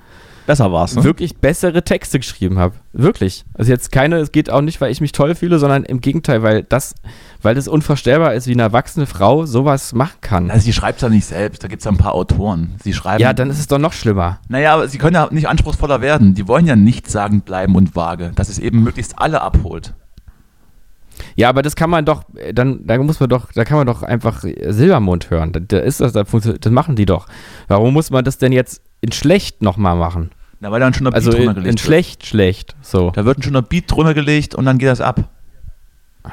Besser 0.45 0.73
war's, 0.73 0.97
ne? 0.97 1.05
wirklich 1.05 1.37
bessere 1.37 1.85
Texte 1.85 2.19
geschrieben 2.19 2.59
habe. 2.59 2.75
Wirklich. 2.93 3.45
Also 3.55 3.71
jetzt 3.71 3.93
keine, 3.93 4.17
es 4.17 4.33
geht 4.33 4.51
auch 4.51 4.61
nicht, 4.61 4.81
weil 4.81 4.91
ich 4.91 5.01
mich 5.01 5.13
toll 5.13 5.37
fühle, 5.37 5.61
sondern 5.61 5.85
im 5.85 6.01
Gegenteil, 6.01 6.43
weil 6.43 6.65
das, 6.65 6.97
weil 7.43 7.55
das 7.55 7.69
unvorstellbar 7.69 8.35
ist, 8.35 8.47
wie 8.47 8.53
eine 8.53 8.63
erwachsene 8.63 9.07
Frau 9.07 9.47
sowas 9.47 9.93
machen 9.93 10.17
kann. 10.21 10.51
Also 10.51 10.65
sie 10.65 10.73
schreibt 10.73 11.03
ja 11.03 11.09
nicht 11.09 11.27
selbst, 11.27 11.63
da 11.63 11.69
gibt 11.69 11.81
es 11.81 11.85
ja 11.85 11.91
ein 11.91 11.99
paar 11.99 12.15
Autoren. 12.15 12.75
Sie 12.83 12.93
schreiben. 12.95 13.21
Ja, 13.21 13.33
dann 13.33 13.51
ist 13.51 13.59
es 13.59 13.67
doch 13.67 13.79
noch 13.79 13.93
schlimmer. 13.93 14.39
Naja, 14.49 14.75
aber 14.75 14.89
sie 14.89 14.99
können 14.99 15.15
ja 15.15 15.29
nicht 15.31 15.49
anspruchsvoller 15.49 16.01
werden. 16.01 16.35
Die 16.35 16.49
wollen 16.49 16.67
ja 16.67 16.77
nicht 16.77 17.11
sagen 17.11 17.41
bleiben 17.43 17.75
und 17.77 17.95
vage, 17.97 18.33
dass 18.35 18.49
es 18.49 18.59
eben 18.59 18.83
möglichst 18.83 19.19
alle 19.19 19.43
abholt. 19.43 19.95
Ja, 21.37 21.49
aber 21.49 21.63
das 21.63 21.77
kann 21.77 21.91
man 21.91 22.05
doch, 22.05 22.25
dann, 22.55 22.87
da 22.87 22.99
muss 22.99 23.21
man 23.21 23.29
doch, 23.29 23.53
da 23.53 23.65
kann 23.65 23.77
man 23.77 23.87
doch 23.87 24.03
einfach 24.03 24.43
Silbermond 24.43 25.31
hören. 25.31 25.53
Da, 25.53 25.61
da 25.61 25.79
ist 25.79 26.01
das, 26.01 26.13
da 26.13 26.25
das 26.25 26.73
machen 26.73 26.97
die 26.97 27.07
doch. 27.07 27.27
Warum 27.69 27.93
muss 27.95 28.11
man 28.11 28.25
das 28.25 28.39
denn 28.39 28.53
jetzt 28.53 28.83
in 29.01 29.13
schlecht 29.13 29.63
nochmal 29.63 29.97
machen? 29.97 30.31
Na, 30.61 30.71
weil 30.71 30.81
dann 30.81 30.95
schon 30.95 31.13
Also 31.13 31.31
Beat 31.31 31.41
drunter 31.41 31.51
in, 31.53 31.57
in 31.57 31.63
gelegt 31.65 31.67
wird. 31.67 31.81
schlecht, 31.81 32.27
schlecht. 32.27 32.77
So. 32.83 33.11
Da 33.11 33.25
wird 33.25 33.43
schon 33.45 33.53
der 33.53 33.63
Beat 33.63 33.91
drunter 33.91 34.15
gelegt 34.15 34.55
und 34.55 34.65
dann 34.65 34.79
geht 34.79 34.89
das 34.89 35.01
ab. 35.01 35.29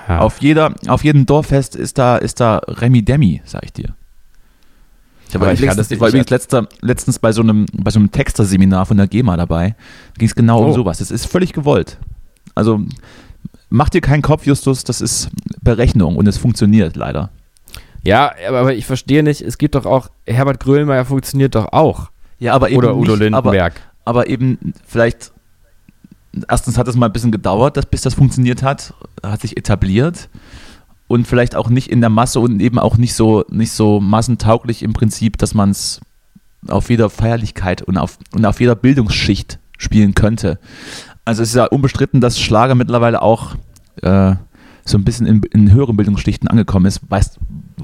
Ja. 0.08 0.20
Auf, 0.20 0.40
jeder, 0.42 0.76
auf 0.88 1.04
jedem 1.04 1.26
Dorffest 1.26 1.76
ist 1.76 1.98
da, 1.98 2.18
ist 2.18 2.40
da 2.40 2.58
Remi 2.68 3.02
Demi, 3.04 3.42
sag 3.46 3.64
ich 3.66 3.74
dir. 3.74 3.96
Ich, 5.28 5.36
Aber 5.36 5.46
war 5.48 5.54
ich 5.54 5.60
das 5.60 5.92
ich 5.92 6.00
war 6.00 6.10
übrigens 6.10 6.30
letzter, 6.30 6.68
letztens 6.82 7.20
bei 7.20 7.32
so 7.32 7.42
einem, 7.42 7.66
bei 7.74 7.92
so 7.92 8.00
einem 8.00 8.12
Texterseminar 8.12 8.86
von 8.86 8.98
der 8.98 9.08
GEMA 9.08 9.38
dabei. 9.38 9.70
Da 10.14 10.20
ging 10.20 10.28
es 10.28 10.36
genau 10.36 10.64
um 10.64 10.72
Oh. 10.72 10.74
sowas. 10.74 10.98
Das 11.00 11.12
ist 11.12 11.26
völlig 11.26 11.54
gewollt. 11.54 11.98
Also 12.56 12.82
mach 13.70 13.90
dir 13.90 14.02
keinen 14.02 14.22
Kopf, 14.24 14.46
Justus, 14.46 14.84
das 14.84 15.02
ist 15.02 15.30
Berechnung 15.62 16.16
und 16.18 16.28
es 16.28 16.38
funktioniert 16.38 16.96
leider. 16.96 17.30
ja, 18.04 18.32
aber, 18.48 18.60
aber 18.60 18.74
ich 18.76 18.86
verstehe 18.86 19.22
nicht, 19.24 19.42
es 19.42 19.58
gibt 19.60 19.76
doch 19.76 19.86
auch, 19.86 20.10
Herbert 20.26 20.60
Grönemeyer 20.60 21.06
funktioniert 21.06 21.54
doch 21.56 21.74
auch. 21.74 22.10
Ja, 22.40 22.54
aber 22.54 22.70
eben 22.70 22.78
Oder 22.78 22.96
Udo 22.96 23.16
nicht, 23.16 23.34
aber, 23.34 23.52
Lindenberg. 23.52 23.74
aber 24.06 24.28
eben 24.28 24.74
vielleicht, 24.88 25.32
erstens 26.48 26.78
hat 26.78 26.88
es 26.88 26.96
mal 26.96 27.08
ein 27.08 27.14
bisschen 27.14 27.32
gedauert, 27.32 27.78
dass, 27.78 27.86
bis 27.86 28.02
das 28.02 28.14
funktioniert 28.14 28.64
hat, 28.64 28.94
hat 29.24 29.42
sich 29.42 29.58
etabliert 29.58 30.30
und 31.08 31.28
vielleicht 31.28 31.56
auch 31.56 31.70
nicht 31.70 31.90
in 31.90 32.02
der 32.02 32.10
Masse 32.10 32.40
und 32.40 32.60
eben 32.62 32.80
auch 32.80 32.98
nicht 32.98 33.14
so, 33.14 33.44
nicht 33.50 33.72
so 33.72 34.00
massentauglich 34.00 34.84
im 34.84 34.94
Prinzip, 34.94 35.38
dass 35.38 35.54
man 35.54 35.72
es 35.72 36.02
auf 36.68 36.90
jeder 36.90 37.10
Feierlichkeit 37.10 37.82
und 37.82 37.98
auf, 37.98 38.18
und 38.34 38.46
auf 38.46 38.60
jeder 38.60 38.76
Bildungsschicht 38.76 39.60
spielen 39.78 40.14
könnte. 40.14 40.60
Also 41.26 41.42
es 41.42 41.50
ist 41.50 41.56
ja 41.56 41.66
unbestritten, 41.66 42.22
dass 42.22 42.40
Schlager 42.40 42.76
mittlerweile 42.76 43.22
auch 43.22 43.56
äh, 44.02 44.36
so 44.86 44.98
ein 44.98 45.04
bisschen 45.04 45.26
in, 45.26 45.42
in 45.52 45.72
höheren 45.72 45.96
Bildungsschichten 45.96 46.48
angekommen 46.48 46.86
ist. 46.86 47.02
Weiß, 47.10 47.40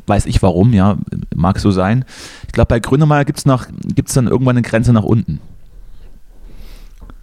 weiß 0.06 0.26
ich 0.26 0.41
warum, 0.41 0.74
ja, 0.74 0.98
mag 1.34 1.60
so 1.60 1.72
sein. 1.72 2.06
Ich 2.48 2.54
glaube, 2.54 2.68
bei 2.68 2.80
Grönemeyer 2.80 3.26
gibt 3.26 3.39
es 3.39 3.68
gibt's 3.96 4.14
dann 4.14 4.28
irgendwann 4.28 4.58
eine 4.58 4.68
Grenze 4.68 4.93
nach 4.93 5.04
unten. 5.04 5.39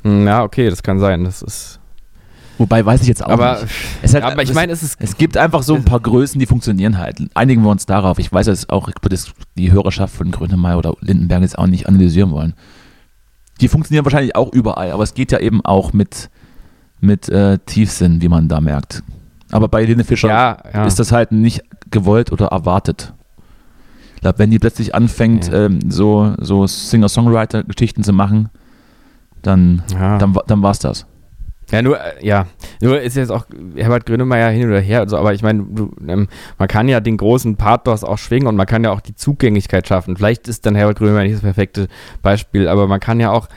Hm, 0.03 0.27
ja, 0.27 0.43
okay, 0.43 0.69
das 0.69 0.83
kann 0.83 0.99
sein. 0.99 1.25
Das 1.25 1.43
ist. 1.43 1.81
Wobei 2.59 2.85
weiß 2.85 3.03
ich 3.03 3.09
jetzt 3.09 3.25
auch 3.25 3.31
aber, 3.31 3.63
nicht. 3.63 3.75
Es 4.03 4.15
halt, 4.15 4.25
aber 4.25 4.43
ich 4.43 4.55
meine, 4.55 4.73
es 4.73 4.83
ist. 4.83 4.97
Es 5.01 5.17
gibt 5.17 5.37
einfach 5.37 5.63
so 5.63 5.75
ein 5.75 5.85
paar 5.85 6.01
Größen, 6.01 6.39
die 6.39 6.47
funktionieren 6.47 6.99
halt. 6.99 7.23
Einigen 7.35 7.63
wir 7.63 7.71
uns 7.71 7.87
darauf. 7.87 8.19
Ich 8.19 8.33
weiß 8.33 8.47
jetzt 8.47 8.71
auch, 8.71 8.89
ich 8.89 8.95
würde 9.03 9.17
die 9.57 9.73
Hörerschaft 9.73 10.15
von 10.15 10.31
Grönemeyer 10.31 10.79
oder 10.79 10.95
Lindenberg 11.01 11.43
jetzt 11.43 11.59
auch 11.59 11.67
nicht 11.67 11.89
analysieren 11.89 12.31
wollen. 12.31 12.55
Die 13.61 13.69
funktionieren 13.69 14.05
wahrscheinlich 14.05 14.35
auch 14.35 14.53
überall, 14.53 14.91
aber 14.93 15.03
es 15.03 15.15
geht 15.15 15.31
ja 15.31 15.39
eben 15.39 15.65
auch 15.65 15.93
mit, 15.93 16.31
mit 17.01 17.29
äh, 17.29 17.59
Tiefsinn, 17.65 18.21
wie 18.21 18.29
man 18.29 18.49
da 18.49 18.61
merkt. 18.61 19.03
Aber 19.53 19.69
bei 19.69 19.83
Helene 19.83 20.03
Fischer 20.03 20.29
ja, 20.29 20.59
ja. 20.73 20.87
ist 20.87 20.99
das 20.99 21.13
halt 21.13 21.31
nicht 21.31 21.63
gewollt 21.91 22.33
oder 22.33 22.47
erwartet. 22.47 23.13
Ich 24.17 24.23
glaube, 24.23 24.39
wenn 24.39 24.51
die 24.51 24.59
plötzlich 24.59 24.95
anfängt, 24.95 25.49
ja. 25.49 25.67
ähm, 25.67 25.91
so, 25.91 26.35
so 26.39 26.67
Singer-Songwriter-Geschichten 26.67 28.03
zu 28.03 28.13
machen, 28.13 28.49
dann, 29.43 29.83
dann, 29.91 30.37
dann 30.47 30.63
war 30.63 30.71
es 30.71 30.79
das. 30.79 31.07
Ja, 31.71 31.81
nur, 31.81 31.99
äh, 31.99 32.25
ja, 32.25 32.47
nur 32.83 33.01
ist 33.01 33.17
jetzt 33.17 33.31
auch 33.31 33.47
Herbert 33.77 34.05
Grönemeyer 34.05 34.51
hin 34.51 34.69
oder 34.69 34.81
her, 34.81 35.01
also, 35.01 35.17
aber 35.17 35.33
ich 35.33 35.43
meine, 35.43 35.65
ähm, 36.07 36.29
man 36.59 36.69
kann 36.69 36.89
ja 36.89 37.01
den 37.01 37.17
großen 37.17 37.57
Pathos 37.57 38.05
auch 38.05 38.19
schwingen 38.19 38.47
und 38.47 38.57
man 38.57 38.67
kann 38.67 38.85
ja 38.85 38.91
auch 38.91 39.01
die 39.01 39.15
Zugänglichkeit 39.15 39.89
schaffen. 39.89 40.17
Vielleicht 40.17 40.49
ist 40.49 40.67
dann 40.67 40.75
Herbert 40.75 40.99
Grönemeyer 40.99 41.23
nicht 41.23 41.37
das 41.37 41.43
perfekte 41.43 41.89
Beispiel, 42.21 42.69
aber 42.69 42.87
man 42.87 43.01
kann 43.01 43.21
ja 43.21 43.31
auch 43.31 43.49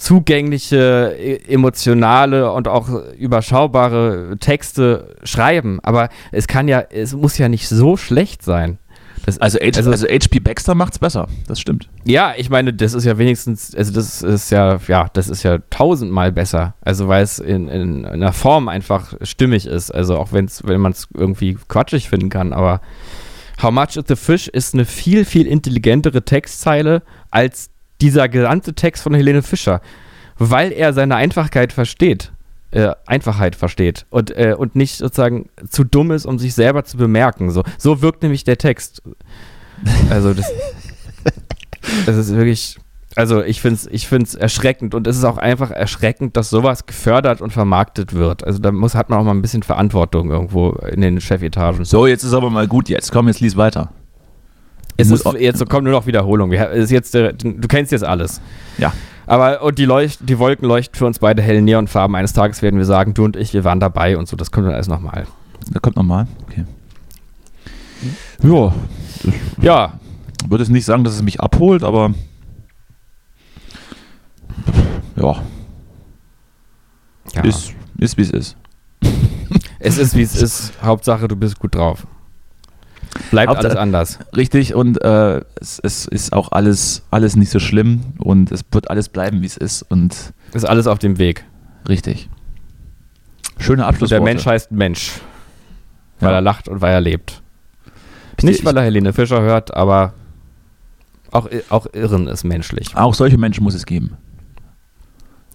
zugängliche, 0.00 1.14
e, 1.18 1.36
emotionale 1.52 2.50
und 2.50 2.66
auch 2.66 2.88
überschaubare 3.18 4.36
Texte 4.40 5.16
schreiben. 5.22 5.78
Aber 5.82 6.08
es 6.32 6.48
kann 6.48 6.66
ja, 6.66 6.80
es 6.80 7.14
muss 7.14 7.36
ja 7.36 7.50
nicht 7.50 7.68
so 7.68 7.98
schlecht 7.98 8.42
sein. 8.42 8.78
Das, 9.26 9.38
also, 9.38 9.58
H, 9.58 9.76
also, 9.76 9.90
also 9.90 10.06
HP 10.06 10.40
Baxter 10.40 10.74
macht's 10.74 10.98
besser, 10.98 11.28
das 11.46 11.60
stimmt. 11.60 11.88
Ja, 12.04 12.34
ich 12.36 12.50
meine, 12.50 12.72
das 12.72 12.94
ist 12.94 13.04
ja 13.04 13.18
wenigstens, 13.18 13.74
also 13.74 13.92
das 13.92 14.22
ist 14.22 14.50
ja, 14.50 14.78
ja, 14.88 15.08
das 15.12 15.28
ist 15.28 15.42
ja 15.42 15.58
tausendmal 15.70 16.32
besser. 16.32 16.74
Also 16.80 17.08
weil 17.08 17.22
es 17.22 17.38
in, 17.38 17.68
in, 17.68 17.98
in 17.98 18.06
einer 18.06 18.32
Form 18.32 18.68
einfach 18.68 19.14
stimmig 19.22 19.66
ist. 19.66 19.90
Also 19.90 20.16
auch 20.16 20.32
wenn's, 20.32 20.62
wenn 20.64 20.80
man 20.80 20.92
es 20.92 21.08
irgendwie 21.14 21.58
quatschig 21.68 22.08
finden 22.08 22.30
kann, 22.30 22.52
aber 22.52 22.80
How 23.62 23.70
much 23.70 23.96
is 23.96 24.04
the 24.08 24.16
fish 24.16 24.48
ist 24.48 24.72
eine 24.72 24.86
viel, 24.86 25.26
viel 25.26 25.46
intelligentere 25.46 26.24
Textzeile 26.24 27.02
als 27.30 27.70
dieser 28.00 28.28
gesamte 28.28 28.74
Text 28.74 29.02
von 29.02 29.12
Helene 29.12 29.42
Fischer. 29.42 29.82
Weil 30.38 30.72
er 30.72 30.94
seine 30.94 31.16
Einfachkeit 31.16 31.72
versteht 31.72 32.32
äh, 32.72 32.92
Einfachheit 33.06 33.56
versteht 33.56 34.06
und, 34.10 34.30
äh, 34.36 34.54
und 34.56 34.76
nicht 34.76 34.96
sozusagen 34.96 35.48
zu 35.68 35.84
dumm 35.84 36.10
ist, 36.12 36.26
um 36.26 36.38
sich 36.38 36.54
selber 36.54 36.84
zu 36.84 36.96
bemerken. 36.96 37.50
So, 37.50 37.62
so 37.78 38.02
wirkt 38.02 38.22
nämlich 38.22 38.44
der 38.44 38.58
Text. 38.58 39.02
Also 40.08 40.34
das, 40.34 40.46
das 42.06 42.16
ist 42.16 42.34
wirklich, 42.34 42.78
also 43.16 43.42
ich 43.42 43.60
finde 43.60 43.76
es 43.76 43.86
ich 43.86 44.06
find's 44.06 44.34
erschreckend 44.34 44.94
und 44.94 45.06
es 45.06 45.16
ist 45.16 45.24
auch 45.24 45.38
einfach 45.38 45.70
erschreckend, 45.70 46.36
dass 46.36 46.50
sowas 46.50 46.86
gefördert 46.86 47.40
und 47.40 47.52
vermarktet 47.52 48.14
wird. 48.14 48.44
Also 48.44 48.60
da 48.60 48.70
muss, 48.70 48.94
hat 48.94 49.10
man 49.10 49.18
auch 49.18 49.24
mal 49.24 49.32
ein 49.32 49.42
bisschen 49.42 49.62
Verantwortung 49.62 50.30
irgendwo 50.30 50.70
in 50.70 51.00
den 51.00 51.20
Chefetagen. 51.20 51.84
So, 51.84 52.06
jetzt 52.06 52.22
ist 52.22 52.34
aber 52.34 52.50
mal 52.50 52.68
gut 52.68 52.88
jetzt. 52.88 53.10
Komm, 53.10 53.26
jetzt 53.28 53.40
lies 53.40 53.56
weiter. 53.56 53.90
Es 54.96 55.10
ist, 55.10 55.26
jetzt 55.38 55.66
kommt 55.68 55.84
nur 55.84 55.94
noch 55.94 56.06
Wiederholung. 56.06 56.52
Ist 56.52 56.90
jetzt, 56.90 57.14
du 57.14 57.68
kennst 57.68 57.90
jetzt 57.90 58.04
alles. 58.04 58.40
Ja. 58.76 58.92
Aber 59.30 59.62
und 59.62 59.78
die, 59.78 59.84
Leucht, 59.84 60.28
die 60.28 60.40
Wolken 60.40 60.66
leuchten 60.66 60.98
für 60.98 61.06
uns 61.06 61.20
beide 61.20 61.40
hellen 61.40 61.64
Neonfarben. 61.64 62.16
Eines 62.16 62.32
Tages 62.32 62.62
werden 62.62 62.78
wir 62.78 62.84
sagen, 62.84 63.14
du 63.14 63.24
und 63.24 63.36
ich, 63.36 63.52
wir 63.52 63.62
waren 63.62 63.78
dabei 63.78 64.18
und 64.18 64.26
so. 64.26 64.34
Das 64.36 64.50
kommt 64.50 64.66
dann 64.66 64.74
alles 64.74 64.88
nochmal. 64.88 65.24
Das 65.70 65.80
kommt 65.80 65.94
nochmal? 65.94 66.26
Okay. 66.48 66.64
Hm? 68.40 68.52
Ja. 68.52 68.74
Ja. 69.62 69.92
Ich 70.42 70.50
würde 70.50 70.64
es 70.64 70.68
nicht 70.68 70.84
sagen, 70.84 71.04
dass 71.04 71.14
es 71.14 71.22
mich 71.22 71.40
abholt, 71.40 71.84
aber 71.84 72.12
ja. 75.14 75.36
ja. 77.32 77.44
Ist, 77.44 77.72
ist 77.98 78.16
wie 78.16 78.22
es 78.22 78.30
ist. 78.30 78.56
es 79.78 79.96
ist 79.96 80.16
wie 80.16 80.22
es 80.22 80.42
ist. 80.42 80.72
Hauptsache, 80.82 81.28
du 81.28 81.36
bist 81.36 81.56
gut 81.60 81.76
drauf. 81.76 82.04
Bleibt 83.30 83.50
Hauptsache, 83.50 83.66
alles 83.68 83.78
anders. 83.78 84.18
Richtig, 84.36 84.74
und 84.74 85.02
äh, 85.02 85.42
es, 85.60 85.80
es, 85.82 86.06
ist 86.06 86.32
auch 86.32 86.52
alles, 86.52 87.02
alles 87.10 87.36
nicht 87.36 87.50
so 87.50 87.58
schlimm 87.58 88.02
und 88.18 88.52
es 88.52 88.64
wird 88.70 88.90
alles 88.90 89.08
bleiben, 89.08 89.42
wie 89.42 89.46
es 89.46 89.56
ist. 89.56 89.82
Und 89.82 90.32
ist 90.52 90.64
alles 90.64 90.86
auf 90.86 90.98
dem 90.98 91.18
Weg. 91.18 91.44
Richtig. 91.88 92.28
Schöner 93.58 93.86
Abschluss. 93.86 94.10
Der 94.10 94.20
Mensch 94.20 94.46
heißt 94.46 94.70
Mensch. 94.72 95.20
Weil 96.20 96.30
ja. 96.30 96.36
er 96.36 96.40
lacht 96.40 96.68
und 96.68 96.80
weil 96.80 96.92
er 96.92 97.00
lebt. 97.00 97.42
Nicht, 98.42 98.64
weil 98.64 98.76
er 98.76 98.84
Helene 98.84 99.12
Fischer 99.12 99.42
hört, 99.42 99.74
aber 99.74 100.14
auch, 101.30 101.48
auch 101.68 101.86
Irren 101.92 102.26
ist 102.26 102.44
menschlich. 102.44 102.96
Auch 102.96 103.14
solche 103.14 103.38
Menschen 103.38 103.64
muss 103.64 103.74
es 103.74 103.86
geben. 103.86 104.16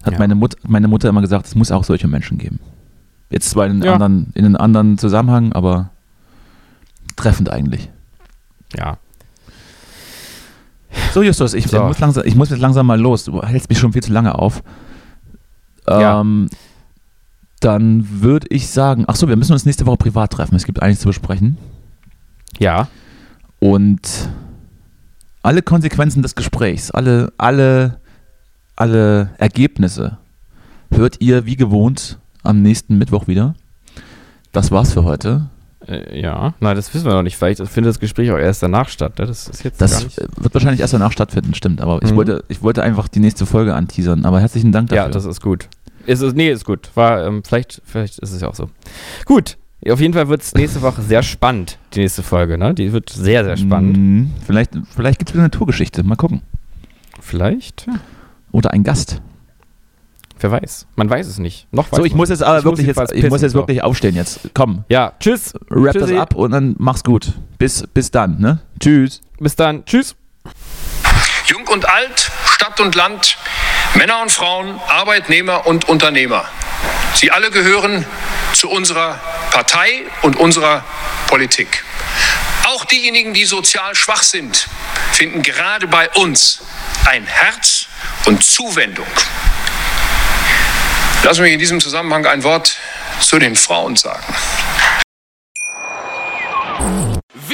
Hat 0.02 0.12
ja. 0.12 0.18
meine, 0.18 0.34
Mut, 0.34 0.54
meine 0.66 0.88
Mutter 0.88 1.08
immer 1.08 1.20
gesagt, 1.20 1.46
es 1.46 1.54
muss 1.54 1.72
auch 1.72 1.84
solche 1.84 2.06
Menschen 2.06 2.38
geben. 2.38 2.60
Jetzt 3.30 3.50
zwar 3.50 3.66
in, 3.66 3.82
ja. 3.82 3.94
anderen, 3.94 4.30
in 4.34 4.44
einem 4.44 4.56
anderen 4.56 4.98
Zusammenhang, 4.98 5.52
aber 5.52 5.90
treffend 7.16 7.50
eigentlich. 7.50 7.90
Ja. 8.76 8.98
So, 11.12 11.22
Justus, 11.22 11.54
ich, 11.54 11.66
so. 11.66 11.82
Muss 11.82 11.98
langsam, 11.98 12.24
ich 12.26 12.34
muss 12.34 12.50
jetzt 12.50 12.60
langsam 12.60 12.86
mal 12.86 13.00
los. 13.00 13.24
Du 13.24 13.42
hältst 13.42 13.68
mich 13.68 13.78
schon 13.78 13.92
viel 13.92 14.02
zu 14.02 14.12
lange 14.12 14.34
auf. 14.34 14.62
Ähm, 15.86 16.48
ja. 16.50 16.56
Dann 17.60 18.20
würde 18.20 18.46
ich 18.50 18.68
sagen, 18.68 19.04
ach 19.06 19.16
so, 19.16 19.28
wir 19.28 19.36
müssen 19.36 19.52
uns 19.52 19.64
nächste 19.64 19.86
Woche 19.86 19.96
privat 19.96 20.32
treffen. 20.32 20.54
Es 20.56 20.64
gibt 20.64 20.82
einiges 20.82 21.00
zu 21.00 21.08
besprechen. 21.08 21.58
Ja. 22.58 22.88
Und 23.58 24.30
alle 25.42 25.62
Konsequenzen 25.62 26.22
des 26.22 26.34
Gesprächs, 26.34 26.90
alle, 26.90 27.32
alle, 27.38 28.00
alle 28.74 29.30
Ergebnisse 29.38 30.18
hört 30.90 31.20
ihr 31.20 31.46
wie 31.46 31.56
gewohnt 31.56 32.18
am 32.42 32.62
nächsten 32.62 32.98
Mittwoch 32.98 33.26
wieder. 33.26 33.54
Das 34.52 34.70
war's 34.70 34.92
für 34.92 35.04
heute. 35.04 35.48
Äh, 35.88 36.20
ja, 36.20 36.54
nein, 36.60 36.76
das 36.76 36.92
wissen 36.92 37.06
wir 37.06 37.14
noch 37.14 37.22
nicht. 37.22 37.36
Vielleicht 37.36 37.66
findet 37.68 37.90
das 37.90 38.00
Gespräch 38.00 38.30
auch 38.30 38.38
erst 38.38 38.62
danach 38.62 38.88
statt. 38.88 39.18
Ne? 39.18 39.26
Das 39.26 39.48
ist 39.48 39.64
jetzt 39.64 39.80
das 39.80 40.16
wird 40.16 40.54
wahrscheinlich 40.54 40.80
erst 40.80 40.94
danach 40.94 41.12
stattfinden, 41.12 41.54
stimmt. 41.54 41.80
Aber 41.80 42.02
ich, 42.02 42.12
mhm. 42.12 42.16
wollte, 42.16 42.44
ich 42.48 42.62
wollte 42.62 42.82
einfach 42.82 43.08
die 43.08 43.20
nächste 43.20 43.46
Folge 43.46 43.74
anteasern. 43.74 44.24
Aber 44.24 44.40
herzlichen 44.40 44.72
Dank 44.72 44.88
dafür. 44.88 45.04
Ja, 45.04 45.08
das 45.08 45.24
ist 45.24 45.40
gut. 45.40 45.68
Ist 46.06 46.22
es, 46.22 46.34
nee, 46.34 46.50
ist 46.50 46.64
gut. 46.64 46.90
War, 46.94 47.26
ähm, 47.26 47.42
vielleicht, 47.44 47.82
vielleicht 47.84 48.18
ist 48.18 48.32
es 48.32 48.40
ja 48.40 48.48
auch 48.48 48.54
so. 48.54 48.70
Gut. 49.24 49.56
Auf 49.88 50.00
jeden 50.00 50.14
Fall 50.14 50.28
wird 50.28 50.42
es 50.42 50.54
nächste 50.54 50.82
Woche 50.82 51.02
sehr 51.02 51.22
spannend, 51.22 51.78
die 51.92 52.00
nächste 52.00 52.22
Folge. 52.22 52.58
Ne? 52.58 52.74
Die 52.74 52.92
wird 52.92 53.10
sehr, 53.10 53.44
sehr 53.44 53.56
spannend. 53.56 53.96
Mhm. 53.96 54.30
Vielleicht, 54.44 54.72
vielleicht 54.94 55.18
gibt 55.18 55.30
es 55.30 55.38
eine 55.38 55.50
Tourgeschichte. 55.50 56.02
Mal 56.02 56.16
gucken. 56.16 56.42
Vielleicht. 57.20 57.86
Oder 58.50 58.72
ein 58.72 58.82
Gast. 58.82 59.20
Wer 60.40 60.50
weiß. 60.50 60.86
Man 60.96 61.08
weiß 61.08 61.26
es 61.26 61.38
nicht. 61.38 61.66
Noch 61.72 61.88
So, 61.90 62.04
ich 62.04 62.14
muss 62.14 62.28
jetzt 62.28 62.42
aber 62.42 62.58
ich 62.58 62.64
wirklich 62.64 62.86
muss 62.86 62.96
jetzt, 62.96 63.12
ich 63.12 63.28
muss 63.28 63.42
jetzt 63.42 63.54
wirklich 63.54 63.82
aufstehen 63.82 64.14
jetzt. 64.14 64.40
Komm. 64.54 64.84
Ja, 64.88 65.12
tschüss. 65.18 65.54
Wrap 65.68 65.94
Tschüssi. 65.94 66.12
das 66.12 66.20
ab 66.20 66.34
und 66.34 66.50
dann 66.50 66.74
mach's 66.78 67.02
gut. 67.02 67.32
Bis, 67.58 67.84
bis 67.94 68.10
dann, 68.10 68.38
ne? 68.38 68.60
Tschüss. 68.78 69.22
Bis 69.38 69.56
dann. 69.56 69.84
Tschüss. 69.86 70.14
Jung 71.46 71.66
und 71.68 71.88
alt, 71.88 72.30
Stadt 72.46 72.80
und 72.80 72.94
Land, 72.94 73.38
Männer 73.94 74.20
und 74.20 74.32
Frauen, 74.32 74.80
Arbeitnehmer 74.88 75.66
und 75.66 75.88
Unternehmer. 75.88 76.44
Sie 77.14 77.30
alle 77.30 77.50
gehören 77.50 78.04
zu 78.52 78.68
unserer 78.68 79.18
Partei 79.52 80.02
und 80.22 80.36
unserer 80.36 80.84
Politik. 81.28 81.84
Auch 82.66 82.84
diejenigen, 82.84 83.32
die 83.32 83.44
sozial 83.44 83.94
schwach 83.94 84.22
sind, 84.22 84.68
finden 85.12 85.42
gerade 85.42 85.86
bei 85.86 86.10
uns 86.10 86.60
ein 87.06 87.24
Herz 87.26 87.86
und 88.26 88.42
Zuwendung. 88.44 89.06
Lass 91.24 91.38
mich 91.40 91.52
in 91.52 91.58
diesem 91.58 91.80
Zusammenhang 91.80 92.26
ein 92.26 92.42
Wort 92.44 92.76
zu 93.20 93.38
den 93.38 93.56
Frauen 93.56 93.96
sagen. 93.96 94.24